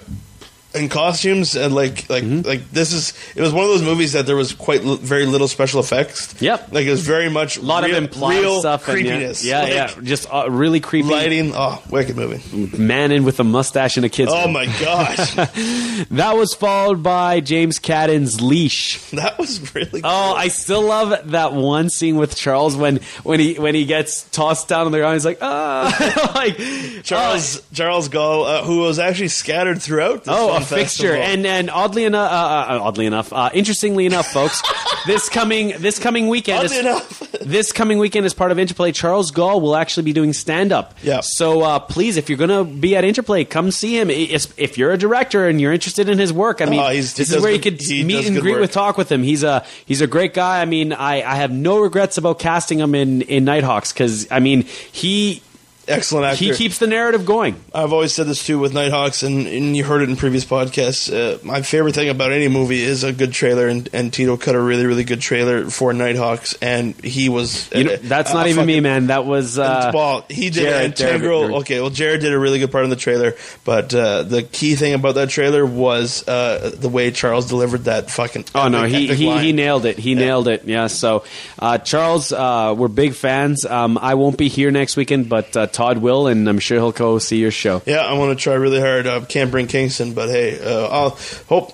and 0.74 0.90
costumes 0.90 1.54
and 1.56 1.74
like 1.74 2.08
like 2.10 2.24
Mm-hmm. 2.24 2.46
like 2.48 2.70
this 2.70 2.92
is 2.92 3.12
it 3.36 3.40
was 3.42 3.52
one 3.52 3.64
of 3.64 3.70
those 3.70 3.82
movies 3.82 4.12
that 4.12 4.26
there 4.26 4.36
was 4.36 4.52
quite 4.52 4.82
li- 4.84 4.98
very 5.00 5.26
little 5.26 5.46
special 5.48 5.80
effects. 5.80 6.40
Yep. 6.40 6.72
like 6.72 6.86
it 6.86 6.90
was 6.90 7.02
very 7.06 7.28
much 7.28 7.56
a 7.58 7.62
lot 7.62 7.84
real, 7.84 7.96
of 7.96 8.02
implied 8.04 8.40
real 8.40 8.60
stuff. 8.60 8.88
and 8.88 8.94
creepiness. 8.98 9.44
yeah, 9.44 9.66
yeah, 9.66 9.82
Like, 9.86 9.96
yeah. 9.96 10.02
Just 10.02 10.26
uh, 10.32 10.50
really 10.50 10.80
creepy. 10.80 11.08
lighting. 11.08 11.52
Oh, 11.54 11.82
wicked 11.90 12.16
movie. 12.16 12.76
Man 12.76 13.12
in 13.12 13.24
with 13.24 13.40
a 13.40 13.44
mustache 13.44 13.96
and 13.96 14.06
a 14.06 14.08
kid's. 14.08 14.32
Oh 14.34 14.48
my 14.48 14.66
gosh, 14.80 15.34
That 16.10 16.32
was 16.36 16.54
followed 16.54 17.02
by 17.02 17.40
James 17.40 17.78
Cadden's 17.78 18.40
Leash. 18.40 18.98
that 19.12 19.38
was 19.38 19.74
really. 19.74 20.00
Oh, 20.02 20.34
I 20.34 20.48
still 20.48 20.82
love 20.82 21.30
that 21.30 21.52
one 21.52 21.90
scene 21.90 22.16
with 22.16 22.36
Charles 22.36 22.76
when 22.76 23.00
when 23.22 23.38
he 23.40 23.54
when 23.54 23.74
he 23.74 23.84
gets 23.84 24.24
tossed 24.30 24.68
down 24.68 24.86
on 24.86 24.92
the 24.92 24.98
ground. 24.98 25.14
He's 25.14 25.24
like, 25.24 25.38
ah, 25.42 26.32
like 26.34 26.56
Charles 27.04 27.62
Charles 27.72 28.08
Gall, 28.08 28.44
uh, 28.44 28.62
who 28.64 28.78
was 28.78 28.98
actually 28.98 29.28
scattered 29.28 29.80
throughout. 29.82 30.24
Oh, 30.26 30.56
fixture, 30.64 31.08
festival. 31.14 31.22
and 31.22 31.46
and 31.46 31.70
oddly 31.70 32.04
enough, 32.04 32.30
uh, 32.30 32.34
uh, 32.74 32.78
oddly 32.82 33.06
enough, 33.06 33.32
uh, 33.32 33.50
interestingly 33.54 34.06
enough, 34.06 34.26
folks, 34.28 34.62
this 35.06 35.28
coming 35.28 35.74
this 35.78 35.98
coming 35.98 36.28
weekend, 36.28 36.60
Oddly 36.64 36.76
is, 36.76 36.80
enough. 36.80 37.20
this 37.42 37.72
coming 37.72 37.98
weekend 37.98 38.26
as 38.26 38.34
part 38.34 38.50
of 38.52 38.58
Interplay, 38.58 38.92
Charles 38.92 39.30
Gall 39.30 39.60
will 39.60 39.76
actually 39.76 40.04
be 40.04 40.12
doing 40.12 40.32
stand 40.32 40.72
up. 40.72 40.94
Yeah. 41.02 41.20
So 41.20 41.62
uh, 41.62 41.78
please, 41.78 42.16
if 42.16 42.28
you're 42.28 42.38
going 42.38 42.50
to 42.50 42.64
be 42.64 42.96
at 42.96 43.04
Interplay, 43.04 43.44
come 43.44 43.70
see 43.70 43.98
him. 43.98 44.10
If 44.10 44.58
if 44.58 44.78
you're 44.78 44.92
a 44.92 44.98
director 44.98 45.46
and 45.48 45.60
you're 45.60 45.72
interested 45.72 46.08
in 46.08 46.18
his 46.18 46.32
work, 46.32 46.60
I 46.60 46.66
mean, 46.66 46.80
Oh, 46.80 46.88
he's- 46.88 47.14
this 47.14 47.30
is 47.32 47.42
where 47.42 47.52
you 47.52 47.58
good- 47.58 47.78
could 47.78 48.06
meet 48.06 48.26
and 48.26 48.40
greet 48.40 48.52
work. 48.52 48.60
with 48.62 48.72
talk 48.72 48.96
with 48.98 49.10
him. 49.12 49.22
He's 49.22 49.42
a 49.42 49.64
he's 49.86 50.00
a 50.00 50.06
great 50.06 50.34
guy. 50.34 50.60
I 50.60 50.64
mean, 50.64 50.92
I, 50.92 51.22
I 51.22 51.36
have 51.36 51.50
no 51.52 51.78
regrets 51.78 52.18
about 52.18 52.38
casting 52.38 52.78
him 52.80 52.94
in 52.94 53.22
in 53.22 53.44
Nighthawks 53.44 53.92
because 53.92 54.30
I 54.30 54.40
mean 54.40 54.62
he 54.92 55.42
excellent 55.88 56.26
actor. 56.26 56.44
he 56.44 56.52
keeps 56.54 56.78
the 56.78 56.86
narrative 56.86 57.24
going. 57.26 57.56
I've 57.74 57.92
always 57.92 58.12
said 58.14 58.26
this 58.26 58.44
too 58.46 58.58
with 58.58 58.72
Nighthawks, 58.74 59.22
and, 59.22 59.46
and 59.46 59.76
you 59.76 59.84
heard 59.84 60.02
it 60.02 60.08
in 60.08 60.16
previous 60.16 60.44
podcasts. 60.44 61.12
Uh, 61.12 61.38
my 61.44 61.62
favorite 61.62 61.94
thing 61.94 62.08
about 62.08 62.32
any 62.32 62.48
movie 62.48 62.82
is 62.82 63.04
a 63.04 63.12
good 63.12 63.32
trailer, 63.32 63.68
and, 63.68 63.88
and 63.92 64.12
Tito 64.12 64.36
cut 64.36 64.54
a 64.54 64.60
really, 64.60 64.86
really 64.86 65.04
good 65.04 65.20
trailer 65.20 65.68
for 65.70 65.92
Nighthawks, 65.92 66.54
and 66.62 66.94
he 66.96 67.28
was. 67.28 67.70
You 67.72 67.84
know, 67.84 67.96
that's 67.96 68.30
uh, 68.30 68.34
not 68.34 68.46
even 68.46 68.56
fucking- 68.56 68.66
me, 68.66 68.80
man. 68.80 69.06
That 69.08 69.24
was 69.24 69.58
uh, 69.58 69.90
well, 69.94 70.24
he 70.28 70.50
did 70.50 70.64
Jared- 70.64 71.00
an 71.00 71.08
integral. 71.08 71.40
Jared- 71.42 71.56
okay, 71.62 71.80
well, 71.80 71.90
Jared 71.90 72.20
did 72.20 72.32
a 72.32 72.38
really 72.38 72.58
good 72.58 72.72
part 72.72 72.84
in 72.84 72.90
the 72.90 72.96
trailer, 72.96 73.34
but 73.64 73.94
uh, 73.94 74.22
the 74.22 74.42
key 74.42 74.74
thing 74.74 74.94
about 74.94 75.14
that 75.16 75.30
trailer 75.30 75.64
was 75.66 76.26
uh, 76.28 76.72
the 76.74 76.88
way 76.88 77.10
Charles 77.10 77.48
delivered 77.48 77.84
that 77.84 78.10
fucking. 78.10 78.44
Oh 78.54 78.68
no, 78.68 78.84
he 78.84 79.14
he, 79.14 79.38
he 79.38 79.52
nailed 79.52 79.84
it. 79.86 79.98
He 79.98 80.14
nailed 80.14 80.48
it. 80.48 80.64
Yeah. 80.64 80.86
So, 80.88 81.24
uh, 81.58 81.78
Charles, 81.78 82.32
uh, 82.32 82.74
we're 82.76 82.88
big 82.88 83.14
fans. 83.14 83.64
Um, 83.64 83.98
I 83.98 84.14
won't 84.14 84.38
be 84.38 84.48
here 84.48 84.70
next 84.70 84.96
weekend, 84.96 85.28
but 85.28 85.56
uh, 85.56 85.66
Todd 85.74 85.98
will, 85.98 86.28
and 86.28 86.48
I'm 86.48 86.58
sure 86.58 86.78
he'll 86.78 86.92
go 86.92 87.18
see 87.18 87.36
your 87.38 87.50
show. 87.50 87.82
Yeah, 87.84 87.98
I 87.98 88.14
want 88.14 88.36
to 88.38 88.42
try 88.42 88.54
really 88.54 88.80
hard. 88.80 89.06
Uh, 89.06 89.24
can't 89.24 89.50
bring 89.50 89.66
Kingston, 89.66 90.14
but 90.14 90.30
hey, 90.30 90.58
uh, 90.58 90.86
I'll 90.86 91.18
hope. 91.48 91.72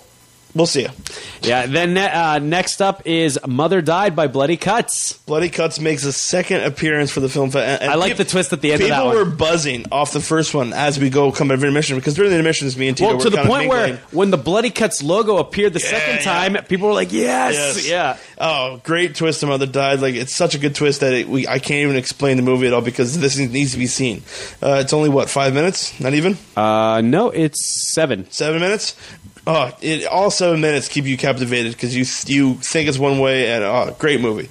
We'll 0.54 0.66
see 0.66 0.82
you. 0.82 0.88
Yeah. 1.42 1.66
Then 1.66 1.94
ne- 1.94 2.10
uh, 2.10 2.38
next 2.40 2.82
up 2.82 3.02
is 3.06 3.38
"Mother 3.46 3.80
Died" 3.80 4.16
by 4.16 4.26
Bloody 4.26 4.56
Cuts. 4.56 5.12
Bloody 5.26 5.48
Cuts 5.48 5.78
makes 5.78 6.04
a 6.04 6.12
second 6.12 6.62
appearance 6.64 7.10
for 7.12 7.20
the 7.20 7.28
film. 7.28 7.50
And- 7.50 7.82
and 7.82 7.90
I 7.90 7.94
like 7.94 8.16
the 8.16 8.24
twist 8.24 8.52
at 8.52 8.60
the 8.60 8.72
end 8.72 8.82
of 8.82 8.88
People 8.88 9.08
were 9.10 9.24
buzzing 9.24 9.86
off 9.92 10.12
the 10.12 10.20
first 10.20 10.52
one 10.52 10.72
as 10.72 10.98
we 10.98 11.08
go 11.08 11.30
come 11.30 11.50
out 11.50 11.54
of 11.54 11.62
intermission 11.62 11.96
because 11.96 12.14
during 12.14 12.30
the 12.30 12.36
intermissions, 12.36 12.76
me 12.76 12.88
and 12.88 12.96
Tito 12.96 13.08
Well, 13.10 13.16
were 13.18 13.22
to 13.24 13.30
the 13.30 13.36
kind 13.36 13.48
of 13.48 13.54
point 13.56 13.68
where 13.68 13.96
when 14.10 14.30
the 14.30 14.36
Bloody 14.38 14.70
Cuts 14.70 15.02
logo 15.02 15.36
appeared 15.38 15.72
the 15.72 15.80
second 15.80 16.16
yeah. 16.16 16.22
time, 16.22 16.64
people 16.64 16.88
were 16.88 16.94
like, 16.94 17.12
"Yes, 17.12 17.54
Yes. 17.54 17.88
yeah." 17.88 18.16
Oh, 18.38 18.80
great 18.82 19.14
twist! 19.14 19.40
The 19.40 19.46
mother 19.46 19.66
died. 19.66 20.00
Like 20.00 20.14
it's 20.16 20.34
such 20.34 20.54
a 20.54 20.58
good 20.58 20.74
twist 20.74 21.00
that 21.00 21.12
it, 21.12 21.28
we, 21.28 21.46
I 21.46 21.58
can't 21.60 21.82
even 21.82 21.96
explain 21.96 22.36
the 22.36 22.42
movie 22.42 22.66
at 22.66 22.72
all 22.72 22.80
because 22.82 23.18
this 23.18 23.38
needs 23.38 23.72
to 23.72 23.78
be 23.78 23.86
seen. 23.86 24.22
Uh, 24.62 24.80
it's 24.82 24.92
only 24.92 25.08
what 25.10 25.30
five 25.30 25.54
minutes? 25.54 25.98
Not 26.00 26.14
even 26.14 26.36
Uh, 26.56 27.00
no, 27.04 27.30
it's 27.30 27.92
seven. 27.92 28.26
seven 28.30 28.60
minutes. 28.60 28.96
Oh, 29.52 29.72
it, 29.80 30.06
all 30.06 30.30
seven 30.30 30.60
minutes 30.60 30.86
keep 30.86 31.06
you 31.06 31.16
captivated 31.16 31.72
because 31.72 31.96
you 31.96 32.04
you 32.32 32.54
think 32.54 32.88
it's 32.88 33.00
one 33.00 33.18
way 33.18 33.50
and 33.50 33.64
oh, 33.64 33.96
great 33.98 34.20
movie, 34.20 34.48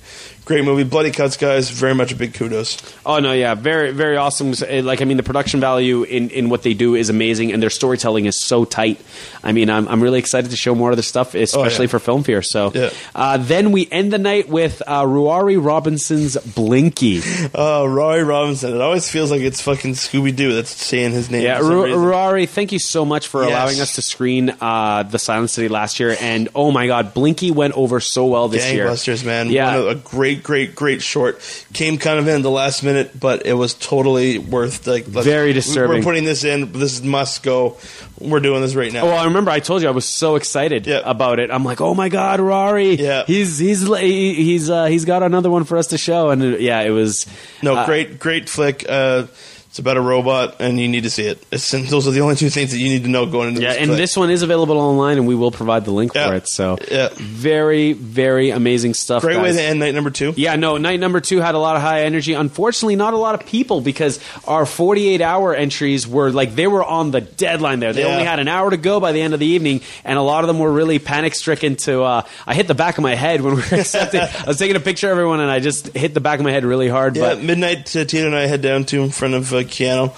great 0.50 0.66
movie. 0.66 0.84
Bloody 0.84 1.12
Cuts, 1.12 1.38
guys, 1.38 1.70
very 1.70 1.94
much 1.94 2.12
a 2.12 2.16
big 2.16 2.34
kudos. 2.34 2.78
Oh 3.06 3.20
no, 3.20 3.32
yeah, 3.34 3.54
very 3.54 3.92
very 3.92 4.18
awesome. 4.18 4.50
Uh, 4.52 4.82
Like 4.82 5.02
I 5.02 5.06
mean, 5.06 5.18
the 5.18 5.24
production 5.24 5.60
value 5.60 6.02
in, 6.04 6.30
in 6.32 6.50
what 6.50 6.64
they 6.64 6.74
do 6.74 6.96
is 6.96 7.10
amazing, 7.10 7.54
and 7.54 7.62
their 7.62 7.70
storytelling 7.70 8.26
is 8.26 8.38
so 8.40 8.66
tight. 8.66 9.00
I 9.44 9.52
mean, 9.52 9.70
I'm 9.70 9.88
I'm 9.88 10.02
really 10.02 10.18
excited 10.20 10.50
to 10.52 10.58
show 10.58 10.74
more 10.76 10.90
of 10.90 10.98
their 10.98 11.04
stuff, 11.04 11.36
especially 11.36 11.86
for 11.88 12.00
Film 12.00 12.24
Fear. 12.24 12.42
So, 12.42 12.72
Yeah. 12.74 12.90
uh, 13.14 13.38
then 13.38 13.72
we 13.72 13.88
end 13.92 14.12
the 14.12 14.18
night 14.18 14.50
with 14.50 14.82
uh, 14.88 15.04
Ruairi 15.04 15.64
Robinson's 15.64 16.36
Blinky. 16.38 17.22
Oh, 17.54 17.86
Roy 17.86 18.22
Robinson. 18.22 18.74
It 18.76 18.82
always 18.82 19.10
feels 19.10 19.32
like 19.32 19.42
it's 19.42 19.62
fucking 19.62 19.94
Scooby 19.94 20.36
Doo 20.36 20.54
that's 20.56 20.70
saying 20.70 21.12
his 21.12 21.30
name. 21.30 21.44
Yeah, 21.44 21.60
Ru- 21.60 21.86
Ruairi, 21.94 22.48
thank 22.50 22.72
you 22.72 22.80
so 22.80 23.06
much 23.06 23.28
for 23.28 23.44
Yes. 23.44 23.52
allowing 23.52 23.80
us 23.82 23.96
to 23.96 24.02
screen 24.02 24.50
uh, 24.62 25.04
the 25.04 25.20
Silent 25.20 25.50
City 25.52 25.68
last 25.68 26.00
year, 26.00 26.16
and 26.20 26.50
oh 26.56 26.72
my 26.72 26.88
God, 26.88 27.14
Blinky 27.14 27.52
went 27.52 27.74
over 27.76 28.00
so 28.00 28.26
well 28.26 28.48
this 28.48 28.72
year. 28.72 28.88
Gangbusters, 28.88 29.24
man. 29.26 29.50
Yeah. 29.50 29.78
One 29.78 29.80
of, 29.80 29.88
a 29.88 29.96
great, 29.96 30.39
great, 30.44 30.76
great 30.76 31.02
short. 31.02 31.40
Came 31.74 31.98
kind 31.98 32.20
of 32.20 32.28
in 32.28 32.42
the 32.42 32.50
last 32.52 32.84
minute, 32.84 33.20
but 33.20 33.46
it 33.46 33.54
was 33.54 33.74
totally 33.74 34.38
worth 34.38 34.88
like. 34.88 35.06
Very 35.06 35.54
disturbing. 35.54 35.98
We're 35.98 36.04
putting 36.04 36.24
this 36.24 36.44
in. 36.44 36.72
This 36.74 37.02
must 37.02 37.44
go. 37.44 37.78
We're 38.20 38.40
doing 38.40 38.62
this 38.62 38.76
right 38.76 38.92
now. 38.92 39.06
Well, 39.06 39.18
I 39.18 39.26
remember 39.26 39.52
I 39.52 39.60
told 39.60 39.82
you 39.82 39.88
I 39.88 39.92
was 39.92 40.06
so 40.06 40.36
excited 40.36 40.88
about 40.88 41.40
it. 41.40 41.52
I'm 41.52 41.64
like, 41.64 41.82
oh 41.82 41.94
my 41.94 42.10
god, 42.10 42.40
Rory! 42.40 42.96
Yeah. 42.96 43.24
he's 43.26 43.58
he's 43.60 43.88
he- 43.88 44.34
he's 44.34 44.70
uh, 44.70 44.86
he's 44.86 45.06
got 45.06 45.24
another 45.24 45.50
one 45.50 45.64
for 45.64 45.78
us 45.78 45.88
to 45.88 45.98
show, 45.98 46.30
and 46.30 46.42
uh, 46.42 46.46
yeah, 46.58 46.82
it 46.82 46.90
was 46.92 47.26
no, 47.64 47.76
uh, 47.76 47.86
great, 47.86 48.20
great 48.20 48.50
flick. 48.50 48.86
Uh, 48.88 49.28
it's 49.70 49.78
about 49.80 49.98
a 49.98 50.02
robot, 50.02 50.56
and 50.60 50.80
you 50.80 50.88
need 50.88 51.04
to 51.04 51.12
see 51.12 51.28
it. 51.28 51.46
It's, 51.52 51.70
those 51.70 52.08
are 52.08 52.12
the 52.12 52.22
only 52.22 52.36
two 52.36 52.50
things 52.50 52.72
that 52.72 52.80
you 52.80 52.90
need 52.90 53.04
to 53.04 53.10
know 53.10 53.28
going 53.28 53.50
into 53.50 53.62
Yeah, 53.62 53.70
this. 53.74 53.78
and 53.78 53.86
flick. 53.90 53.98
this 54.00 54.18
one 54.18 54.32
is 54.32 54.42
available 54.42 54.78
online, 54.80 55.18
and 55.20 55.28
we 55.28 55.36
will 55.36 55.52
provide 55.52 55.86
the 55.86 55.92
link 55.92 56.14
Yeah. 56.16 56.28
for 56.30 56.34
it. 56.36 56.48
So, 56.48 56.78
Yeah. 56.92 57.10
very 57.16 57.94
very 57.94 58.50
amazing 58.50 58.96
stuff. 58.96 59.22
great 59.22 59.40
way 59.40 59.52
to 59.52 59.62
end 59.62 59.80
night 59.80 59.94
number 59.94 60.10
two. 60.10 60.34
Yeah, 60.36 60.56
no, 60.56 60.78
night 60.78 61.00
number 61.00 61.20
two 61.22 61.40
had 61.40 61.54
a 61.54 61.60
lot 61.60 61.76
of 61.76 61.84
high 61.84 62.02
energy. 62.04 62.34
Unfortunately, 62.34 62.96
not 62.96 63.14
a 63.14 63.18
lot 63.18 63.36
of 63.36 63.46
people 63.46 63.80
because 63.82 64.20
our 64.48 64.66
48 64.66 65.22
hour 65.22 65.54
entries 65.54 66.08
were 66.08 66.32
like 66.32 66.56
they 66.56 66.66
were 66.68 66.84
on 66.84 67.12
the 67.12 67.22
deadline 67.22 67.80
there. 67.80 67.94
They 67.94 68.02
Yeah. 68.02 68.08
only 68.14 68.24
had 68.24 68.40
an 68.40 68.48
hour 68.48 68.72
to 68.72 68.78
go 68.78 69.00
by 69.00 69.12
the 69.12 69.22
end 69.22 69.36
of 69.36 69.40
the 69.40 69.46
evening, 69.46 69.82
and 70.04 70.18
a 70.18 70.22
lot 70.24 70.44
of 70.44 70.48
them 70.48 70.58
were 70.58 70.72
really 70.72 70.98
panic 70.98 71.36
stricken. 71.36 71.76
To 71.76 72.02
uh, 72.04 72.22
I 72.48 72.56
hit 72.56 72.68
the 72.68 72.74
back 72.76 72.98
of 72.98 73.04
my 73.04 73.14
head 73.14 73.42
when 73.42 73.56
we 73.56 73.62
were 73.62 73.68
accepting. 73.78 74.22
I 74.22 74.46
was 74.48 74.58
taking 74.58 74.76
a 74.76 74.80
picture 74.80 75.08
of 75.08 75.12
everyone, 75.12 75.42
and 75.42 75.52
I 75.52 75.60
just 75.60 75.90
hit 75.96 76.16
the 76.16 76.20
back 76.22 76.40
of 76.40 76.44
my 76.46 76.52
head 76.52 76.66
really 76.66 76.88
hard. 76.90 77.16
Yeah, 77.16 77.36
but 77.36 77.44
midnight. 77.44 77.96
Uh, 77.96 78.04
Tina 78.06 78.26
and 78.26 78.36
I 78.36 78.48
head 78.48 78.62
down 78.64 78.86
to 78.86 79.04
in 79.04 79.12
front 79.12 79.36
of 79.36 79.54
uh, 79.54 79.59
Keyano, 79.66 80.14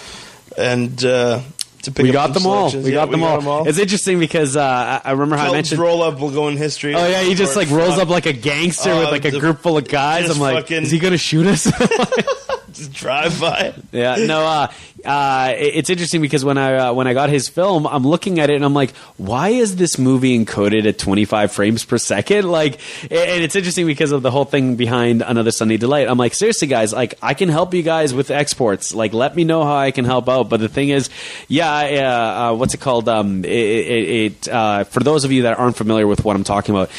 and 0.57 1.03
uh, 1.03 1.41
to 1.83 1.91
pick 1.91 2.03
we 2.03 2.09
up 2.09 2.13
got 2.13 2.33
them 2.33 2.45
all. 2.45 2.71
We 2.71 2.89
Yeah, 2.89 3.05
got 3.05 3.11
them 3.11 3.23
all. 3.23 3.67
It's 3.67 3.79
interesting 3.79 4.19
because 4.19 4.55
uh, 4.55 5.01
I 5.03 5.11
remember 5.11 5.37
how 5.37 5.49
I 5.49 5.53
mentioned. 5.53 5.79
roll 5.81 6.03
up 6.03 6.19
will 6.19 6.31
go 6.31 6.47
in 6.47 6.57
history. 6.57 6.93
Oh 6.95 7.07
yeah, 7.07 7.21
he 7.23 7.33
just 7.35 7.55
like 7.55 7.69
rolls 7.69 7.97
up 7.97 8.09
like 8.09 8.25
a 8.25 8.33
gangster 8.33 8.95
with 8.97 9.09
like 9.09 9.25
a 9.25 9.39
group 9.39 9.59
full 9.59 9.77
of 9.77 9.87
guys. 9.87 10.29
I'm 10.29 10.39
like, 10.39 10.55
fucking- 10.65 10.83
is 10.83 10.91
he 10.91 10.99
gonna 10.99 11.17
shoot 11.17 11.47
us? 11.47 11.65
just 12.73 12.93
drive 13.01 13.39
by. 13.39 13.73
Yeah, 13.91 14.15
no. 14.15 14.45
Uh, 14.45 14.67
uh, 15.05 15.53
it's 15.57 15.89
interesting 15.89 16.21
because 16.21 16.45
when 16.45 16.57
I 16.57 16.75
uh, 16.75 16.93
when 16.93 17.07
I 17.07 17.13
got 17.13 17.29
his 17.29 17.49
film, 17.49 17.87
I'm 17.87 18.03
looking 18.03 18.39
at 18.39 18.49
it 18.49 18.55
and 18.55 18.65
I'm 18.65 18.73
like, 18.73 18.95
why 19.17 19.49
is 19.49 19.75
this 19.75 19.97
movie 19.97 20.37
encoded 20.37 20.85
at 20.85 20.97
25 20.97 21.51
frames 21.51 21.85
per 21.85 21.97
second? 21.97 22.49
Like, 22.49 22.79
and 23.03 23.43
it's 23.43 23.55
interesting 23.55 23.87
because 23.87 24.11
of 24.11 24.21
the 24.21 24.31
whole 24.31 24.45
thing 24.45 24.75
behind 24.75 25.21
Another 25.21 25.51
Sunday 25.51 25.77
Delight. 25.77 26.07
I'm 26.07 26.17
like, 26.17 26.33
seriously, 26.33 26.67
guys, 26.67 26.93
like 26.93 27.15
I 27.21 27.33
can 27.33 27.49
help 27.49 27.73
you 27.73 27.83
guys 27.83 28.13
with 28.13 28.31
exports. 28.31 28.93
Like, 28.93 29.13
let 29.13 29.35
me 29.35 29.43
know 29.43 29.63
how 29.63 29.75
I 29.75 29.91
can 29.91 30.05
help 30.05 30.29
out. 30.29 30.49
But 30.49 30.59
the 30.59 30.69
thing 30.69 30.89
is, 30.89 31.09
yeah, 31.47 31.69
uh, 31.71 32.51
uh, 32.51 32.55
what's 32.55 32.73
it 32.73 32.79
called? 32.81 33.09
Um, 33.09 33.43
it, 33.43 33.51
it, 33.51 34.09
it 34.09 34.47
uh, 34.49 34.83
for 34.85 34.99
those 35.01 35.25
of 35.25 35.31
you 35.31 35.43
that 35.43 35.57
aren't 35.57 35.75
familiar 35.75 36.07
with 36.07 36.23
what 36.23 36.35
I'm 36.35 36.43
talking 36.43 36.75
about, 36.75 36.89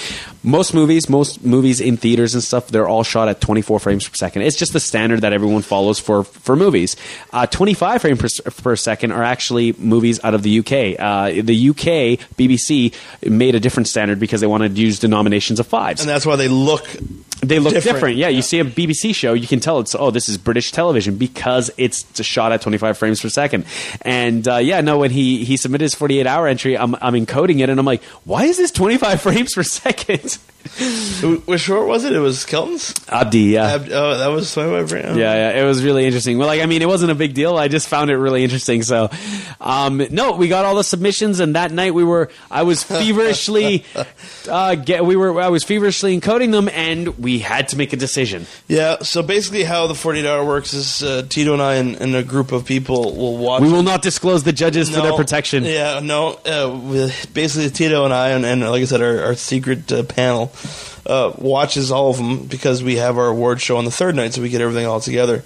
most 0.43 0.74
movies, 0.74 1.09
most 1.09 1.44
movies 1.44 1.81
in 1.81 1.97
theaters 1.97 2.35
and 2.35 2.43
stuff, 2.43 2.69
they're 2.69 2.89
all 2.89 3.05
shot 3.05 3.28
at 3.28 3.40
24 3.40 3.78
frames 3.78 4.09
per 4.09 4.14
second. 4.14 4.43
It's 4.43 4.56
just 4.56 4.73
the 4.73 4.81
standard 4.81 5.20
that 5.20 5.32
everyone 5.32 5.62
follows 5.62 5.98
for 5.98 6.24
for 6.24 6.56
movies. 6.56 6.97
Uh, 7.32 7.47
25 7.47 8.01
frames 8.01 8.40
per, 8.40 8.51
per 8.51 8.77
second 8.77 9.12
are 9.12 9.23
actually 9.23 9.73
movies 9.74 10.19
out 10.24 10.35
of 10.35 10.43
the 10.43 10.59
UK. 10.59 10.98
Uh, 10.98 11.43
the 11.43 11.70
UK 11.70 12.19
BBC 12.36 12.94
made 13.28 13.55
a 13.55 13.60
different 13.60 13.89
standard 13.89 14.19
because 14.19 14.40
they 14.40 14.47
wanted 14.47 14.74
to 14.74 14.81
use 14.81 14.98
denominations 14.98 15.60
of 15.60 15.66
fives. 15.66 16.01
And 16.01 16.09
that's 16.09 16.27
why 16.27 16.36
they 16.36 16.48
look 16.48 16.86
They 17.43 17.59
look 17.59 17.73
different. 17.74 17.94
Different, 17.94 18.16
Yeah, 18.19 18.28
you 18.28 18.43
see 18.43 18.60
a 18.60 18.64
BBC 18.64 19.14
show, 19.14 19.35
you 19.35 19.47
can 19.48 19.59
tell 19.60 19.81
it's 19.81 19.94
oh, 19.94 20.10
this 20.10 20.28
is 20.28 20.39
British 20.39 20.70
television 20.70 21.16
because 21.16 21.70
it's 21.77 22.23
shot 22.24 22.52
at 22.52 22.62
25 22.62 22.98
frames 22.98 23.20
per 23.20 23.28
second. 23.28 23.64
And 24.02 24.47
uh, 24.47 24.56
yeah, 24.56 24.81
no, 24.81 24.98
when 24.98 25.10
he 25.10 25.44
he 25.44 25.56
submitted 25.56 25.85
his 25.85 25.94
48 25.94 26.27
hour 26.27 26.47
entry, 26.47 26.78
I'm 26.78 26.94
I'm 26.97 27.14
encoding 27.14 27.60
it, 27.60 27.69
and 27.69 27.78
I'm 27.78 27.86
like, 27.86 28.02
why 28.24 28.44
is 28.44 28.59
this 28.59 28.70
25 28.70 29.20
frames 29.27 29.55
per 29.55 29.62
second? 29.62 30.31
Wh- 30.34 30.51
Which 31.47 31.60
short 31.60 31.86
was 31.86 32.05
it? 32.05 32.12
It 32.12 32.18
was 32.18 32.44
Kelton's. 32.44 32.94
Abdi, 33.09 33.39
yeah. 33.40 33.74
Ab- 33.74 33.89
oh, 33.90 34.18
that 34.18 34.28
was 34.28 34.56
my 34.56 34.82
brain. 34.84 35.16
Yeah, 35.16 35.34
yeah, 35.34 35.60
it 35.60 35.64
was 35.64 35.84
really 35.84 36.05
interesting. 36.05 36.39
Well, 36.39 36.47
like, 36.47 36.60
I 36.60 36.66
mean, 36.66 36.82
it 36.82 36.89
wasn't 36.89 37.12
a 37.12 37.14
big 37.14 37.34
deal. 37.34 37.56
I 37.56 37.68
just 37.68 37.89
found 37.89 38.10
it 38.10 38.16
really 38.16 38.43
interesting. 38.43 38.82
So, 38.82 39.10
um, 39.60 40.02
no, 40.10 40.32
we 40.32 40.48
got 40.48 40.64
all 40.64 40.74
the 40.74 40.84
submissions, 40.84 41.40
and 41.40 41.56
that 41.56 41.72
night 41.72 41.94
we 41.94 42.05
were, 42.05 42.30
I 42.51 42.62
was 42.62 42.82
feverishly, 42.82 43.84
uh, 44.48 44.74
get, 44.76 45.05
we 45.05 45.16
were, 45.16 45.40
I 45.40 45.48
was 45.48 45.64
feverishly 45.64 46.18
encoding 46.18 46.52
them, 46.52 46.68
and 46.68 47.18
we 47.18 47.39
had 47.39 47.68
to 47.68 47.76
make 47.76 47.93
a 47.93 47.97
decision. 47.97 48.47
Yeah. 48.68 48.98
So 49.02 49.22
basically, 49.22 49.64
how 49.64 49.86
the 49.86 49.94
48 49.94 50.26
hour 50.26 50.44
works 50.44 50.74
is 50.74 51.02
uh, 51.02 51.24
Tito 51.28 51.52
and 51.52 51.62
I 51.62 51.74
and, 51.74 51.97
and 51.97 52.14
a 52.14 52.22
group 52.22 52.52
of 52.52 52.64
people 52.64 53.14
will 53.16 53.36
watch. 53.36 53.62
We 53.62 53.70
will 53.70 53.82
not 53.82 54.02
disclose 54.02 54.44
the 54.44 54.52
judges 54.52 54.90
for 54.90 55.01
their 55.01 55.14
protection. 55.14 55.64
Yeah, 55.64 56.01
no. 56.02 56.34
Uh, 56.44 57.10
basically, 57.32 57.70
Tito 57.70 58.05
and 58.05 58.12
I, 58.12 58.30
and, 58.30 58.44
and 58.44 58.60
like 58.62 58.82
I 58.82 58.84
said, 58.84 59.02
our, 59.02 59.22
our 59.22 59.34
secret 59.34 59.90
uh, 59.93 60.02
uh, 61.06 61.32
watches 61.38 61.90
all 61.90 62.10
of 62.10 62.16
them 62.16 62.46
because 62.46 62.82
we 62.82 62.96
have 62.96 63.18
our 63.18 63.28
award 63.28 63.60
show 63.60 63.76
on 63.76 63.84
the 63.84 63.90
third 63.90 64.14
night, 64.14 64.34
so 64.34 64.42
we 64.42 64.48
get 64.48 64.60
everything 64.60 64.86
all 64.86 65.00
together. 65.00 65.42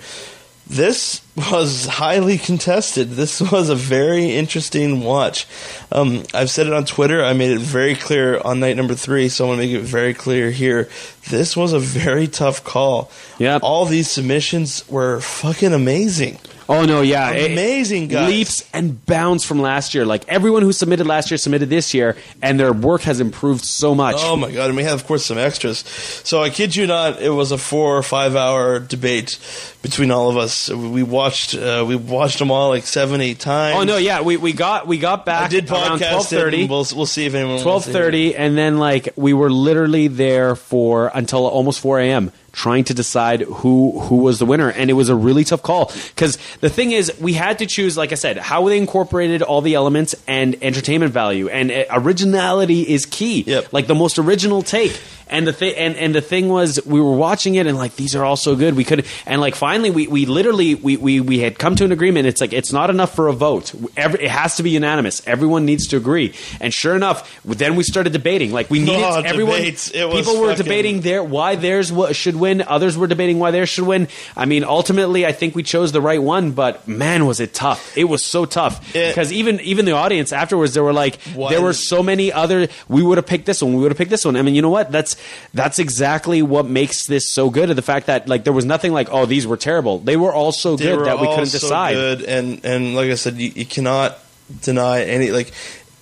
This 0.69 1.23
was 1.37 1.87
highly 1.87 2.39
contested. 2.39 3.11
This 3.11 3.41
was 3.53 3.69
a 3.69 3.75
very 3.75 4.33
interesting 4.33 5.03
watch. 5.03 5.47
Um, 5.93 6.25
I've 6.35 6.51
said 6.51 6.67
it 6.67 6.73
on 6.73 6.85
Twitter. 6.85 7.25
I 7.25 7.33
made 7.33 7.53
it 7.53 7.61
very 7.61 7.95
clear 7.95 8.41
on 8.41 8.61
night 8.61 8.77
number 8.77 8.95
three, 8.95 9.29
so 9.29 9.45
I 9.45 9.49
want 9.49 9.61
to 9.61 9.67
make 9.67 9.77
it 9.77 9.83
very 9.83 10.15
clear 10.15 10.51
here. 10.51 10.89
This 11.31 11.57
was 11.57 11.73
a 11.73 11.79
very 11.79 12.27
tough 12.27 12.65
call. 12.65 13.11
Yep. 13.39 13.63
All 13.63 13.87
these 13.87 14.11
submissions 14.11 14.89
were 14.89 15.21
fucking 15.21 15.73
amazing. 15.73 16.39
Oh 16.69 16.85
no, 16.85 17.01
yeah, 17.01 17.31
It- 17.31 17.53
Amazing, 17.53 18.09
guys. 18.09 18.29
leaps 18.29 18.69
and 18.73 19.05
bounds 19.07 19.45
from 19.45 19.61
last 19.61 19.95
year. 19.95 20.05
Like 20.05 20.25
everyone 20.29 20.63
who 20.63 20.73
submitted 20.73 21.07
last 21.07 21.31
year 21.31 21.39
submitted 21.39 21.71
this 21.71 21.95
year, 21.95 22.17
and 22.43 22.59
their 22.59 22.73
work 22.73 23.03
has 23.03 23.21
improved 23.21 23.65
so 23.65 23.95
much. 23.95 24.17
Oh 24.19 24.37
my 24.37 24.51
god! 24.51 24.69
And 24.69 24.77
we 24.77 24.83
had, 24.83 24.95
of 24.95 25.07
course, 25.07 25.25
some 25.25 25.39
extras. 25.39 25.79
So 26.25 26.43
I 26.43 26.51
kid 26.51 26.75
you 26.75 26.87
not, 26.89 27.23
it 27.23 27.31
was 27.31 27.53
a 27.53 27.59
four 27.59 27.97
or 27.97 28.03
five 28.03 28.35
hour 28.35 28.81
debate 28.81 29.39
between 29.83 30.11
all 30.11 30.29
of 30.29 30.37
us. 30.37 30.69
We 30.69 31.05
watched, 31.05 31.55
uh, 31.55 31.85
we 31.87 31.95
watched 31.95 32.41
them 32.41 32.51
all 32.51 32.71
like 32.71 32.85
seven, 32.85 33.21
eight 33.21 33.39
times. 33.39 33.77
Oh 33.79 33.85
no, 33.85 33.97
yeah, 33.97 34.23
we, 34.23 34.37
we 34.37 34.53
got 34.53 34.89
we 34.89 34.99
got 34.99 35.25
back 35.25 35.43
I 35.45 35.49
did 35.49 35.71
around 35.71 35.99
twelve 35.99 36.33
it. 36.33 36.69
We'll 36.69 36.87
we'll 36.97 37.07
see 37.07 37.27
if 37.27 37.35
anyone 37.35 37.61
twelve 37.63 37.67
wants 37.67 37.87
to 37.87 37.93
hear 37.93 38.01
it. 38.01 38.05
thirty, 38.05 38.35
and 38.37 38.59
then 38.59 38.79
like 38.79 39.11
we 39.15 39.33
were 39.33 39.51
literally 39.51 40.09
there 40.09 40.57
for 40.57 41.13
until 41.15 41.47
almost 41.47 41.79
four 41.81 42.01
a.m. 42.01 42.33
trying 42.57 42.85
to 42.85 42.95
decide 42.95 43.43
who 43.43 44.01
who 44.01 44.17
was 44.17 44.39
the 44.39 44.47
winner, 44.47 44.71
and 44.71 44.89
it 44.89 44.95
was 44.95 45.11
a 45.11 45.15
really 45.15 45.45
tough 45.45 45.63
call 45.63 45.93
because 46.15 46.39
the 46.61 46.71
thing 46.71 46.91
is 46.91 47.13
we 47.21 47.35
had 47.35 47.59
to 47.59 47.67
choose, 47.67 47.97
like 47.97 48.13
I 48.13 48.15
said, 48.17 48.39
how 48.39 48.67
they 48.67 48.79
incorporated 48.79 49.43
all 49.43 49.61
the 49.61 49.75
elements 49.75 50.15
and 50.27 50.57
entertainment 50.63 51.13
value, 51.13 51.49
and 51.49 51.71
uh, 51.71 51.85
originality 51.91 52.83
is 52.83 53.05
key. 53.05 53.43
Yep. 53.43 53.73
Like 53.73 53.87
the 53.87 53.95
most 53.95 54.19
original 54.19 54.63
take. 54.63 54.99
And 55.29 55.47
the 55.47 55.53
thing, 55.53 55.75
and, 55.77 55.97
and 55.97 56.15
the 56.15 56.21
thing 56.21 56.49
was, 56.49 56.79
we 56.87 57.01
were 57.01 57.17
watching 57.17 57.57
it, 57.57 57.67
and 57.67 57.77
like 57.77 57.97
these 57.97 58.15
are 58.15 58.25
all 58.25 58.37
so 58.37 58.55
good. 58.55 58.75
We 58.77 58.85
could, 58.85 59.05
and 59.27 59.41
like 59.41 59.57
finally, 59.57 59.91
we, 59.91 60.07
we 60.07 60.25
literally 60.25 60.77
we, 60.77 60.97
we 60.97 61.19
we 61.21 61.39
had 61.41 61.59
come 61.59 61.75
to 61.77 61.85
an 61.85 61.91
agreement. 61.91 62.29
It's 62.29 62.41
like 62.41 62.53
it's 62.53 62.73
not 62.73 62.91
enough 62.91 63.15
for 63.17 63.27
a 63.27 63.33
vote. 63.33 63.75
Every, 63.97 64.25
it 64.25 64.31
has 64.31 64.57
to 64.57 64.63
be 64.63 64.71
unanimous. 64.71 65.27
Everyone 65.27 65.65
needs 65.67 65.89
to 65.89 65.97
agree. 65.97 66.35
And 66.61 66.73
sure 66.73 66.95
enough, 66.95 67.41
then 67.45 67.75
we 67.75 67.83
started 67.83 68.13
debating. 68.13 68.53
Like 68.53 68.71
we 68.71 68.79
needed 68.79 68.97
Oh, 69.05 69.21
everyone. 69.21 69.61
It 69.61 69.73
was 69.75 69.91
people 69.93 70.41
were 70.41 70.51
fucking- 70.51 70.63
debating 70.65 71.01
their 71.01 71.25
why 71.25 71.57
theirs 71.57 71.93
should 72.13 72.37
win. 72.37 72.63
Others 72.63 72.97
were 72.97 73.09
debating 73.09 73.39
why 73.41 73.51
theirs 73.51 73.69
should 73.69 73.87
win. 73.87 74.07
I 74.37 74.45
mean, 74.47 74.63
ultimately, 74.63 75.27
I 75.27 75.33
think 75.33 75.55
we 75.57 75.63
chose 75.65 75.91
the 75.93 76.01
right 76.01 76.23
one. 76.23 76.53
But 76.53 76.87
man, 76.87 77.27
was 77.27 77.41
it 77.41 77.53
tough! 77.53 77.97
It 77.99 78.05
was 78.05 78.25
so 78.25 78.45
tough 78.45 78.95
It- 78.95 79.09
because 79.11 79.33
even 79.33 79.59
even 79.61 79.87
the 79.87 79.93
audience 79.93 80.33
afterwards, 80.33 80.75
they 80.75 80.81
were 80.81 80.93
like, 80.93 81.21
Why 81.35 81.51
there 81.51 81.63
were 81.63 81.73
so 81.73 82.01
many 82.03 82.33
other. 82.33 82.69
We 82.89 83.03
would 83.03 83.19
have 83.19 83.27
picked 83.27 83.47
this 83.47 83.61
one. 83.61 83.75
We 83.75 83.81
would 83.83 83.91
have 83.91 83.99
picked 83.99 84.11
this 84.11 84.25
one. 84.25 84.37
I 84.37 84.43
mean, 84.43 84.55
you 84.55 84.63
know 84.63 84.71
what? 84.71 84.93
That's 84.93 85.16
that's 85.55 85.79
exactly 85.79 86.43
what 86.43 86.67
makes 86.67 87.07
this 87.07 87.29
so 87.29 87.51
good. 87.51 87.71
And 87.71 87.77
The 87.79 87.83
fact 87.83 88.07
that 88.07 88.29
like 88.29 88.45
there 88.45 88.53
was 88.53 88.65
nothing 88.65 88.93
like, 88.93 89.09
oh, 89.11 89.27
these 89.27 89.47
were 89.47 89.57
terrible. 89.57 89.99
They 89.99 90.17
were 90.17 90.33
all 90.33 90.53
so 90.53 90.77
They 90.77 90.85
good 90.85 91.07
that 91.07 91.21
we 91.21 91.27
couldn't 91.29 91.47
so 91.47 91.59
decide. 91.61 91.95
good, 91.95 92.23
and 92.23 92.65
and 92.65 92.95
like 92.95 93.11
I 93.11 93.15
said, 93.15 93.37
you, 93.37 93.51
you 93.55 93.67
cannot 93.67 94.19
deny 94.63 95.03
any. 95.05 95.31
Like, 95.31 95.53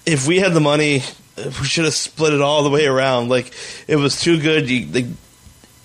if 0.07 0.27
we 0.27 0.39
had 0.39 0.53
the 0.53 0.61
money, 0.61 1.03
we 1.37 1.67
should 1.67 1.85
have 1.85 1.95
split 1.95 2.33
it 2.33 2.41
all 2.41 2.63
the 2.63 2.71
way 2.71 2.87
around. 2.87 3.29
Like, 3.29 3.53
it 3.89 3.97
was 3.97 4.21
too 4.21 4.41
good. 4.41 4.69
You, 4.69 4.87
the 4.87 5.07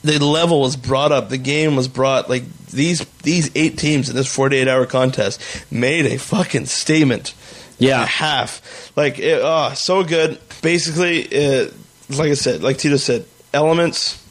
the 0.03 0.23
level 0.23 0.61
was 0.61 0.75
brought 0.77 1.11
up. 1.11 1.29
The 1.29 1.37
game 1.37 1.75
was 1.75 1.87
brought. 1.87 2.29
Like 2.29 2.43
these 2.67 3.05
these 3.23 3.51
eight 3.55 3.77
teams 3.77 4.09
in 4.09 4.15
this 4.15 4.33
forty 4.33 4.57
eight 4.57 4.67
hour 4.67 4.85
contest 4.85 5.41
made 5.71 6.05
a 6.05 6.17
fucking 6.17 6.65
statement. 6.67 7.33
Yeah. 7.81 8.05
half. 8.05 8.91
Like, 8.97 9.19
it, 9.19 9.39
oh, 9.41 9.71
so 9.73 10.03
good. 10.03 10.37
Basically, 10.61 11.27
uh, 11.33 11.69
like 12.09 12.31
I 12.31 12.33
said, 12.35 12.61
like 12.63 12.77
Tito 12.77 12.97
said, 12.97 13.25
elements. 13.53 14.23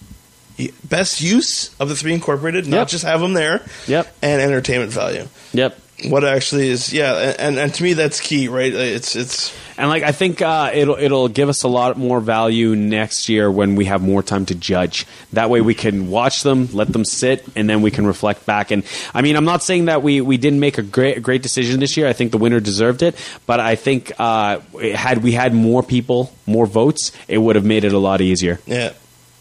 Best 0.82 1.20
use 1.20 1.72
of 1.78 1.88
the 1.88 1.94
three 1.94 2.12
incorporated, 2.12 2.66
not 2.66 2.76
Yep. 2.78 2.88
just 2.88 3.04
have 3.04 3.20
them 3.20 3.32
there 3.32 3.64
Yep. 3.86 4.12
and 4.22 4.42
entertainment 4.42 4.90
value. 4.90 5.28
Yep. 5.52 5.78
What 6.06 6.24
actually 6.24 6.68
is, 6.68 6.92
yeah, 6.92 7.34
and 7.38 7.58
and 7.58 7.72
to 7.74 7.82
me 7.84 7.92
that's 7.92 8.20
key, 8.20 8.48
right? 8.48 8.72
It's 8.74 9.14
it's 9.14 9.52
And 9.78 9.88
like 9.88 10.02
I 10.02 10.10
think 10.10 10.42
uh, 10.42 10.72
it'll 10.74 10.96
it'll 10.96 11.28
give 11.28 11.48
us 11.48 11.62
a 11.62 11.68
lot 11.68 11.96
more 11.96 12.18
value 12.20 12.74
next 12.74 13.28
year 13.28 13.48
when 13.48 13.76
we 13.76 13.84
have 13.84 14.02
more 14.02 14.24
time 14.24 14.44
to 14.46 14.56
judge. 14.56 15.06
That 15.32 15.50
way 15.50 15.60
we 15.60 15.74
can 15.74 16.10
watch 16.10 16.42
them, 16.42 16.68
let 16.72 16.92
them 16.92 17.04
sit, 17.04 17.46
and 17.54 17.70
then 17.70 17.80
we 17.80 17.92
can 17.92 18.04
reflect 18.04 18.44
back. 18.44 18.72
And 18.72 18.82
I 19.14 19.22
mean, 19.22 19.36
I'm 19.36 19.44
not 19.44 19.62
saying 19.62 19.84
that 19.84 20.02
we, 20.02 20.20
we 20.20 20.36
didn't 20.36 20.58
make 20.58 20.78
a 20.78 20.82
great 20.82 21.22
great 21.22 21.42
decision 21.42 21.78
this 21.78 21.96
year. 21.96 22.08
I 22.08 22.12
think 22.12 22.32
the 22.32 22.38
winner 22.38 22.58
deserved 22.58 23.04
it, 23.04 23.14
but 23.46 23.60
I 23.60 23.76
think 23.76 24.10
uh, 24.18 24.58
had 24.94 25.22
we 25.22 25.30
had 25.30 25.54
more 25.54 25.84
people, 25.84 26.32
more 26.44 26.66
votes, 26.66 27.12
it 27.28 27.38
would 27.38 27.54
have 27.54 27.64
made 27.64 27.84
it 27.84 27.92
a 27.92 27.98
lot 27.98 28.20
easier. 28.20 28.58
yeah, 28.66 28.94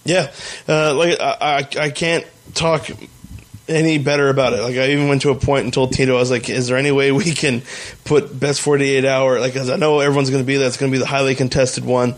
yeah. 0.05 0.31
Uh, 0.67 0.93
like 0.93 1.19
I, 1.19 1.35
I 1.41 1.85
I 1.85 1.89
can't 1.89 2.25
talk 2.53 2.87
any 3.67 3.97
better 3.97 4.29
about 4.29 4.53
it. 4.53 4.61
Like 4.61 4.75
I 4.77 4.89
even 4.89 5.07
went 5.07 5.21
to 5.23 5.31
a 5.31 5.35
point 5.35 5.65
and 5.65 5.73
told 5.73 5.93
Tito, 5.93 6.15
I 6.15 6.19
was 6.19 6.31
like, 6.31 6.49
"Is 6.49 6.67
there 6.67 6.77
any 6.77 6.91
way 6.91 7.11
we 7.11 7.31
can 7.33 7.63
put 8.05 8.37
best 8.37 8.61
48 8.61 9.05
hour?" 9.05 9.39
Like, 9.39 9.53
because 9.53 9.69
I 9.69 9.75
know 9.75 9.99
everyone's 9.99 10.29
going 10.29 10.43
to 10.43 10.47
be 10.47 10.57
there. 10.57 10.67
It's 10.67 10.77
going 10.77 10.91
to 10.91 10.95
be 10.95 10.99
the 10.99 11.07
highly 11.07 11.35
contested 11.35 11.85
one. 11.85 12.15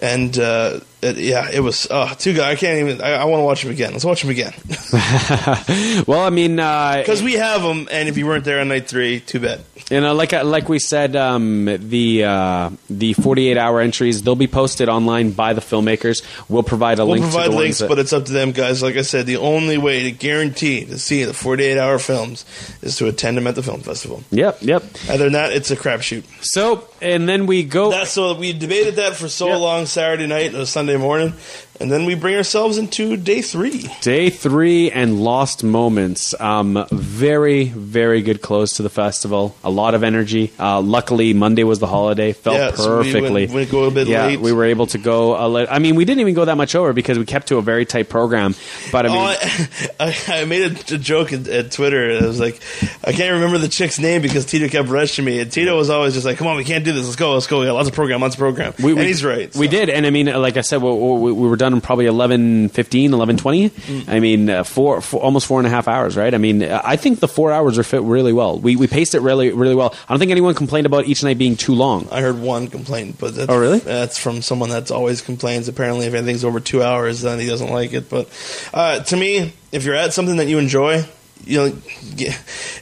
And 0.00 0.36
uh, 0.38 0.80
it, 1.04 1.16
yeah, 1.18 1.50
it 1.52 1.60
was 1.60 1.86
oh, 1.90 2.12
too 2.18 2.32
good. 2.32 2.42
I 2.42 2.56
can't 2.56 2.78
even. 2.80 3.00
I, 3.02 3.12
I 3.14 3.24
want 3.26 3.40
to 3.40 3.44
watch 3.44 3.64
him 3.64 3.70
again. 3.70 3.92
Let's 3.92 4.04
watch 4.04 4.24
him 4.24 4.30
again 4.30 4.52
Well, 6.06 6.20
I 6.20 6.30
mean, 6.30 6.58
uh, 6.58 6.96
because 6.98 7.22
we 7.22 7.34
have 7.34 7.62
him. 7.62 7.88
And 7.90 8.08
if 8.08 8.16
you 8.16 8.26
weren't 8.26 8.44
there 8.44 8.60
on 8.60 8.68
night 8.68 8.88
three, 8.88 9.20
too 9.20 9.40
bad. 9.40 9.60
You 9.90 10.00
know, 10.00 10.14
like 10.14 10.32
like 10.32 10.68
we 10.68 10.78
said, 10.78 11.14
um, 11.16 11.66
the 11.66 12.24
uh, 12.24 12.70
the 12.88 13.12
48 13.14 13.56
hour 13.58 13.80
entries 13.80 14.22
they'll 14.22 14.34
be 14.36 14.46
posted 14.46 14.88
online 14.88 15.32
by 15.32 15.52
the 15.52 15.60
filmmakers. 15.60 16.22
We'll 16.48 16.62
provide 16.62 16.98
a 16.98 17.04
We'll 17.04 17.16
link. 17.16 17.24
provide 17.24 17.44
to 17.46 17.50
the 17.50 17.56
links, 17.56 17.78
that- 17.78 17.88
but 17.88 17.98
it's 17.98 18.12
up 18.12 18.24
to 18.26 18.32
them, 18.32 18.52
guys. 18.52 18.82
Like 18.82 18.96
I 18.96 19.02
said, 19.02 19.26
the 19.26 19.36
only 19.38 19.76
way 19.78 20.04
to 20.04 20.10
guarantee 20.10 20.84
to 20.86 20.98
see 20.98 21.24
the 21.24 21.34
48 21.34 21.78
hour 21.78 21.98
films 21.98 22.44
is 22.82 22.96
to 22.98 23.08
attend 23.08 23.36
them 23.36 23.46
at 23.46 23.54
the 23.54 23.62
film 23.62 23.80
festival. 23.80 24.22
Yep, 24.30 24.58
yep. 24.62 24.82
Other 25.08 25.24
than 25.24 25.32
that, 25.34 25.52
it's 25.52 25.70
a 25.70 25.76
crapshoot. 25.76 26.24
So, 26.42 26.88
and 27.02 27.28
then 27.28 27.46
we 27.46 27.62
go. 27.64 27.90
That's 27.90 28.10
so 28.12 28.34
we 28.34 28.52
debated 28.52 28.96
that 28.96 29.16
for 29.16 29.28
so 29.28 29.48
Yep. 29.48 29.60
long 29.60 29.86
Saturday 29.86 30.26
night 30.26 30.54
or 30.54 30.64
Sunday 30.64 30.93
morning, 31.00 31.32
and 31.80 31.90
then 31.90 32.04
we 32.04 32.14
bring 32.14 32.36
ourselves 32.36 32.78
into 32.78 33.16
day 33.16 33.42
three. 33.42 33.88
Day 34.00 34.30
three 34.30 34.90
and 34.90 35.20
lost 35.20 35.64
moments. 35.64 36.38
Um, 36.40 36.86
very, 36.90 37.64
very 37.64 38.22
good 38.22 38.40
close 38.42 38.76
to 38.76 38.82
the 38.82 38.90
festival. 38.90 39.56
A 39.64 39.70
lot 39.70 39.94
of 39.94 40.04
energy. 40.04 40.52
Uh, 40.58 40.80
luckily, 40.80 41.34
Monday 41.34 41.64
was 41.64 41.80
the 41.80 41.86
holiday. 41.86 42.32
Felt 42.32 42.56
Yeah, 42.56 42.70
so 42.74 43.00
we 43.00 43.12
went- 43.12 43.52
a 43.52 43.90
bit 43.90 44.08
yeah, 44.08 44.26
late. 44.26 44.40
we 44.40 44.52
were 44.52 44.64
able 44.64 44.86
to 44.88 44.98
go. 44.98 45.36
A 45.36 45.48
li- 45.48 45.66
I 45.68 45.78
mean, 45.78 45.96
we 45.96 46.04
didn't 46.04 46.20
even 46.20 46.34
go 46.34 46.44
that 46.44 46.56
much 46.56 46.74
over 46.74 46.92
because 46.92 47.18
we 47.18 47.24
kept 47.24 47.48
to 47.48 47.56
a 47.58 47.62
very 47.62 47.84
tight 47.84 48.08
program. 48.08 48.54
But 48.92 49.06
I 49.06 49.08
mean, 49.08 49.18
oh, 49.18 49.94
I, 50.00 50.16
I, 50.28 50.44
made 50.44 50.92
a, 50.92 50.98
joke 50.98 51.32
at, 51.32 51.46
at 51.48 51.72
Twitter. 51.72 52.18
I 52.22 52.26
was 52.26 52.38
like, 52.40 52.60
I 53.04 53.12
can't 53.12 53.32
remember 53.34 53.58
the 53.58 53.68
chick's 53.68 53.98
name 53.98 54.22
because 54.22 54.46
Tito 54.46 54.68
kept 54.68 54.88
rushing 54.88 55.24
me, 55.24 55.40
and 55.40 55.50
Tito 55.50 55.76
was 55.76 55.90
always 55.90 56.14
just 56.14 56.24
like, 56.24 56.38
"Come 56.38 56.46
on, 56.46 56.56
we 56.56 56.64
can't 56.64 56.84
do 56.84 56.92
this. 56.92 57.04
Let's 57.04 57.16
go, 57.16 57.34
let's 57.34 57.46
go. 57.46 57.60
We 57.60 57.66
got 57.66 57.74
lots 57.74 57.88
of 57.88 57.94
program, 57.94 58.20
lots 58.20 58.34
of 58.34 58.38
program." 58.38 58.74
We, 58.78 58.92
and 58.92 59.00
we- 59.00 59.06
he's 59.06 59.24
right. 59.24 59.54
We 59.54 59.68
did, 59.68 59.90
and 59.90 60.06
I 60.06 60.10
mean, 60.10 60.26
like 60.26 60.56
I 60.56 60.60
said, 60.62 60.80
we, 60.82 60.90
we, 60.92 61.32
we 61.32 61.48
were 61.48 61.56
done 61.70 61.80
probably 61.80 62.06
11, 62.06 62.68
15, 62.68 63.12
11, 63.14 63.36
20. 63.36 63.70
Mm. 63.70 64.08
I 64.08 64.20
mean, 64.20 64.50
uh, 64.50 64.64
four, 64.64 65.00
four, 65.00 65.22
almost 65.22 65.46
four 65.46 65.58
and 65.60 65.66
a 65.66 65.70
half 65.70 65.88
hours, 65.88 66.16
right? 66.16 66.34
I 66.34 66.38
mean, 66.38 66.62
uh, 66.62 66.80
I 66.84 66.96
think 66.96 67.20
the 67.20 67.28
four 67.28 67.52
hours 67.52 67.78
are 67.78 67.82
fit 67.82 68.02
really 68.02 68.32
well. 68.32 68.58
We, 68.58 68.76
we 68.76 68.86
paced 68.86 69.14
it 69.14 69.20
really, 69.20 69.50
really 69.52 69.74
well. 69.74 69.94
I 70.08 70.12
don't 70.12 70.18
think 70.18 70.30
anyone 70.30 70.54
complained 70.54 70.86
about 70.86 71.06
each 71.06 71.22
night 71.24 71.38
being 71.38 71.56
too 71.56 71.74
long. 71.74 72.06
I 72.12 72.20
heard 72.20 72.38
one 72.40 72.68
complaint, 72.68 73.16
but 73.18 73.34
that's, 73.34 73.50
Oh, 73.50 73.58
really? 73.58 73.78
That's 73.78 74.18
from 74.18 74.42
someone 74.42 74.68
that's 74.68 74.90
always 74.90 75.22
complains. 75.22 75.68
Apparently, 75.68 76.06
if 76.06 76.14
anything's 76.14 76.44
over 76.44 76.60
two 76.60 76.82
hours, 76.82 77.22
then 77.22 77.38
he 77.40 77.46
doesn't 77.46 77.70
like 77.70 77.92
it. 77.92 78.08
But 78.10 78.28
uh, 78.74 79.00
to 79.00 79.16
me, 79.16 79.52
if 79.72 79.84
you're 79.84 79.94
at 79.94 80.12
something 80.12 80.36
that 80.36 80.46
you 80.48 80.58
enjoy, 80.58 81.04
you 81.46 81.58
know, 81.58 81.78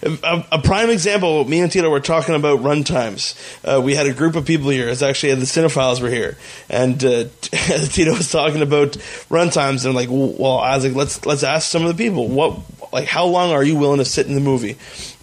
a, 0.02 0.46
a 0.52 0.58
prime 0.62 0.90
example. 0.90 1.44
Me 1.44 1.60
and 1.60 1.70
Tito 1.70 1.90
were 1.90 2.00
talking 2.00 2.34
about 2.34 2.60
runtimes. 2.60 3.36
Uh, 3.64 3.80
we 3.80 3.94
had 3.94 4.06
a 4.06 4.12
group 4.12 4.36
of 4.36 4.46
people 4.46 4.70
here. 4.70 4.88
It's 4.88 5.02
actually 5.02 5.34
the 5.34 5.46
cinephiles 5.46 6.00
were 6.00 6.10
here, 6.10 6.36
and 6.68 7.02
uh, 7.04 7.24
Tito 7.42 8.12
was 8.12 8.30
talking 8.30 8.62
about 8.62 8.92
runtimes. 9.28 9.84
And 9.84 9.90
I'm 9.90 9.94
like, 9.94 10.08
well, 10.10 10.58
I 10.58 10.76
was 10.76 10.84
like, 10.84 10.94
let's 10.94 11.24
let's 11.26 11.42
ask 11.42 11.70
some 11.70 11.84
of 11.84 11.96
the 11.96 12.02
people 12.04 12.28
what 12.28 12.60
like 12.92 13.06
how 13.06 13.26
long 13.26 13.50
are 13.50 13.62
you 13.62 13.76
willing 13.76 13.98
to 13.98 14.04
sit 14.04 14.26
in 14.26 14.34
the 14.34 14.40
movie? 14.40 14.76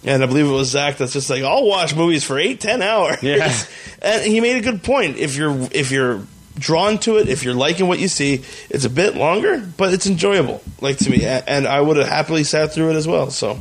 And 0.04 0.22
I 0.22 0.26
believe 0.26 0.46
it 0.46 0.50
was 0.50 0.70
Zach 0.70 0.96
that's 0.96 1.12
just 1.12 1.30
like, 1.30 1.42
I'll 1.42 1.66
watch 1.66 1.94
movies 1.94 2.24
for 2.24 2.38
eight, 2.38 2.60
ten 2.60 2.82
hours. 2.82 3.22
Yeah. 3.22 3.52
and 4.02 4.22
he 4.22 4.40
made 4.40 4.56
a 4.56 4.62
good 4.62 4.82
point. 4.82 5.16
If 5.16 5.36
you're 5.36 5.68
if 5.72 5.90
you're 5.90 6.22
drawn 6.58 6.98
to 6.98 7.16
it, 7.18 7.28
if 7.28 7.42
you're 7.42 7.54
liking 7.54 7.88
what 7.88 7.98
you 7.98 8.08
see, 8.08 8.42
it's 8.68 8.84
a 8.84 8.90
bit 8.90 9.16
longer, 9.16 9.66
but 9.76 9.92
it's 9.94 10.06
enjoyable. 10.06 10.62
Like 10.80 10.98
to 10.98 11.10
me, 11.10 11.24
and 11.24 11.66
I 11.66 11.80
would 11.80 11.96
have 11.96 12.08
happily 12.08 12.44
sat 12.44 12.72
through 12.72 12.90
it 12.90 12.96
as 12.96 13.06
well. 13.06 13.30
So 13.30 13.60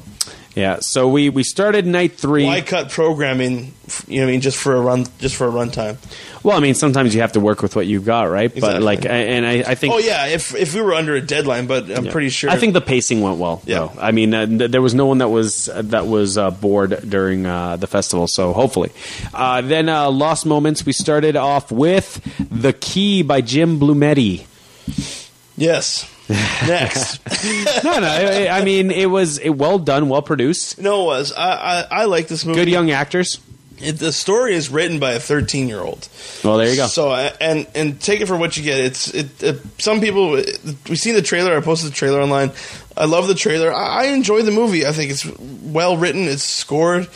Yeah. 0.55 0.79
So 0.81 1.07
we 1.07 1.29
we 1.29 1.43
started 1.43 1.85
night 1.85 2.17
three. 2.17 2.43
why 2.45 2.61
cut 2.61 2.89
programming? 2.89 3.73
You 4.07 4.19
know, 4.19 4.25
what 4.25 4.29
I 4.29 4.31
mean, 4.31 4.41
just 4.41 4.57
for 4.57 4.75
a 4.75 4.81
run, 4.81 5.05
just 5.19 5.35
for 5.35 5.47
a 5.47 5.51
runtime. 5.51 5.97
Well, 6.43 6.55
I 6.55 6.59
mean, 6.59 6.73
sometimes 6.73 7.13
you 7.13 7.21
have 7.21 7.33
to 7.33 7.39
work 7.39 7.61
with 7.61 7.75
what 7.75 7.85
you've 7.87 8.05
got, 8.05 8.23
right? 8.29 8.51
But 8.59 8.81
like, 8.81 9.05
I- 9.05 9.09
and 9.09 9.45
I, 9.45 9.71
I 9.71 9.75
think. 9.75 9.93
Oh 9.93 9.97
yeah, 9.99 10.27
if 10.27 10.55
if 10.55 10.73
we 10.73 10.81
were 10.81 10.93
under 10.93 11.15
a 11.15 11.21
deadline, 11.21 11.67
but 11.67 11.89
I'm 11.89 12.05
Yeah. 12.05 12.11
pretty 12.11 12.29
sure. 12.29 12.49
I 12.49 12.57
think 12.57 12.73
the 12.73 12.81
pacing 12.81 13.21
went 13.21 13.37
well. 13.37 13.61
Yeah. 13.65 13.79
though. 13.79 13.91
I 13.99 14.11
mean, 14.11 14.33
uh, 14.33 14.45
th- 14.45 14.71
there 14.71 14.81
was 14.81 14.93
no 14.93 15.05
one 15.05 15.19
that 15.19 15.29
was 15.29 15.69
uh, 15.69 15.81
that 15.85 16.07
was 16.07 16.37
uh, 16.37 16.51
bored 16.51 17.07
during 17.09 17.45
uh, 17.45 17.77
the 17.77 17.87
festival, 17.87 18.27
so 18.27 18.51
hopefully. 18.53 18.91
Uh, 19.33 19.61
then 19.61 19.87
uh, 19.89 20.09
Lost 20.11 20.45
Moments. 20.45 20.85
We 20.85 20.93
started 20.93 21.35
off 21.35 21.71
with 21.71 22.19
"The 22.51 22.73
Key" 22.73 23.21
by 23.23 23.41
Jim 23.41 23.79
Blumetti. 23.79 24.45
yes. 25.57 26.05
Next, 26.29 27.19
no, 27.83 27.99
no. 27.99 28.07
I, 28.07 28.47
I 28.59 28.63
mean, 28.63 28.91
it 28.91 29.07
was 29.07 29.39
it 29.39 29.49
well 29.49 29.79
done, 29.79 30.09
well 30.09 30.21
produced, 30.21 30.79
no, 30.79 31.03
it 31.03 31.05
was 31.05 31.33
I 31.33 31.51
I, 31.81 31.87
I 32.01 32.05
like 32.05 32.27
this 32.27 32.45
movie. 32.45 32.59
good 32.59 32.69
young 32.69 32.91
actors. 32.91 33.39
It, 33.81 33.93
the 33.93 34.11
story 34.11 34.55
is 34.55 34.69
written 34.69 34.99
by 34.99 35.13
a 35.13 35.19
13 35.19 35.69
year 35.69 35.79
old. 35.79 36.07
Well, 36.43 36.57
there 36.57 36.69
you 36.69 36.75
go. 36.75 36.87
So 36.87 37.11
and 37.13 37.65
and 37.73 37.99
take 37.99 38.19
it 38.21 38.27
for 38.27 38.35
what 38.35 38.57
you 38.57 38.63
get. 38.63 38.79
It's 38.79 39.13
it. 39.13 39.43
Uh, 39.43 39.53
some 39.77 40.01
people 40.01 40.31
we 40.31 40.95
seen 40.95 41.15
the 41.15 41.21
trailer. 41.21 41.55
I 41.57 41.61
posted 41.61 41.91
the 41.91 41.95
trailer 41.95 42.21
online. 42.21 42.51
I 42.97 43.05
love 43.05 43.27
the 43.27 43.35
trailer. 43.35 43.73
I, 43.73 44.03
I 44.03 44.07
enjoy 44.07 44.41
the 44.41 44.51
movie. 44.51 44.85
I 44.85 44.91
think 44.91 45.11
it's 45.11 45.25
well 45.63 45.95
written. 45.97 46.27
It's 46.27 46.43
scored. 46.43 47.07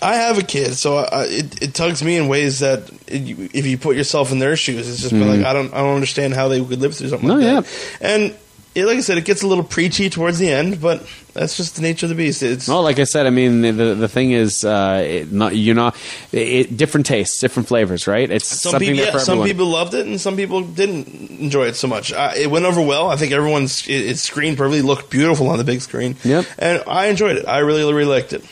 I 0.00 0.14
have 0.14 0.38
a 0.38 0.42
kid, 0.42 0.74
so 0.76 0.96
I, 0.98 1.24
it 1.24 1.62
it 1.62 1.74
tugs 1.74 2.02
me 2.02 2.16
in 2.16 2.28
ways 2.28 2.60
that 2.60 2.88
it, 3.06 3.54
if 3.54 3.66
you 3.66 3.76
put 3.76 3.96
yourself 3.96 4.32
in 4.32 4.38
their 4.38 4.56
shoes, 4.56 4.88
it's 4.88 5.00
just 5.00 5.12
been 5.12 5.28
like 5.28 5.44
I 5.44 5.52
don't 5.52 5.74
I 5.74 5.78
don't 5.78 5.94
understand 5.96 6.34
how 6.34 6.48
they 6.48 6.64
could 6.64 6.80
live 6.80 6.94
through 6.94 7.08
something. 7.08 7.28
No, 7.28 7.34
like 7.34 7.64
that. 7.64 7.98
And 8.00 8.34
it, 8.74 8.84
like 8.84 8.98
I 8.98 9.00
said, 9.00 9.18
it 9.18 9.24
gets 9.24 9.42
a 9.42 9.46
little 9.46 9.64
preachy 9.64 10.10
towards 10.10 10.38
the 10.38 10.50
end, 10.50 10.80
but 10.80 11.06
that's 11.32 11.56
just 11.56 11.76
the 11.76 11.82
nature 11.82 12.06
of 12.06 12.10
the 12.10 12.16
beast. 12.16 12.42
It's 12.42 12.68
Well, 12.68 12.82
like 12.82 12.98
I 12.98 13.04
said, 13.04 13.26
I 13.26 13.30
mean, 13.30 13.62
the 13.62 13.70
the, 13.72 13.94
the 13.94 14.08
thing 14.08 14.32
is, 14.32 14.64
uh, 14.64 15.02
it, 15.04 15.32
not 15.32 15.56
you 15.56 15.74
know, 15.74 15.92
it, 16.32 16.76
different 16.76 17.06
tastes, 17.06 17.40
different 17.40 17.68
flavors, 17.68 18.06
right? 18.06 18.30
It's 18.30 18.46
Some 18.46 18.72
something 18.72 18.94
people, 18.94 19.04
yeah, 19.04 19.18
some 19.18 19.42
people 19.42 19.66
loved 19.66 19.94
it, 19.94 20.06
and 20.06 20.20
some 20.20 20.36
people 20.36 20.62
didn't 20.62 21.08
enjoy 21.40 21.66
it 21.66 21.76
so 21.76 21.88
much. 21.88 22.12
Uh, 22.12 22.32
it 22.36 22.50
went 22.50 22.66
over 22.66 22.80
well. 22.80 23.08
I 23.10 23.16
think 23.16 23.32
everyone's 23.32 23.86
it, 23.88 24.06
it 24.06 24.18
screened 24.18 24.58
perfectly, 24.58 24.82
looked 24.82 25.10
beautiful 25.10 25.48
on 25.48 25.58
the 25.58 25.64
big 25.64 25.80
screen. 25.80 26.16
Yep. 26.24 26.46
and 26.58 26.82
I 26.86 27.06
enjoyed 27.06 27.36
it. 27.36 27.46
I 27.48 27.58
really, 27.58 27.92
really 27.92 28.04
liked 28.04 28.32
it. 28.32 28.44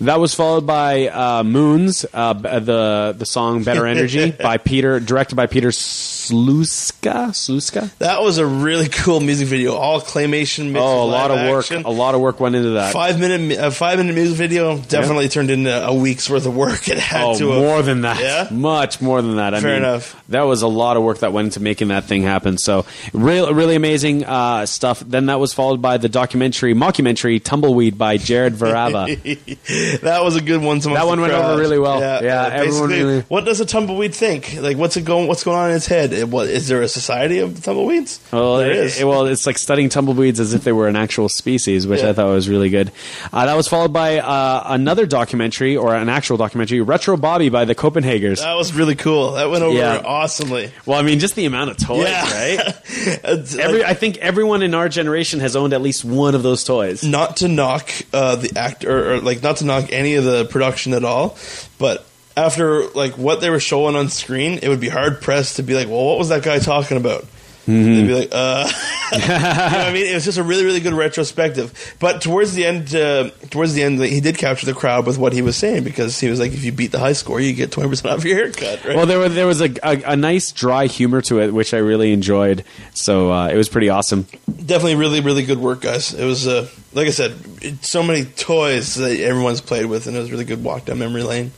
That 0.00 0.20
was 0.20 0.32
followed 0.32 0.64
by 0.66 1.08
uh, 1.08 1.42
Moons, 1.42 2.06
uh, 2.14 2.32
the 2.34 3.14
the 3.18 3.26
song 3.26 3.64
"Better 3.64 3.84
Energy" 3.94 4.30
by 4.30 4.56
Peter, 4.58 5.00
directed 5.00 5.34
by 5.34 5.46
Peter 5.46 5.70
Sluska. 5.70 7.30
Sluska. 7.30 7.90
That 7.98 8.22
was 8.22 8.38
a 8.38 8.46
really 8.46 8.88
cool 8.88 9.18
music 9.20 9.48
video, 9.48 9.74
all 9.74 10.00
claymation. 10.00 10.66
Mixed 10.70 10.82
Oh, 10.84 11.02
a 11.02 11.06
lot 11.10 11.30
of 11.32 11.48
work. 11.50 11.64
action. 11.64 11.82
A 11.84 11.90
lot 11.90 12.14
of 12.14 12.20
work 12.20 12.38
went 12.38 12.54
into 12.54 12.70
that. 12.70 12.92
Five 12.92 13.18
minute, 13.18 13.58
a 13.58 13.70
five 13.72 13.98
minute 13.98 14.14
music 14.14 14.36
video 14.36 14.78
definitely 14.78 15.28
turned 15.28 15.50
into 15.50 15.70
a 15.86 15.92
week's 15.92 16.30
worth 16.30 16.46
of 16.46 16.54
work. 16.56 16.86
It 16.88 16.98
had 16.98 17.22
Oh, 17.24 17.38
to 17.38 17.50
have. 17.50 17.58
more 17.60 17.82
than 17.82 18.02
that. 18.02 18.20
Yeah? 18.20 18.48
Much 18.56 19.00
more 19.00 19.20
than 19.20 19.36
that. 19.36 19.52
I 19.54 19.60
Fair 19.60 19.70
mean, 19.74 19.78
enough. 19.84 20.22
That 20.28 20.42
was 20.42 20.62
a 20.62 20.68
lot 20.68 20.96
of 20.96 21.02
work 21.02 21.18
that 21.18 21.32
went 21.32 21.46
into 21.46 21.60
making 21.60 21.88
that 21.88 22.04
thing 22.04 22.22
happen. 22.22 22.56
So, 22.56 22.86
real, 23.12 23.52
really 23.52 23.74
amazing 23.74 24.24
uh, 24.24 24.64
stuff. 24.66 25.00
Then 25.00 25.26
that 25.26 25.40
was 25.40 25.52
followed 25.52 25.82
by 25.82 25.96
the 25.98 26.08
documentary, 26.08 26.72
mockumentary 26.74 27.42
"Tumbleweed" 27.42 27.98
by 27.98 28.16
Jared 28.16 28.54
Varava. 28.54 29.08
that 30.02 30.22
was 30.22 30.36
a 30.36 30.40
good 30.40 30.62
one. 30.62 30.78
That 30.80 31.06
one 31.06 31.20
went 31.20 31.32
over 31.32 31.58
really 31.60 31.78
well. 31.78 32.00
Yeah, 32.00 32.42
uh, 32.44 32.50
everyone 32.50 32.90
really- 32.90 33.20
What 33.22 33.44
does 33.44 33.60
a 33.60 33.66
tumbleweed 33.66 34.14
think? 34.14 34.56
Like, 34.60 34.76
what's 34.76 34.96
it 34.96 35.04
going? 35.04 35.28
What's 35.28 35.44
going 35.44 35.56
on 35.58 35.70
in 35.70 35.76
its 35.76 35.86
head? 35.86 36.12
It, 36.12 36.28
what, 36.28 36.48
is 36.48 36.68
there 36.68 36.82
a 36.82 36.88
society 36.88 37.38
of 37.38 37.62
tumbleweeds? 37.62 38.20
Well, 38.32 38.58
there 38.58 38.70
it- 38.70 38.76
is. 38.76 39.00
it- 39.00 39.04
well, 39.04 39.26
it's 39.26 39.46
like 39.46 39.58
studying 39.58 39.88
tumbleweeds 39.88 40.40
as 40.40 40.54
if 40.54 40.64
they 40.64 40.72
were 40.72 40.88
an 40.88 40.96
actual 40.96 41.28
species, 41.28 41.86
which 41.86 42.00
Yeah. 42.00 42.10
I 42.10 42.12
thought 42.12 42.28
was 42.30 42.48
really 42.48 42.70
good. 42.70 42.90
Uh, 43.32 43.46
that 43.46 43.56
was 43.56 43.68
followed 43.68 43.92
by 43.92 44.18
uh, 44.18 44.62
another 44.66 45.06
documentary, 45.06 45.76
or 45.76 45.94
an 45.94 46.08
actual 46.08 46.36
documentary, 46.36 46.80
Retro 46.80 47.16
Bobby 47.16 47.48
by 47.48 47.64
the 47.64 47.74
Copenhagers. 47.74 48.40
that 48.40 48.54
was 48.54 48.72
really 48.72 48.94
cool. 48.94 49.32
That 49.32 49.50
went 49.50 49.62
over 49.62 49.76
Yeah. 49.76 50.02
awesomely. 50.04 50.72
well, 50.86 50.98
I 50.98 51.02
mean, 51.02 51.18
just 51.18 51.34
the 51.34 51.46
amount 51.46 51.70
of 51.70 51.76
toys, 51.78 52.06
Yeah. 52.08 52.22
right? 52.58 52.74
Every, 53.24 53.78
like- 53.80 53.84
I 53.88 53.94
think 53.94 54.18
everyone 54.18 54.62
in 54.62 54.74
our 54.74 54.88
generation 54.88 55.40
has 55.40 55.56
owned 55.56 55.72
at 55.72 55.80
least 55.82 56.04
one 56.04 56.34
of 56.34 56.42
those 56.42 56.64
toys. 56.64 57.02
not 57.04 57.38
to 57.38 57.48
knock 57.48 57.90
uh, 58.12 58.36
the 58.36 58.56
actor, 58.58 58.90
or, 58.90 59.14
or 59.14 59.20
like 59.20 59.42
not 59.42 59.58
to 59.58 59.64
knock 59.64 59.77
any 59.90 60.14
of 60.14 60.24
the 60.24 60.44
production 60.44 60.92
at 60.94 61.04
all, 61.04 61.36
but 61.78 62.04
after 62.36 62.86
like 62.90 63.18
what 63.18 63.40
they 63.40 63.50
were 63.50 63.60
showing 63.60 63.96
on 63.96 64.08
screen, 64.08 64.60
it 64.62 64.68
would 64.68 64.80
be 64.80 64.88
hard 64.88 65.20
pressed 65.20 65.56
to 65.56 65.62
be 65.62 65.74
like, 65.74 65.88
well, 65.88 66.04
what 66.04 66.18
was 66.18 66.28
that 66.28 66.42
guy 66.42 66.58
talking 66.58 66.96
about? 66.96 67.24
Mm-hmm. 67.68 67.94
They'd 67.94 68.06
be 68.06 68.14
like, 68.14 68.28
uh, 68.32 68.66
you 69.12 69.18
know 69.18 69.24
what 69.26 69.86
I 69.88 69.92
mean? 69.92 70.06
It 70.06 70.14
was 70.14 70.24
just 70.24 70.38
a 70.38 70.42
really, 70.42 70.64
really 70.64 70.80
good 70.80 70.94
retrospective. 70.94 71.96
But 72.00 72.22
towards 72.22 72.54
the 72.54 72.64
end, 72.64 72.94
uh, 72.94 73.28
towards 73.50 73.74
the 73.74 73.82
end, 73.82 74.02
he 74.02 74.20
did 74.20 74.38
capture 74.38 74.64
the 74.64 74.72
crowd 74.72 75.04
with 75.06 75.18
what 75.18 75.34
he 75.34 75.42
was 75.42 75.54
saying 75.56 75.84
because 75.84 76.18
he 76.18 76.30
was 76.30 76.40
like, 76.40 76.52
if 76.52 76.64
you 76.64 76.72
beat 76.72 76.92
the 76.92 76.98
high 76.98 77.12
score, 77.12 77.40
you 77.40 77.52
get 77.52 77.70
twenty 77.70 77.90
percent 77.90 78.14
off 78.14 78.24
your 78.24 78.36
haircut. 78.36 78.84
Right? 78.86 78.96
Well, 78.96 79.04
there 79.04 79.18
was 79.18 79.34
there 79.34 79.46
was 79.46 79.60
a, 79.60 79.68
a, 79.82 80.12
a 80.12 80.16
nice 80.16 80.50
dry 80.50 80.86
humor 80.86 81.20
to 81.22 81.40
it, 81.40 81.52
which 81.52 81.74
I 81.74 81.78
really 81.78 82.12
enjoyed. 82.12 82.64
So 82.94 83.30
uh, 83.32 83.48
it 83.48 83.56
was 83.56 83.68
pretty 83.68 83.90
awesome. 83.90 84.26
definitely 84.46 84.94
really 84.96 85.20
really 85.20 85.44
good 85.44 85.58
work 85.58 85.80
guys 85.82 86.12
it 86.14 86.24
was 86.24 86.46
uh, 86.46 86.68
like 86.92 87.06
i 87.06 87.10
said 87.10 87.32
it, 87.62 87.84
so 87.84 88.02
many 88.02 88.24
toys 88.24 88.94
that 88.96 89.18
everyone's 89.20 89.60
played 89.60 89.86
with 89.86 90.06
and 90.06 90.16
it 90.16 90.18
was 90.20 90.28
a 90.28 90.32
really 90.32 90.44
good 90.44 90.62
walk 90.64 90.84
down 90.86 90.98
memory 90.98 91.22
lane 91.22 91.50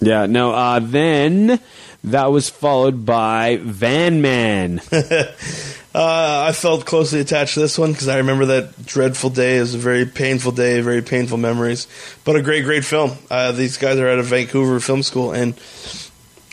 Yeah. 0.00 0.26
No. 0.26 0.52
Uh, 0.52 0.80
then 0.80 1.60
that 2.04 2.30
was 2.30 2.48
followed 2.50 3.04
by 3.04 3.58
Van 3.62 4.22
Man. 4.22 4.80
uh, 4.92 6.44
i 6.48 6.52
felt 6.52 6.84
closely 6.84 7.20
attached 7.20 7.54
to 7.54 7.60
this 7.60 7.78
one 7.78 7.92
because 7.92 8.08
i 8.08 8.18
remember 8.18 8.46
that 8.46 8.84
dreadful 8.84 9.30
day. 9.30 9.58
It 9.58 9.60
was 9.60 9.74
a 9.74 9.78
very 9.78 10.06
painful 10.06 10.52
day 10.52 10.80
very 10.80 11.02
painful 11.02 11.38
memories. 11.38 11.86
But 12.24 12.36
a 12.36 12.42
great 12.42 12.64
great 12.64 12.84
film. 12.84 13.12
Uh, 13.30 13.52
these 13.52 13.76
guys 13.78 13.98
are 13.98 14.08
out 14.08 14.18
of 14.18 14.26
vancouver 14.26 14.80
film 14.80 15.02
school 15.02 15.32
and 15.32 15.54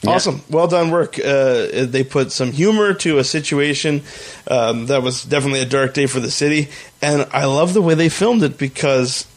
Awesome, 0.06 0.42
well 0.50 0.68
done 0.68 0.90
work. 0.90 1.20
Uh, 1.20 1.86
they 1.86 2.04
put 2.04 2.32
some 2.32 2.52
humor 2.52 2.96
to 2.96 3.20
a 3.20 3.24
situation 3.24 4.02
um, 4.48 4.88
that 4.88 5.04
was 5.04 5.24
definitely 5.24 5.60
a 5.60 5.66
dark 5.66 5.94
day 5.94 6.08
for 6.08 6.20
the 6.20 6.32
city, 6.32 6.70
and 7.04 7.28
I 7.32 7.46
love 7.46 7.76
the 7.76 7.84
way 7.84 7.94
they 7.94 8.10
filmed 8.10 8.42
it 8.42 8.58
because 8.58 9.28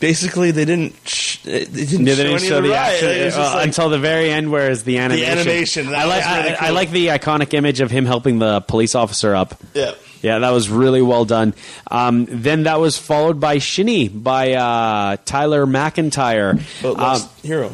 basically 0.00 0.50
they 0.50 0.64
didn't 0.64 0.94
sh- 1.04 1.38
they 1.42 1.64
didn't, 1.64 2.06
Yeah, 2.06 2.14
show, 2.14 2.16
they 2.16 2.24
didn't 2.24 2.40
show 2.42 2.60
the, 2.60 2.74
action 2.74 3.32
uh, 3.40 3.52
like- 3.54 3.66
until 3.66 3.88
the 3.90 3.98
very 3.98 4.30
end, 4.30 4.50
where 4.50 4.70
is 4.70 4.84
the 4.84 4.98
animation. 4.98 5.34
the 5.34 5.40
animation, 5.40 5.88
I 5.94 6.04
like. 6.04 6.24
really 6.24 6.56
I, 6.56 6.66
I 6.66 6.70
like 6.70 6.90
the 6.90 7.06
iconic 7.08 7.54
image 7.54 7.80
of 7.80 7.90
him 7.90 8.04
helping 8.06 8.38
the 8.38 8.60
police 8.62 8.94
officer 8.94 9.34
up. 9.34 9.54
yeah. 9.74 9.92
Yeah, 10.22 10.38
that 10.38 10.52
was 10.52 10.70
really 10.70 11.02
well 11.02 11.26
done. 11.26 11.52
Um, 11.90 12.24
then 12.30 12.62
that 12.62 12.80
was 12.80 12.96
followed 12.96 13.40
by 13.40 13.58
Shinny 13.58 14.08
by 14.08 14.52
uh, 14.54 15.18
Tyler 15.26 15.66
McIntyre. 15.66 16.62
But 16.80 16.92
Um, 16.92 16.96
Lost 16.96 17.44
Hero. 17.44 17.70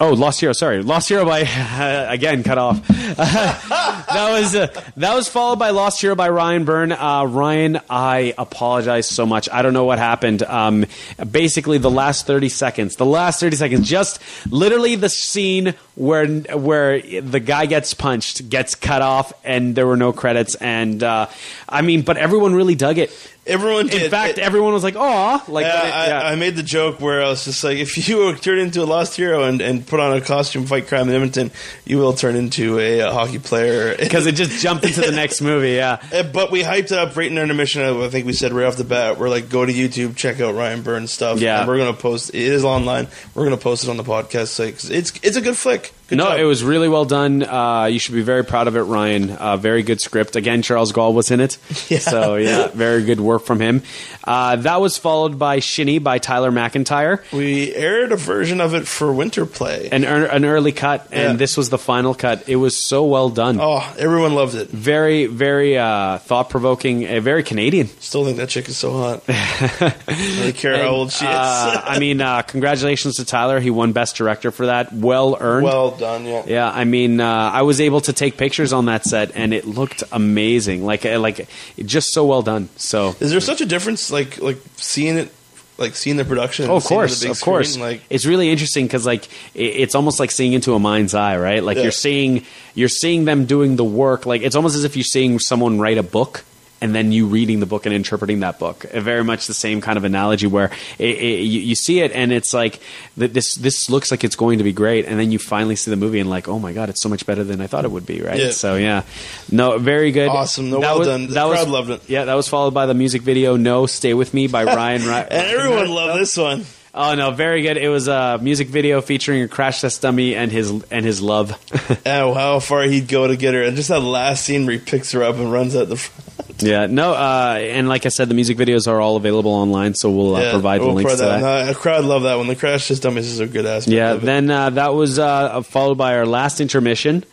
Oh, 0.00 0.12
Lost 0.12 0.40
Hero. 0.40 0.52
Sorry, 0.52 0.80
Lost 0.80 1.08
Hero 1.08 1.24
by 1.24 1.40
again 2.08 2.44
cut 2.44 2.56
off. 2.56 2.86
that 3.16 4.28
was 4.30 4.54
uh, 4.54 4.68
that 4.96 5.14
was 5.14 5.28
followed 5.28 5.58
by 5.58 5.70
Lost 5.70 6.00
Hero 6.00 6.14
by 6.14 6.28
Ryan 6.28 6.64
Byrne. 6.64 6.92
Uh, 6.92 7.24
Ryan, 7.24 7.80
I 7.90 8.32
apologize 8.38 9.08
so 9.08 9.26
much. 9.26 9.48
I 9.50 9.62
don't 9.62 9.72
know 9.72 9.84
what 9.84 9.98
happened. 9.98 10.44
Um, 10.44 10.86
basically, 11.32 11.78
the 11.78 11.90
last 11.90 12.28
thirty 12.28 12.48
seconds, 12.48 12.94
the 12.94 13.06
last 13.06 13.40
thirty 13.40 13.56
seconds, 13.56 13.88
just 13.88 14.20
literally 14.48 14.94
the 14.94 15.08
scene 15.08 15.74
where 15.96 16.26
where 16.26 17.00
the 17.00 17.40
guy 17.40 17.66
gets 17.66 17.92
punched, 17.92 18.48
gets 18.48 18.76
cut 18.76 19.02
off, 19.02 19.32
and 19.44 19.74
there 19.74 19.86
were 19.86 19.96
no 19.96 20.12
credits. 20.12 20.54
And 20.54 21.02
uh, 21.02 21.26
I 21.68 21.82
mean, 21.82 22.02
but 22.02 22.16
everyone 22.16 22.54
really 22.54 22.76
dug 22.76 22.98
it. 22.98 23.10
Everyone 23.48 23.86
did. 23.86 24.02
In 24.02 24.10
fact, 24.10 24.38
It- 24.38 24.42
everyone 24.42 24.72
was 24.74 24.82
like, 24.84 24.94
"Oh, 24.96 25.42
like 25.48 25.64
Yeah, 25.66 25.82
it- 25.86 26.08
yeah. 26.08 26.20
I, 26.22 26.32
I 26.32 26.34
made 26.36 26.56
the 26.56 26.62
joke 26.62 27.00
where 27.00 27.22
I 27.22 27.28
was 27.28 27.44
just 27.44 27.64
like, 27.64 27.78
if 27.78 28.08
you 28.08 28.34
turn 28.36 28.58
into 28.58 28.82
a 28.82 28.84
lost 28.84 29.16
hero 29.16 29.44
and, 29.44 29.60
and 29.60 29.86
put 29.86 30.00
on 30.00 30.16
a 30.16 30.20
costume, 30.20 30.66
fight 30.66 30.86
crime 30.88 31.08
in 31.08 31.14
Edmonton, 31.14 31.50
you 31.84 31.98
will 31.98 32.12
turn 32.12 32.36
into 32.36 32.78
a, 32.78 33.00
uh 33.02 33.12
hockey 33.12 33.38
player. 33.38 33.96
because 33.98 34.26
it 34.26 34.32
just 34.34 34.62
jumped 34.62 34.84
into 34.84 35.00
the 35.00 35.12
next 35.12 35.40
movie. 35.40 35.72
Yeah, 35.72 36.00
Uh, 36.12 36.22
but 36.22 36.50
we 36.50 36.62
hyped 36.62 36.86
it 36.86 36.92
up 36.92 37.16
right 37.16 37.30
in 37.30 37.36
our 37.38 37.44
intermission. 37.44 37.82
I 37.82 38.08
think 38.08 38.26
we 38.26 38.32
said 38.32 38.52
right 38.52 38.66
off 38.66 38.76
the 38.76 38.84
bat, 38.84 39.18
we're 39.18 39.28
like, 39.30 39.48
go 39.48 39.64
to 39.64 39.72
YouTube, 39.72 40.16
check 40.16 40.40
out 40.40 40.54
Ryan 40.54 40.82
Byrne's 40.82 41.10
stuff. 41.12 41.40
Yeah. 41.40 41.60
and 41.60 41.68
we're 41.68 41.78
gonna 41.78 41.92
post. 41.94 42.30
It 42.30 42.36
is 42.42 42.64
online. 42.64 43.08
We're 43.34 43.44
gonna 43.44 43.56
post 43.56 43.84
it 43.84 43.90
on 43.90 43.96
the 43.96 44.04
podcast 44.04 44.48
site 44.48 44.74
'cause 44.74 44.90
it's 44.90 45.12
it's 45.22 45.36
a 45.36 45.40
good 45.40 45.56
flick. 45.56 45.92
Good 46.08 46.16
no, 46.16 46.24
job. 46.30 46.38
it 46.40 46.44
was 46.44 46.64
really 46.64 46.88
well 46.88 47.04
done. 47.04 47.42
Uh, 47.42 47.84
you 47.84 47.98
should 47.98 48.14
be 48.14 48.22
very 48.22 48.42
proud 48.44 48.66
of 48.66 48.76
it, 48.76 48.82
Ryan. 48.82 49.30
Uh, 49.30 49.56
very 49.58 49.82
good 49.82 50.00
script. 50.00 50.36
Again, 50.36 50.62
Charles 50.62 50.92
Gall 50.92 51.12
was 51.12 51.30
in 51.30 51.40
it. 51.40 51.58
Yeah. 51.88 51.98
So, 52.00 52.34
yeah, 52.36 52.68
very 52.68 53.04
good 53.04 53.18
work 53.20 53.44
from 53.44 53.60
him. 53.60 53.82
Uh, 54.24 54.56
that 54.56 54.80
was 54.80 54.98
followed 54.98 55.38
by 55.38 55.60
Shinny 55.60 55.98
by 55.98 56.18
Tyler 56.18 56.50
McIntyre, 56.50 57.20
We 57.32 57.74
aired 57.74 58.12
a 58.12 58.16
version 58.16 58.60
of 58.60 58.74
it 58.74 58.86
for 58.86 59.10
Winter 59.12 59.46
Play. 59.46 59.88
an, 59.90 60.04
ear- 60.04 60.26
an 60.26 60.44
early 60.44 60.72
cut, 60.72 61.08
and 61.12 61.32
Yeah. 61.32 61.32
this 61.36 61.56
was 61.56 61.70
the 61.70 61.78
final 61.78 62.14
cut. 62.14 62.46
It 62.48 62.56
was 62.56 62.76
so 62.76 63.04
well 63.04 63.30
done. 63.30 63.58
oh, 63.60 63.80
everyone 63.98 64.34
loved 64.34 64.54
it. 64.54 64.68
Very, 64.68 65.26
very 65.26 65.78
uh, 65.78 66.18
thought 66.18 66.50
provoking, 66.50 67.06
uh, 67.06 67.20
very 67.20 67.42
Canadian. 67.42 67.88
Still 68.00 68.24
think 68.26 68.36
that 68.36 68.48
chick 68.50 68.68
is 68.68 68.76
so 68.76 68.92
hot. 68.92 69.22
I 69.28 70.52
care 70.54 70.76
how 70.82 70.88
old 70.90 71.12
she 71.12 71.24
is. 71.24 71.30
Uh, 71.34 71.82
I 71.84 71.98
mean, 71.98 72.20
uh, 72.20 72.42
congratulations 72.42 73.16
to 73.16 73.24
Tyler. 73.24 73.60
He 73.60 73.70
won 73.70 73.92
Best 73.92 74.16
Director 74.16 74.50
for 74.50 74.66
that. 74.66 74.92
Well 74.92 75.36
earned. 75.40 75.64
well 75.64 75.97
done, 75.98 76.24
yeah. 76.24 76.42
Yeah, 76.46 76.70
I 76.70 76.84
mean, 76.84 77.20
uh, 77.20 77.26
I 77.52 77.62
was 77.62 77.80
able 77.80 78.00
to 78.02 78.12
take 78.12 78.36
pictures 78.36 78.72
on 78.72 78.86
that 78.86 79.04
set, 79.04 79.32
and 79.34 79.52
it 79.52 79.66
looked 79.66 80.02
amazing. 80.12 80.84
Like, 80.84 81.04
like 81.04 81.48
just 81.84 82.12
so 82.12 82.24
well 82.26 82.42
done. 82.42 82.68
So, 82.76 83.14
Is 83.20 83.30
there 83.30 83.40
such 83.40 83.60
a 83.60 83.66
difference, 83.66 84.10
like 84.10 84.38
like 84.40 84.58
seeing 84.76 85.18
it, 85.18 85.32
like 85.78 85.94
seeing 85.94 86.16
the 86.16 86.24
production? 86.24 86.68
oh, 86.70 86.76
of 86.76 86.82
seeing 86.82 86.98
it 86.98 87.02
on 87.02 87.06
course, 87.08 87.20
the 87.20 87.26
big 87.26 87.30
of 87.32 87.40
course, 87.40 87.70
screen? 87.72 87.84
Like, 87.86 88.00
it's 88.10 88.26
really 88.26 88.50
interesting 88.50 88.86
because, 88.86 89.04
like, 89.06 89.28
it's 89.54 89.94
almost 89.94 90.18
like 90.20 90.30
seeing 90.30 90.52
into 90.52 90.74
a 90.74 90.78
mind's 90.78 91.14
eye, 91.14 91.36
right? 91.38 91.62
Like 91.62 91.76
Yeah. 91.76 91.84
you're 91.84 91.92
seeing 91.92 92.44
you're 92.74 92.88
seeing 92.88 93.24
them 93.24 93.44
doing 93.46 93.76
the 93.76 93.84
work. 93.84 94.24
Like 94.26 94.42
it's 94.42 94.54
almost 94.56 94.76
as 94.76 94.84
if 94.84 94.96
you're 94.96 95.04
seeing 95.04 95.38
someone 95.38 95.78
write 95.80 95.98
a 95.98 96.02
book. 96.02 96.44
And 96.80 96.94
then 96.94 97.10
you 97.10 97.26
reading 97.26 97.58
the 97.58 97.66
book 97.66 97.86
and 97.86 97.94
interpreting 97.94 98.40
that 98.40 98.60
book, 98.60 98.84
very 98.92 99.24
much 99.24 99.48
the 99.48 99.54
same 99.54 99.80
kind 99.80 99.96
of 99.96 100.04
analogy 100.04 100.46
where 100.46 100.70
it, 100.98 101.16
it, 101.18 101.40
you, 101.42 101.74
see 101.74 102.00
it 102.00 102.12
and 102.12 102.30
it's 102.32 102.54
like 102.54 102.78
this. 103.16 103.56
This 103.56 103.90
looks 103.90 104.12
like 104.12 104.22
it's 104.22 104.36
going 104.36 104.58
to 104.58 104.64
be 104.64 104.72
great, 104.72 105.04
and 105.06 105.18
then 105.18 105.32
you 105.32 105.40
finally 105.40 105.74
see 105.74 105.90
the 105.90 105.96
movie 105.96 106.20
and 106.20 106.30
like, 106.30 106.46
oh 106.46 106.60
my 106.60 106.72
god, 106.72 106.88
it's 106.88 107.02
so 107.02 107.08
much 107.08 107.26
better 107.26 107.42
than 107.42 107.60
I 107.60 107.66
thought 107.66 107.84
it 107.84 107.90
would 107.90 108.06
be, 108.06 108.20
right? 108.22 108.38
Yeah. 108.38 108.50
So 108.52 108.76
yeah, 108.76 109.02
no, 109.50 109.76
very 109.78 110.12
good, 110.12 110.28
Awesome. 110.28 110.70
No, 110.70 110.80
That 110.80 110.90
well 110.90 110.98
was- 111.00 111.08
done. 111.08 111.26
The 111.26 111.32
That 111.34 111.48
was 111.48 111.58
crowd 111.58 111.68
loved 111.68 111.90
it. 111.90 112.02
Yeah, 112.08 112.26
that 112.26 112.34
was 112.34 112.46
followed 112.48 112.74
by 112.74 112.86
the 112.86 112.94
music 112.94 113.22
video 113.22 113.56
"No, 113.56 113.86
Stay 113.86 114.14
with 114.14 114.32
Me" 114.32 114.46
by 114.46 114.62
Ryan. 114.78 115.04
Ry- 115.04 115.22
and 115.22 115.46
everyone 115.48 115.88
loved 115.90 116.20
this 116.20 116.36
one. 116.36 116.64
Oh 116.94 117.14
no, 117.14 117.30
very 117.32 117.62
good. 117.62 117.76
It 117.76 117.88
was 117.90 118.08
a 118.08 118.38
music 118.40 118.68
video 118.68 119.00
featuring 119.00 119.42
a 119.42 119.48
crash 119.48 119.80
test 119.82 120.00
dummy 120.02 120.34
and 120.34 120.50
his 120.50 120.70
and 120.90 121.04
his 121.04 121.20
love. 121.20 121.52
And 121.88 121.98
oh, 122.06 122.34
how 122.34 122.60
far 122.60 122.82
he'd 122.84 123.08
go 123.08 123.26
to 123.26 123.36
get 123.36 123.54
her, 123.54 123.62
and 123.62 123.76
just 123.76 123.88
that 123.88 124.00
last 124.00 124.44
scene 124.44 124.64
where 124.64 124.74
he 124.76 124.80
picks 124.80 125.12
her 125.12 125.22
up 125.24 125.36
and 125.36 125.52
runs 125.52 125.74
out 125.76 125.88
the 125.88 125.96
front. 125.96 126.24
Yeah, 126.60 126.86
no, 126.86 127.12
uh, 127.12 127.56
and 127.60 127.88
like 127.88 128.06
I 128.06 128.08
said, 128.08 128.28
the 128.28 128.34
music 128.34 128.56
videos 128.58 128.86
are 128.88 129.00
all 129.00 129.16
available 129.16 129.52
online, 129.52 129.94
so 129.94 130.10
we'll 130.10 130.36
uh, 130.36 130.40
Yeah, 130.42 130.50
provide 130.52 130.80
the 130.80 130.86
we'll 130.86 130.94
links 130.94 131.12
to 131.12 131.18
provide 131.18 131.42
that. 131.42 131.64
No, 131.66 131.66
the 131.72 131.74
crowd 131.78 132.04
love 132.04 132.22
that 132.24 132.36
one. 132.36 132.46
The 132.46 132.56
crash 132.56 132.88
test 132.88 133.02
dummies 133.02 133.26
is 133.28 133.40
a 133.40 133.46
good 133.46 133.66
aspect. 133.66 133.92
Yeah, 133.92 134.12
of 134.12 134.22
it. 134.22 134.26
then 134.26 134.50
uh, 134.50 134.70
that 134.70 134.94
was 134.94 135.18
uh, 135.18 135.62
followed 135.62 135.96
by 135.96 136.16
our 136.16 136.26
last 136.26 136.60
intermission, 136.60 137.24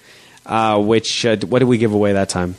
uh, 0.46 0.80
which 0.82 1.26
uh, 1.26 1.38
what 1.48 1.60
did 1.60 1.66
we 1.66 1.78
give 1.78 1.94
away 1.94 2.14
that 2.14 2.30
time? 2.30 2.56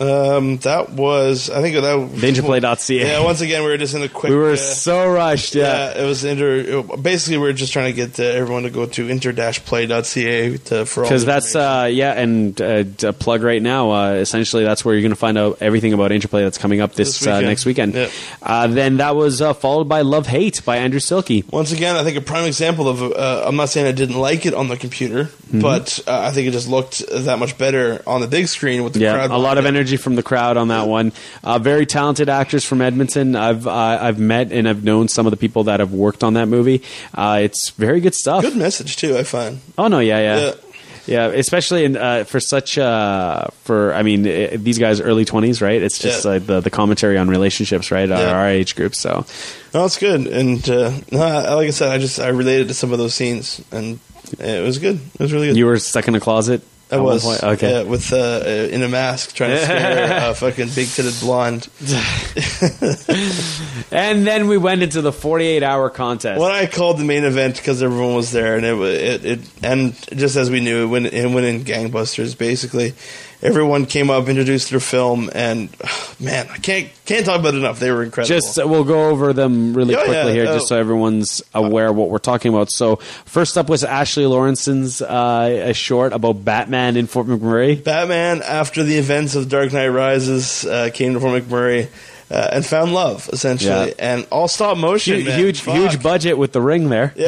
Um, 0.00 0.56
that 0.58 0.90
was 0.90 1.50
I 1.50 1.60
think 1.60 1.74
that 1.76 1.82
Dangerplay.ca. 1.82 2.98
Yeah, 3.00 3.22
once 3.24 3.40
again 3.40 3.62
we 3.62 3.68
were 3.68 3.76
just 3.76 3.94
in 3.94 4.02
a 4.02 4.08
quick. 4.08 4.30
we 4.30 4.36
were 4.36 4.52
uh, 4.52 4.56
so 4.56 5.10
rushed. 5.10 5.54
Yeah. 5.54 5.94
yeah, 5.94 6.02
it 6.02 6.06
was 6.06 6.24
inter. 6.24 6.82
Basically, 6.82 7.36
we 7.38 7.44
were 7.44 7.52
just 7.52 7.72
trying 7.72 7.92
to 7.92 7.96
get 7.96 8.18
uh, 8.18 8.22
everyone 8.24 8.62
to 8.64 8.70
go 8.70 8.86
to 8.86 9.08
inter-play.ca 9.08 10.56
to, 10.58 10.86
for 10.86 11.04
all 11.04 11.08
Because 11.08 11.24
that's 11.24 11.54
uh, 11.54 11.88
yeah, 11.90 12.12
and 12.12 12.60
uh, 12.60 13.12
plug 13.12 13.42
right 13.42 13.62
now. 13.62 13.90
Uh, 13.92 14.12
essentially, 14.14 14.64
that's 14.64 14.84
where 14.84 14.94
you're 14.94 15.02
going 15.02 15.10
to 15.12 15.16
find 15.16 15.38
out 15.38 15.58
everything 15.60 15.92
about 15.92 16.12
Interplay 16.12 16.42
that's 16.42 16.58
coming 16.58 16.80
up 16.80 16.94
this, 16.94 17.18
This 17.18 17.26
uh, 17.26 17.30
weekend. 17.30 17.46
next 17.46 17.64
weekend. 17.66 18.10
Uh, 18.42 18.66
then 18.68 18.96
that 18.98 19.14
was 19.16 19.40
uh, 19.42 19.52
followed 19.54 19.88
by 19.88 20.02
Love 20.02 20.26
Hate 20.26 20.64
by 20.64 20.78
Andrew 20.78 21.00
Silky. 21.00 21.44
Once 21.50 21.72
again, 21.72 21.96
I 21.96 22.04
think 22.04 22.16
a 22.16 22.20
prime 22.20 22.46
example 22.46 22.88
of. 22.88 23.02
Uh, 23.02 23.44
I'm 23.46 23.56
not 23.56 23.68
saying 23.68 23.86
I 23.86 23.92
didn't 23.92 24.18
like 24.18 24.46
it 24.46 24.54
on 24.54 24.68
the 24.68 24.76
computer, 24.76 25.28
but 25.52 26.00
uh, 26.06 26.20
I 26.20 26.30
think 26.30 26.48
it 26.48 26.52
just 26.52 26.68
looked 26.68 27.02
that 27.10 27.38
much 27.38 27.58
better 27.58 28.02
on 28.06 28.20
the 28.20 28.26
big 28.26 28.48
screen 28.48 28.84
with 28.84 28.94
the 28.94 29.00
Yeah, 29.00 29.14
crowd. 29.14 29.30
a 29.30 29.36
lot 29.36 29.58
of 29.58 29.64
it. 29.66 29.81
Energy 29.82 29.96
from 29.96 30.14
the 30.14 30.22
crowd 30.22 30.56
on 30.56 30.68
that 30.68 30.86
one. 30.86 31.12
Uh, 31.42 31.58
very 31.58 31.86
talented 31.86 32.28
actors 32.28 32.64
from 32.64 32.80
Edmonton. 32.80 33.34
I've 33.34 33.66
uh, 33.66 33.72
I've 33.72 34.18
met 34.18 34.52
and 34.52 34.68
I've 34.68 34.84
known 34.84 35.08
some 35.08 35.26
of 35.26 35.30
the 35.32 35.36
people 35.36 35.64
that 35.64 35.80
have 35.80 35.92
worked 35.92 36.22
on 36.22 36.34
that 36.34 36.46
movie. 36.46 36.82
Uh, 37.12 37.40
it's 37.42 37.70
very 37.70 38.00
good 38.00 38.14
stuff. 38.14 38.42
Good 38.42 38.56
message 38.56 38.96
too. 38.96 39.16
I 39.18 39.24
find. 39.24 39.58
Oh 39.76 39.88
no, 39.88 39.98
yeah, 39.98 40.18
yeah. 40.20 40.40
Yeah. 40.40 40.52
Yeah, 41.04 41.26
especially 41.34 41.84
in, 41.84 41.96
uh, 41.96 42.22
for 42.22 42.38
such 42.38 42.78
uh, 42.78 43.48
for 43.64 43.92
I 43.92 44.04
mean 44.04 44.24
uh, 44.24 44.50
these 44.54 44.78
guys 44.78 45.00
early 45.00 45.24
twenties, 45.24 45.60
right? 45.60 45.82
It's 45.82 45.98
just 45.98 46.24
Yeah. 46.24 46.30
like 46.30 46.46
the, 46.46 46.60
the 46.60 46.70
commentary 46.70 47.18
on 47.18 47.28
relationships, 47.28 47.90
right? 47.90 48.08
Our, 48.08 48.20
Yeah. 48.20 48.30
our 48.38 48.46
age 48.48 48.76
group. 48.76 48.94
So 48.94 49.26
No, 49.74 49.84
it's 49.84 49.98
good, 49.98 50.28
and 50.28 50.62
uh, 50.70 50.92
no, 51.10 51.18
like 51.56 51.66
I 51.66 51.70
said, 51.70 51.90
I 51.90 51.98
just 51.98 52.20
I 52.20 52.28
related 52.28 52.68
to 52.68 52.74
some 52.74 52.92
of 52.92 52.98
those 52.98 53.14
scenes, 53.14 53.60
and 53.72 53.98
it 54.38 54.62
was 54.62 54.78
good. 54.78 55.00
It 55.14 55.18
was 55.20 55.32
really 55.32 55.48
good. 55.48 55.56
you 55.56 55.66
were 55.66 55.80
stuck 55.80 56.06
in 56.06 56.14
a 56.14 56.20
closet. 56.20 56.62
I 56.92 56.96
at 56.96 57.02
was 57.02 57.24
point? 57.24 57.42
okay. 57.42 57.70
yeah, 57.70 57.82
with 57.82 58.12
uh, 58.12 58.16
uh, 58.16 58.68
in 58.70 58.82
a 58.82 58.88
mask 58.88 59.34
trying 59.34 59.50
to 59.50 59.58
scare 59.64 60.30
a 60.30 60.34
fucking 60.34 60.68
big 60.74 60.88
titted 60.88 61.20
blonde. 61.20 61.68
And 63.92 64.26
then 64.26 64.48
we 64.48 64.56
went 64.56 64.82
into 64.82 65.02
the 65.02 65.12
forty-eight 65.12 65.62
hour 65.62 65.90
contest. 65.90 66.40
What 66.40 66.52
I 66.52 66.66
called 66.66 66.98
the 66.98 67.04
main 67.04 67.24
event 67.24 67.56
because 67.56 67.82
everyone 67.82 68.14
was 68.14 68.32
there, 68.32 68.56
and 68.56 68.64
it, 68.64 68.74
it 68.80 69.24
it 69.24 69.40
and 69.62 69.94
just 70.18 70.36
as 70.36 70.50
we 70.50 70.60
knew, 70.60 70.84
it 70.84 70.86
went 70.86 71.06
it 71.06 71.30
went 71.30 71.46
in 71.46 71.64
gangbusters. 71.64 72.36
Basically, 72.36 72.94
everyone 73.42 73.86
came 73.86 74.08
up, 74.10 74.28
introduced 74.28 74.70
their 74.70 74.80
film, 74.80 75.30
and 75.34 75.68
man, 76.20 76.46
I 76.50 76.58
can't 76.58 76.90
can't 77.04 77.26
talk 77.26 77.40
about 77.40 77.54
it 77.54 77.58
enough. 77.58 77.78
They 77.80 77.90
were 77.90 78.02
incredible. 78.02 78.28
Just 78.28 78.58
uh, 78.58 78.66
we'll 78.66 78.84
go 78.84 79.10
over 79.10 79.32
them 79.32 79.74
really 79.74 79.94
Yeah, 79.94 80.04
quickly 80.04 80.14
yeah, 80.28 80.32
here, 80.32 80.46
uh, 80.46 80.54
just 80.54 80.68
so 80.68 80.78
everyone's 80.78 81.42
aware 81.54 81.88
of 81.88 81.96
what 81.96 82.10
we're 82.10 82.18
talking 82.18 82.52
about. 82.54 82.70
So, 82.70 82.96
first 83.24 83.58
up 83.58 83.68
was 83.68 83.84
Ashley 83.84 84.26
Lawrence's 84.26 85.02
uh, 85.02 85.64
a 85.66 85.74
short 85.74 86.12
about 86.12 86.44
Batman 86.44 86.96
in 86.96 87.06
Fort 87.06 87.26
McMurray. 87.26 87.82
Batman, 87.82 88.42
after 88.42 88.82
the 88.82 88.98
events 88.98 89.34
of 89.34 89.48
Dark 89.48 89.72
Knight 89.72 89.88
Rises, 89.88 90.64
uh, 90.64 90.90
came 90.92 91.14
to 91.14 91.20
Fort 91.20 91.42
McMurray 91.42 91.88
uh, 92.32 92.48
and 92.52 92.64
found 92.66 92.94
love 92.94 93.28
essentially, 93.32 93.88
Yeah. 93.90 93.94
and 93.98 94.26
all 94.30 94.48
stop 94.48 94.76
motion. 94.78 95.16
Huge, 95.16 95.26
man. 95.26 95.38
huge, 95.38 95.60
huge 95.60 96.02
budget 96.02 96.38
with 96.38 96.52
the 96.52 96.60
ring 96.62 96.88
there. 96.88 97.12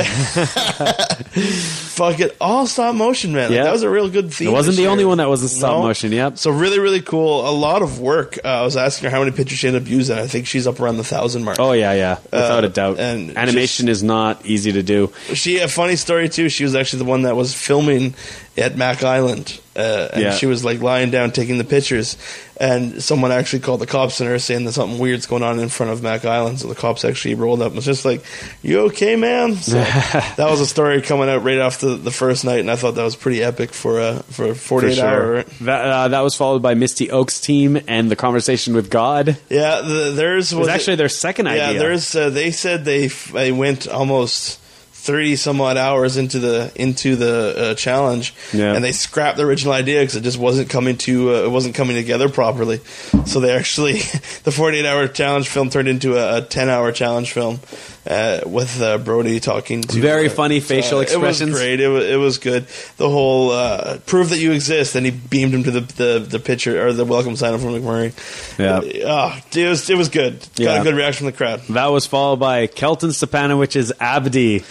Fuck 1.35 2.21
it, 2.21 2.37
all 2.41 2.67
stop 2.67 2.95
motion, 2.95 3.33
man. 3.33 3.51
Like, 3.51 3.57
Yeah. 3.57 3.65
that 3.65 3.73
was 3.73 3.83
a 3.83 3.91
real 3.91 4.09
good 4.09 4.33
theme. 4.33 4.49
It 4.49 4.53
wasn't 4.53 4.77
the 4.77 4.83
year. 4.83 4.91
only 4.91 5.05
one 5.05 5.19
that 5.19 5.29
was 5.29 5.43
a 5.43 5.49
stop 5.49 5.79
No. 5.79 5.83
motion. 5.83 6.13
Yep. 6.13 6.39
So 6.39 6.51
really, 6.51 6.79
really 6.79 7.01
cool. 7.01 7.49
A 7.49 7.53
lot 7.53 7.83
of 7.83 8.01
work. 8.01 8.39
Uh, 8.45 8.49
I 8.49 8.63
was 8.63 8.77
asking 8.77 9.05
her 9.05 9.11
how 9.11 9.21
many 9.23 9.31
pictures 9.37 9.59
she 9.59 9.69
ended 9.69 9.83
up 9.83 9.89
using. 9.89 10.19
I 10.19 10.27
think 10.27 10.47
she's 10.47 10.67
up 10.67 10.81
around 10.81 10.97
the 10.97 11.05
thousand 11.05 11.45
mark. 11.45 11.59
Oh 11.61 11.73
yeah, 11.73 11.93
yeah, 11.93 12.19
without 12.25 12.65
Uh, 12.65 12.67
a 12.67 12.71
doubt. 12.71 12.99
and 12.99 13.37
Animation 13.37 13.89
is 13.89 14.03
not 14.03 14.45
easy 14.45 14.73
to 14.73 14.83
do. 14.83 15.13
She 15.35 15.59
a 15.59 15.69
funny 15.69 15.97
story 15.97 16.29
too. 16.29 16.49
She 16.49 16.65
was 16.65 16.75
actually 16.75 17.01
the 17.01 17.05
one 17.11 17.23
that 17.23 17.37
was 17.37 17.55
filming 17.55 18.15
at 18.57 18.77
Mac 18.77 19.03
Island, 19.03 19.59
uh, 19.77 20.09
and 20.13 20.23
Yeah. 20.23 20.35
she 20.35 20.47
was 20.47 20.65
like 20.65 20.81
lying 20.81 21.11
down 21.11 21.33
taking 21.33 21.59
the 21.59 21.65
pictures. 21.65 22.17
And 22.57 23.03
someone 23.03 23.33
actually 23.33 23.59
called 23.59 23.81
the 23.81 23.87
cops 23.87 24.21
on 24.21 24.29
her 24.29 24.39
saying 24.39 24.65
that 24.67 24.75
something 24.75 25.01
weird's 25.01 25.27
going 25.27 25.43
on 25.43 25.59
in 25.59 25.69
front 25.69 25.91
of 25.91 26.05
Mac 26.05 26.25
Island. 26.25 26.61
So 26.61 26.69
the 26.69 26.77
cops 26.77 27.05
actually 27.05 27.35
rolled 27.35 27.61
up 27.61 27.67
and 27.69 27.75
was 27.77 27.85
just 27.85 28.05
like, 28.05 28.23
"You 28.63 28.83
okay, 28.83 29.17
man?" 29.17 29.57
So 29.57 29.73
that 29.83 30.37
was 30.39 30.61
a 30.61 30.67
story 30.67 31.03
coming 31.03 31.29
out 31.29 31.43
right 31.43 31.59
after 31.59 31.97
the 31.97 32.13
first 32.13 32.45
night, 32.45 32.61
and 32.61 32.71
I 32.71 32.77
thought 32.77 32.95
that 32.95 33.03
was 33.03 33.17
pretty 33.17 33.43
epic 33.43 33.73
for 33.75 33.99
a 34.01 34.23
for 34.31 34.51
a 34.51 34.55
forty 34.55 34.87
For 34.87 34.93
eight 34.93 34.97
sure. 34.99 35.09
hour. 35.39 35.45
That 35.63 35.85
uh, 35.85 36.09
that 36.09 36.21
was 36.21 36.37
followed 36.37 36.63
by 36.63 36.75
Misty 36.75 37.11
Oaks' 37.11 37.41
team 37.41 37.77
and 37.89 38.09
the 38.09 38.15
conversation 38.17 38.75
with 38.77 38.89
God. 38.89 39.37
Yeah, 39.51 39.81
the, 39.81 40.13
theirs 40.13 40.53
was 40.55 40.61
was 40.61 40.69
actually 40.69 40.95
their 40.95 41.09
second 41.09 41.47
Yeah, 41.47 41.71
idea. 41.71 41.81
there's. 41.81 42.15
Uh, 42.15 42.31
they 42.31 42.53
said 42.53 42.85
they 42.85 43.07
f- 43.07 43.33
they 43.33 43.51
went 43.51 43.89
almost 43.89 44.61
thirty 45.05 45.37
some 45.37 45.61
odd 45.61 45.77
hours 45.77 46.17
into 46.17 46.39
the 46.39 46.73
into 46.77 47.15
the 47.17 47.55
uh, 47.57 47.75
challenge, 47.75 48.35
Yeah. 48.53 48.75
and 48.75 48.83
they 48.83 48.93
scrapped 48.93 49.37
the 49.37 49.45
original 49.45 49.75
idea 49.75 50.01
because 50.01 50.17
it 50.17 50.23
just 50.23 50.39
wasn't 50.39 50.71
coming 50.71 50.97
to 50.99 51.31
uh, 51.35 51.45
it 51.45 51.51
wasn't 51.51 51.75
coming 51.75 51.95
together 51.97 52.29
properly. 52.29 52.79
So 53.27 53.41
they 53.41 53.53
actually 53.55 53.93
the 54.45 54.51
forty 54.53 54.79
eight 54.79 54.87
hour 54.87 55.07
challenge 55.09 55.49
film 55.49 55.69
turned 55.71 55.89
into 55.89 56.17
a, 56.17 56.39
a 56.39 56.43
ten 56.43 56.69
hour 56.69 56.91
challenge 56.93 57.33
film 57.33 57.61
uh, 58.07 58.41
with 58.47 58.81
uh, 58.83 58.99
Brody 58.99 59.41
talking 59.41 59.83
to 59.83 60.01
Very 60.01 60.27
uh, 60.27 60.31
funny 60.31 60.61
facial 60.61 61.01
expressions. 61.01 61.41
It 61.51 61.53
was 61.53 61.61
great. 61.61 61.81
It 61.81 61.89
was, 61.89 62.05
it 62.07 62.17
was 62.17 62.39
good. 62.39 62.67
The 62.97 63.09
whole 63.09 63.51
uh, 63.51 63.99
prove 64.07 64.31
that 64.31 64.39
you 64.39 64.53
exist, 64.53 64.95
and 64.95 65.05
he 65.07 65.13
beamed 65.13 65.53
him 65.55 65.65
to 65.65 65.71
the 65.71 65.81
the, 65.81 66.19
the 66.27 66.39
picture 66.39 66.87
or 66.87 66.93
the 66.95 67.05
welcome 67.05 67.37
sign 67.37 67.59
from 67.59 67.71
McMurray. 67.75 68.13
Yeah. 68.59 68.81
Oh, 69.07 69.39
it 69.55 69.69
was 69.69 69.91
it 69.91 69.97
was 69.97 70.09
good. 70.09 70.41
Got 70.41 70.59
Yeah. 70.59 70.81
a 70.81 70.83
good 70.83 70.95
reaction 70.95 71.19
from 71.19 71.27
the 71.27 71.33
crowd. 71.37 71.61
That 71.69 71.87
was 71.93 72.07
followed 72.07 72.37
by 72.41 72.67
Kelton 72.69 73.13
Stepanovich's 73.13 73.93
Abdi. 74.01 74.63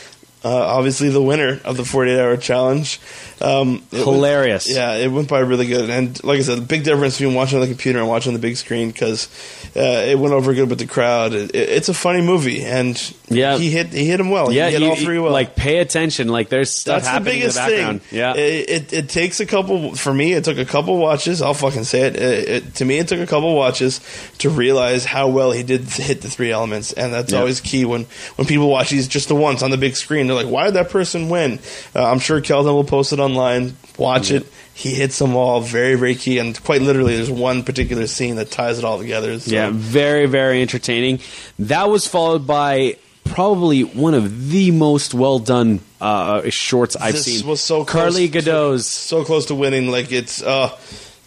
Uh, 0.43 0.49
obviously, 0.49 1.09
the 1.09 1.21
winner 1.21 1.59
of 1.63 1.77
the 1.77 1.85
48 1.85 2.19
hour 2.19 2.37
challenge. 2.37 2.99
Um, 3.43 3.83
it 3.91 3.97
went- 3.97 4.05
Hilarious. 4.05 4.73
yeah, 4.73 4.93
it 4.93 5.09
went 5.11 5.27
by 5.27 5.39
really 5.39 5.67
good. 5.67 5.89
And 5.89 6.23
like 6.23 6.39
I 6.39 6.41
said, 6.43 6.57
the 6.59 6.61
big 6.65 6.83
difference 6.83 7.17
between 7.17 7.35
watching 7.35 7.57
on 7.57 7.61
the 7.61 7.67
computer 7.67 7.99
and 7.99 8.07
watching 8.07 8.29
on 8.29 8.33
the 8.33 8.39
big 8.39 8.55
screen 8.57 8.89
because 8.89 9.27
uh, 9.75 9.79
it 9.79 10.17
went 10.17 10.33
over 10.33 10.53
good 10.53 10.69
with 10.69 10.79
the 10.79 10.87
crowd. 10.87 11.33
It, 11.33 11.53
it- 11.53 11.69
it's 11.69 11.89
a 11.89 11.93
funny 11.93 12.21
movie, 12.21 12.63
and 12.63 12.95
Yeah. 13.29 13.57
he 13.57 13.69
hit 13.69 13.87
he 13.87 14.05
hit 14.05 14.19
him 14.19 14.29
well. 14.29 14.51
Yeah, 14.51 14.67
he 14.67 14.73
hit 14.73 14.81
you, 14.81 14.89
all 14.89 14.95
three 14.95 15.19
well. 15.19 15.31
like 15.31 15.55
pay 15.55 15.79
attention. 15.79 16.29
Like 16.29 16.49
there's 16.49 16.69
stuff 16.71 17.03
That's 17.03 17.05
the 17.05 17.11
happening 17.11 17.33
biggest 17.39 17.57
in 17.57 17.63
the 17.65 17.69
background. 17.71 18.01
thing. 18.03 18.19
Yeah, 18.19 18.33
it, 18.35 18.69
it 18.69 18.93
it 18.93 19.09
takes 19.09 19.39
a 19.41 19.45
couple. 19.45 19.95
For 19.95 20.13
me, 20.13 20.33
it 20.33 20.43
took 20.45 20.57
a 20.57 20.65
couple 20.65 20.97
watches. 20.97 21.41
I'll 21.41 21.53
fucking 21.53 21.83
say 21.83 22.01
it. 22.03 22.15
It. 22.15 22.75
To 22.75 22.85
me, 22.85 22.97
it 22.99 23.07
took 23.09 23.19
a 23.19 23.27
couple 23.27 23.53
watches 23.55 23.99
to 24.37 24.49
realize 24.49 25.03
how 25.03 25.27
well 25.27 25.51
he 25.51 25.63
did 25.63 25.81
hit 25.81 26.21
the 26.21 26.29
three 26.29 26.51
elements, 26.51 26.93
and 26.93 27.11
that's 27.13 27.33
always 27.33 27.59
key 27.59 27.83
when 27.85 28.05
when 28.37 28.47
people 28.47 28.69
watch 28.69 28.89
these 28.91 29.07
just 29.07 29.27
the 29.27 29.35
once 29.35 29.61
on 29.63 29.71
the 29.71 29.77
big 29.77 29.95
screen. 29.97 30.27
They're 30.27 30.35
like, 30.35 30.47
why 30.47 30.65
did 30.65 30.75
that 30.75 30.89
person 30.89 31.27
win? 31.29 31.59
Uh, 31.95 32.09
I'm 32.09 32.19
sure 32.19 32.39
Kelton 32.39 32.73
will 32.73 32.83
post 32.83 33.11
it 33.11 33.19
online. 33.35 33.75
Watch 33.97 34.31
it. 34.31 34.45
He 34.73 34.95
hits 34.95 35.19
them 35.19 35.35
all 35.35 35.61
very, 35.61 35.95
very 35.95 36.15
key, 36.15 36.39
and 36.39 36.61
quite 36.63 36.81
literally, 36.81 37.15
there's 37.15 37.29
one 37.29 37.63
particular 37.63 38.07
scene 38.07 38.37
that 38.37 38.49
ties 38.49 38.79
it 38.79 38.85
all 38.85 38.97
together. 38.97 39.39
So. 39.39 39.51
Yeah, 39.51 39.69
very, 39.71 40.25
very 40.25 40.61
entertaining. 40.63 41.19
That 41.59 41.89
was 41.89 42.07
followed 42.07 42.47
by 42.47 42.97
probably 43.23 43.83
one 43.83 44.13
of 44.15 44.49
the 44.49 44.71
most 44.71 45.13
well 45.13 45.37
done 45.39 45.79
uh, 46.01 46.49
shorts 46.49 46.95
I've 46.95 47.13
This 47.13 47.25
seen. 47.25 47.47
was 47.47 47.61
so 47.61 47.85
Carly 47.85 48.27
Godot's. 48.27 48.87
so 48.87 49.23
close 49.23 49.45
to 49.47 49.55
winning. 49.55 49.89
Like 49.89 50.11
it's 50.11 50.41
uh, 50.41 50.75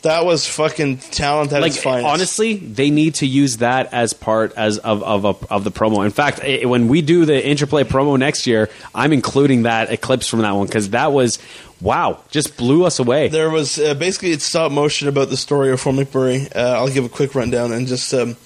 that 0.02 0.24
was 0.24 0.46
fucking 0.46 0.98
talent 0.98 1.52
at 1.52 1.62
like 1.62 1.72
its 1.72 1.82
finest. 1.82 2.06
honestly, 2.06 2.56
they 2.56 2.90
need 2.90 3.14
to 3.16 3.26
use 3.26 3.58
that 3.58 3.92
as 3.94 4.12
part 4.12 4.52
as 4.56 4.78
of 4.78 5.02
of, 5.04 5.24
of, 5.24 5.46
of 5.50 5.64
the 5.64 5.70
promo. 5.70 6.04
In 6.04 6.10
fact, 6.10 6.40
eh, 6.42 6.64
when 6.64 6.88
we 6.88 7.00
do 7.00 7.24
the 7.24 7.44
interplay 7.44 7.84
promo 7.84 8.18
next 8.18 8.46
year, 8.46 8.68
I'm 8.94 9.12
including 9.12 9.62
that 9.62 9.90
eclipse 9.92 10.26
from 10.28 10.40
that 10.40 10.52
one 10.52 10.66
because 10.66 10.90
that 10.90 11.12
was 11.12 11.38
wow, 11.80 12.22
just 12.30 12.56
blew 12.56 12.84
us 12.84 12.98
away. 12.98 13.28
there 13.28 13.50
was 13.50 13.78
uh, 13.78 13.94
basically 13.94 14.30
it's 14.30 14.44
stop 14.44 14.72
motion 14.72 15.08
about 15.08 15.28
the 15.30 15.36
story 15.36 15.70
of 15.70 15.80
Fort 15.80 15.96
McMurray. 15.96 16.54
Uh, 16.54 16.74
I'll 16.74 16.88
give 16.88 17.04
a 17.04 17.08
quick 17.08 17.34
rundown 17.34 17.72
and 17.72 17.86
just 17.86 18.12
um, 18.14 18.36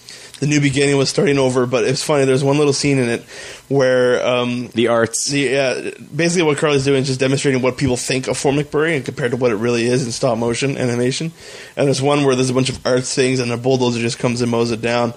the 0.40 0.47
new 0.47 0.61
beginning 0.61 0.97
was 0.97 1.09
starting 1.09 1.39
over. 1.39 1.66
But 1.66 1.85
it's 1.85 2.02
funny. 2.02 2.24
There's 2.24 2.43
one 2.43 2.59
little 2.59 2.73
scene 2.73 2.98
in 2.98 3.09
it 3.09 3.23
where 3.69 4.27
um, 4.27 4.69
the 4.69 4.89
arts. 4.89 5.28
the 5.31 5.57
uh, 5.57 5.90
basically 6.15 6.43
what 6.43 6.59
Carly's 6.59 6.85
doing 6.85 7.02
is 7.02 7.07
just 7.07 7.20
demonstrating 7.20 7.62
what 7.62 7.77
people 7.77 7.97
think 7.97 8.27
of 8.27 8.36
Fort 8.36 8.55
McMurray 8.55 8.97
and 8.97 9.05
compared 9.05 9.31
to 9.31 9.36
what 9.36 9.52
it 9.52 9.57
really 9.57 9.86
is 9.86 10.05
in 10.05 10.12
stop 10.12 10.36
motion 10.36 10.77
animation. 10.77 11.32
And 11.77 11.86
there's 11.86 12.02
one 12.02 12.24
where 12.24 12.35
there's 12.35 12.51
a 12.51 12.55
bunch 12.55 12.70
of 12.70 12.85
arts 12.85 13.15
things 13.15 13.39
and 13.39 13.52
a 13.52 13.57
bulldozer 13.57 14.01
just 14.01 14.19
comes 14.19 14.40
and 14.40 14.51
mows 14.51 14.73
it 14.73 14.81
down. 14.81 15.15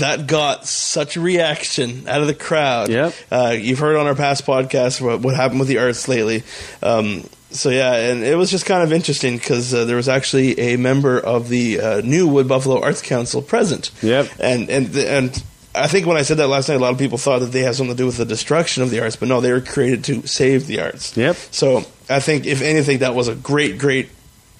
That 0.00 0.26
got 0.26 0.66
such 0.66 1.16
a 1.16 1.20
reaction 1.20 2.08
out 2.08 2.20
of 2.20 2.26
the 2.26 2.34
crowd. 2.34 2.88
Yep. 2.90 3.14
Uh, 3.30 3.56
you've 3.58 3.78
heard 3.78 3.96
on 3.96 4.06
our 4.06 4.14
past 4.14 4.44
podcasts 4.46 5.00
what, 5.00 5.20
what 5.20 5.34
happened 5.34 5.60
with 5.60 5.68
the 5.68 5.78
arts 5.78 6.08
lately. 6.08 6.42
Um, 6.82 7.24
so 7.50 7.70
yeah, 7.70 7.94
and 7.94 8.24
it 8.24 8.36
was 8.36 8.50
just 8.50 8.66
kind 8.66 8.82
of 8.82 8.92
interesting 8.92 9.36
because 9.36 9.72
uh, 9.72 9.84
there 9.84 9.96
was 9.96 10.08
actually 10.08 10.58
a 10.58 10.76
member 10.76 11.20
of 11.20 11.48
the 11.48 11.80
uh, 11.80 12.00
new 12.00 12.26
Wood 12.26 12.48
Buffalo 12.48 12.82
Arts 12.82 13.00
Council 13.00 13.42
present. 13.42 13.92
Yep. 14.02 14.28
And 14.40 14.68
and 14.68 14.96
and 14.96 15.44
I 15.74 15.86
think 15.86 16.06
when 16.06 16.16
I 16.16 16.22
said 16.22 16.38
that 16.38 16.48
last 16.48 16.68
night, 16.68 16.76
a 16.76 16.78
lot 16.78 16.92
of 16.92 16.98
people 16.98 17.18
thought 17.18 17.40
that 17.40 17.52
they 17.52 17.60
had 17.60 17.74
something 17.74 17.96
to 17.96 18.00
do 18.00 18.06
with 18.06 18.16
the 18.16 18.24
destruction 18.24 18.82
of 18.82 18.90
the 18.90 19.00
arts, 19.00 19.16
but 19.16 19.28
no, 19.28 19.40
they 19.40 19.52
were 19.52 19.60
created 19.60 20.04
to 20.04 20.26
save 20.26 20.66
the 20.66 20.80
arts. 20.80 21.16
Yep. 21.16 21.36
So 21.50 21.78
I 22.08 22.20
think 22.20 22.46
if 22.46 22.62
anything, 22.62 22.98
that 22.98 23.14
was 23.14 23.28
a 23.28 23.34
great, 23.34 23.78
great 23.78 24.08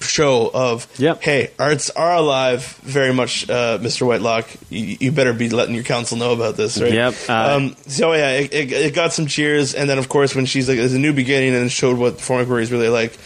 show 0.01 0.49
of 0.53 0.87
Yep. 0.99 1.21
hey, 1.21 1.51
arts 1.57 1.89
are 1.89 2.15
alive 2.15 2.65
very 2.83 3.13
much, 3.13 3.49
uh, 3.49 3.77
Mr. 3.79 4.05
Whitelock. 4.05 4.47
You, 4.69 4.97
you 4.99 5.11
better 5.11 5.33
be 5.33 5.49
letting 5.49 5.73
your 5.75 5.83
council 5.83 6.17
know 6.17 6.31
about 6.33 6.57
this, 6.57 6.79
right? 6.79 6.91
Yep. 6.93 7.13
Uh, 7.27 7.55
um, 7.57 7.75
so 7.87 8.13
yeah, 8.13 8.31
it, 8.31 8.53
it, 8.53 8.71
it 8.71 8.93
got 8.93 9.13
some 9.13 9.25
cheers, 9.27 9.73
and 9.73 9.89
then 9.89 9.97
of 9.97 10.09
course 10.09 10.35
when 10.35 10.45
she's 10.45 10.67
like, 10.69 10.77
"There's 10.77 10.93
a 10.93 10.99
new 10.99 11.13
beginning," 11.13 11.55
and 11.55 11.71
showed 11.71 11.97
what 11.97 12.19
Fort 12.21 12.47
McMurray 12.47 12.61
is 12.63 12.71
really 12.71 12.89
like. 12.89 13.17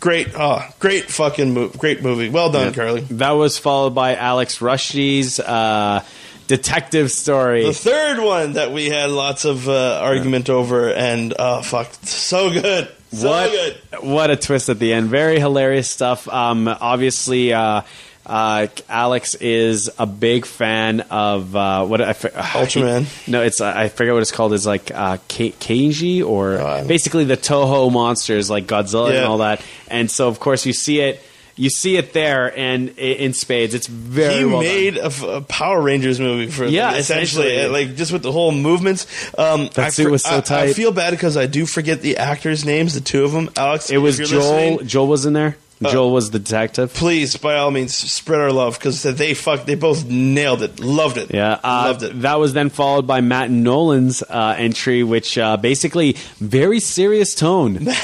Great, 0.00 0.28
oh, 0.34 0.66
great 0.78 1.10
fucking 1.10 1.52
move, 1.52 1.76
great 1.76 2.02
movie. 2.02 2.30
Well 2.30 2.50
done, 2.50 2.72
Carly. 2.72 3.02
That 3.02 3.32
was 3.32 3.58
followed 3.58 3.94
by 3.94 4.16
Alex 4.16 4.58
Rushdie's 4.60 5.38
uh, 5.38 6.02
detective 6.46 7.10
story. 7.12 7.66
The 7.66 7.74
third 7.74 8.18
one 8.18 8.54
that 8.54 8.72
we 8.72 8.88
had 8.88 9.10
lots 9.10 9.44
of 9.44 9.68
uh, 9.68 10.00
argument 10.02 10.48
over, 10.48 10.90
and 10.90 11.34
oh 11.38 11.60
fuck, 11.60 11.92
so 12.02 12.50
good, 12.50 12.90
so 13.12 13.28
what 13.28 13.50
good. 13.50 13.76
what 14.02 14.30
a 14.30 14.36
twist 14.36 14.68
at 14.68 14.78
the 14.78 14.92
end! 14.92 15.08
Very 15.08 15.38
hilarious 15.38 15.88
stuff. 15.88 16.28
Um, 16.28 16.68
obviously, 16.68 17.52
uh, 17.52 17.82
uh, 18.26 18.66
Alex 18.88 19.34
is 19.34 19.90
a 19.98 20.06
big 20.06 20.46
fan 20.46 21.00
of 21.10 21.56
uh, 21.56 21.84
what 21.86 22.00
I 22.00 22.12
for- 22.12 22.28
Ultraman. 22.34 23.06
No, 23.28 23.42
it's 23.42 23.60
uh, 23.60 23.72
I 23.74 23.88
forget 23.88 24.12
what 24.12 24.22
it's 24.22 24.30
called. 24.32 24.52
It's 24.52 24.66
like 24.66 24.90
uh, 24.94 25.18
K- 25.28 25.52
kaiju 25.52 26.26
or 26.26 26.84
basically 26.86 27.24
the 27.24 27.36
Toho 27.36 27.90
monsters 27.92 28.48
like 28.50 28.66
Godzilla 28.66 29.10
Yeah. 29.12 29.16
and 29.18 29.26
all 29.26 29.38
that. 29.38 29.62
And 29.88 30.10
so, 30.10 30.28
of 30.28 30.38
course, 30.38 30.64
you 30.66 30.72
see 30.72 31.00
it. 31.00 31.20
You 31.60 31.68
see 31.68 31.98
it 31.98 32.14
there, 32.14 32.56
and 32.58 32.88
in 32.98 33.34
spades, 33.34 33.74
it's 33.74 33.86
very 33.86 34.36
he 34.38 34.44
well 34.46 34.60
made 34.60 34.96
a, 34.96 35.42
Power 35.42 35.78
Rangers 35.82 36.18
movie 36.18 36.50
for 36.50 36.64
Yeah, 36.64 36.94
essentially, 36.94 37.48
essentially. 37.48 37.64
uh, 37.66 37.70
like 37.70 37.96
just 37.96 38.12
with 38.12 38.22
the 38.22 38.32
whole 38.32 38.50
movements. 38.50 39.06
Um, 39.36 39.68
That 39.74 39.78
I 39.78 39.88
suit 39.90 40.10
was 40.10 40.22
so 40.24 40.42
I- 40.48 40.62
I, 40.62 40.72
feel 40.72 40.90
bad 40.90 41.10
because 41.10 41.36
I 41.36 41.44
do 41.44 41.66
forget 41.66 42.00
the 42.00 42.16
actors' 42.16 42.64
names, 42.64 42.94
the 42.94 43.02
two 43.02 43.24
of 43.24 43.32
them. 43.32 43.50
Alex, 43.58 43.90
It 43.90 43.98
was 43.98 44.16
Joel. 44.16 44.78
Joel 44.78 45.06
was 45.08 45.26
in 45.26 45.34
there. 45.34 45.58
Uh, 45.84 45.90
Joel 45.90 46.12
was 46.12 46.30
the 46.30 46.38
detective. 46.38 46.94
please, 46.94 47.36
by 47.36 47.56
all 47.56 47.70
means, 47.70 47.94
spread 47.94 48.40
our 48.40 48.52
love 48.52 48.78
because 48.78 49.02
they 49.02 49.34
fuck, 49.34 49.66
they 49.66 49.74
both 49.74 50.06
nailed 50.06 50.62
it, 50.62 50.80
loved 50.80 51.18
it, 51.18 51.32
Yeah, 51.32 51.58
uh, 51.62 51.84
loved 51.88 52.02
it. 52.04 52.20
That 52.22 52.38
was 52.38 52.52
then 52.54 52.70
followed 52.70 53.06
by 53.06 53.20
Matt 53.20 53.50
Nolan's 53.50 54.22
uh, 54.22 54.54
entry, 54.58 55.02
which 55.02 55.36
uh, 55.36 55.56
basically 55.58 56.16
very 56.38 56.80
serious 56.80 57.34
tone. 57.34 57.86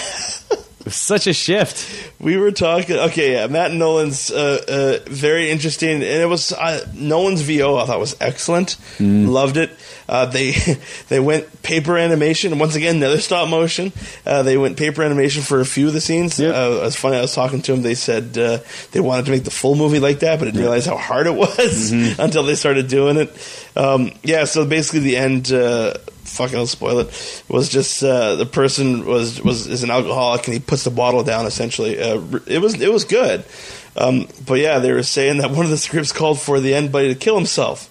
Such 0.91 1.27
a 1.27 1.33
shift. 1.33 2.13
We 2.21 2.37
were 2.37 2.53
talking. 2.53 2.97
Okay, 2.97 3.33
yeah, 3.33 3.49
Matt 3.49 3.73
Nolan's 3.73 4.31
uh, 4.31 4.63
uh, 5.05 5.11
very 5.11 5.51
interesting, 5.51 5.91
and 5.91 6.03
it 6.05 6.29
was 6.29 6.53
uh, 6.53 6.87
Nolan's 6.95 7.43
VO. 7.43 7.77
I 7.77 7.87
thought 7.87 7.99
was 7.99 8.17
excellent. 8.21 8.77
Mm. 8.99 9.29
Loved 9.29 9.57
it. 9.57 9.71
Uh, 10.09 10.27
they 10.27 10.53
they 11.09 11.19
went 11.19 11.63
paper 11.63 11.99
animation, 11.99 12.57
once 12.61 12.77
again, 12.77 12.97
another 12.97 13.21
stop 13.21 13.49
motion. 13.49 13.93
Uh, 14.25 14.45
they 14.45 14.57
went 14.57 14.77
paper 14.77 15.03
animation 15.03 15.43
for 15.43 15.61
a 15.61 15.65
few 15.67 15.89
of 15.89 15.93
the 15.93 16.01
scenes. 16.01 16.39
Yep. 16.39 16.55
Uh, 16.55 16.77
it 16.77 16.83
was 16.83 16.95
funny. 16.97 17.17
I 17.17 17.23
was 17.23 17.35
talking 17.35 17.63
to 17.63 17.73
them. 17.73 17.83
They 17.83 17.97
said 17.97 18.39
uh, 18.39 18.59
they 18.93 19.01
wanted 19.01 19.25
to 19.25 19.33
make 19.33 19.43
the 19.43 19.51
full 19.51 19.75
movie 19.75 19.99
like 19.99 20.21
that, 20.21 20.39
but 20.39 20.45
didn't 20.45 20.61
realize 20.61 20.87
how 20.87 20.97
hard 20.97 21.27
it 21.27 21.35
was 21.35 21.91
Mm-hmm. 21.93 22.21
until 22.23 22.45
they 22.45 22.55
started 22.55 22.87
doing 22.87 23.17
it. 23.17 23.71
Um, 23.75 24.13
yeah. 24.23 24.45
So 24.45 24.65
basically, 24.65 25.01
the 25.01 25.17
end. 25.17 25.53
Uh, 26.37 26.45
fucking 26.45 26.59
I'll 26.59 26.67
spoil 26.67 27.01
it. 27.01 27.43
Was 27.49 27.69
just 27.69 28.03
uh, 28.03 28.37
the 28.37 28.47
person 28.47 29.07
was 29.07 29.43
was 29.43 29.67
is 29.67 29.83
an 29.83 29.91
alcoholic 29.91 30.47
and 30.47 30.55
he 30.55 30.61
puts 30.61 30.85
the 30.85 30.91
bottle 30.91 31.25
down. 31.25 31.47
Essentially, 31.47 31.99
uh, 32.01 32.21
it 32.47 32.61
was 32.61 32.81
it 32.81 32.93
was 32.93 33.05
good. 33.05 33.45
Um, 33.97 34.29
but 34.47 34.61
yeah, 34.61 34.79
they 34.79 34.93
were 34.93 35.03
saying 35.03 35.39
that 35.39 35.51
one 35.51 35.65
of 35.65 35.71
the 35.71 35.79
scripts 35.79 36.13
called 36.13 36.39
for 36.39 36.61
the 36.61 36.75
end 36.75 36.93
buddy 36.93 37.09
to 37.09 37.19
kill 37.19 37.37
himself, 37.37 37.89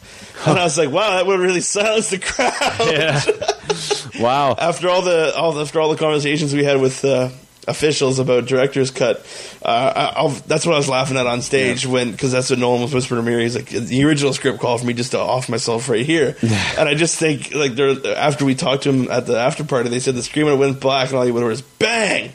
and 0.47 0.59
I 0.59 0.63
was 0.63 0.77
like, 0.77 0.91
wow, 0.91 1.15
that 1.15 1.25
would 1.25 1.39
really 1.39 1.61
silence 1.61 2.09
the 2.11 2.19
crowd. 2.19 2.53
Yeah. 2.85 3.21
wow. 4.19 4.55
after 4.57 4.87
all 4.89 5.01
the 5.01 5.35
all 5.35 5.59
after 5.59 5.79
all 5.79 5.89
the 5.89 5.97
conversations 5.97 6.53
we 6.53 6.63
had 6.63 6.79
with 6.79 7.03
uh, 7.03 7.29
officials 7.67 8.19
about 8.19 8.45
director's 8.45 8.91
cut, 8.91 9.25
uh, 9.63 10.39
that's 10.47 10.65
what 10.65 10.73
I 10.75 10.77
was 10.77 10.89
laughing 10.89 11.17
at 11.17 11.27
on 11.27 11.41
stage 11.41 11.85
when 11.85 12.11
because 12.11 12.31
that's 12.31 12.49
what 12.49 12.59
Nolan 12.59 12.81
was 12.81 12.93
whispering 12.93 13.23
to 13.23 13.31
me. 13.31 13.43
He's 13.43 13.55
like, 13.55 13.69
the 13.69 14.03
original 14.03 14.33
script 14.33 14.59
called 14.59 14.81
for 14.81 14.87
me 14.87 14.93
just 14.93 15.11
to 15.11 15.19
off 15.19 15.49
myself 15.49 15.89
right 15.89 16.05
here, 16.05 16.35
and 16.41 16.87
I 16.89 16.93
just 16.95 17.17
think 17.17 17.53
like 17.53 17.77
after 17.79 18.45
we 18.45 18.55
talked 18.55 18.83
to 18.83 18.91
him 18.91 19.11
at 19.11 19.25
the 19.25 19.37
after 19.37 19.63
party, 19.63 19.89
they 19.89 19.99
said 19.99 20.15
the 20.15 20.23
screen 20.23 20.47
have 20.47 20.59
went 20.59 20.79
black 20.79 21.09
and 21.09 21.17
all 21.17 21.25
you 21.25 21.35
heard 21.35 21.51
is 21.51 21.61
bang. 21.61 22.31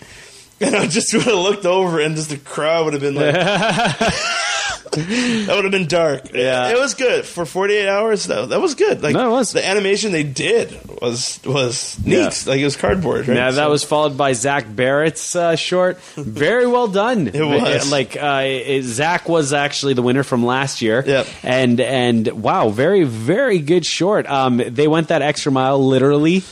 And 0.60 0.76
I 0.76 0.86
just 0.86 1.12
would 1.14 1.22
have 1.24 1.34
looked 1.34 1.64
over, 1.66 2.00
and 2.00 2.16
just 2.16 2.30
the 2.30 2.36
crowd 2.36 2.84
would 2.84 2.92
have 2.94 3.02
been 3.02 3.14
like, 3.14 3.34
that 4.92 5.46
would 5.48 5.64
have 5.64 5.70
been 5.72 5.86
dark. 5.86 6.32
Yeah. 6.34 6.70
it 6.70 6.78
was 6.78 6.94
good 6.94 7.24
for 7.24 7.46
48 7.46 7.88
hours. 7.88 8.24
though. 8.26 8.46
that 8.46 8.60
was 8.60 8.74
good. 8.74 9.02
Like 9.02 9.14
No, 9.14 9.28
it 9.28 9.32
was. 9.32 9.52
the 9.52 9.66
animation 9.66 10.12
they 10.12 10.22
did 10.24 10.76
was 11.00 11.38
was 11.44 11.98
neat. 12.04 12.16
Yeah. 12.18 12.30
Like 12.46 12.60
it 12.60 12.64
was 12.64 12.76
cardboard. 12.76 13.28
Right? 13.28 13.36
Yeah, 13.36 13.50
that 13.52 13.56
So- 13.64 13.70
was 13.70 13.84
followed 13.84 14.16
by 14.16 14.32
Zach 14.32 14.66
Barrett's 14.68 15.34
uh, 15.36 15.56
short. 15.56 16.00
Very 16.16 16.66
well 16.66 16.88
done. 16.88 17.28
It 17.34 17.42
was. 17.44 17.90
like 17.90 18.16
uh, 18.16 18.42
it- 18.44 18.82
Zach 18.82 19.28
was 19.28 19.52
actually 19.52 19.94
the 19.94 20.02
winner 20.02 20.22
from 20.24 20.44
last 20.44 20.82
year. 20.82 21.02
Yep. 21.06 21.26
and 21.42 21.80
and 21.80 22.28
wow, 22.42 22.68
very 22.70 23.04
very 23.04 23.60
good 23.60 23.86
short. 23.86 24.26
Um, 24.28 24.58
they 24.58 24.88
went 24.88 25.08
that 25.08 25.22
extra 25.22 25.52
mile 25.52 25.78
literally 25.86 26.42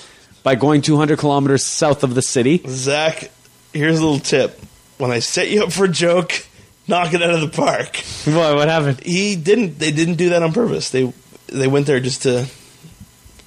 by 0.45 0.55
going 0.55 0.81
200 0.83 1.19
kilometers 1.19 1.65
south 1.65 2.05
of 2.05 2.15
the 2.15 2.23
city. 2.23 2.63
Zach. 2.69 3.31
Here's 3.73 3.99
a 3.99 4.03
little 4.03 4.20
tip: 4.20 4.61
when 4.99 5.11
I 5.11 5.19
set 5.19 5.51
you 5.51 5.65
up 5.65 5.73
for 5.73 5.85
a 5.85 5.89
joke, 5.89 6.47
knock 6.86 7.15
it 7.15 7.23
out 7.23 7.31
of 7.31 7.40
the 7.40 7.49
park. 7.49 7.97
What 8.24 8.57
what 8.57 8.69
happened? 8.69 9.01
He 9.01 9.36
didn't. 9.36 9.78
They 9.78 9.93
didn't 9.93 10.16
do 10.16 10.31
that 10.31 10.43
on 10.43 10.53
purpose. 10.53 10.90
They 10.90 11.12
they 11.47 11.69
went 11.69 11.86
there 11.86 12.01
just 12.01 12.23
to 12.23 12.47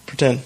pretend. 0.05 0.41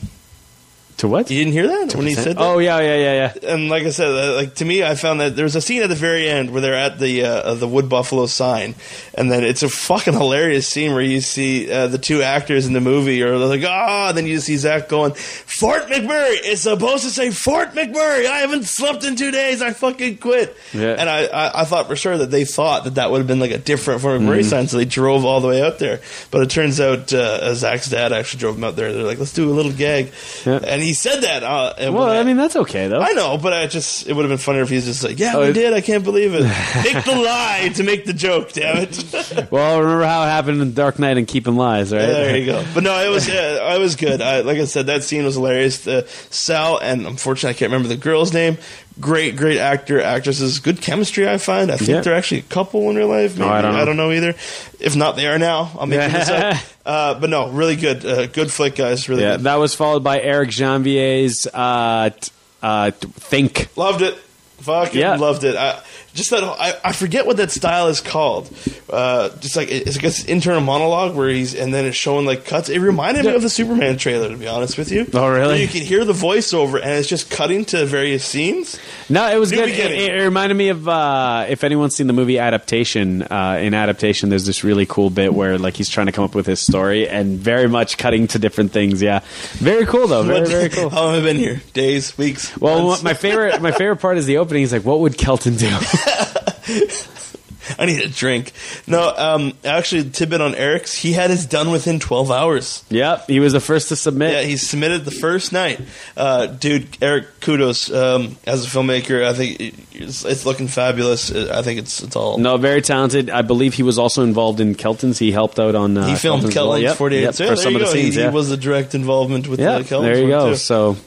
To 0.99 1.09
what? 1.09 1.29
You 1.29 1.39
didn't 1.43 1.51
hear 1.51 1.67
that 1.67 1.93
when 1.93 2.07
he 2.07 2.13
said 2.13 2.37
that. 2.37 2.41
Oh 2.41 2.57
yeah 2.59 2.79
yeah 2.79 2.95
yeah 2.95 3.13
yeah. 3.43 3.51
and 3.53 3.67
like 3.67 3.83
I 3.83 3.89
said, 3.89 4.07
uh, 4.07 4.35
like 4.35 4.55
to 4.55 4.65
me, 4.65 4.81
I 4.81 4.95
found 4.95 5.19
that 5.19 5.35
there 5.35 5.43
was 5.43 5.57
a 5.57 5.59
scene 5.61 5.83
at 5.83 5.89
the 5.89 5.95
very 5.95 6.29
end 6.29 6.51
where 6.51 6.61
they're 6.61 6.73
at 6.73 6.99
the 6.99 7.23
uh, 7.25 7.53
the 7.55 7.67
Wood 7.67 7.89
Buffalo 7.89 8.27
sign, 8.27 8.75
and 9.13 9.29
then 9.29 9.43
it's 9.43 9.61
a 9.61 9.67
fucking 9.67 10.13
hilarious 10.13 10.69
scene 10.69 10.93
where 10.93 11.01
you 11.01 11.19
see 11.19 11.69
uh, 11.69 11.87
the 11.87 11.97
two 11.97 12.21
actors 12.21 12.65
in 12.65 12.71
the 12.71 12.79
movie 12.79 13.21
are 13.23 13.35
like, 13.37 13.61
ah, 13.65 14.13
then 14.13 14.25
you 14.25 14.39
see 14.39 14.55
Zach 14.55 14.87
going, 14.87 15.13
Fort 15.15 15.83
McMurray. 15.87 16.37
It's 16.43 16.61
supposed 16.61 17.03
to 17.03 17.09
say 17.09 17.29
Fort 17.29 17.71
McMurray. 17.73 18.25
I 18.27 18.37
haven't 18.39 18.63
slept 18.63 19.03
in 19.03 19.17
two 19.17 19.31
days. 19.31 19.61
I 19.61 19.73
fucking 19.73 20.19
quit. 20.19 20.55
Yeah. 20.73 20.95
And 20.97 21.09
I, 21.09 21.25
I, 21.25 21.61
I 21.61 21.65
thought 21.65 21.87
for 21.87 21.97
sure 21.97 22.17
that 22.19 22.31
they 22.31 22.45
thought 22.45 22.85
that 22.85 22.95
that 22.95 23.11
would 23.11 23.17
have 23.17 23.27
been 23.27 23.39
like 23.41 23.51
a 23.51 23.57
different 23.57 23.99
Fort 23.99 24.21
McMurray 24.21 24.39
Mm-hmm. 24.39 24.49
sign, 24.49 24.67
so 24.69 24.77
they 24.77 24.85
drove 24.85 25.25
all 25.25 25.41
the 25.41 25.49
way 25.49 25.61
out 25.61 25.77
there. 25.79 25.99
But 26.31 26.41
it 26.43 26.49
turns 26.51 26.79
out 26.79 27.11
uh, 27.11 27.53
Zach's 27.53 27.89
dad 27.89 28.13
actually 28.13 28.39
drove 28.39 28.55
him 28.55 28.63
out 28.63 28.77
there. 28.77 28.93
They're 28.93 29.03
like, 29.03 29.19
let's 29.19 29.33
do 29.33 29.49
a 29.49 29.53
little 29.53 29.73
gag, 29.73 30.13
Yeah. 30.45 30.59
and 30.65 30.84
he 30.85 30.93
said 30.93 31.21
that. 31.21 31.43
Uh, 31.43 31.73
Well, 31.91 32.07
when 32.07 32.15
I 32.17 32.23
mean 32.23 32.37
that's 32.37 32.55
okay 32.55 32.87
though. 32.87 33.01
I 33.01 33.11
know, 33.13 33.37
but 33.37 33.51
I 33.53 33.67
just 33.67 34.07
it 34.07 34.13
would 34.13 34.23
have 34.23 34.29
been 34.29 34.37
funnier 34.37 34.61
if 34.61 34.69
he's 34.69 34.85
just 34.85 35.03
like, 35.03 35.19
"Yeah, 35.19 35.33
Oh, 35.35 35.45
we 35.47 35.53
did. 35.53 35.73
I 35.73 35.81
can't 35.81 36.03
believe 36.03 36.33
it. 36.33 36.43
Make 36.93 37.03
the 37.03 37.15
lie 37.15 37.71
to 37.75 37.83
make 37.83 38.05
the 38.05 38.13
joke. 38.13 38.51
Damn 38.53 38.77
it." 38.77 39.03
Well, 39.51 39.79
remember 39.81 40.05
how 40.05 40.23
it 40.23 40.27
happened 40.27 40.61
in 40.61 40.73
Dark 40.73 40.97
Knight 40.99 41.17
and 41.17 41.27
Keeping 41.27 41.55
Lies, 41.55 41.91
right? 41.93 41.99
there 42.05 42.37
you 42.37 42.45
go. 42.45 42.65
But 42.73 42.83
no, 42.83 42.93
it 43.05 43.09
was 43.09 43.29
uh, 43.29 43.59
I 43.63 43.77
was 43.77 43.95
good. 43.95 44.21
I, 44.21 44.41
like 44.41 44.57
I 44.57 44.65
said, 44.65 44.87
that 44.87 45.03
scene 45.03 45.23
was 45.25 45.35
hilarious. 45.35 45.85
Uh, 45.87 46.05
Sal 46.29 46.77
and 46.79 47.05
unfortunately 47.05 47.55
I 47.55 47.57
can't 47.59 47.71
remember 47.71 47.87
the 47.89 47.97
girl's 47.97 48.33
name. 48.33 48.57
Great, 48.99 49.35
great 49.35 49.57
actor, 49.59 49.99
actresses. 49.99 50.59
Good 50.59 50.79
chemistry. 50.81 51.27
I 51.27 51.37
find. 51.37 51.69
I 51.69 51.75
think 51.75 51.89
Yeah. 51.89 52.01
they're 52.01 52.15
actually 52.15 52.39
a 52.39 52.43
couple 52.43 52.89
in 52.89 52.95
real 52.95 53.09
life. 53.09 53.37
Maybe. 53.37 53.49
I 53.49 53.83
don't 53.83 53.97
know. 53.97 54.11
either. 54.11 54.35
If 54.79 54.95
not, 54.95 55.17
they 55.17 55.27
are 55.27 55.37
now. 55.37 55.69
I'm 55.77 55.89
making 55.89 56.13
this 56.19 56.29
up. 56.29 56.57
Uh, 56.85 57.19
but 57.19 57.29
no, 57.29 57.49
really 57.49 57.75
good. 57.75 58.05
Uh, 58.05 58.27
good 58.27 58.49
flick, 58.51 58.75
guys. 58.75 59.09
Really 59.09 59.23
Yeah, 59.23 59.35
good. 59.35 59.43
that 59.43 59.55
was 59.55 59.75
followed 59.75 60.03
by 60.03 60.21
Eric 60.21 60.49
Janvier's 60.49 61.45
uh, 61.53 62.09
t- 62.11 62.31
uh, 62.63 62.91
t- 62.91 63.07
Think. 63.15 63.67
Loved 63.75 64.01
it. 64.01 64.15
Fucking 64.59 64.99
Yeah. 65.01 65.15
loved 65.17 65.43
it. 65.43 65.55
I, 65.57 65.81
just 66.15 66.29
that 66.29 66.43
I, 66.43 66.73
I 66.83 66.91
forget 66.93 67.27
what 67.27 67.37
that 67.37 67.51
style 67.51 67.89
is 67.89 67.99
called. 67.99 68.49
Uh, 68.89 69.29
just 69.37 69.57
like 69.57 69.69
it's 69.69 70.01
like 70.01 70.05
an 70.05 70.29
internal 70.29 70.61
monologue 70.61 71.13
where 71.13 71.29
he's 71.29 71.53
and 71.53 71.73
then 71.73 71.85
it's 71.85 71.97
showing 71.97 72.25
like 72.25 72.45
cuts. 72.45 72.69
It 72.69 72.79
reminded 72.79 73.25
me 73.25 73.35
of 73.35 73.41
the 73.41 73.49
Superman 73.49 73.97
trailer 73.97 74.29
to 74.29 74.37
be 74.37 74.47
honest 74.47 74.77
with 74.77 74.91
you. 74.91 75.05
Oh, 75.13 75.27
really? 75.29 75.47
Where 75.47 75.57
you 75.57 75.67
can 75.67 75.81
hear 75.81 76.05
the 76.05 76.13
voiceover 76.13 76.81
and 76.81 76.91
it's 76.91 77.09
just 77.09 77.29
cutting 77.29 77.65
to 77.65 77.85
various 77.85 78.23
scenes. 78.23 78.79
No, 79.09 79.29
it 79.29 79.37
was 79.37 79.51
New 79.51 79.57
good. 79.57 79.69
It, 79.69 79.91
it 79.91 80.23
reminded 80.23 80.55
me 80.55 80.69
of 80.69 80.87
uh, 80.87 81.47
if 81.49 81.65
anyone's 81.65 81.95
seen 81.95 82.07
the 82.07 82.13
movie 82.13 82.39
Adaptation. 82.39 83.23
Uh, 83.23 83.59
in 83.61 83.73
Adaptation, 83.73 84.29
there's 84.29 84.45
this 84.45 84.63
really 84.63 84.85
cool 84.85 85.09
bit 85.09 85.33
where 85.33 85.57
like 85.57 85.75
he's 85.75 85.89
trying 85.89 86.05
to 86.05 86.13
come 86.13 86.23
up 86.23 86.33
with 86.33 86.45
his 86.45 86.61
story 86.61 87.09
and 87.09 87.37
very 87.37 87.67
much 87.67 87.97
cutting 87.97 88.27
to 88.27 88.39
different 88.39 88.71
things. 88.71 89.01
Yeah, 89.01 89.19
very 89.55 89.85
cool 89.85 90.07
though. 90.07 90.23
Very 90.23 90.47
very 90.47 90.69
cool. 90.69 90.89
How 90.95 91.05
long 91.05 91.15
have 91.15 91.23
I 91.23 91.27
been 91.27 91.37
here? 91.37 91.61
Days, 91.73 92.17
weeks. 92.17 92.55
Well, 92.57 92.87
months? 92.87 93.03
my 93.03 93.13
favorite 93.13 93.61
my 93.61 93.71
favorite 93.71 93.97
part 93.97 94.17
is 94.17 94.25
the 94.25 94.37
opening. 94.37 94.61
He's 94.61 94.71
like, 94.71 94.85
"What 94.85 95.01
would 95.01 95.17
Kelton 95.17 95.55
do?" 95.55 95.67
I 97.79 97.85
need 97.85 98.01
a 98.01 98.09
drink. 98.09 98.51
No, 98.85 99.13
um, 99.15 99.53
actually, 99.63 100.09
tidbit 100.09 100.39
on 100.41 100.55
Eric's. 100.55 100.93
He 100.93 101.13
had 101.13 101.29
his 101.29 101.45
done 101.45 101.71
within 101.71 101.99
12 101.99 102.31
hours. 102.31 102.83
yep, 102.89 103.25
he 103.27 103.39
was 103.39 103.53
the 103.53 103.59
first 103.59 103.89
to 103.89 103.95
submit. 103.95 104.33
Yeah, 104.33 104.41
he 104.43 104.57
submitted 104.57 105.03
the 105.05 105.11
first 105.11 105.51
night. 105.51 105.81
Uh, 106.15 106.45
dude, 106.45 106.87
Eric, 107.01 107.39
kudos 107.41 107.91
um, 107.91 108.37
as 108.45 108.65
a 108.65 108.69
filmmaker. 108.69 109.25
I 109.25 109.33
think 109.33 109.59
it's, 109.93 110.23
it's 110.25 110.45
looking 110.45 110.67
fabulous. 110.67 111.33
I 111.33 111.61
think 111.63 111.79
it's 111.79 112.03
it's 112.03 112.15
all. 112.15 112.37
No, 112.37 112.57
very 112.57 112.81
talented. 112.81 113.29
I 113.29 113.41
believe 113.41 113.73
he 113.73 113.83
was 113.83 113.97
also 113.97 114.23
involved 114.23 114.59
in 114.59 114.75
Kelton's. 114.75 115.17
He 115.17 115.31
helped 115.31 115.59
out 115.59 115.75
on. 115.75 115.97
Uh, 115.97 116.07
he 116.07 116.15
filmed 116.15 116.43
Kelton's. 116.43 116.53
Kelton's 116.53 116.83
Yep, 116.83 116.97
48 116.97 117.21
yep, 117.21 117.33
so 117.33 117.43
yeah, 117.43 117.49
for 117.49 117.55
some 117.55 117.75
of 117.75 117.81
the 117.81 117.87
scenes. 117.87 118.15
he, 118.15 118.21
yeah. 118.21 118.29
he 118.29 118.35
was 118.35 118.49
the 118.49 118.57
direct 118.57 118.93
involvement 118.95 119.47
with 119.47 119.59
yeah, 119.59 119.79
the 119.79 119.83
Kelton's 119.83 120.13
there 120.13 120.23
you 120.23 120.29
go. 120.29 120.49
too. 120.51 120.55
So, 120.55 120.97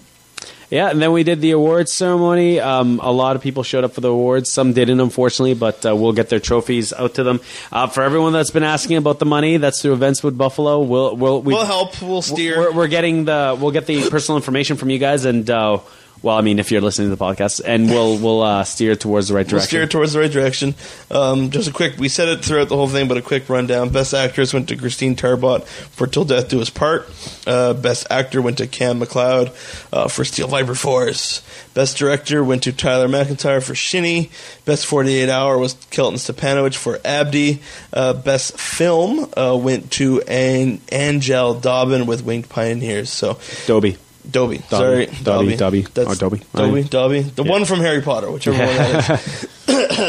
yeah, 0.70 0.90
and 0.90 1.00
then 1.00 1.12
we 1.12 1.22
did 1.22 1.40
the 1.40 1.52
awards 1.52 1.92
ceremony. 1.92 2.60
Um, 2.60 3.00
a 3.02 3.10
lot 3.10 3.36
of 3.36 3.42
people 3.42 3.62
showed 3.62 3.84
up 3.84 3.92
for 3.92 4.00
the 4.00 4.10
awards. 4.10 4.52
Some 4.52 4.72
didn't, 4.72 5.00
unfortunately, 5.00 5.54
but 5.54 5.84
uh, 5.86 5.96
we'll 5.96 6.12
get 6.12 6.28
their 6.28 6.40
trophies 6.40 6.92
out 6.92 7.14
to 7.14 7.22
them. 7.22 7.40
Uh, 7.72 7.86
for 7.86 8.02
everyone 8.02 8.32
that's 8.32 8.50
been 8.50 8.62
asking 8.62 8.96
about 8.96 9.18
the 9.18 9.26
money, 9.26 9.56
that's 9.56 9.80
through 9.80 9.94
Events 9.94 10.22
Wood 10.22 10.36
Buffalo. 10.36 10.80
We'll 10.80 11.16
we'll 11.16 11.42
we, 11.42 11.54
We'll 11.54 11.64
help. 11.64 12.00
We'll 12.02 12.22
steer. 12.22 12.58
We're, 12.58 12.72
we're 12.72 12.88
getting 12.88 13.24
the 13.24 13.56
we'll 13.58 13.70
get 13.70 13.86
the 13.86 14.08
personal 14.10 14.36
information 14.36 14.76
from 14.76 14.90
you 14.90 14.98
guys, 14.98 15.24
and 15.24 15.48
uh, 15.48 15.78
well, 16.22 16.36
I 16.36 16.40
mean, 16.40 16.58
if 16.58 16.70
you're 16.70 16.80
listening 16.80 17.10
to 17.10 17.16
the 17.16 17.24
podcast, 17.24 17.60
and 17.64 17.88
we'll 17.88 18.18
we'll 18.18 18.42
uh, 18.42 18.64
steer 18.64 18.96
towards 18.96 19.28
the 19.28 19.34
right 19.34 19.46
We'll 19.46 19.60
direction. 19.60 19.68
steer 19.68 19.86
towards 19.86 20.12
the 20.12 20.20
right 20.20 20.30
direction. 20.30 20.74
Um, 21.10 21.50
just 21.50 21.68
a 21.68 21.72
quick, 21.72 21.96
we 21.98 22.08
said 22.08 22.28
it 22.28 22.44
throughout 22.44 22.68
the 22.68 22.76
whole 22.76 22.88
thing, 22.88 23.08
but 23.08 23.16
a 23.16 23.22
quick 23.22 23.48
rundown. 23.48 23.90
Best 23.90 24.14
actress 24.14 24.52
went 24.52 24.68
to 24.70 24.76
Christine 24.76 25.16
Tarbot 25.16 25.64
for 25.64 26.06
Till 26.06 26.24
Death 26.24 26.48
Do 26.48 26.60
Us 26.60 26.70
Part. 26.70 27.08
Uh, 27.46 27.72
best 27.74 28.06
actor 28.10 28.42
went 28.42 28.58
to 28.58 28.66
Cam 28.66 29.00
McLeod 29.00 29.48
uh, 29.92 30.08
for 30.08 30.24
Steel 30.24 30.48
Viper 30.48 30.74
Force. 30.74 31.42
Best 31.74 31.96
director 31.96 32.42
went 32.42 32.64
to 32.64 32.72
Tyler 32.72 33.06
McIntyre 33.08 33.62
for 33.62 33.74
Shinny. 33.74 34.30
Best 34.64 34.86
48 34.86 35.28
Hour 35.28 35.58
was 35.58 35.74
Kelton 35.90 36.18
Stepanovich 36.18 36.74
for 36.76 36.98
Abdi. 37.04 37.60
Uh, 37.92 38.12
best 38.14 38.58
film 38.58 39.30
uh, 39.36 39.56
went 39.56 39.92
to 39.92 40.20
An- 40.22 40.80
Angel 40.90 41.54
Dobbin 41.54 42.06
with 42.06 42.24
Winged 42.24 42.48
Pioneers. 42.48 43.10
So 43.10 43.38
Dobie. 43.66 43.96
Dobby, 44.30 44.58
sorry, 44.68 45.06
Dobby, 45.22 45.56
Dobby, 45.56 45.82
That's 45.82 46.10
or 46.10 46.14
Dobby. 46.14 46.42
Dobby, 46.54 46.80
I- 46.80 46.82
Dobby, 46.82 47.20
the 47.22 47.42
one 47.42 47.64
from 47.64 47.80
Harry 47.80 48.02
Potter, 48.02 48.30
whichever 48.30 48.58
one 48.58 48.66
that 48.66 49.10
is. 49.10 49.48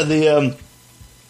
the 0.08 0.28
um, 0.28 0.54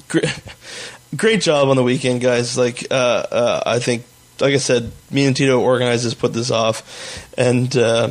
gr- 0.09 0.19
great 1.17 1.41
job 1.41 1.69
on 1.69 1.77
the 1.77 1.83
weekend, 1.85 2.21
guys. 2.21 2.59
Like, 2.59 2.87
uh, 2.91 2.95
uh, 2.95 3.63
I 3.65 3.79
think, 3.79 4.05
like 4.41 4.55
I 4.55 4.59
said, 4.59 4.91
me 5.11 5.25
and 5.27 5.37
Tito 5.37 5.61
organizers 5.61 6.15
put 6.15 6.33
this 6.33 6.51
off, 6.51 7.29
and 7.39 7.75
uh, 7.77 8.11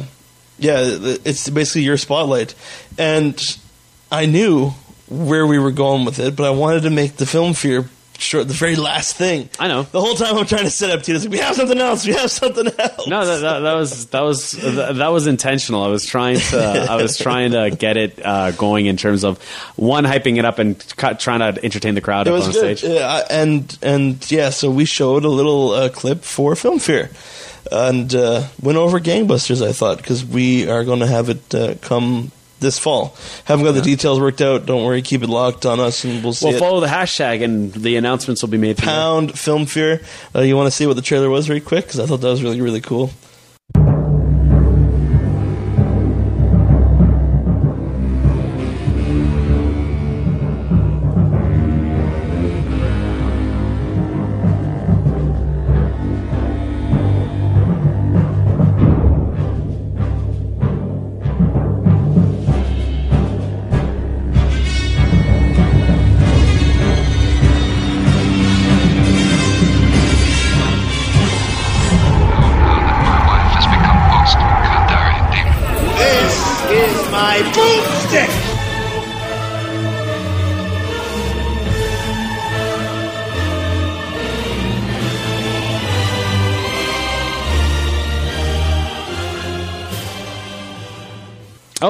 yeah, 0.58 0.78
it's 0.80 1.50
basically 1.50 1.84
your 1.84 1.98
spotlight. 1.98 2.56
And 2.98 3.42
I 4.12 4.26
knew 4.28 4.72
where 5.10 5.46
we 5.46 5.60
were 5.60 5.72
going 5.72 6.06
with 6.06 6.20
it, 6.20 6.36
but 6.36 6.46
I 6.46 6.52
wanted 6.52 6.84
to 6.84 6.90
make 6.90 7.18
the 7.18 7.26
film 7.26 7.54
fear 7.54 7.90
short, 8.20 8.48
the 8.48 8.54
very 8.54 8.76
last 8.76 9.16
thing. 9.16 9.50
I 9.60 9.68
know. 9.68 9.84
The 9.84 10.00
whole 10.00 10.16
time 10.16 10.38
I'm 10.38 10.46
trying 10.46 10.66
to 10.66 10.70
set 10.70 10.90
up 10.92 11.04
Tito's 11.04 11.24
like, 11.26 11.32
we 11.32 11.40
have 11.40 11.56
something 11.56 11.80
else. 11.80 12.06
We 12.06 12.14
have 12.14 12.30
something 12.30 12.68
else. 12.68 13.08
No, 13.08 13.26
that, 13.26 13.42
that, 13.42 13.60
that 13.60 13.74
was 13.74 14.06
that 14.08 14.22
was 14.22 14.52
that 14.52 15.08
was 15.08 15.28
intentional. 15.28 15.84
I 15.84 15.88
was 15.88 16.06
trying 16.06 16.38
to 16.38 16.88
I 16.90 16.96
was 17.02 17.18
trying 17.18 17.52
to 17.52 17.72
get 17.72 17.98
it 17.98 18.24
uh, 18.24 18.52
going 18.52 18.86
in 18.86 18.98
terms 18.98 19.24
of 19.24 19.42
one 19.76 20.04
hyping 20.04 20.38
it 20.38 20.46
up 20.46 20.60
and 20.60 20.80
trying 21.20 21.40
to 21.40 21.64
entertain 21.64 21.96
the 21.96 22.02
crowd 22.02 22.28
It 22.28 22.32
was 22.32 22.48
on 22.48 22.54
good, 22.54 22.78
stage. 22.78 22.92
Yeah, 22.92 23.26
and 23.30 23.78
and 23.82 24.32
yeah. 24.32 24.50
So 24.50 24.70
we 24.70 24.86
showed 24.86 25.26
a 25.26 25.30
little 25.30 25.72
uh, 25.72 25.90
clip 25.90 26.24
for 26.24 26.56
Film 26.56 26.80
Fear, 26.80 27.10
and 27.72 28.14
uh, 28.14 28.48
went 28.62 28.78
over 28.78 29.00
gangbusters. 29.00 29.66
I 29.66 29.72
thought 29.72 29.98
because 29.98 30.26
we 30.26 30.70
are 30.70 30.84
going 30.84 31.00
to 31.00 31.08
have 31.08 31.30
it 31.30 31.56
uh, 31.56 31.76
come 31.82 32.32
this 32.60 32.80
fall. 32.80 33.16
Haven't 33.46 33.66
got 33.66 33.74
the 33.74 33.82
details 33.82 34.20
worked 34.20 34.42
out. 34.42 34.66
Don't 34.66 34.84
worry, 34.84 35.02
keep 35.02 35.24
it 35.24 35.30
locked 35.30 35.66
on 35.66 35.80
us, 35.80 36.04
and 36.04 36.24
we'll 36.24 36.34
see. 36.34 36.48
Well, 36.48 36.56
it. 36.56 36.60
follow 36.60 36.80
the 36.80 36.88
hashtag 36.88 37.44
and 37.44 37.74
the 37.74 37.96
announcements 37.96 38.42
will 38.42 38.50
be 38.50 38.58
made. 38.58 38.78
Pound 38.78 39.38
Film 39.38 39.66
Fear. 39.66 40.02
Uh, 40.36 40.42
you 40.42 40.56
want 40.56 40.68
to 40.68 40.72
see 40.72 40.88
what 40.88 40.96
the 40.96 41.02
trailer 41.02 41.30
was, 41.30 41.48
very 41.48 41.62
quick, 41.62 41.86
because 41.86 42.00
I 42.00 42.06
thought 42.06 42.18
that 42.18 42.30
was 42.30 42.44
really 42.44 42.62
really 42.62 42.82
cool. 42.82 43.12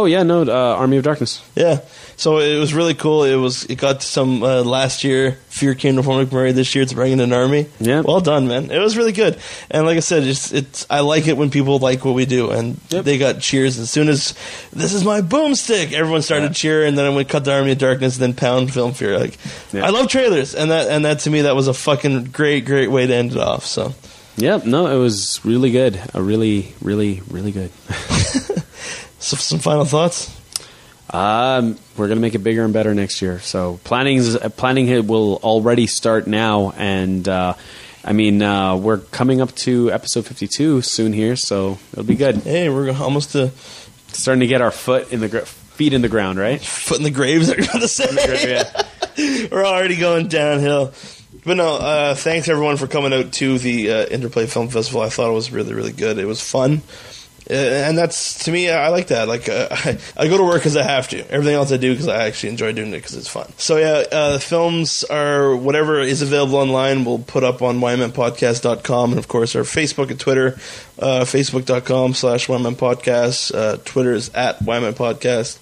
Yeah, 0.10 0.24
no, 0.24 0.42
uh, 0.44 0.76
Army 0.78 0.98
of 0.98 1.04
Darkness. 1.04 1.42
Yeah, 1.56 1.80
so 2.18 2.40
it 2.40 2.58
was 2.60 2.74
really 2.74 2.94
cool. 2.94 3.24
It 3.24 3.36
was 3.36 3.64
it 3.66 3.76
got 3.76 4.02
some 4.04 4.44
uh, 4.44 4.64
last 4.64 5.04
year. 5.04 5.38
Fear 5.50 5.76
came 5.76 5.96
to 5.98 6.04
Fort 6.04 6.28
McMurray 6.28 6.54
this 6.54 6.74
year. 6.76 6.84
It's 6.84 6.94
bringing 6.94 7.20
an 7.20 7.34
army. 7.34 7.68
Yeah. 7.80 8.02
well 8.02 8.22
done, 8.22 8.48
man. 8.48 8.72
It 8.72 8.80
was 8.80 8.96
really 8.98 9.12
good. 9.12 9.38
And 9.70 9.86
like 9.86 9.98
I 9.98 10.00
said, 10.02 10.24
it's 10.24 10.52
it's 10.54 10.86
I 10.90 11.00
like 11.02 11.28
it 11.28 11.38
when 11.38 11.50
people 11.50 11.80
like 11.80 12.04
what 12.06 12.14
we 12.16 12.26
do, 12.26 12.52
and 12.52 12.80
Yep. 12.90 13.06
they 13.06 13.18
got 13.18 13.40
cheers 13.42 13.78
as 13.80 13.90
soon 13.90 14.10
as 14.10 14.34
this 14.74 14.94
is 14.94 15.04
my 15.04 15.22
boomstick. 15.22 15.94
Everyone 15.94 16.22
started 16.22 16.54
cheering, 16.56 16.90
and 16.90 16.98
then 16.98 17.06
I 17.06 17.10
went 17.10 17.30
cut 17.30 17.46
the 17.46 17.54
Army 17.54 17.72
of 17.72 17.78
Darkness, 17.78 18.16
and 18.18 18.24
then 18.24 18.34
Pound 18.34 18.74
Film 18.74 18.94
Fear. 18.94 19.20
Like 19.20 19.38
Yeah. 19.74 19.86
I 19.86 19.90
love 19.90 20.08
trailers, 20.08 20.56
and 20.56 20.72
that 20.72 20.88
and 20.90 21.06
that 21.06 21.20
to 21.20 21.30
me 21.30 21.42
that 21.44 21.56
was 21.56 21.68
a 21.68 21.74
fucking 21.74 22.26
great 22.26 22.66
great 22.66 22.90
way 22.92 23.06
to 23.08 23.14
end 23.14 23.32
it 23.34 23.38
off. 23.38 23.66
So 23.66 23.94
Yep, 24.38 24.66
no, 24.66 24.88
it 24.88 24.98
was 24.98 25.42
really 25.44 25.70
good. 25.72 26.00
A 26.14 26.22
really, 26.22 26.74
really, 26.82 27.22
really 27.30 27.52
good. 27.52 27.72
so 29.20 29.38
some 29.38 29.60
final 29.60 29.86
thoughts. 29.86 30.36
Um, 31.12 31.78
we're 31.98 32.08
gonna 32.08 32.20
make 32.20 32.36
it 32.36 32.40
bigger 32.40 32.64
and 32.64 32.74
better 32.74 32.94
next 32.94 33.22
year. 33.22 33.40
So 33.40 33.80
planning 33.84 34.18
is, 34.18 34.38
planning 34.58 34.88
it 34.88 35.06
will 35.06 35.38
already 35.38 35.88
start 35.88 36.28
now, 36.28 36.72
and 36.78 37.28
uh, 37.28 37.56
I 38.04 38.14
mean 38.14 38.42
uh, 38.42 38.76
we're 38.76 39.00
coming 39.00 39.42
up 39.42 39.54
to 39.56 39.92
episode 39.92 40.26
fifty 40.26 40.48
two 40.48 40.82
soon 40.82 41.14
here, 41.14 41.36
so 41.36 41.80
it'll 41.94 42.04
be 42.06 42.16
good. 42.16 42.38
Hey, 42.38 42.70
we're 42.70 42.94
almost 42.96 43.32
to 43.32 43.52
Starting 44.14 44.40
to 44.42 44.48
get 44.48 44.62
our 44.62 44.72
foot 44.72 45.12
in 45.14 45.20
the 45.20 45.30
gr- 45.30 45.40
feet 45.40 45.94
in 45.94 46.02
the 46.02 46.10
ground, 46.10 46.40
right? 46.40 46.60
foot 46.60 46.98
in 46.98 47.04
the 47.04 47.12
graves. 47.12 47.50
I'm 47.52 47.82
say. 47.88 48.50
yeah. 48.50 49.48
We're 49.52 49.66
already 49.66 49.98
going 49.98 50.28
downhill. 50.28 50.94
But 51.46 51.58
no, 51.58 51.76
uh, 51.76 52.16
thanks 52.16 52.50
everyone 52.50 52.78
for 52.78 52.88
coming 52.88 53.14
out 53.14 53.32
to 53.34 53.58
the 53.60 53.92
uh, 53.92 54.06
Interplay 54.08 54.46
Film 54.46 54.68
Festival. 54.70 55.02
I 55.02 55.10
thought 55.10 55.30
it 55.30 55.34
was 55.34 55.52
really, 55.52 55.74
really 55.74 55.92
good. 55.92 56.18
It 56.18 56.26
was 56.26 56.42
fun. 56.42 56.82
Uh, 57.50 57.54
and 57.54 57.98
that's 57.98 58.44
to 58.46 58.52
me, 58.52 58.70
I 58.70 58.90
like 58.90 59.08
that. 59.08 59.28
Like 59.28 59.50
uh, 59.50 59.70
I, 59.72 59.98
I 60.18 60.28
go 60.28 60.38
to 60.38 60.44
work 60.44 60.58
because 60.58 60.78
I 60.78 60.84
have 60.84 61.08
to. 61.10 61.20
Everything 61.32 61.56
else 61.56 61.72
I 61.72 61.78
do 61.78 61.92
because 61.92 62.08
I 62.08 62.28
actually 62.28 62.50
enjoy 62.50 62.74
doing 62.74 62.90
it 62.90 62.98
because 62.98 63.16
it's 63.16 63.28
fun. 63.28 63.52
So 63.58 63.78
yeah, 63.78 64.04
uh, 64.12 64.34
the 64.34 64.40
films 64.40 65.04
are 65.06 65.56
whatever 65.56 66.00
is 66.00 66.22
available 66.22 66.58
online. 66.58 67.06
We'll 67.06 67.20
put 67.20 67.44
up 67.44 67.62
on 67.62 67.80
ymanpodcast.com 67.80 69.12
and 69.12 69.20
of 69.20 69.28
course 69.28 69.56
our 69.56 69.64
Facebook 69.64 70.12
and 70.12 70.20
Twitter. 70.20 70.58
Uh, 71.00 71.22
Facebook.com 71.22 72.14
slash 72.14 72.48
ymanpodcast. 72.48 73.56
Uh, 73.56 73.78
Twitter 73.84 74.14
is 74.14 74.30
at 74.36 74.60
ymanpodcast. 74.60 75.58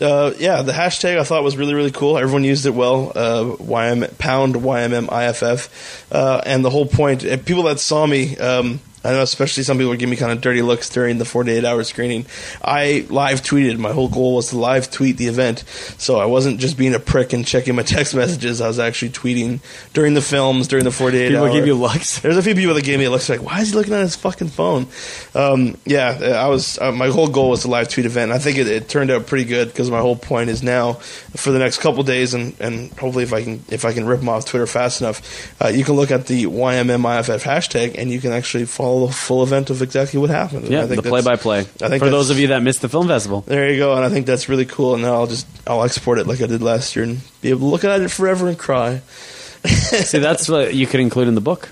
Uh, 0.00 0.32
yeah, 0.38 0.62
the 0.62 0.72
hashtag 0.72 1.18
I 1.18 1.24
thought 1.24 1.42
was 1.42 1.56
really 1.56 1.74
really 1.74 1.90
cool. 1.90 2.16
Everyone 2.16 2.44
used 2.44 2.64
it 2.66 2.70
well. 2.70 3.12
Uh, 3.14 3.56
YM 3.56 4.16
pound 4.16 4.54
YMM 4.54 5.08
IFF, 5.10 6.12
uh, 6.12 6.40
and 6.46 6.64
the 6.64 6.70
whole 6.70 6.86
point. 6.86 7.22
People 7.44 7.64
that 7.64 7.80
saw 7.80 8.06
me. 8.06 8.36
Um, 8.38 8.80
I 9.02 9.12
know, 9.12 9.22
especially 9.22 9.62
some 9.62 9.78
people 9.78 9.90
were 9.90 9.96
giving 9.96 10.10
me 10.10 10.16
kind 10.16 10.32
of 10.32 10.40
dirty 10.40 10.60
looks 10.62 10.90
during 10.90 11.18
the 11.18 11.24
48 11.24 11.64
hour 11.64 11.82
screening. 11.84 12.26
I 12.62 13.06
live 13.08 13.40
tweeted. 13.40 13.78
My 13.78 13.92
whole 13.92 14.08
goal 14.08 14.36
was 14.36 14.50
to 14.50 14.58
live 14.58 14.90
tweet 14.90 15.16
the 15.16 15.26
event, 15.26 15.64
so 15.96 16.18
I 16.20 16.26
wasn't 16.26 16.60
just 16.60 16.76
being 16.76 16.94
a 16.94 16.98
prick 16.98 17.32
and 17.32 17.46
checking 17.46 17.74
my 17.74 17.82
text 17.96 18.14
messages. 18.14 18.60
I 18.60 18.68
was 18.68 18.78
actually 18.78 19.12
tweeting 19.12 19.60
during 19.94 20.12
the 20.14 20.20
films, 20.20 20.68
during 20.68 20.84
the 20.84 20.90
48 20.90 21.28
People 21.28 21.44
hour. 21.44 21.52
give 21.52 21.66
you 21.66 21.74
looks. 21.74 22.20
There's 22.20 22.36
a 22.36 22.42
few 22.42 22.54
people 22.54 22.74
that 22.74 22.84
gave 22.84 22.98
me 22.98 23.08
looks 23.08 23.28
like, 23.28 23.42
why 23.42 23.60
is 23.60 23.70
he 23.70 23.74
looking 23.74 23.94
at 23.94 24.00
his 24.02 24.16
fucking 24.16 24.48
phone? 24.48 24.86
Um, 25.34 25.78
yeah, 25.86 26.42
I 26.44 26.48
was. 26.48 26.78
Uh, 26.78 26.92
my 26.92 27.08
whole 27.08 27.28
goal 27.28 27.50
was 27.50 27.62
to 27.62 27.68
live 27.68 27.88
tweet 27.88 28.04
event. 28.04 28.32
I 28.32 28.38
think 28.38 28.58
it, 28.58 28.66
it 28.66 28.88
turned 28.90 29.10
out 29.10 29.26
pretty 29.26 29.44
good 29.44 29.68
because 29.68 29.90
my 29.90 30.00
whole 30.00 30.16
point 30.16 30.50
is 30.50 30.62
now 30.62 30.94
for 31.34 31.52
the 31.52 31.58
next 31.58 31.78
couple 31.78 32.02
days, 32.02 32.34
and, 32.34 32.54
and 32.60 32.90
hopefully 32.98 33.24
if 33.24 33.32
I 33.32 33.42
can 33.42 33.64
if 33.70 33.86
I 33.86 33.94
can 33.94 34.04
rip 34.04 34.20
them 34.20 34.28
off 34.28 34.44
Twitter 34.44 34.66
fast 34.66 35.00
enough, 35.00 35.22
uh, 35.62 35.68
you 35.68 35.84
can 35.84 35.94
look 35.94 36.10
at 36.10 36.26
the 36.26 36.44
YMMIFF 36.44 37.42
hashtag 37.44 37.96
and 37.96 38.10
you 38.10 38.20
can 38.20 38.32
actually 38.32 38.66
follow 38.66 38.89
the 39.06 39.12
full 39.12 39.42
event 39.42 39.70
of 39.70 39.82
exactly 39.82 40.18
what 40.18 40.30
happened. 40.30 40.64
And 40.64 40.72
Yeah, 40.72 40.82
I 40.82 40.86
think 40.86 41.02
the 41.02 41.08
play-by-play. 41.08 41.60
I 41.60 41.88
think 41.88 42.02
For 42.02 42.10
those 42.10 42.30
of 42.30 42.38
you 42.38 42.48
that 42.48 42.62
missed 42.62 42.82
the 42.82 42.88
film 42.88 43.08
festival, 43.08 43.42
there 43.42 43.70
you 43.70 43.78
go, 43.78 43.94
and 43.94 44.04
I 44.04 44.08
think 44.08 44.26
that's 44.26 44.48
really 44.48 44.64
cool. 44.66 44.94
And 44.94 45.02
now 45.02 45.14
I'll 45.14 45.26
just 45.26 45.46
I'll 45.66 45.84
export 45.84 46.18
it 46.18 46.26
like 46.26 46.40
I 46.42 46.46
did 46.46 46.62
last 46.62 46.96
year 46.96 47.04
and 47.04 47.20
be 47.40 47.50
able 47.50 47.60
to 47.60 47.66
look 47.66 47.84
at 47.84 48.00
it 48.00 48.10
forever 48.10 48.48
and 48.48 48.58
cry. 48.58 48.98
see 49.64 50.18
that's 50.18 50.48
what 50.48 50.74
you 50.74 50.86
could 50.86 51.00
include 51.00 51.28
in 51.28 51.34
the 51.34 51.40
book. 51.40 51.68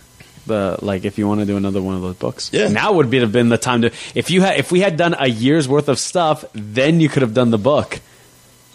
The 0.46 0.78
like, 0.80 1.04
if 1.04 1.18
you 1.18 1.28
want 1.28 1.40
to 1.40 1.46
do 1.46 1.56
another 1.56 1.82
one 1.82 1.94
of 1.96 2.02
those 2.02 2.16
books, 2.16 2.50
Yeah. 2.52 2.68
Now 2.68 2.92
would 2.94 3.10
be 3.10 3.20
have 3.20 3.32
been 3.32 3.48
the 3.50 3.58
time 3.58 3.82
to 3.82 3.90
if 4.14 4.30
you 4.30 4.40
had 4.42 4.58
if 4.58 4.70
we 4.72 4.80
had 4.80 4.96
done 4.96 5.14
a 5.18 5.28
year's 5.28 5.68
worth 5.68 5.88
of 5.88 5.98
stuff, 5.98 6.44
then 6.54 7.00
you 7.00 7.08
could 7.08 7.22
have 7.22 7.34
done 7.34 7.50
the 7.50 7.58
book. 7.58 8.00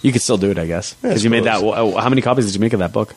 You 0.02 0.12
could 0.12 0.22
still 0.22 0.38
do 0.38 0.52
it, 0.52 0.58
I 0.60 0.66
guess, 0.68 0.96
Yeah, 1.02 1.10
because 1.10 1.24
you 1.24 1.30
made 1.30 1.46
that. 1.46 1.62
How 1.64 2.10
many 2.10 2.22
copies 2.22 2.46
did 2.46 2.56
you 2.56 2.60
make 2.60 2.74
of 2.74 2.80
that 2.80 2.92
book? 2.92 3.16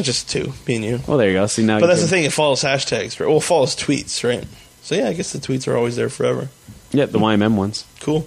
Just 0.00 0.30
two, 0.30 0.52
me 0.68 0.76
and 0.76 0.84
you. 0.84 1.00
Well, 1.08 1.18
there 1.18 1.26
you 1.28 1.34
go. 1.34 1.46
See 1.48 1.64
now, 1.64 1.80
But 1.80 1.88
that's 1.88 2.00
the 2.02 2.06
thing; 2.06 2.22
it 2.22 2.32
follows 2.32 2.62
hashtags, 2.62 3.18
right? 3.18 3.28
Well, 3.28 3.38
it 3.38 3.42
follows 3.42 3.74
tweets, 3.74 4.22
right? 4.22 4.44
So 4.82 4.94
yeah, 4.94 5.08
I 5.08 5.12
guess 5.12 5.32
the 5.32 5.38
tweets 5.38 5.68
are 5.68 5.76
always 5.76 5.96
there 5.96 6.08
forever. 6.08 6.48
Yeah, 6.92 7.06
the 7.06 7.18
YMM 7.18 7.56
ones. 7.56 7.84
Cool. 8.00 8.22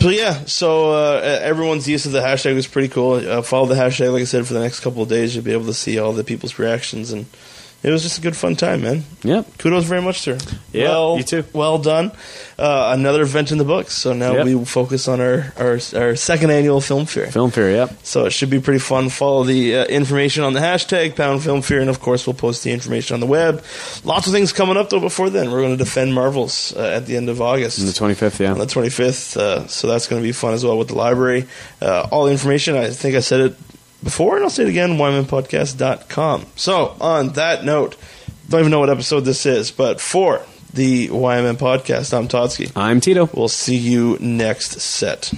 So 0.00 0.10
yeah, 0.10 0.44
so 0.44 0.90
uh, 0.90 1.40
everyone's 1.42 1.88
use 1.88 2.04
of 2.04 2.12
the 2.12 2.20
hashtag 2.20 2.54
was 2.54 2.66
pretty 2.66 2.88
cool. 2.88 3.14
Uh, 3.14 3.40
follow 3.40 3.66
the 3.66 3.74
hashtag, 3.74 4.12
like 4.12 4.20
I 4.20 4.24
said, 4.26 4.46
for 4.46 4.52
the 4.52 4.60
next 4.60 4.80
couple 4.80 5.02
of 5.02 5.08
days. 5.08 5.34
You'll 5.34 5.44
be 5.44 5.52
able 5.52 5.64
to 5.64 5.72
see 5.74 5.98
all 5.98 6.12
the 6.12 6.22
people's 6.24 6.58
reactions, 6.58 7.10
and 7.10 7.24
it 7.84 7.90
was 7.90 8.02
just 8.02 8.18
a 8.18 8.20
good 8.22 8.34
fun 8.36 8.56
time, 8.56 8.80
man. 8.82 9.04
Yep. 9.22 9.58
Kudos 9.58 9.84
very 9.84 10.00
much, 10.02 10.20
sir. 10.20 10.38
Yeah, 10.72 10.88
well, 10.88 11.16
you 11.18 11.22
too. 11.22 11.44
Well 11.52 11.78
done. 11.78 12.10
Uh, 12.58 12.94
another 12.96 13.22
event 13.22 13.52
in 13.52 13.58
the 13.58 13.64
books. 13.64 13.94
So 13.94 14.12
now 14.12 14.32
Yep. 14.36 14.44
we 14.46 14.54
will 14.54 14.64
focus 14.64 15.06
on 15.08 15.20
our, 15.20 15.52
our 15.58 15.78
our 15.94 16.16
second 16.16 16.50
annual 16.50 16.80
film 16.80 17.04
fair. 17.06 17.26
Film 17.30 17.50
Fair. 17.50 17.70
Yep. 17.70 17.90
So 18.02 18.26
it 18.26 18.30
should 18.32 18.50
be 18.50 18.60
pretty 18.60 18.78
fun. 18.80 19.08
Follow 19.10 19.44
the 19.44 19.76
uh, 19.78 19.84
information 19.86 20.44
on 20.44 20.52
the 20.54 20.60
hashtag 20.60 21.14
Pound 21.16 21.42
Film 21.42 21.62
fair, 21.62 21.80
and 21.80 21.90
of 21.90 22.00
course 22.00 22.26
we'll 22.26 22.34
post 22.34 22.64
the 22.64 22.72
information 22.72 23.14
on 23.14 23.20
the 23.20 23.26
web. 23.26 23.62
Lots 24.04 24.26
of 24.26 24.32
things 24.32 24.52
coming 24.52 24.76
up 24.76 24.88
though. 24.90 25.00
Before 25.00 25.30
then, 25.30 25.50
we're 25.50 25.60
going 25.60 25.76
to 25.76 25.84
defend 25.84 26.14
Marvels 26.14 26.74
uh, 26.76 26.80
at 26.96 27.06
the 27.06 27.16
end 27.16 27.28
of 27.28 27.40
August. 27.40 27.80
On 27.80 27.86
the 27.86 27.92
twenty 27.92 28.14
fifth. 28.14 28.40
Yeah. 28.40 28.52
on 28.52 28.58
the 28.58 28.66
25th. 28.66 29.36
Uh, 29.36 29.66
so 29.68 29.88
that's 29.88 30.06
going 30.08 30.22
to 30.22 30.26
be 30.26 30.32
fun 30.32 30.54
as 30.54 30.64
well 30.64 30.78
with 30.78 30.88
the 30.88 30.94
library. 30.94 31.46
Uh, 31.82 32.08
all 32.10 32.24
the 32.26 32.32
information, 32.32 32.76
I 32.76 32.90
think 32.90 33.14
I 33.16 33.20
said 33.20 33.40
it 33.40 33.56
before, 34.04 34.36
and 34.36 34.44
I'll 34.44 34.50
say 34.50 34.64
it 34.64 34.68
again, 34.68 34.90
wymanpodcast.com. 34.90 36.46
So 36.54 36.94
on 37.00 37.30
that 37.30 37.64
note, 37.64 37.96
don't 38.48 38.60
even 38.60 38.70
know 38.70 38.80
what 38.80 38.90
episode 38.90 39.20
this 39.20 39.46
is, 39.46 39.70
but 39.70 40.00
for 40.00 40.44
the 40.72 41.08
YMM 41.08 41.56
podcast, 41.56 42.16
I'm 42.16 42.28
Totsky. 42.28 42.70
I'm 42.76 43.00
Tito. 43.00 43.28
We'll 43.32 43.48
see 43.48 43.76
you 43.76 44.18
next 44.20 44.80
set. 44.80 45.32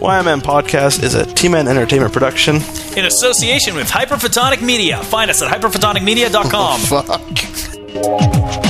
YMM 0.00 0.40
Podcast 0.40 1.02
is 1.02 1.14
a 1.14 1.26
T-Man 1.26 1.68
Entertainment 1.68 2.12
production. 2.12 2.56
In 2.96 3.04
association 3.04 3.74
with 3.74 3.88
Hyperphotonic 3.88 4.62
Media. 4.62 5.02
Find 5.02 5.30
us 5.30 5.42
at 5.42 5.50
hyperphotonicmedia.com. 5.50 6.80
Fuck. 8.64 8.69